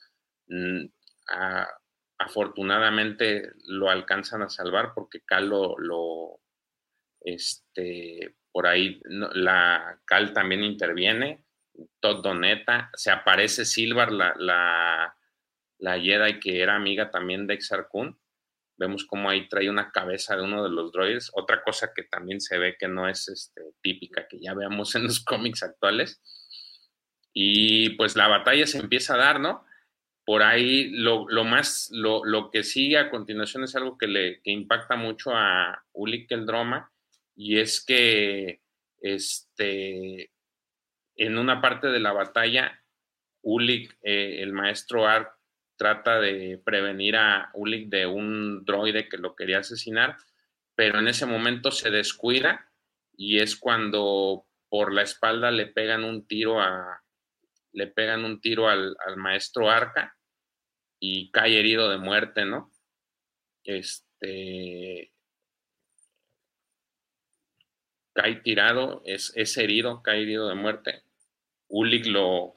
mm, 0.49 0.87
afortunadamente 2.19 3.53
lo 3.67 3.91
alcanzan 3.91 4.43
a 4.43 4.49
salvar 4.49 4.91
porque 4.93 5.21
Cal 5.21 5.49
lo, 5.49 6.41
este, 7.25 8.37
por 8.53 8.67
ahí 8.67 9.01
la 9.05 10.01
Cal 10.05 10.33
también 10.33 10.63
interviene, 10.63 11.45
Todd 12.01 12.23
Doneta, 12.23 12.91
se 12.95 13.11
aparece 13.11 13.65
Silvar, 13.65 14.13
la, 14.13 14.35
la, 14.39 15.17
la 15.79 16.01
Jedi 16.01 16.39
que 16.39 16.63
era 16.63 16.77
amiga 16.77 17.11
también 17.11 17.47
de 17.47 17.55
Exar 17.55 17.89
Kun. 17.89 18.19
Vemos 18.77 19.05
cómo 19.05 19.31
ahí 19.31 19.49
trae 19.49 19.71
una 19.71 19.91
cabeza 19.91 20.37
de 20.37 20.43
uno 20.43 20.63
de 20.63 20.71
los 20.71 20.93
droides. 20.93 21.31
Otra 21.35 21.63
cosa 21.63 21.93
que 21.95 22.05
también 22.05 22.41
se 22.41 22.59
ve 22.59 22.77
que 22.79 22.89
no 22.89 23.09
es 23.09 23.29
este, 23.29 23.63
típica, 23.81 24.27
que 24.29 24.41
ya 24.41 24.55
veamos 24.55 24.95
en 24.95 25.05
los 25.05 25.21
cómics 25.25 25.63
actuales. 25.63 26.21
Y 27.33 27.91
pues 27.91 28.17
la 28.17 28.29
batalla 28.29 28.67
se 28.67 28.79
empieza 28.79 29.15
a 29.15 29.19
dar, 29.19 29.41
¿no? 29.41 29.65
Por 30.25 30.43
ahí 30.43 30.91
lo, 30.91 31.27
más, 31.45 31.91
lo, 31.93 32.25
lo, 32.25 32.51
que 32.51 32.63
sigue 32.63 32.99
a 32.99 33.11
continuación 33.11 33.65
es 33.65 33.77
algo 33.77 33.99
que 33.99 34.07
le 34.07 34.41
que 34.43 34.53
impacta 34.53 34.97
mucho 34.97 35.33
a 35.35 35.85
Ulik 35.93 36.31
el 36.33 36.47
Droma, 36.47 36.94
y 37.37 37.59
es 37.59 37.85
que 37.85 38.61
este, 39.01 40.31
en 41.17 41.39
una 41.39 41.61
parte 41.61 41.89
de 41.89 42.01
la 42.01 42.13
batalla, 42.13 42.81
Ulik, 43.43 43.99
eh, 44.03 44.43
el 44.43 44.53
maestro 44.53 45.07
Ark, 45.07 45.33
trata 45.77 46.21
de 46.21 46.61
prevenir 46.65 47.17
a 47.17 47.51
Ulik 47.55 47.89
de 47.89 48.07
un 48.07 48.65
droide 48.65 49.09
que 49.09 49.19
lo 49.19 49.35
quería 49.35 49.59
asesinar, 49.59 50.17
pero 50.75 50.99
en 50.99 51.09
ese 51.09 51.27
momento 51.27 51.71
se 51.71 51.91
descuida 51.91 52.71
y 53.17 53.41
es 53.41 53.57
cuando 53.57 54.47
por 54.69 54.93
la 54.93 55.03
espalda 55.03 55.51
le 55.51 55.67
pegan 55.67 56.05
un 56.05 56.27
tiro 56.27 56.61
a 56.61 57.01
le 57.73 57.89
pegan 57.89 58.25
un 58.25 58.41
tiro 58.41 58.69
al, 58.69 58.97
al 59.05 59.17
maestro 59.17 59.69
Arca 59.69 60.17
y 61.01 61.33
cae 61.33 61.59
herido 61.59 61.91
de 61.91 61.99
muerte, 61.99 62.45
¿no? 62.45 62.73
Este 63.65 65.14
cae 68.15 68.37
tirado, 68.37 69.03
es, 69.05 69.33
es 69.35 69.57
herido, 69.59 70.03
cae 70.03 70.23
herido 70.23 70.49
de 70.49 70.55
muerte. 70.55 71.03
Ulik 71.69 72.07
lo, 72.07 72.55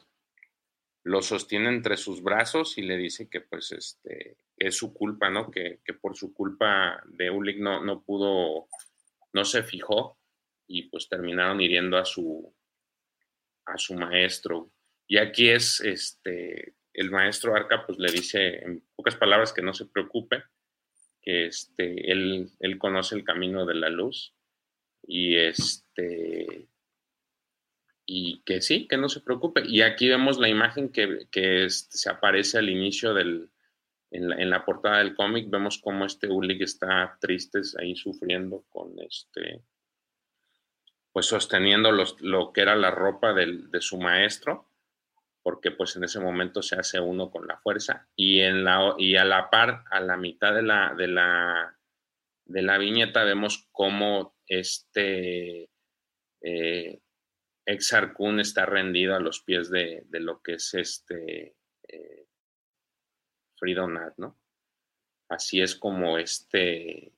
lo 1.04 1.22
sostiene 1.22 1.70
entre 1.70 1.98
sus 1.98 2.22
brazos 2.22 2.78
y 2.78 2.84
le 2.84 2.96
dice 2.96 3.30
que 3.30 3.42
pues 3.42 3.72
este 3.72 4.38
es 4.56 4.76
su 4.76 4.94
culpa, 4.94 5.30
¿no? 5.30 5.52
Que, 5.52 5.80
que 5.84 5.94
por 5.94 6.16
su 6.16 6.34
culpa 6.34 7.02
de 7.06 7.30
Ulik 7.30 7.60
no, 7.60 7.84
no 7.84 8.04
pudo, 8.04 8.68
no 9.34 9.46
se 9.46 9.64
fijó 9.64 10.18
y 10.68 10.90
pues 10.90 11.10
terminaron 11.10 11.60
hiriendo 11.60 11.98
a 11.98 12.06
su, 12.06 12.54
a 13.66 13.78
su 13.78 13.96
maestro. 13.96 14.72
Y 15.08 15.18
aquí 15.18 15.50
es, 15.50 15.82
este, 15.82 16.76
el 16.94 17.10
maestro 17.10 17.56
Arca 17.56 17.86
pues 17.86 17.98
le 17.98 18.12
dice 18.12 18.64
en 18.64 18.84
pocas 18.96 19.16
palabras 19.16 19.54
que 19.54 19.62
no 19.62 19.74
se 19.74 19.86
preocupe, 19.86 20.44
que 21.22 21.48
este, 21.48 22.12
él, 22.12 22.52
él 22.60 22.78
conoce 22.78 23.16
el 23.16 23.24
camino 23.24 23.66
de 23.66 23.76
la 23.76 23.90
luz 23.90 24.37
y 25.08 25.38
este 25.38 26.68
y 28.10 28.42
que 28.46 28.62
sí, 28.62 28.88
que 28.88 28.98
no 28.98 29.10
se 29.10 29.20
preocupe. 29.20 29.64
Y 29.66 29.82
aquí 29.82 30.08
vemos 30.08 30.40
la 30.40 30.48
imagen 30.48 30.90
que, 30.90 31.28
que 31.30 31.66
este, 31.66 31.98
se 31.98 32.10
aparece 32.10 32.58
al 32.58 32.70
inicio 32.70 33.14
del, 33.14 33.50
en 34.12 34.30
la, 34.30 34.36
en 34.38 34.50
la 34.50 34.64
portada 34.64 35.00
del 35.00 35.14
cómic, 35.14 35.50
vemos 35.50 35.78
cómo 35.78 36.06
este 36.06 36.28
Ulig 36.30 36.62
está 36.64 37.18
triste, 37.20 37.60
ahí 37.80 37.96
sufriendo 37.96 38.64
con 38.70 38.94
este, 39.00 39.62
pues 41.12 41.26
sosteniendo 41.26 41.92
los, 41.92 42.22
lo 42.22 42.54
que 42.54 42.62
era 42.62 42.76
la 42.76 42.92
ropa 42.92 43.34
del, 43.34 43.70
de 43.72 43.82
su 43.82 43.98
maestro, 43.98 44.70
porque 45.44 45.72
pues 45.72 45.96
en 45.98 46.06
ese 46.06 46.22
momento 46.22 46.62
se 46.62 46.76
hace 46.76 47.00
uno 47.00 47.30
con 47.30 47.46
la 47.48 47.58
fuerza. 47.58 48.08
Y, 48.16 48.40
en 48.40 48.64
la, 48.64 48.96
y 48.98 49.18
a 49.18 49.26
la 49.26 49.50
par, 49.50 49.84
a 49.92 50.00
la 50.00 50.16
mitad 50.16 50.54
de 50.54 50.62
la, 50.62 50.94
de 50.94 51.08
la, 51.08 51.78
de 52.46 52.62
la 52.62 52.78
viñeta, 52.78 53.26
vemos 53.26 53.68
cómo 53.72 54.37
este 54.48 55.70
eh, 56.42 57.00
Exar 57.66 58.14
Kun 58.14 58.40
está 58.40 58.66
rendido 58.66 59.16
a 59.16 59.20
los 59.20 59.42
pies 59.42 59.70
de, 59.70 60.04
de 60.08 60.20
lo 60.20 60.42
que 60.42 60.54
es 60.54 60.74
este 60.74 61.56
eh, 61.88 62.28
Fridonat, 63.58 64.18
¿no? 64.18 64.40
Así 65.30 65.62
es 65.62 65.76
como 65.76 66.18
este 66.18 67.14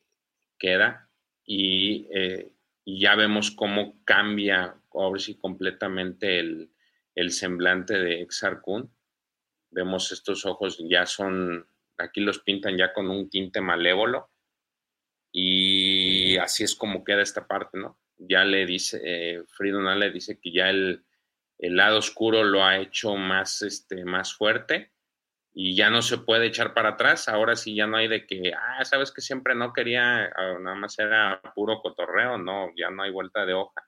queda 0.57 1.09
y, 1.45 2.07
eh, 2.11 2.51
y 2.83 3.01
ya 3.01 3.15
vemos 3.15 3.51
cómo 3.51 4.03
cambia, 4.03 4.75
ahora 4.91 5.19
sí, 5.19 5.37
completamente 5.37 6.39
el, 6.39 6.71
el 7.15 7.31
semblante 7.31 7.99
de 7.99 8.21
Exar 8.21 8.61
Kun. 8.61 8.91
Vemos 9.71 10.11
estos 10.11 10.45
ojos 10.45 10.83
ya 10.89 11.05
son, 11.05 11.67
aquí 11.97 12.21
los 12.21 12.39
pintan 12.39 12.77
ya 12.77 12.91
con 12.91 13.09
un 13.09 13.29
tinte 13.29 13.61
malévolo 13.61 14.31
y 15.31 15.98
así 16.39 16.63
es 16.63 16.75
como 16.75 17.03
queda 17.03 17.21
esta 17.21 17.47
parte, 17.47 17.77
¿no? 17.77 17.99
Ya 18.17 18.43
le 18.43 18.65
dice, 18.65 18.99
eh, 19.03 19.43
le 19.59 20.11
dice 20.11 20.39
que 20.39 20.51
ya 20.51 20.69
el, 20.69 21.05
el, 21.57 21.75
lado 21.75 21.99
oscuro 21.99 22.43
lo 22.43 22.63
ha 22.63 22.77
hecho 22.77 23.15
más, 23.15 23.61
este, 23.61 24.03
más 24.03 24.33
fuerte 24.33 24.91
y 25.53 25.75
ya 25.75 25.89
no 25.89 26.01
se 26.01 26.17
puede 26.19 26.47
echar 26.47 26.73
para 26.73 26.89
atrás. 26.89 27.29
Ahora 27.29 27.55
sí 27.55 27.75
ya 27.75 27.87
no 27.87 27.97
hay 27.97 28.07
de 28.07 28.25
que, 28.25 28.53
ah, 28.53 28.83
sabes 28.83 29.11
que 29.11 29.21
siempre 29.21 29.55
no 29.55 29.73
quería, 29.73 30.25
ah, 30.25 30.57
nada 30.59 30.75
más 30.75 30.99
era 30.99 31.41
puro 31.55 31.81
cotorreo, 31.81 32.37
no, 32.37 32.71
ya 32.75 32.89
no 32.89 33.03
hay 33.03 33.11
vuelta 33.11 33.45
de 33.45 33.53
hoja. 33.53 33.87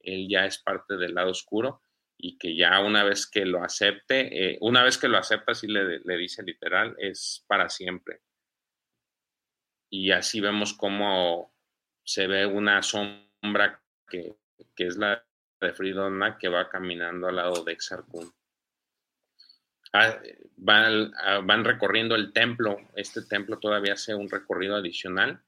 Él 0.00 0.28
ya 0.28 0.46
es 0.46 0.58
parte 0.58 0.96
del 0.96 1.14
lado 1.14 1.30
oscuro 1.30 1.82
y 2.16 2.38
que 2.38 2.56
ya 2.56 2.80
una 2.80 3.04
vez 3.04 3.26
que 3.26 3.44
lo 3.44 3.62
acepte, 3.62 4.52
eh, 4.52 4.58
una 4.60 4.82
vez 4.82 4.98
que 4.98 5.08
lo 5.08 5.18
acepta, 5.18 5.52
así 5.52 5.66
le, 5.66 6.00
le 6.00 6.16
dice 6.16 6.42
literal, 6.42 6.96
es 6.98 7.44
para 7.46 7.68
siempre 7.68 8.22
y 9.90 10.10
así 10.12 10.40
vemos 10.40 10.74
cómo 10.74 11.52
se 12.08 12.26
ve 12.26 12.46
una 12.46 12.82
sombra 12.82 13.82
que, 14.08 14.34
es 14.78 14.96
la 14.96 15.22
de 15.60 15.74
Fridona 15.74 16.38
que 16.38 16.48
va 16.48 16.70
caminando 16.70 17.28
al 17.28 17.36
lado 17.36 17.62
de 17.64 17.72
Exarcun. 17.72 18.32
Ah, 19.92 20.18
van, 20.56 21.12
ah, 21.22 21.42
van, 21.44 21.66
recorriendo 21.66 22.14
el 22.14 22.32
templo, 22.32 22.78
este 22.96 23.20
templo 23.26 23.58
todavía 23.58 23.92
hace 23.92 24.14
un 24.14 24.30
recorrido 24.30 24.76
adicional, 24.76 25.42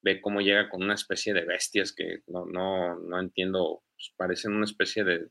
ve 0.00 0.22
cómo 0.22 0.40
llega 0.40 0.70
con 0.70 0.82
una 0.82 0.94
especie 0.94 1.34
de 1.34 1.44
bestias 1.44 1.92
que 1.92 2.22
no, 2.28 2.46
no, 2.46 2.98
no 2.98 3.20
entiendo, 3.20 3.82
pues 3.92 4.14
parecen 4.16 4.54
una 4.54 4.64
especie 4.64 5.04
de 5.04 5.28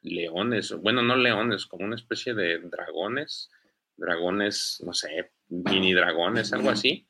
leones, 0.00 0.72
bueno, 0.72 1.02
no 1.02 1.16
leones, 1.16 1.66
como 1.66 1.84
una 1.84 1.96
especie 1.96 2.32
de 2.32 2.60
dragones, 2.60 3.50
dragones, 3.94 4.82
no 4.86 4.94
sé, 4.94 5.32
mini 5.48 5.92
dragones, 5.92 6.54
algo 6.54 6.70
así 6.70 7.07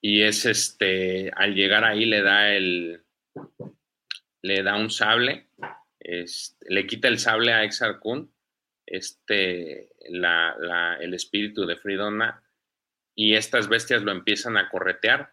y 0.00 0.22
es 0.22 0.46
este, 0.46 1.30
al 1.34 1.54
llegar 1.54 1.84
ahí 1.84 2.04
le 2.04 2.22
da 2.22 2.54
el, 2.54 3.02
le 4.42 4.62
da 4.62 4.76
un 4.76 4.90
sable, 4.90 5.48
le 5.98 6.86
quita 6.86 7.08
el 7.08 7.18
sable 7.18 7.52
a 7.52 7.64
Exar 7.64 7.98
Kun, 7.98 8.32
este, 8.86 9.90
la, 10.08 10.96
el 11.00 11.14
espíritu 11.14 11.66
de 11.66 11.76
Fridona, 11.76 12.42
y 13.14 13.34
estas 13.34 13.68
bestias 13.68 14.02
lo 14.02 14.12
empiezan 14.12 14.56
a 14.56 14.68
corretear, 14.68 15.32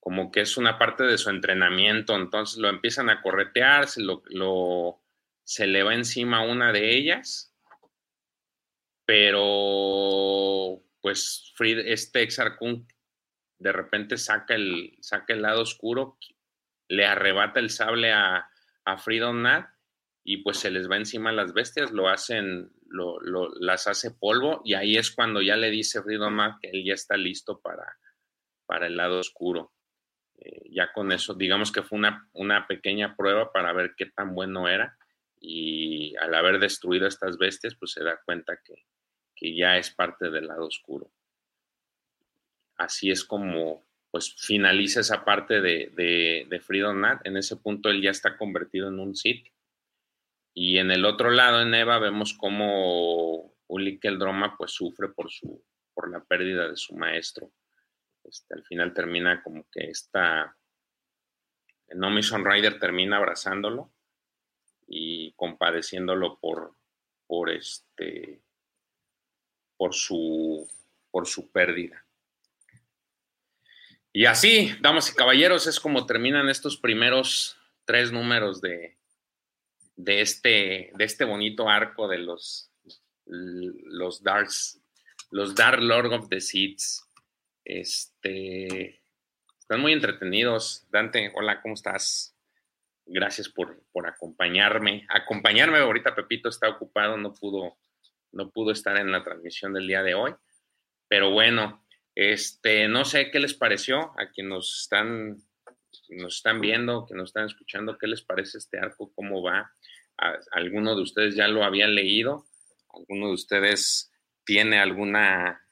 como 0.00 0.30
que 0.30 0.40
es 0.40 0.56
una 0.56 0.78
parte 0.78 1.04
de 1.04 1.18
su 1.18 1.28
entrenamiento, 1.28 2.14
entonces 2.14 2.58
lo 2.58 2.68
empiezan 2.68 3.10
a 3.10 3.20
corretear, 3.20 3.88
se, 3.88 4.02
lo, 4.02 5.02
se 5.44 5.66
le 5.66 5.82
va 5.82 5.94
encima 5.94 6.42
una 6.42 6.72
de 6.72 6.96
ellas, 6.96 7.52
pero 9.04 10.82
pues 11.00 11.52
este 11.58 12.22
Exar 12.22 12.56
Kun 12.56 12.86
de 13.58 13.72
repente 13.72 14.16
saca 14.16 14.54
el, 14.54 14.96
saca 15.00 15.32
el 15.32 15.42
lado 15.42 15.62
oscuro, 15.62 16.18
le 16.88 17.06
arrebata 17.06 17.60
el 17.60 17.70
sable 17.70 18.12
a, 18.12 18.48
a 18.84 18.98
Freedom 18.98 19.42
Nat 19.42 19.68
y 20.22 20.38
pues 20.38 20.58
se 20.58 20.70
les 20.70 20.90
va 20.90 20.96
encima 20.96 21.32
las 21.32 21.52
bestias, 21.52 21.92
lo 21.92 22.08
hacen, 22.08 22.72
lo, 22.88 23.18
las 23.60 23.86
hace 23.86 24.10
polvo 24.10 24.60
y 24.64 24.74
ahí 24.74 24.96
es 24.96 25.10
cuando 25.10 25.40
ya 25.40 25.56
le 25.56 25.70
dice 25.70 26.02
Freedom 26.02 26.36
Nat 26.36 26.58
que 26.60 26.70
él 26.70 26.84
ya 26.84 26.94
está 26.94 27.16
listo 27.16 27.60
para, 27.60 27.96
para 28.66 28.86
el 28.86 28.96
lado 28.96 29.20
oscuro. 29.20 29.72
Eh, 30.38 30.68
ya 30.70 30.92
con 30.92 31.12
eso, 31.12 31.34
digamos 31.34 31.72
que 31.72 31.82
fue 31.82 31.98
una, 31.98 32.28
una 32.34 32.66
pequeña 32.66 33.16
prueba 33.16 33.52
para 33.52 33.72
ver 33.72 33.94
qué 33.96 34.06
tan 34.06 34.34
bueno 34.34 34.68
era 34.68 34.98
y 35.40 36.14
al 36.16 36.34
haber 36.34 36.58
destruido 36.58 37.06
estas 37.06 37.38
bestias, 37.38 37.74
pues 37.74 37.92
se 37.92 38.04
da 38.04 38.20
cuenta 38.24 38.58
que, 38.62 38.84
que 39.34 39.56
ya 39.56 39.78
es 39.78 39.90
parte 39.94 40.30
del 40.30 40.48
lado 40.48 40.66
oscuro 40.66 41.10
así 42.76 43.10
es 43.10 43.24
como 43.24 43.84
pues 44.10 44.34
finaliza 44.34 45.00
esa 45.00 45.24
parte 45.24 45.60
de, 45.60 45.92
de, 45.94 46.46
de 46.48 46.60
Freedom 46.60 46.98
Nat. 47.00 47.26
En 47.26 47.36
ese 47.36 47.56
punto 47.56 47.90
él 47.90 48.00
ya 48.00 48.10
está 48.10 48.38
convertido 48.38 48.88
en 48.88 48.98
un 48.98 49.14
Sith. 49.14 49.46
Y 50.54 50.78
en 50.78 50.90
el 50.90 51.04
otro 51.04 51.30
lado, 51.30 51.60
en 51.60 51.74
Eva, 51.74 51.98
vemos 51.98 52.32
cómo 52.32 53.54
Ulik 53.66 54.02
el 54.06 54.18
Droma 54.18 54.56
pues 54.56 54.72
sufre 54.72 55.08
por, 55.08 55.30
su, 55.30 55.62
por 55.92 56.10
la 56.10 56.24
pérdida 56.24 56.66
de 56.66 56.76
su 56.76 56.94
maestro. 56.94 57.52
Este, 58.24 58.54
al 58.54 58.64
final 58.64 58.94
termina 58.94 59.42
como 59.42 59.66
que 59.70 59.90
esta... 59.90 60.56
Nomison 61.88 62.44
Rider 62.44 62.80
termina 62.80 63.18
abrazándolo 63.18 63.92
y 64.88 65.32
compadeciéndolo 65.32 66.38
por, 66.40 66.74
por, 67.26 67.50
este, 67.50 68.40
por, 69.76 69.94
su, 69.94 70.66
por 71.10 71.26
su 71.26 71.52
pérdida. 71.52 72.05
Y 74.16 74.24
así, 74.24 74.74
damas 74.80 75.10
y 75.10 75.14
caballeros, 75.14 75.66
es 75.66 75.78
como 75.78 76.06
terminan 76.06 76.48
estos 76.48 76.78
primeros 76.78 77.58
tres 77.84 78.12
números 78.12 78.62
de, 78.62 78.96
de, 79.94 80.22
este, 80.22 80.90
de 80.94 81.04
este 81.04 81.26
bonito 81.26 81.68
arco 81.68 82.08
de 82.08 82.16
los, 82.16 82.72
los 83.26 84.22
Darks, 84.22 84.80
los 85.30 85.54
Dark 85.54 85.82
Lord 85.82 86.14
of 86.14 86.30
the 86.30 86.40
Seeds. 86.40 87.06
Este, 87.62 89.02
están 89.60 89.82
muy 89.82 89.92
entretenidos. 89.92 90.86
Dante, 90.90 91.30
hola, 91.34 91.60
¿cómo 91.60 91.74
estás? 91.74 92.34
Gracias 93.04 93.50
por, 93.50 93.82
por 93.92 94.08
acompañarme. 94.08 95.06
Acompañarme, 95.10 95.76
ahorita 95.76 96.14
Pepito 96.14 96.48
está 96.48 96.70
ocupado, 96.70 97.18
no 97.18 97.34
pudo, 97.34 97.76
no 98.32 98.50
pudo 98.50 98.72
estar 98.72 98.96
en 98.96 99.12
la 99.12 99.22
transmisión 99.22 99.74
del 99.74 99.86
día 99.86 100.02
de 100.02 100.14
hoy. 100.14 100.34
Pero 101.06 101.32
bueno, 101.32 101.85
este, 102.16 102.88
no 102.88 103.04
sé 103.04 103.30
qué 103.30 103.38
les 103.38 103.52
pareció 103.52 104.18
a 104.18 104.30
quienes 104.32 104.50
nos 104.50 104.80
están, 104.80 105.36
nos 106.08 106.36
están 106.36 106.62
viendo, 106.62 107.04
que 107.06 107.14
nos 107.14 107.28
están 107.28 107.44
escuchando, 107.44 107.98
qué 107.98 108.06
les 108.06 108.22
parece 108.22 108.56
este 108.56 108.78
arco, 108.78 109.12
cómo 109.14 109.42
va. 109.42 109.70
¿Alguno 110.52 110.96
de 110.96 111.02
ustedes 111.02 111.36
ya 111.36 111.46
lo 111.46 111.62
habían 111.62 111.94
leído? 111.94 112.46
¿Alguno 112.88 113.28
de 113.28 113.34
ustedes 113.34 114.10
tiene 114.46 114.78
alguna, 114.78 115.62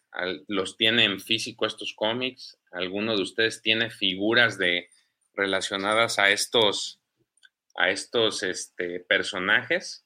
los 0.47 0.77
tiene 0.77 1.05
en 1.05 1.19
físico 1.19 1.65
estos 1.65 1.95
cómics? 1.95 2.59
¿Alguno 2.73 3.16
de 3.16 3.23
ustedes 3.23 3.62
tiene 3.62 3.89
figuras 3.89 4.59
de 4.59 4.91
relacionadas 5.33 6.19
a 6.19 6.31
estos, 6.31 7.01
a 7.75 7.89
estos 7.89 8.43
este, 8.43 9.01
personajes? 9.01 10.05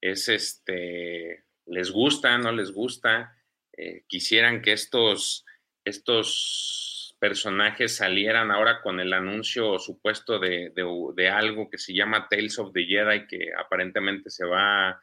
Es 0.00 0.28
este, 0.28 1.44
¿les 1.66 1.92
gusta, 1.92 2.36
no 2.36 2.50
les 2.50 2.72
gusta? 2.72 3.36
Eh, 3.76 4.02
quisieran 4.08 4.60
que 4.60 4.72
estos, 4.72 5.44
estos 5.88 7.16
personajes 7.18 7.96
salieran 7.96 8.50
ahora 8.50 8.80
con 8.80 9.00
el 9.00 9.12
anuncio 9.12 9.78
supuesto 9.78 10.38
de, 10.38 10.72
de, 10.74 11.28
algo 11.28 11.68
que 11.68 11.78
se 11.78 11.92
llama 11.92 12.28
Tales 12.28 12.58
of 12.58 12.72
the 12.72 12.84
Jedi, 12.84 13.26
que 13.26 13.52
aparentemente 13.58 14.30
se 14.30 14.46
va 14.46 15.00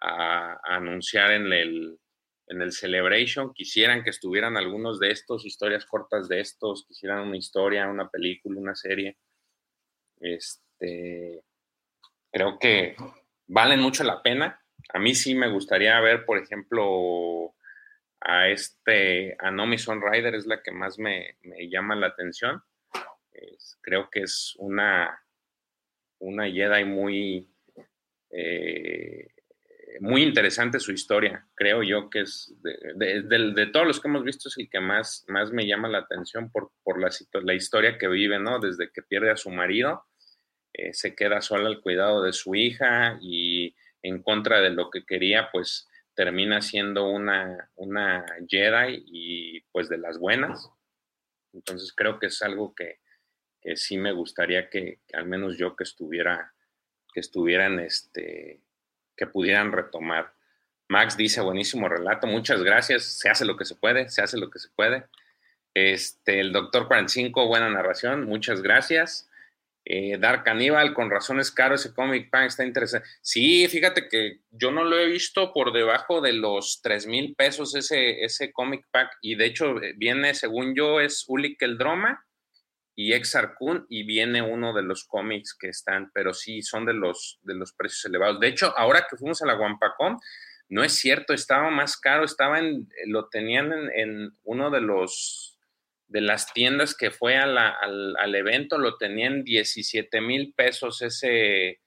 a, 0.00 0.60
anunciar 0.64 1.30
en 1.32 1.52
el, 1.52 1.98
en 2.48 2.62
el 2.62 2.72
Celebration. 2.72 3.52
Quisieran 3.54 4.02
que 4.02 4.10
estuvieran 4.10 4.56
algunos 4.56 4.98
de 4.98 5.10
estos, 5.10 5.44
historias 5.44 5.86
cortas 5.86 6.28
de 6.28 6.40
estos, 6.40 6.84
quisieran 6.86 7.28
una 7.28 7.36
historia, 7.36 7.88
una 7.88 8.08
película, 8.08 8.60
una 8.60 8.74
serie. 8.74 9.16
Este, 10.18 11.44
creo 12.32 12.58
que 12.58 12.96
valen 13.46 13.80
mucho 13.80 14.02
la 14.04 14.22
pena. 14.22 14.60
A 14.92 14.98
mí 14.98 15.14
sí 15.14 15.34
me 15.34 15.50
gustaría 15.50 15.98
ver, 16.00 16.24
por 16.24 16.38
ejemplo, 16.38 17.53
a 18.24 18.48
este, 18.48 19.36
a 19.38 19.50
Nomi 19.50 19.76
Rider 19.76 20.34
es 20.34 20.46
la 20.46 20.62
que 20.62 20.72
más 20.72 20.98
me, 20.98 21.36
llama 21.68 21.94
la 21.94 22.08
atención. 22.08 22.62
creo 23.82 24.08
que 24.10 24.20
es 24.20 24.54
una, 24.58 25.22
una 26.18 26.50
Jedi 26.50 26.84
muy, 26.84 27.48
eh, 28.30 29.28
muy 30.00 30.22
interesante 30.22 30.80
su 30.80 30.92
historia. 30.92 31.46
Creo 31.54 31.82
yo 31.82 32.08
que 32.08 32.22
es 32.22 32.54
de, 32.62 33.70
todos 33.72 33.86
los 33.86 34.00
que 34.00 34.08
hemos 34.08 34.24
visto 34.24 34.48
es 34.48 34.56
el 34.56 34.70
que 34.70 34.80
más, 34.80 35.24
más 35.28 35.52
me 35.52 35.66
llama 35.66 35.88
la 35.88 35.98
atención 35.98 36.50
por, 36.50 36.72
por 36.82 36.98
la, 36.98 37.10
la 37.42 37.54
historia 37.54 37.98
que 37.98 38.08
vive, 38.08 38.38
¿no? 38.38 38.58
Desde 38.58 38.90
que 38.90 39.02
pierde 39.02 39.30
a 39.30 39.36
su 39.36 39.50
marido, 39.50 40.04
eh, 40.72 40.94
se 40.94 41.14
queda 41.14 41.42
sola 41.42 41.68
al 41.68 41.82
cuidado 41.82 42.22
de 42.22 42.32
su 42.32 42.54
hija 42.54 43.18
y 43.20 43.76
en 44.02 44.22
contra 44.22 44.60
de 44.60 44.70
lo 44.70 44.90
que 44.90 45.04
quería, 45.04 45.50
pues 45.52 45.88
termina 46.14 46.62
siendo 46.62 47.08
una, 47.08 47.70
una 47.76 48.24
Jedi 48.48 49.04
y 49.06 49.60
pues 49.72 49.88
de 49.88 49.98
las 49.98 50.18
buenas. 50.18 50.70
Entonces 51.52 51.92
creo 51.94 52.18
que 52.18 52.26
es 52.26 52.42
algo 52.42 52.74
que, 52.74 53.00
que 53.60 53.76
sí 53.76 53.98
me 53.98 54.12
gustaría 54.12 54.68
que, 54.68 55.00
que, 55.06 55.16
al 55.16 55.26
menos 55.26 55.56
yo 55.56 55.76
que 55.76 55.84
estuviera, 55.84 56.54
que 57.12 57.20
estuvieran 57.20 57.80
este, 57.80 58.60
que 59.16 59.26
pudieran 59.26 59.72
retomar. 59.72 60.34
Max 60.88 61.16
dice, 61.16 61.40
buenísimo 61.40 61.88
relato, 61.88 62.26
muchas 62.26 62.62
gracias, 62.62 63.04
se 63.04 63.30
hace 63.30 63.44
lo 63.44 63.56
que 63.56 63.64
se 63.64 63.74
puede, 63.74 64.10
se 64.10 64.22
hace 64.22 64.36
lo 64.36 64.50
que 64.50 64.58
se 64.58 64.68
puede. 64.76 65.06
Este, 65.72 66.40
el 66.40 66.52
doctor 66.52 66.86
45, 66.86 67.48
buena 67.48 67.68
narración, 67.70 68.24
muchas 68.24 68.62
gracias. 68.62 69.28
Eh, 69.86 70.16
Dark 70.18 70.44
Caníbal, 70.44 70.94
con 70.94 71.10
razón 71.10 71.40
es 71.40 71.50
caro 71.50 71.74
ese 71.74 71.92
comic 71.92 72.30
pack, 72.30 72.46
está 72.46 72.64
interesante. 72.64 73.06
Sí, 73.20 73.68
fíjate 73.68 74.08
que 74.08 74.40
yo 74.50 74.70
no 74.70 74.82
lo 74.82 74.98
he 74.98 75.06
visto 75.06 75.52
por 75.52 75.72
debajo 75.72 76.22
de 76.22 76.32
los 76.32 76.80
3 76.82 77.06
mil 77.06 77.34
pesos 77.34 77.74
ese, 77.74 78.24
ese 78.24 78.52
comic 78.52 78.86
pack 78.90 79.10
y 79.20 79.34
de 79.34 79.44
hecho 79.44 79.82
eh, 79.82 79.92
viene, 79.96 80.34
según 80.34 80.74
yo, 80.74 81.00
es 81.00 81.24
Ulik 81.28 81.60
el 81.62 81.76
Droma 81.76 82.24
y 82.96 83.12
Exarcun 83.12 83.86
y 83.90 84.04
viene 84.04 84.40
uno 84.40 84.72
de 84.72 84.82
los 84.82 85.04
cómics 85.04 85.54
que 85.54 85.68
están, 85.68 86.10
pero 86.14 86.32
sí 86.32 86.62
son 86.62 86.86
de 86.86 86.94
los, 86.94 87.38
de 87.42 87.54
los 87.54 87.72
precios 87.72 88.04
elevados. 88.06 88.40
De 88.40 88.48
hecho, 88.48 88.72
ahora 88.78 89.06
que 89.08 89.16
fuimos 89.16 89.42
a 89.42 89.46
la 89.46 89.54
Guampacom, 89.54 90.18
no 90.68 90.82
es 90.82 90.92
cierto, 90.94 91.34
estaba 91.34 91.70
más 91.70 91.96
caro, 91.98 92.24
estaba 92.24 92.58
en, 92.58 92.88
lo 93.06 93.28
tenían 93.28 93.72
en, 93.94 94.36
uno 94.44 94.70
de 94.70 94.80
los 94.80 95.53
de 96.08 96.20
las 96.20 96.52
tiendas 96.52 96.96
que 96.96 97.10
fue 97.10 97.36
al, 97.36 97.56
al, 97.58 98.34
evento, 98.34 98.78
lo 98.78 98.96
tenían 98.96 99.42
17 99.42 100.20
mil 100.20 100.52
pesos 100.54 101.02
ese, 101.02 101.80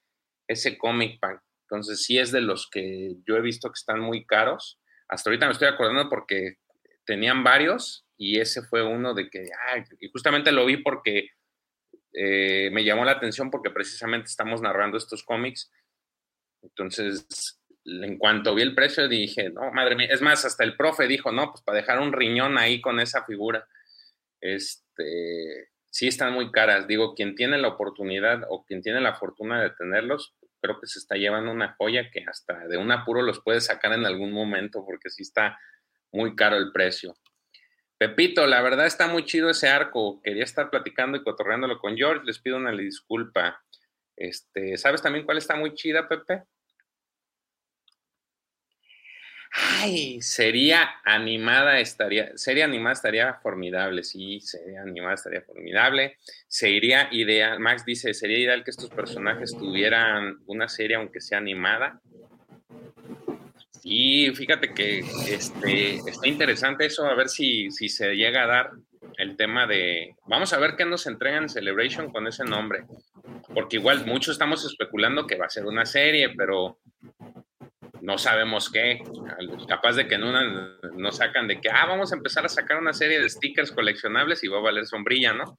ese 0.46 0.76
comic 0.76 1.20
pack. 1.20 1.42
Entonces 1.62 2.04
sí 2.04 2.18
es 2.18 2.32
de 2.32 2.40
los 2.40 2.68
que 2.70 3.16
yo 3.26 3.36
he 3.36 3.42
visto 3.42 3.68
que 3.68 3.78
están 3.78 4.00
muy 4.00 4.24
caros. 4.26 4.80
Hasta 5.08 5.30
ahorita 5.30 5.46
me 5.46 5.52
estoy 5.52 5.68
acordando 5.68 6.08
porque 6.08 6.56
tenían 7.04 7.44
varios 7.44 8.06
y 8.16 8.40
ese 8.40 8.62
fue 8.62 8.82
uno 8.82 9.14
de 9.14 9.30
que, 9.30 9.46
y 10.00 10.10
justamente 10.10 10.52
lo 10.52 10.66
vi 10.66 10.78
porque 10.78 11.30
eh, 12.12 12.70
me 12.72 12.84
llamó 12.84 13.04
la 13.04 13.12
atención 13.12 13.50
porque 13.50 13.70
precisamente 13.70 14.26
estamos 14.26 14.60
narrando 14.60 14.98
estos 14.98 15.22
cómics. 15.22 15.70
Entonces, 16.62 17.60
en 17.84 18.18
cuanto 18.18 18.54
vi 18.54 18.62
el 18.62 18.74
precio 18.74 19.08
dije, 19.08 19.50
no, 19.50 19.70
madre 19.72 19.94
mía, 19.94 20.08
es 20.10 20.20
más, 20.20 20.44
hasta 20.44 20.64
el 20.64 20.76
profe 20.76 21.06
dijo, 21.06 21.32
no, 21.32 21.50
pues 21.50 21.62
para 21.62 21.78
dejar 21.78 22.00
un 22.00 22.12
riñón 22.12 22.58
ahí 22.58 22.80
con 22.80 23.00
esa 23.00 23.24
figura. 23.24 23.66
Este, 24.40 25.68
sí 25.90 26.08
están 26.08 26.32
muy 26.32 26.50
caras. 26.50 26.86
Digo, 26.86 27.14
quien 27.14 27.34
tiene 27.34 27.58
la 27.58 27.68
oportunidad 27.68 28.42
o 28.48 28.64
quien 28.64 28.82
tiene 28.82 29.00
la 29.00 29.14
fortuna 29.14 29.62
de 29.62 29.70
tenerlos, 29.70 30.34
creo 30.60 30.80
que 30.80 30.86
se 30.86 30.98
está 30.98 31.16
llevando 31.16 31.50
una 31.50 31.74
joya 31.78 32.10
que 32.10 32.24
hasta 32.26 32.66
de 32.66 32.76
un 32.76 32.90
apuro 32.90 33.22
los 33.22 33.40
puede 33.40 33.60
sacar 33.60 33.92
en 33.92 34.06
algún 34.06 34.32
momento 34.32 34.84
porque 34.84 35.10
sí 35.10 35.22
está 35.22 35.58
muy 36.12 36.34
caro 36.34 36.56
el 36.56 36.72
precio. 36.72 37.14
Pepito, 37.98 38.46
la 38.46 38.62
verdad 38.62 38.86
está 38.86 39.08
muy 39.08 39.24
chido 39.24 39.50
ese 39.50 39.68
arco. 39.68 40.20
Quería 40.22 40.44
estar 40.44 40.70
platicando 40.70 41.18
y 41.18 41.24
cotorreándolo 41.24 41.78
con 41.78 41.96
George. 41.96 42.24
Les 42.24 42.38
pido 42.38 42.56
una 42.56 42.70
disculpa. 42.70 43.60
Este, 44.16 44.76
¿sabes 44.76 45.02
también 45.02 45.24
cuál 45.24 45.38
está 45.38 45.56
muy 45.56 45.74
chida, 45.74 46.08
Pepe? 46.08 46.44
Ay, 49.60 50.22
sería 50.22 50.88
animada, 51.04 51.80
estaría, 51.80 52.30
sería 52.36 52.64
animada 52.64 52.92
estaría 52.92 53.34
formidable, 53.34 54.04
sí, 54.04 54.40
sería 54.40 54.82
animada 54.82 55.14
estaría 55.14 55.42
formidable. 55.42 56.16
Sería 56.46 57.08
ideal, 57.10 57.58
Max 57.58 57.84
dice, 57.84 58.14
sería 58.14 58.38
ideal 58.38 58.62
que 58.62 58.70
estos 58.70 58.90
personajes 58.90 59.56
tuvieran 59.58 60.38
una 60.46 60.68
serie 60.68 60.96
aunque 60.96 61.20
sea 61.20 61.38
animada. 61.38 62.00
Y 63.82 64.30
fíjate 64.30 64.74
que 64.74 65.00
este, 65.28 65.96
está 65.96 66.28
interesante 66.28 66.86
eso, 66.86 67.06
a 67.06 67.14
ver 67.14 67.28
si, 67.28 67.70
si 67.70 67.88
se 67.88 68.14
llega 68.14 68.44
a 68.44 68.46
dar 68.46 68.70
el 69.16 69.36
tema 69.36 69.66
de. 69.66 70.14
Vamos 70.26 70.52
a 70.52 70.58
ver 70.58 70.76
qué 70.76 70.84
nos 70.84 71.06
entregan 71.06 71.44
en 71.44 71.48
Celebration 71.48 72.12
con 72.12 72.26
ese 72.28 72.44
nombre. 72.44 72.84
Porque 73.54 73.76
igual 73.76 74.06
muchos 74.06 74.32
estamos 74.32 74.64
especulando 74.64 75.26
que 75.26 75.36
va 75.36 75.46
a 75.46 75.50
ser 75.50 75.66
una 75.66 75.84
serie, 75.84 76.30
pero 76.36 76.78
no 78.00 78.18
sabemos 78.18 78.70
qué. 78.70 79.02
Capaz 79.68 79.92
de 79.92 80.06
que 80.06 80.14
en 80.14 80.24
una 80.24 80.78
nos 80.96 81.16
sacan 81.16 81.48
de 81.48 81.60
que, 81.60 81.70
ah, 81.70 81.86
vamos 81.86 82.12
a 82.12 82.16
empezar 82.16 82.44
a 82.44 82.48
sacar 82.48 82.78
una 82.78 82.92
serie 82.92 83.20
de 83.20 83.28
stickers 83.28 83.72
coleccionables 83.72 84.42
y 84.44 84.48
va 84.48 84.58
a 84.58 84.62
valer 84.62 84.86
sombrilla, 84.86 85.32
¿no? 85.32 85.58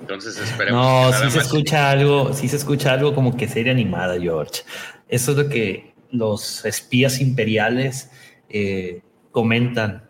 Entonces 0.00 0.38
esperemos. 0.38 0.80
No, 0.80 1.12
si 1.12 1.30
se 1.30 1.38
escucha 1.38 1.90
algo, 1.90 2.32
sí 2.32 2.48
se 2.48 2.56
escucha 2.56 2.92
algo 2.92 3.14
como 3.14 3.36
que 3.36 3.48
serie 3.48 3.72
animada, 3.72 4.18
George. 4.20 4.62
Eso 5.08 5.32
es 5.32 5.36
lo 5.38 5.48
que 5.48 5.94
los 6.10 6.64
espías 6.64 7.20
imperiales 7.20 8.10
eh, 8.48 9.02
comentan. 9.30 10.08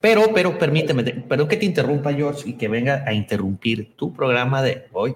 Pero, 0.00 0.32
pero 0.34 0.58
permíteme, 0.58 1.04
pero 1.28 1.46
que 1.46 1.56
te 1.56 1.66
interrumpa, 1.66 2.14
George, 2.14 2.48
y 2.48 2.54
que 2.54 2.68
venga 2.68 3.04
a 3.06 3.12
interrumpir 3.12 3.94
tu 3.96 4.14
programa 4.14 4.62
de 4.62 4.86
hoy. 4.92 5.14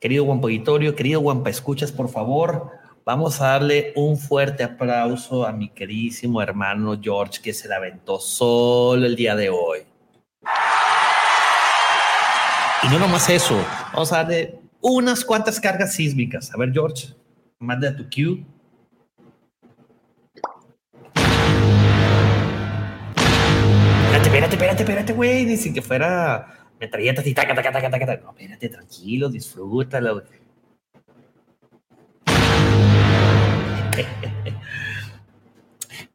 Querido 0.00 0.24
Juan 0.24 0.38
Auditorio, 0.42 0.94
querido 0.94 1.20
Juanpa 1.20 1.50
Escuchas, 1.50 1.92
por 1.92 2.08
favor, 2.08 2.70
vamos 3.08 3.40
a 3.40 3.52
darle 3.52 3.94
un 3.96 4.18
fuerte 4.18 4.62
aplauso 4.62 5.46
a 5.46 5.50
mi 5.50 5.70
queridísimo 5.70 6.42
hermano 6.42 7.00
George, 7.02 7.40
que 7.40 7.54
se 7.54 7.66
la 7.66 7.76
aventó 7.76 8.20
solo 8.20 9.06
el 9.06 9.16
día 9.16 9.34
de 9.34 9.48
hoy. 9.48 9.78
Y 12.82 12.88
no 12.88 12.98
nomás 12.98 13.30
eso, 13.30 13.58
vamos 13.94 14.12
a 14.12 14.18
darle 14.18 14.60
unas 14.82 15.24
cuantas 15.24 15.58
cargas 15.58 15.94
sísmicas. 15.94 16.52
A 16.52 16.58
ver, 16.58 16.70
George, 16.70 17.14
manda 17.58 17.96
tu 17.96 18.04
cue. 18.10 18.44
espérate, 24.22 24.54
espérate, 24.56 24.82
espérate, 24.82 25.12
güey. 25.14 25.46
Dicen 25.46 25.72
que 25.72 25.80
fuera 25.80 26.68
metralletas 26.78 27.26
y 27.26 27.32
taca, 27.32 27.54
taca, 27.54 27.72
taca. 27.72 28.20
No, 28.22 28.32
espérate, 28.32 28.68
tranquilo, 28.68 29.30
disfrútalo. 29.30 30.24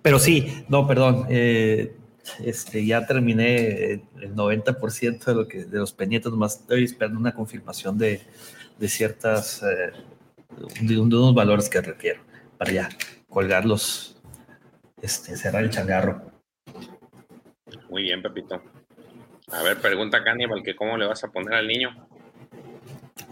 Pero 0.04 0.20
sí, 0.20 0.66
no, 0.70 0.86
perdón. 0.86 1.26
Eh, 1.30 1.96
este, 2.44 2.86
ya 2.86 3.06
terminé 3.06 3.94
el 3.94 4.36
90% 4.36 5.26
de, 5.26 5.34
lo 5.34 5.48
que, 5.48 5.66
de 5.66 5.80
los 5.80 5.92
pendientes, 5.94 6.32
más 6.34 6.60
estoy 6.60 6.84
esperando 6.84 7.20
una 7.20 7.34
confirmación 7.34 7.98
de, 7.98 8.22
de 8.78 8.88
ciertas, 8.88 9.64
eh, 9.64 9.92
de, 10.82 11.00
unos 11.00 11.34
valores 11.34 11.70
que 11.70 11.82
requiero 11.82 12.22
para 12.58 12.72
ya 12.72 12.90
colgarlos, 13.30 14.22
este, 15.02 15.36
cerrar 15.36 15.64
el 15.64 15.70
changarro. 15.70 16.22
Muy 17.90 18.04
bien, 18.04 18.22
Pepito. 18.22 18.62
A 19.52 19.64
ver, 19.64 19.78
pregunta 19.80 20.24
Cannibal 20.24 20.64
que 20.64 20.76
cómo 20.76 20.98
le 20.98 21.06
vas 21.06 21.24
a 21.24 21.28
poner 21.28 21.54
al 21.54 21.68
niño. 21.68 22.08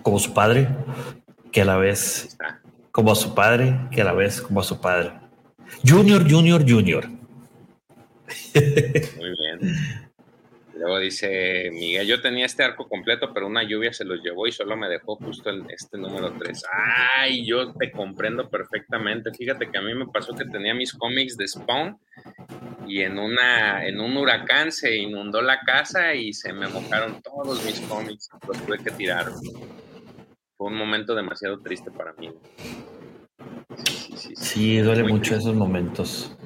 Como 0.04 0.20
su 0.20 0.34
padre, 0.34 0.68
que 1.52 1.62
a 1.62 1.66
la 1.66 1.78
vez 1.78 2.38
como 2.92 3.12
a 3.12 3.16
su 3.16 3.34
padre, 3.34 3.88
que 3.92 4.02
a 4.02 4.06
la 4.06 4.14
vez 4.14 4.42
como 4.42 4.60
a 4.60 4.64
su 4.64 4.80
padre. 4.82 5.21
Junior, 5.88 6.30
Junior, 6.30 6.62
Junior. 6.68 7.08
Muy 8.54 9.30
bien. 9.38 9.60
Luego 10.82 10.98
dice 10.98 11.70
Miguel, 11.72 12.08
yo 12.08 12.22
tenía 12.22 12.48
este 12.48 12.64
arco 12.64 12.88
completo, 12.88 13.32
pero 13.34 13.46
una 13.46 13.62
lluvia 13.62 13.94
se 13.94 14.04
los 14.04 14.20
llevó 14.24 14.48
y 14.48 14.52
solo 14.52 14.76
me 14.76 14.90
dejó 14.90 15.16
justo 15.16 15.52
este 15.70 15.98
número 16.00 16.34
3. 16.40 16.64
Ay, 17.16 17.46
yo 17.46 17.72
te 17.74 17.92
comprendo 17.92 18.50
perfectamente. 18.50 19.32
Fíjate 19.32 19.70
que 19.70 19.78
a 19.78 19.82
mí 19.82 19.94
me 19.94 20.08
pasó 20.08 20.34
que 20.34 20.46
tenía 20.46 20.74
mis 20.74 20.94
cómics 20.94 21.38
de 21.38 21.48
Spawn 21.48 22.00
y 22.88 23.02
en, 23.02 23.20
una, 23.20 23.86
en 23.86 24.00
un 24.00 24.18
huracán 24.18 24.72
se 24.72 24.96
inundó 24.96 25.44
la 25.44 25.60
casa 25.60 26.16
y 26.16 26.34
se 26.34 26.52
me 26.52 26.68
mojaron 26.68 27.22
todos 27.22 27.64
mis 27.64 27.80
cómics. 27.82 28.30
Los 28.48 28.66
tuve 28.66 28.80
que 28.80 28.90
tirar. 28.90 29.30
Fue 30.58 30.68
un 30.68 30.78
momento 30.78 31.14
demasiado 31.14 31.60
triste 31.60 31.92
para 31.92 32.14
mí. 32.14 32.32
Sí, 34.16 34.34
sí, 34.36 34.78
duele 34.80 35.04
mucho 35.04 35.36
esos 35.36 35.56
momentos. 35.56 36.38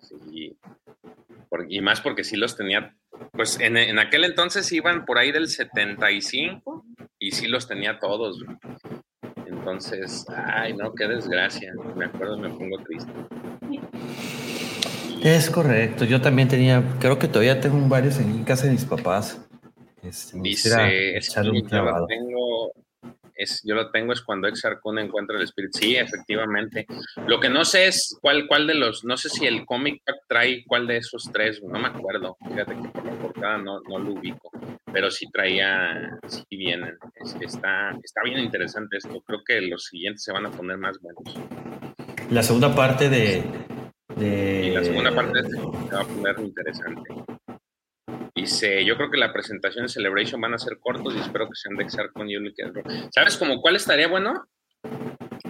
Sí. 0.00 0.56
y 1.68 1.80
más 1.80 2.00
porque 2.00 2.24
sí 2.24 2.36
los 2.36 2.56
tenía, 2.56 2.96
pues 3.32 3.58
en, 3.60 3.76
en, 3.76 3.98
aquel 3.98 4.24
entonces 4.24 4.70
iban 4.72 5.04
por 5.04 5.18
ahí 5.18 5.32
del 5.32 5.48
75 5.48 6.84
y 7.18 7.32
sí 7.32 7.46
los 7.48 7.68
tenía 7.68 7.98
todos. 7.98 8.44
Entonces, 9.46 10.26
ay, 10.28 10.74
no, 10.74 10.94
qué 10.94 11.06
desgracia. 11.06 11.72
Me 11.96 12.06
acuerdo, 12.06 12.38
me 12.38 12.48
pongo 12.48 12.78
triste. 12.78 13.12
Es 15.22 15.50
correcto, 15.50 16.06
yo 16.06 16.20
también 16.22 16.48
tenía, 16.48 16.82
creo 16.98 17.18
que 17.18 17.28
todavía 17.28 17.60
tengo 17.60 17.78
varios 17.88 18.18
en 18.18 18.42
casa 18.44 18.66
de 18.66 18.72
mis 18.72 18.86
papás. 18.86 19.46
Este, 20.02 20.40
Dice, 20.40 21.16
es 21.16 21.34
yo, 21.34 21.42
lo 21.42 22.06
tengo, 22.06 22.72
es, 23.40 23.62
yo 23.64 23.74
lo 23.74 23.90
tengo 23.90 24.12
es 24.12 24.20
cuando 24.20 24.48
Exarcun 24.48 24.98
encuentra 24.98 25.36
el 25.36 25.44
espíritu. 25.44 25.78
Sí, 25.78 25.96
efectivamente. 25.96 26.86
Lo 27.26 27.40
que 27.40 27.48
no 27.48 27.64
sé 27.64 27.86
es 27.86 28.16
cuál, 28.20 28.46
cuál 28.46 28.66
de 28.66 28.74
los, 28.74 29.04
no 29.04 29.16
sé 29.16 29.28
si 29.28 29.46
el 29.46 29.64
cómic 29.64 30.02
trae 30.28 30.64
cuál 30.66 30.86
de 30.86 30.98
esos 30.98 31.30
tres, 31.32 31.62
no 31.62 31.78
me 31.78 31.88
acuerdo. 31.88 32.36
Fíjate 32.46 32.74
que 32.74 32.88
por 32.88 33.04
la 33.04 33.18
portada 33.18 33.58
no, 33.58 33.80
no 33.88 33.98
lo 33.98 34.12
ubico, 34.12 34.50
pero 34.92 35.10
sí 35.10 35.26
traía, 35.32 36.18
sí 36.26 36.44
vienen. 36.50 36.96
Es, 37.14 37.36
está, 37.40 37.90
está 38.02 38.22
bien 38.24 38.38
interesante 38.38 38.98
esto. 38.98 39.20
Creo 39.26 39.40
que 39.44 39.60
los 39.62 39.84
siguientes 39.84 40.22
se 40.22 40.32
van 40.32 40.46
a 40.46 40.50
poner 40.50 40.78
más 40.78 40.98
buenos. 41.00 41.38
La 42.30 42.42
segunda 42.42 42.74
parte 42.74 43.08
de, 43.08 43.42
y 44.20 44.70
la 44.70 44.84
segunda 44.84 45.14
parte 45.14 45.42
se 45.42 45.56
va 45.94 46.00
a 46.00 46.04
poner 46.04 46.40
interesante. 46.40 47.10
Dice, 48.40 48.82
yo 48.86 48.96
creo 48.96 49.10
que 49.10 49.18
la 49.18 49.34
presentación 49.34 49.84
de 49.84 49.92
Celebration 49.92 50.40
van 50.40 50.54
a 50.54 50.58
ser 50.58 50.78
cortos 50.78 51.14
y 51.14 51.20
espero 51.20 51.46
que 51.46 51.54
sean 51.54 51.76
de 51.76 51.84
Exar 51.84 52.10
con 52.10 52.26
¿Sabes 53.14 53.36
como 53.36 53.60
cuál 53.60 53.76
estaría 53.76 54.08
bueno? 54.08 54.46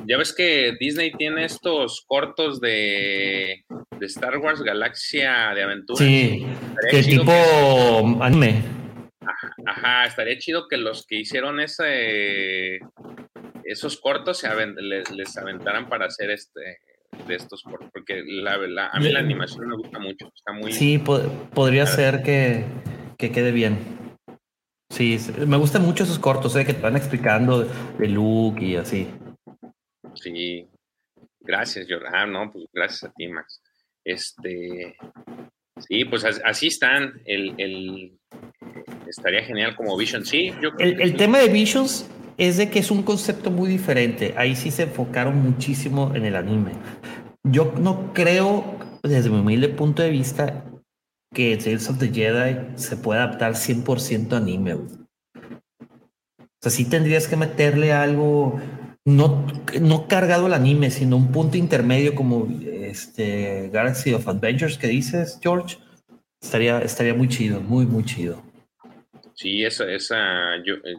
Ya 0.06 0.18
ves 0.18 0.34
que 0.34 0.76
Disney 0.80 1.12
tiene 1.12 1.44
estos 1.44 2.04
cortos 2.04 2.60
de, 2.60 3.64
de 3.96 4.06
Star 4.06 4.38
Wars 4.38 4.62
Galaxia 4.62 5.52
de 5.54 5.62
Aventuras. 5.62 6.04
Sí, 6.04 6.44
que 6.90 7.02
tipo 7.04 7.32
anime. 8.20 8.60
Ajá, 9.66 10.06
estaría 10.06 10.36
chido 10.38 10.66
que 10.68 10.76
los 10.76 11.06
que 11.06 11.20
hicieron 11.20 11.60
ese, 11.60 12.80
esos 13.62 14.00
cortos 14.00 14.38
se 14.38 14.48
les, 14.82 15.08
les 15.12 15.36
aventaran 15.36 15.88
para 15.88 16.06
hacer 16.06 16.30
este 16.32 16.78
de 17.26 17.36
estos, 17.36 17.62
porque 17.62 18.22
la, 18.24 18.56
la, 18.58 18.88
a 18.88 19.00
mí 19.00 19.10
la 19.10 19.20
animación 19.20 19.68
me 19.68 19.76
gusta 19.76 19.98
mucho, 19.98 20.30
está 20.34 20.52
muy... 20.52 20.72
Sí, 20.72 21.02
podría 21.54 21.86
ser 21.86 22.22
que, 22.22 22.64
que, 23.18 23.30
quede 23.30 23.52
bien. 23.52 23.78
Sí, 24.90 25.18
me 25.46 25.56
gustan 25.56 25.82
mucho 25.82 26.04
esos 26.04 26.18
cortos, 26.18 26.56
¿eh? 26.56 26.64
que 26.64 26.74
te 26.74 26.80
van 26.80 26.96
explicando 26.96 27.60
de 27.60 28.08
look 28.08 28.60
y 28.60 28.76
así. 28.76 29.08
Sí, 30.14 30.66
gracias, 31.40 31.86
Jordan. 31.88 32.14
Ah, 32.14 32.26
no, 32.26 32.50
pues 32.50 32.64
gracias 32.72 33.04
a 33.04 33.12
ti, 33.14 33.28
Max. 33.28 33.62
Este, 34.04 34.96
sí, 35.78 36.04
pues 36.04 36.24
así 36.24 36.66
están. 36.66 37.20
El, 37.24 37.54
el 37.58 38.18
estaría 39.06 39.44
genial 39.44 39.76
como 39.76 39.96
Vision. 39.96 40.24
Sí, 40.24 40.52
yo 40.60 40.70
el, 40.78 41.00
el 41.00 41.16
tema 41.16 41.38
de 41.38 41.48
Visions 41.48 42.08
es 42.40 42.56
de 42.56 42.70
que 42.70 42.78
es 42.78 42.90
un 42.90 43.02
concepto 43.02 43.50
muy 43.50 43.68
diferente. 43.68 44.32
Ahí 44.38 44.56
sí 44.56 44.70
se 44.70 44.84
enfocaron 44.84 45.42
muchísimo 45.42 46.12
en 46.14 46.24
el 46.24 46.36
anime. 46.36 46.72
Yo 47.44 47.74
no 47.78 48.14
creo, 48.14 48.78
desde 49.02 49.28
mi 49.28 49.40
humilde 49.40 49.68
punto 49.68 50.02
de 50.02 50.08
vista, 50.08 50.64
que 51.34 51.58
Tales 51.58 51.90
of 51.90 51.98
the 51.98 52.08
Jedi 52.08 52.78
se 52.78 52.96
pueda 52.96 53.24
adaptar 53.24 53.52
100% 53.52 54.32
a 54.32 54.38
anime. 54.38 54.72
O 54.72 54.86
sea, 56.62 56.72
sí 56.72 56.86
tendrías 56.86 57.28
que 57.28 57.36
meterle 57.36 57.92
algo 57.92 58.58
no, 59.04 59.46
no 59.78 60.08
cargado 60.08 60.46
al 60.46 60.54
anime, 60.54 60.90
sino 60.90 61.18
un 61.18 61.32
punto 61.32 61.58
intermedio 61.58 62.14
como 62.14 62.48
este 62.62 63.68
Galaxy 63.70 64.14
of 64.14 64.26
Adventures 64.26 64.78
que 64.78 64.86
dices, 64.86 65.38
George. 65.42 65.76
Estaría, 66.40 66.80
estaría 66.80 67.12
muy 67.12 67.28
chido, 67.28 67.60
muy, 67.60 67.84
muy 67.84 68.04
chido. 68.04 68.42
Sí, 69.34 69.62
esa, 69.62 69.90
esa, 69.92 70.56
eh, 70.56 70.96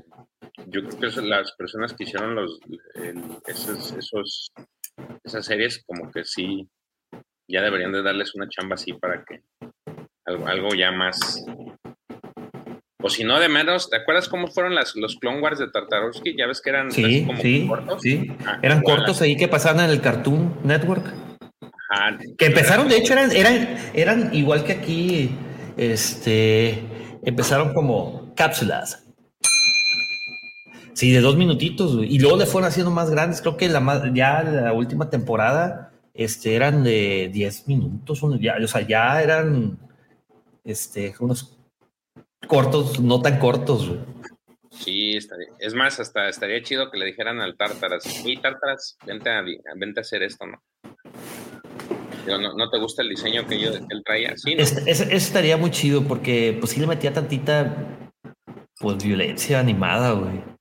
yo 0.67 0.83
creo 0.83 1.11
que 1.11 1.21
las 1.21 1.51
personas 1.53 1.93
que 1.93 2.03
hicieron 2.03 2.35
los, 2.35 2.59
esos, 3.47 3.91
esos, 3.93 4.51
esas 5.23 5.45
series, 5.45 5.83
como 5.85 6.11
que 6.11 6.23
sí, 6.23 6.67
ya 7.47 7.61
deberían 7.61 7.91
de 7.91 8.03
darles 8.03 8.35
una 8.35 8.47
chamba 8.47 8.75
así 8.75 8.93
para 8.93 9.23
que 9.23 9.41
algo, 10.25 10.47
algo 10.47 10.69
ya 10.75 10.91
más. 10.91 11.43
O 13.03 13.09
si 13.09 13.23
no, 13.23 13.39
de 13.39 13.49
menos, 13.49 13.89
¿te 13.89 13.97
acuerdas 13.97 14.29
cómo 14.29 14.47
fueron 14.47 14.75
las, 14.75 14.95
los 14.95 15.15
Clone 15.15 15.41
Wars 15.41 15.59
de 15.59 15.69
Tartarovsky? 15.69 16.35
Ya 16.37 16.45
ves 16.45 16.61
que 16.61 16.69
eran 16.69 16.91
sí, 16.91 17.25
como 17.25 17.41
sí, 17.41 17.67
cortos. 17.67 18.01
Sí, 18.01 18.27
ah, 18.45 18.59
eran 18.61 18.81
cortos 18.81 19.21
ahí 19.21 19.35
que 19.35 19.47
pasaban 19.47 19.85
en 19.85 19.91
el 19.91 20.01
Cartoon 20.01 20.59
Network. 20.63 21.05
Ajá. 21.89 22.17
Que 22.37 22.45
empezaron, 22.45 22.87
de 22.87 22.97
hecho, 22.97 23.13
eran, 23.13 23.31
eran, 23.31 23.77
eran 23.93 24.33
igual 24.35 24.63
que 24.63 24.73
aquí, 24.73 25.31
este, 25.77 26.83
empezaron 27.23 27.73
como 27.73 28.33
cápsulas 28.35 29.10
Sí, 31.01 31.11
de 31.11 31.19
dos 31.19 31.35
minutitos, 31.35 31.97
Y 32.03 32.19
luego 32.19 32.37
le 32.37 32.45
fueron 32.45 32.67
haciendo 32.67 32.91
más 32.91 33.09
grandes. 33.09 33.41
Creo 33.41 33.57
que 33.57 33.67
la 33.67 34.11
ya 34.13 34.43
la 34.43 34.71
última 34.71 35.09
temporada 35.09 35.91
este, 36.13 36.53
eran 36.53 36.83
de 36.83 37.31
10 37.33 37.67
minutos. 37.67 38.21
Ya, 38.39 38.57
o 38.63 38.67
sea, 38.67 38.81
ya 38.81 39.19
eran 39.19 39.79
este, 40.63 41.15
unos 41.19 41.57
cortos, 42.45 42.99
no 42.99 43.19
tan 43.19 43.39
cortos, 43.39 43.97
Sí, 44.69 45.17
es 45.57 45.73
más, 45.73 45.99
hasta 45.99 46.29
estaría 46.29 46.61
chido 46.61 46.91
que 46.91 46.99
le 46.99 47.07
dijeran 47.07 47.41
al 47.41 47.57
Tártaras, 47.57 48.03
uy, 48.23 48.37
Tártaras, 48.39 48.95
vente 49.03 49.31
a, 49.31 49.41
vente 49.75 49.99
a 49.99 50.01
hacer 50.01 50.21
esto, 50.21 50.45
¿no? 50.45 50.61
¿no, 52.55 52.69
te 52.69 52.77
gusta 52.77 53.01
el 53.01 53.09
diseño 53.09 53.47
que, 53.47 53.59
yo, 53.59 53.71
él 53.71 54.03
traía? 54.05 54.37
Sí, 54.37 54.53
¿no? 54.53 54.61
estaría 54.61 55.57
muy 55.57 55.71
chido 55.71 56.03
porque 56.03 56.55
pues 56.59 56.73
sí 56.73 56.79
le 56.79 56.85
metía 56.85 57.11
tantita 57.11 57.75
pues 58.77 59.03
violencia 59.03 59.59
animada, 59.59 60.11
güey. 60.11 60.60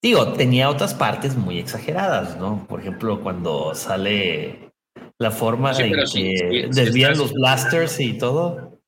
Digo, 0.00 0.32
tenía 0.34 0.70
otras 0.70 0.94
partes 0.94 1.36
muy 1.36 1.58
exageradas, 1.58 2.38
¿no? 2.38 2.66
Por 2.68 2.80
ejemplo, 2.80 3.20
cuando 3.20 3.74
sale 3.74 4.70
la 5.18 5.32
forma 5.32 5.72
en 5.72 5.92
que 6.12 6.68
desvían 6.72 7.18
los 7.18 7.32
blasters 7.32 7.98
y 7.98 8.16
todo. 8.16 8.80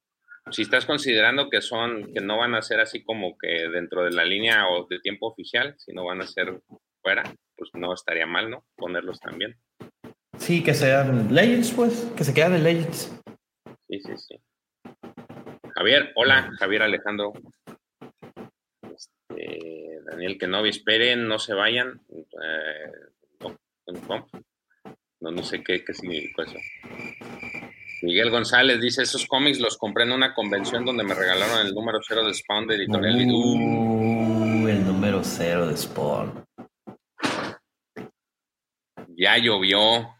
Si 0.53 0.63
estás 0.63 0.87
considerando 0.87 1.51
que 1.51 1.61
son, 1.61 2.13
que 2.13 2.21
no 2.21 2.39
van 2.39 2.55
a 2.55 2.63
ser 2.63 2.81
así 2.81 3.03
como 3.03 3.37
que 3.37 3.69
dentro 3.69 4.05
de 4.05 4.13
la 4.13 4.25
línea 4.25 4.69
o 4.69 4.87
de 4.89 5.01
tiempo 5.01 5.27
oficial, 5.27 5.75
sino 5.79 6.05
van 6.05 6.23
a 6.23 6.27
ser 6.27 6.61
fuera, 7.03 7.23
pues 7.57 7.71
no 7.75 7.93
estaría 7.93 8.27
mal, 8.27 8.51
¿no? 8.51 8.65
Ponerlos 8.77 9.19
también. 9.19 9.57
Sí, 10.39 10.63
que 10.63 10.75
sean 10.75 11.35
Legends, 11.35 11.73
pues, 11.73 12.13
que 12.17 12.25
se 12.25 12.33
quedan 12.33 12.55
en 12.55 12.65
Legends. 12.65 13.21
Sí, 13.89 14.01
sí, 14.01 14.13
sí. 14.17 14.41
Javier, 15.75 16.13
hola, 16.15 16.51
Javier 16.59 16.83
Alejandro. 16.83 17.33
Eh, 19.37 20.01
Daniel 20.05 20.39
Kenobi, 20.39 20.71
esperen, 20.71 21.29
no 21.29 21.39
se 21.39 21.55
vayan. 21.55 22.01
Eh, 22.11 22.93
no, 25.21 25.31
no, 25.31 25.43
sé 25.43 25.63
qué, 25.63 25.85
qué 25.85 25.93
significó 25.93 26.43
eso. 26.43 26.57
Miguel 28.03 28.31
González 28.31 28.81
dice, 28.81 29.03
esos 29.03 29.27
cómics 29.27 29.61
los 29.61 29.77
compré 29.77 30.05
en 30.05 30.13
una 30.13 30.35
convención 30.35 30.85
donde 30.85 31.05
me 31.05 31.15
regalaron 31.15 31.67
el 31.67 31.75
número 31.75 32.01
cero 32.07 32.25
de 32.25 32.33
Spawn 32.33 32.67
de 32.67 32.77
Editorial. 32.77 33.31
Uh, 33.31 34.69
el 34.69 34.87
número 34.87 35.23
cero 35.23 35.67
de 35.67 35.77
Spawn. 35.77 36.45
Ya 39.09 39.37
llovió. 39.37 40.15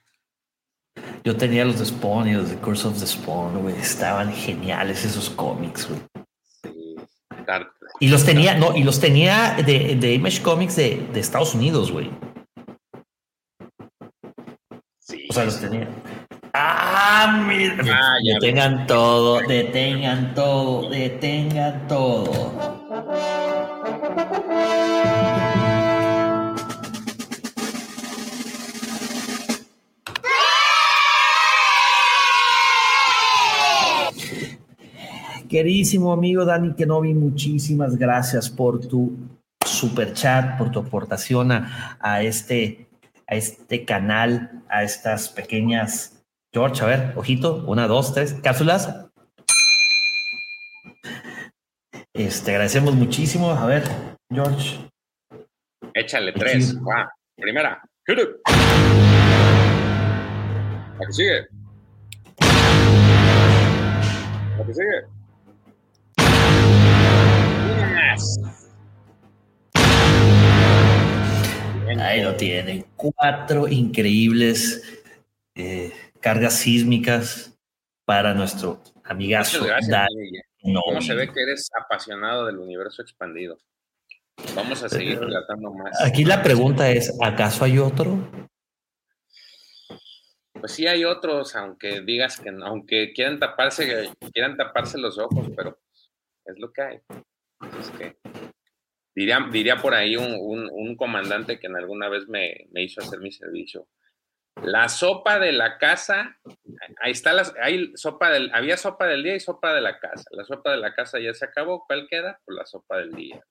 Yo 1.25 1.37
tenía 1.37 1.65
los 1.65 1.79
de 1.79 1.87
Spawn 1.87 2.29
y 2.29 2.35
los 2.35 2.51
de 2.51 2.57
Curse 2.57 2.89
of 2.89 3.01
the 3.01 3.07
Spawn, 3.07 3.69
Estaban 3.71 4.33
geniales 4.33 5.05
esos 5.05 5.31
cómics, 5.31 5.89
güey. 5.89 6.01
Sí, 7.59 8.07
y 8.07 8.09
los 8.09 8.25
tenía, 8.25 8.55
no, 8.55 8.77
y 8.77 8.83
los 8.83 9.01
tenía 9.01 9.55
de, 9.55 9.97
de 9.97 10.15
Image 10.15 10.43
Comics 10.43 10.77
de, 10.77 11.07
de 11.13 11.21
Estados 11.21 11.55
Unidos, 11.55 11.91
güey. 11.91 12.11
Sí. 14.99 15.27
O 15.29 15.33
sea, 15.33 15.45
los 15.45 15.61
tenía. 15.61 15.89
Ah, 16.53 17.45
mira. 17.47 17.77
Ah, 17.93 18.17
detengan 18.25 18.87
todo, 18.87 19.41
detengan 19.47 20.35
todo, 20.35 20.89
detengan 20.91 21.87
todo. 21.87 22.80
Queridísimo 35.51 36.13
amigo 36.13 36.45
Dani 36.45 36.75
Kenobi, 36.75 37.13
muchísimas 37.13 37.97
gracias 37.97 38.49
por 38.49 38.81
tu 38.81 39.19
super 39.67 40.13
chat, 40.15 40.57
por 40.57 40.71
tu 40.71 40.79
aportación 40.79 41.51
a, 41.51 41.99
a 42.01 42.23
este, 42.23 42.89
a 43.27 43.35
este 43.35 43.85
canal, 43.85 44.63
a 44.69 44.85
estas 44.85 45.29
pequeñas. 45.29 46.25
George, 46.55 46.83
a 46.83 46.87
ver, 46.87 47.13
ojito, 47.17 47.65
una, 47.67 47.89
dos, 47.89 48.15
tres, 48.15 48.35
cápsulas. 48.35 49.07
Este, 52.15 52.53
agradecemos 52.53 52.95
muchísimo. 52.95 53.51
A 53.51 53.67
ver, 53.67 53.83
George. 54.33 54.89
Échale 55.95 56.33
tres. 56.33 56.77
Primera. 57.37 57.83
La 60.99 61.07
que 61.07 61.13
sigue. 61.13 61.47
La 64.59 64.67
que 64.67 64.75
sigue. 64.75 65.20
Más. 68.41 68.67
Ahí 72.01 72.23
lo 72.23 72.35
tienen. 72.37 72.87
Cuatro 72.97 73.69
increíbles 73.69 74.83
eh, 75.55 75.93
cargas 76.21 76.55
sísmicas 76.55 77.59
para 78.05 78.35
nuestro 78.35 78.83
amigazo 79.05 79.61
Muchas 79.61 79.89
gracias. 79.89 80.09
¿Cómo 80.85 81.01
se 81.01 81.15
ve 81.15 81.33
que 81.33 81.43
eres 81.43 81.71
apasionado 81.79 82.47
del 82.47 82.59
universo 82.59 83.03
expandido? 83.03 83.59
Vamos 84.55 84.83
a 84.83 84.89
seguir 84.89 85.19
relatando 85.19 85.73
más. 85.73 86.01
Aquí 86.03 86.25
la 86.25 86.43
pregunta 86.43 86.91
es, 86.91 87.17
¿acaso 87.23 87.65
hay 87.65 87.79
otro? 87.79 88.19
Pues 90.53 90.73
sí 90.73 90.87
hay 90.87 91.05
otros, 91.05 91.57
aunque 91.57 92.03
digas 92.03 92.39
que 92.39 92.53
no, 92.53 92.67
aunque 92.67 93.13
quieran 93.13 93.39
taparse, 93.39 94.11
quieran 94.33 94.57
taparse 94.57 94.99
los 94.99 95.19
ojos, 95.19 95.49
pero 95.57 95.79
es 96.45 96.59
lo 96.59 96.73
que 96.73 96.83
hay. 96.83 97.01
Es 97.79 97.91
que 97.91 98.17
diría, 99.15 99.39
diría 99.51 99.77
por 99.77 99.95
ahí 99.95 100.17
un, 100.17 100.35
un- 100.39 100.71
un 100.73 100.97
comandante 100.97 101.59
que 101.59 101.67
en 101.67 101.77
alguna 101.77 102.09
vez 102.09 102.29
me, 102.29 102.67
me 102.73 102.83
hizo 102.83 103.01
hacer 103.01 103.21
mi 103.21 103.33
servicio. 103.33 103.87
La 104.63 104.89
sopa 104.89 105.39
de 105.39 105.53
la 105.53 105.79
casa, 105.79 106.37
ahí 107.01 107.13
está 107.13 107.33
la, 107.33 107.51
hay 107.63 107.93
sopa 107.95 108.31
del, 108.31 108.51
había 108.53 108.77
sopa 108.77 109.07
del 109.07 109.23
día 109.23 109.35
y 109.37 109.41
sopa 109.41 109.73
de 109.73 109.81
la 109.81 109.99
casa. 109.99 110.25
La 110.33 110.45
sopa 110.45 110.73
de 110.73 110.77
la 110.79 110.95
casa 110.95 111.19
ya 111.21 111.33
se 111.33 111.45
acabó, 111.47 111.85
¿cuál 111.87 112.07
queda? 112.11 112.39
Pues 112.45 112.57
la 112.57 112.67
sopa 112.67 112.99
del 112.99 113.13
día. 113.13 113.43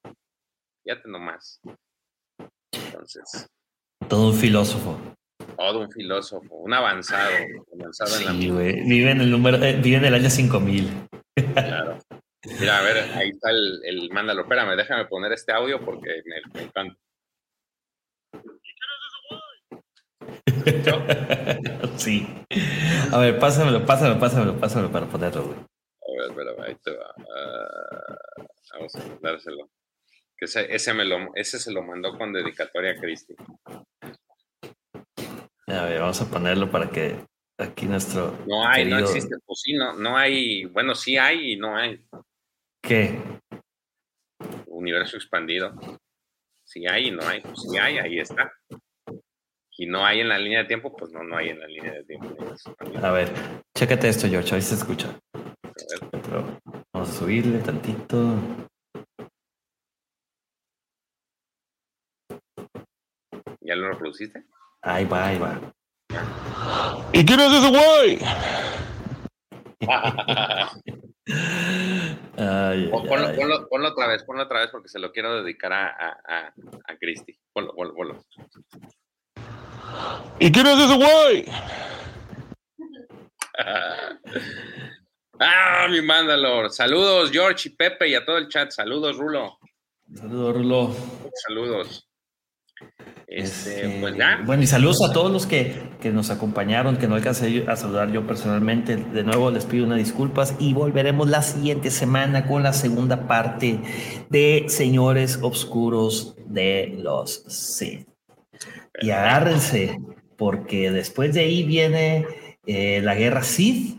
Fíjate 0.83 1.07
nomás. 1.09 1.61
Entonces, 2.71 3.47
Todo 4.07 4.27
un 4.27 4.35
filósofo. 4.35 4.99
todo 5.57 5.79
un 5.81 5.91
filósofo, 5.91 6.55
un 6.55 6.73
avanzado, 6.73 7.31
avanzado 7.79 8.17
en 8.17 8.25
la 8.25 8.31
Sí. 8.31 8.51
Vive 8.87 9.11
en 9.11 9.21
el 9.21 9.31
número, 9.31 9.57
eh, 9.63 9.79
vive 9.81 9.97
en 9.97 10.05
el 10.05 10.13
año 10.15 10.29
5000. 10.29 10.89
Claro. 11.53 11.97
Mira, 12.45 12.79
a 12.79 12.81
ver, 12.81 12.97
ahí 13.15 13.29
está 13.29 13.51
el, 13.51 13.81
el 13.83 14.09
mándalo. 14.11 14.43
Espérame, 14.43 14.77
déjame 14.77 15.05
poner 15.05 15.33
este 15.33 15.51
audio 15.51 15.83
porque 15.83 16.23
me, 16.25 16.41
me 16.53 16.61
encanta. 16.67 16.97
sí. 21.97 22.27
A 23.11 23.17
ver, 23.19 23.39
pásamelo, 23.39 23.85
pásamelo, 23.85 24.19
pásamelo, 24.19 24.59
pásamelo 24.59 24.91
para 24.91 25.07
ponerlo, 25.07 25.43
güey. 25.45 25.57
A 25.57 26.21
ver, 26.21 26.29
espérame, 26.29 26.61
ahí 26.61 26.75
te 26.75 26.95
va. 26.95 27.13
Ah, 27.17 28.17
vamos 28.73 28.95
a 28.95 28.99
mandárselo. 28.99 29.69
Que 30.37 30.45
ese, 30.45 30.73
ese, 30.73 30.93
me 30.93 31.03
lo, 31.03 31.17
ese 31.35 31.59
se 31.59 31.71
lo 31.71 31.83
mandó 31.83 32.17
con 32.17 32.31
dedicatoria 32.31 32.91
a 32.91 32.95
Cristi. 32.95 33.35
A 35.67 35.83
ver, 35.83 35.99
vamos 35.99 36.21
a 36.21 36.29
ponerlo 36.29 36.71
para 36.71 36.89
que 36.89 37.17
aquí 37.57 37.85
nuestro. 37.85 38.37
No 38.47 38.65
hay, 38.65 38.85
no 38.85 38.99
existe. 38.99 39.35
Pues 39.45 39.59
sí, 39.61 39.73
no, 39.73 39.93
no 39.93 40.17
hay. 40.17 40.65
Bueno, 40.65 40.95
sí 40.95 41.17
hay 41.17 41.53
y 41.53 41.57
no 41.57 41.75
hay. 41.75 42.01
¿Qué? 42.81 43.19
Universo 44.67 45.17
expandido. 45.17 45.73
Sí 46.63 46.85
hay 46.87 47.07
y 47.07 47.11
no 47.11 47.23
hay. 47.27 47.41
Pues 47.41 47.61
sí 47.61 47.77
hay, 47.77 47.97
ahí 47.97 48.19
está. 48.19 48.51
Y 49.77 49.85
no 49.85 50.05
hay 50.05 50.19
en 50.19 50.29
la 50.29 50.37
línea 50.37 50.59
de 50.59 50.65
tiempo, 50.65 50.93
pues 50.95 51.11
no, 51.11 51.23
no 51.23 51.37
hay 51.37 51.49
en 51.49 51.59
la 51.59 51.67
línea 51.67 51.93
de 51.93 52.03
tiempo. 52.03 52.35
A 53.01 53.11
ver, 53.11 53.31
chécate 53.73 54.09
esto, 54.09 54.27
George, 54.27 54.53
ahí 54.53 54.61
se 54.61 54.75
escucha. 54.75 55.07
A 55.33 55.39
ver. 55.39 56.09
Pero 56.11 56.59
vamos 56.93 57.09
a 57.09 57.13
subirle 57.13 57.59
tantito. 57.59 58.35
¿Ya 63.61 63.75
lo 63.75 63.89
reproduciste? 63.89 64.43
Ahí 64.81 65.05
va, 65.05 65.27
ahí 65.27 65.37
va. 65.37 65.73
¿Y 67.13 67.25
quién 67.25 67.39
es 67.39 67.53
ese 67.53 67.69
güey? 67.69 68.19
Ay, 72.37 72.87
Ponlo, 72.87 73.27
ay. 73.27 73.35
ponlo- 73.37 73.67
ponlo 73.69 73.89
otra 73.89 74.07
vez, 74.07 74.23
ponlo 74.23 74.43
otra 74.43 74.61
vez 74.61 74.69
porque 74.71 74.87
se 74.87 74.97
lo 74.99 75.11
quiero 75.11 75.43
dedicar 75.43 75.73
a, 75.73 75.87
a, 75.87 76.17
a, 76.27 76.53
a 76.87 76.97
Cristi. 76.97 77.37
Ponlo, 77.53 77.73
ponlo, 77.75 77.93
ponlo. 77.93 78.23
¿Y 80.39 80.51
quién 80.51 80.67
es 80.67 80.79
ese 80.79 80.95
güey? 80.95 81.45
ah, 85.39 85.87
mi 85.89 86.01
Mandalor. 86.01 86.71
Saludos, 86.71 87.29
George 87.31 87.69
y 87.69 87.75
Pepe 87.75 88.07
y 88.07 88.15
a 88.15 88.25
todo 88.25 88.37
el 88.37 88.47
chat. 88.47 88.71
Saludos, 88.71 89.17
Rulo. 89.17 89.57
Saludos, 90.15 90.55
Rulo. 90.55 90.95
Saludos. 91.47 92.08
Este, 93.27 93.85
Este, 93.85 93.99
pues. 94.01 94.15
Bueno, 94.45 94.63
y 94.63 94.67
saludos 94.67 95.07
a 95.07 95.13
todos 95.13 95.31
los 95.31 95.45
que, 95.45 95.91
que 96.01 96.09
nos 96.11 96.29
acompañaron, 96.31 96.97
que 96.97 97.07
no 97.07 97.15
alcancé 97.15 97.65
a 97.67 97.75
saludar 97.75 98.11
yo 98.11 98.25
personalmente. 98.25 98.95
De 98.95 99.23
nuevo 99.23 99.51
les 99.51 99.65
pido 99.65 99.85
unas 99.85 99.99
disculpas 99.99 100.55
y 100.59 100.73
volveremos 100.73 101.29
la 101.29 101.41
siguiente 101.41 101.91
semana 101.91 102.47
con 102.47 102.63
la 102.63 102.73
segunda 102.73 103.27
parte 103.27 103.79
de 104.29 104.65
Señores 104.67 105.39
Obscuros 105.41 106.35
de 106.47 106.95
los 106.97 107.43
Sith. 107.47 108.07
Y 109.01 109.11
agárrense, 109.11 109.97
porque 110.37 110.91
después 110.91 111.33
de 111.33 111.41
ahí 111.41 111.63
viene 111.63 112.25
eh, 112.65 113.01
la 113.01 113.15
guerra 113.15 113.43
Sith 113.43 113.97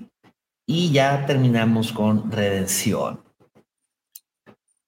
y 0.66 0.92
ya 0.92 1.24
terminamos 1.26 1.92
con 1.92 2.30
Redención. 2.30 3.22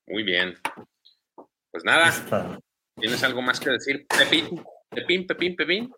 Muy 0.06 0.24
bien. 0.24 0.54
Pues 1.70 1.84
nada, 1.84 2.08
Esta- 2.08 2.58
¿tienes 3.02 3.22
algo 3.24 3.42
más 3.42 3.60
que 3.60 3.68
decir? 3.70 4.06
Pepín, 4.08 4.62
Pepín, 4.88 5.26
Pepín, 5.26 5.56
Pepín. 5.56 5.90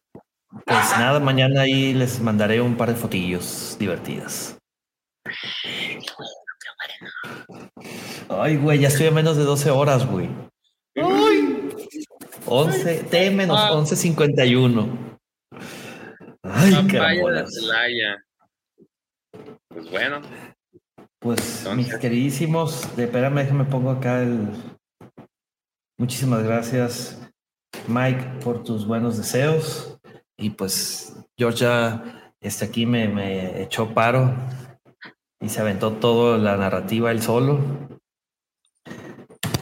Pues 0.67 0.91
nada, 0.99 1.21
mañana 1.21 1.61
ahí 1.63 1.93
les 1.95 2.19
mandaré 2.21 2.61
un 2.61 2.77
par 2.77 2.89
de 2.89 2.95
fotillos 2.97 3.77
divertidas. 3.79 4.57
Ay, 8.29 8.57
güey, 8.57 8.79
ya 8.81 8.89
estoy 8.89 9.07
a 9.07 9.11
menos 9.11 9.37
de 9.37 9.45
12 9.45 9.71
horas, 9.71 10.07
güey. 10.07 10.29
Ay. 10.97 11.71
11, 12.47 13.05
T 13.05 13.31
menos 13.31 13.59
Ah. 13.61 13.73
11.51. 13.73 15.19
Ay, 16.43 16.71
Papaya 16.73 16.83
de 16.83 16.89
carambolas. 16.93 17.55
Celaya. 17.55 18.17
Pues 19.69 19.91
bueno, 19.91 20.21
Pues, 21.21 21.41
Entonces. 21.61 21.75
mis 21.77 21.95
queridísimos, 21.97 22.97
de, 22.97 23.05
espérame, 23.05 23.37
déjame 23.37 23.65
pongo 23.65 23.91
acá 23.91 24.23
el. 24.23 24.49
Muchísimas 25.97 26.43
gracias, 26.43 27.21
Mike, 27.87 28.41
por 28.43 28.65
tus 28.65 28.85
buenos 28.85 29.17
deseos. 29.17 29.97
Y 30.37 30.51
pues, 30.51 31.15
George 31.37 31.61
ya 31.61 32.33
este, 32.41 32.65
aquí 32.65 32.85
me, 32.85 33.07
me 33.07 33.63
echó 33.63 33.95
paro 33.95 34.35
y 35.41 35.49
se 35.49 35.61
aventó 35.61 35.93
toda 35.93 36.37
la 36.37 36.57
narrativa 36.57 37.13
él 37.13 37.23
solo. 37.23 37.61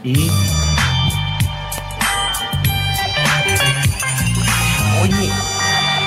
Y. 0.02 0.30
Oye, 5.02 5.28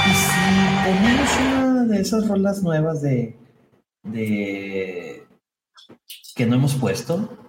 ¿y 0.05 0.13
si 0.15 0.85
ponemos 0.85 1.37
una 1.39 1.85
de 1.85 2.01
esas 2.01 2.27
rolas 2.27 2.63
nuevas 2.63 3.03
de. 3.03 3.37
de. 4.01 5.27
que 6.35 6.45
no 6.47 6.55
hemos 6.55 6.73
puesto? 6.73 7.45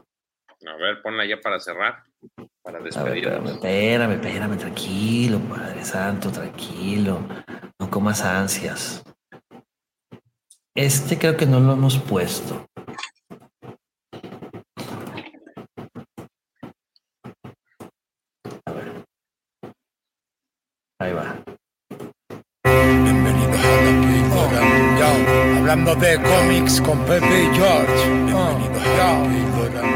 a 0.68 0.76
ver, 0.76 1.00
ponla 1.02 1.24
ya 1.26 1.40
para 1.40 1.60
cerrar, 1.60 2.04
para 2.62 2.80
despedirnos. 2.80 3.52
espérame, 3.52 4.12
espérame, 4.12 4.56
tranquilo, 4.56 5.38
Padre 5.40 5.84
Santo, 5.84 6.30
tranquilo. 6.30 7.20
No 7.78 7.90
comas 7.90 8.22
ansias. 8.22 9.02
Este 10.74 11.16
creo 11.18 11.36
que 11.36 11.46
no 11.46 11.58
lo 11.60 11.72
hemos 11.72 11.98
puesto. 11.98 12.66
A 18.66 18.72
ver. 18.72 19.04
Ahí 20.98 21.12
va. 21.12 21.42
Bienvenidos 22.64 23.64
a 23.64 23.82
la 23.82 24.00
píldora. 24.00 25.58
Hablando 25.58 25.94
de 25.94 26.22
cómics 26.22 26.80
con 26.82 26.98
Pepe 27.06 27.44
y 27.44 27.54
George. 27.54 28.10
Bienvenidos 28.10 28.86
a 28.86 28.96
la 28.96 29.28
píldora. 29.28 29.95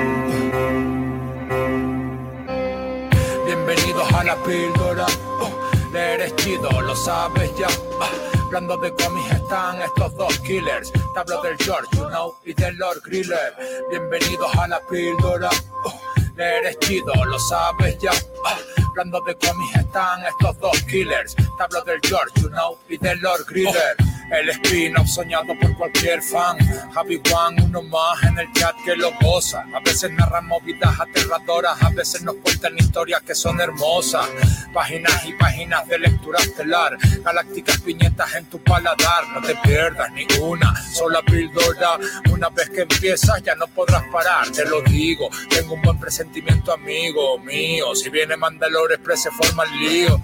La 4.30 4.36
píldora. 4.44 5.06
Oh, 5.40 5.50
leer 5.92 6.20
es 6.20 6.36
chido, 6.36 6.70
lo 6.82 6.94
sabes 6.94 7.50
ya. 7.58 7.66
Ah, 8.00 8.08
Hablando 8.44 8.76
de 8.76 8.92
cómics 8.94 9.32
están 9.32 9.82
estos 9.82 10.14
dos 10.14 10.38
killers. 10.40 10.92
Te 10.92 11.18
hablo 11.20 11.42
del 11.42 11.56
George, 11.58 11.88
you 11.96 12.08
know, 12.08 12.34
y 12.44 12.52
del 12.54 12.76
Lord 12.76 13.00
Griller. 13.04 13.54
Bienvenidos 13.90 14.54
a 14.56 14.68
la 14.68 14.80
píldora. 14.88 15.50
Oh, 15.84 16.00
eres 16.36 16.78
chido, 16.78 17.12
lo 17.24 17.38
sabes 17.40 17.98
ya. 17.98 18.12
Oh, 18.44 18.88
hablando 18.90 19.20
de 19.22 19.34
cómics 19.34 19.76
están 19.76 20.24
estos 20.24 20.58
dos 20.60 20.80
killers. 20.82 21.34
Te 21.34 21.62
hablo 21.62 21.82
del 21.82 22.00
George, 22.02 22.40
you 22.40 22.48
know, 22.50 22.78
y 22.88 22.98
del 22.98 23.18
Lord 23.20 23.44
Griller. 23.48 23.96
El 24.30 24.48
spin-off 24.50 25.08
soñado 25.08 25.58
por 25.58 25.76
cualquier 25.76 26.22
fan. 26.22 26.56
Javi 26.92 27.20
Juan, 27.28 27.60
uno 27.62 27.82
más 27.82 28.22
en 28.22 28.38
el 28.38 28.52
chat 28.52 28.76
que 28.84 28.94
lo 28.94 29.12
goza. 29.20 29.64
A 29.74 29.80
veces 29.80 30.12
narran 30.12 30.46
movidas 30.46 31.00
aterradoras, 31.00 31.82
a 31.82 31.90
veces 31.90 32.22
nos 32.22 32.36
cuentan 32.36 32.78
historias 32.78 33.22
que 33.22 33.34
son 33.34 33.60
hermosas. 33.60 34.28
Páginas 34.72 35.24
y 35.26 35.32
páginas 35.32 35.86
de 35.88 35.98
lectura 35.98 36.38
estelar. 36.38 36.96
Galácticas 37.24 37.80
piñetas 37.80 38.34
en 38.36 38.46
tu 38.46 38.58
paladar. 38.60 39.28
No 39.34 39.40
te 39.40 39.56
pierdas 39.56 40.12
ni 40.12 40.26
una 40.40 40.74
sola 40.92 41.22
píldora. 41.22 41.98
Una 42.30 42.48
vez 42.50 42.70
que 42.70 42.82
empiezas 42.82 43.42
ya 43.42 43.56
no 43.56 43.66
podrás 43.66 44.04
parar, 44.12 44.48
te 44.50 44.64
lo 44.64 44.80
digo. 44.82 45.28
Tengo 45.48 45.74
un 45.74 45.82
buen 45.82 45.98
presentimiento, 45.98 46.72
amigo 46.72 47.38
mío. 47.40 47.94
Si 47.96 48.10
viene 48.10 48.36
Mandalore 48.36 48.94
Express 48.94 49.22
se 49.24 49.30
forma 49.32 49.64
el 49.64 49.80
lío. 49.80 50.22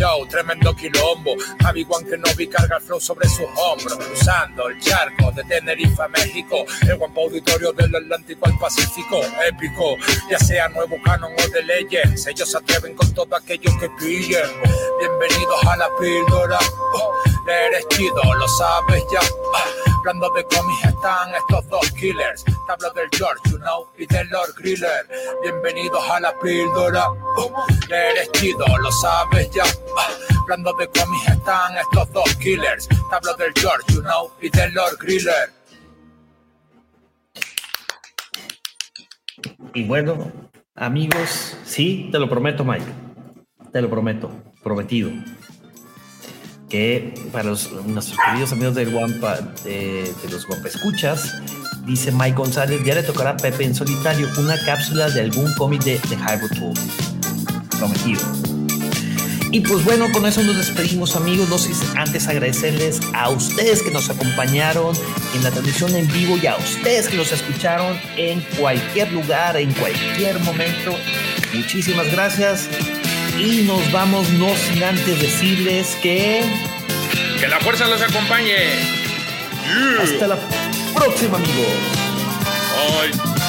Yo, 0.00 0.26
tremendo 0.30 0.74
quilombo. 0.74 1.36
Javi 1.62 1.84
Juan 1.84 2.04
que 2.06 2.16
no 2.16 2.34
vi 2.34 2.46
carga 2.46 2.76
el 2.76 2.82
flow 2.82 3.00
sobre 3.00 3.28
sus 3.28 3.46
hombros, 3.56 3.98
cruzando 3.98 4.68
el 4.68 4.80
charco 4.80 5.30
de 5.32 5.44
Tenerife 5.44 6.02
a 6.02 6.08
México. 6.08 6.64
El 6.88 6.96
guapo 6.96 7.22
auditorio 7.22 7.72
del 7.72 7.94
Atlántico 7.94 8.46
al 8.46 8.58
Pacífico, 8.58 9.20
épico. 9.46 9.96
Ya 10.30 10.38
sea 10.38 10.68
nuevo 10.68 10.96
canon 11.04 11.32
o 11.32 11.48
de 11.50 11.62
Legends, 11.64 12.26
ellos 12.26 12.50
se 12.50 12.56
atreven 12.56 12.94
con 12.94 13.12
todo 13.12 13.36
aquello 13.36 13.70
que 13.78 13.90
pillen. 13.98 14.48
Bienvenidos 14.98 15.64
a 15.66 15.76
la 15.76 15.88
píldora. 16.00 16.58
Oh, 16.94 17.12
eres 17.46 17.86
chido, 17.88 18.22
lo 18.34 18.48
sabes 18.48 19.02
ya. 19.12 19.20
Hablando 19.98 20.30
de 20.30 20.44
cómics 20.44 20.84
están 20.84 21.34
estos 21.34 21.68
dos 21.68 21.90
killers. 21.92 22.42
Te 22.44 23.00
del 23.00 23.08
George, 23.12 23.40
you 23.50 23.58
know, 23.58 23.86
y 23.98 24.06
del 24.06 24.28
Lord 24.30 24.54
Griller. 24.56 25.06
Bienvenidos 25.42 26.02
a 26.08 26.20
la 26.20 26.32
píldora. 26.38 27.10
Oh, 27.36 27.52
eres 27.90 28.30
chido, 28.32 28.64
lo 28.78 28.90
sabes 28.92 29.29
ya. 29.52 29.64
Hablando 30.42 30.72
de 30.74 30.86
cómics 30.88 31.28
están 31.28 31.76
estos 31.76 32.12
dos 32.12 32.36
killers. 32.36 32.88
Te 32.88 32.96
hablo 33.12 33.34
del 33.34 33.52
George, 33.54 33.92
you 33.92 34.02
know, 34.02 34.30
y 34.40 34.48
del 34.48 34.72
Lord 34.74 34.96
Griller. 35.00 35.52
Y 39.74 39.84
bueno, 39.84 40.32
amigos, 40.74 41.56
sí, 41.64 42.08
te 42.10 42.18
lo 42.18 42.28
prometo, 42.28 42.64
Mike. 42.64 42.84
Te 43.72 43.80
lo 43.80 43.88
prometo, 43.88 44.30
prometido. 44.62 45.10
Que 46.68 47.14
para 47.32 47.44
los, 47.44 47.70
nuestros 47.72 48.18
queridos 48.18 48.52
amigos 48.52 48.74
del 48.74 48.94
Wampa, 48.94 49.36
de, 49.64 50.12
de 50.22 50.28
los 50.30 50.48
Wampa 50.48 50.68
Escuchas, 50.68 51.40
dice 51.84 52.12
Mike 52.12 52.36
González, 52.36 52.82
ya 52.84 52.94
le 52.94 53.02
tocará 53.02 53.30
a 53.30 53.36
Pepe 53.36 53.64
en 53.64 53.74
solitario 53.74 54.28
una 54.38 54.56
cápsula 54.64 55.10
de 55.10 55.20
algún 55.20 55.52
cómic 55.54 55.82
de, 55.82 55.92
de 55.92 56.16
Tool. 56.56 56.74
Prometido. 57.78 58.59
Y 59.52 59.60
pues 59.60 59.84
bueno, 59.84 60.06
con 60.12 60.26
eso 60.26 60.42
nos 60.42 60.56
despedimos 60.56 61.16
amigos, 61.16 61.48
no 61.48 61.58
sin 61.58 61.74
antes 61.98 62.28
agradecerles 62.28 63.00
a 63.14 63.30
ustedes 63.30 63.82
que 63.82 63.90
nos 63.90 64.08
acompañaron 64.08 64.94
en 65.34 65.42
la 65.42 65.50
transmisión 65.50 65.94
en 65.96 66.06
vivo 66.08 66.38
y 66.40 66.46
a 66.46 66.56
ustedes 66.56 67.08
que 67.08 67.16
nos 67.16 67.32
escucharon 67.32 68.00
en 68.16 68.40
cualquier 68.58 69.10
lugar, 69.12 69.56
en 69.56 69.72
cualquier 69.72 70.38
momento. 70.40 70.94
Muchísimas 71.52 72.10
gracias 72.12 72.68
y 73.38 73.62
nos 73.62 73.90
vamos 73.90 74.30
no 74.30 74.48
sin 74.54 74.84
antes 74.84 75.20
decirles 75.20 75.96
que... 76.00 76.44
Que 77.40 77.48
la 77.48 77.58
fuerza 77.58 77.88
los 77.88 78.00
acompañe. 78.00 78.54
Hasta 80.00 80.28
la 80.28 80.38
próxima 80.94 81.38
amigos. 81.38 81.66
Bye. 82.76 83.39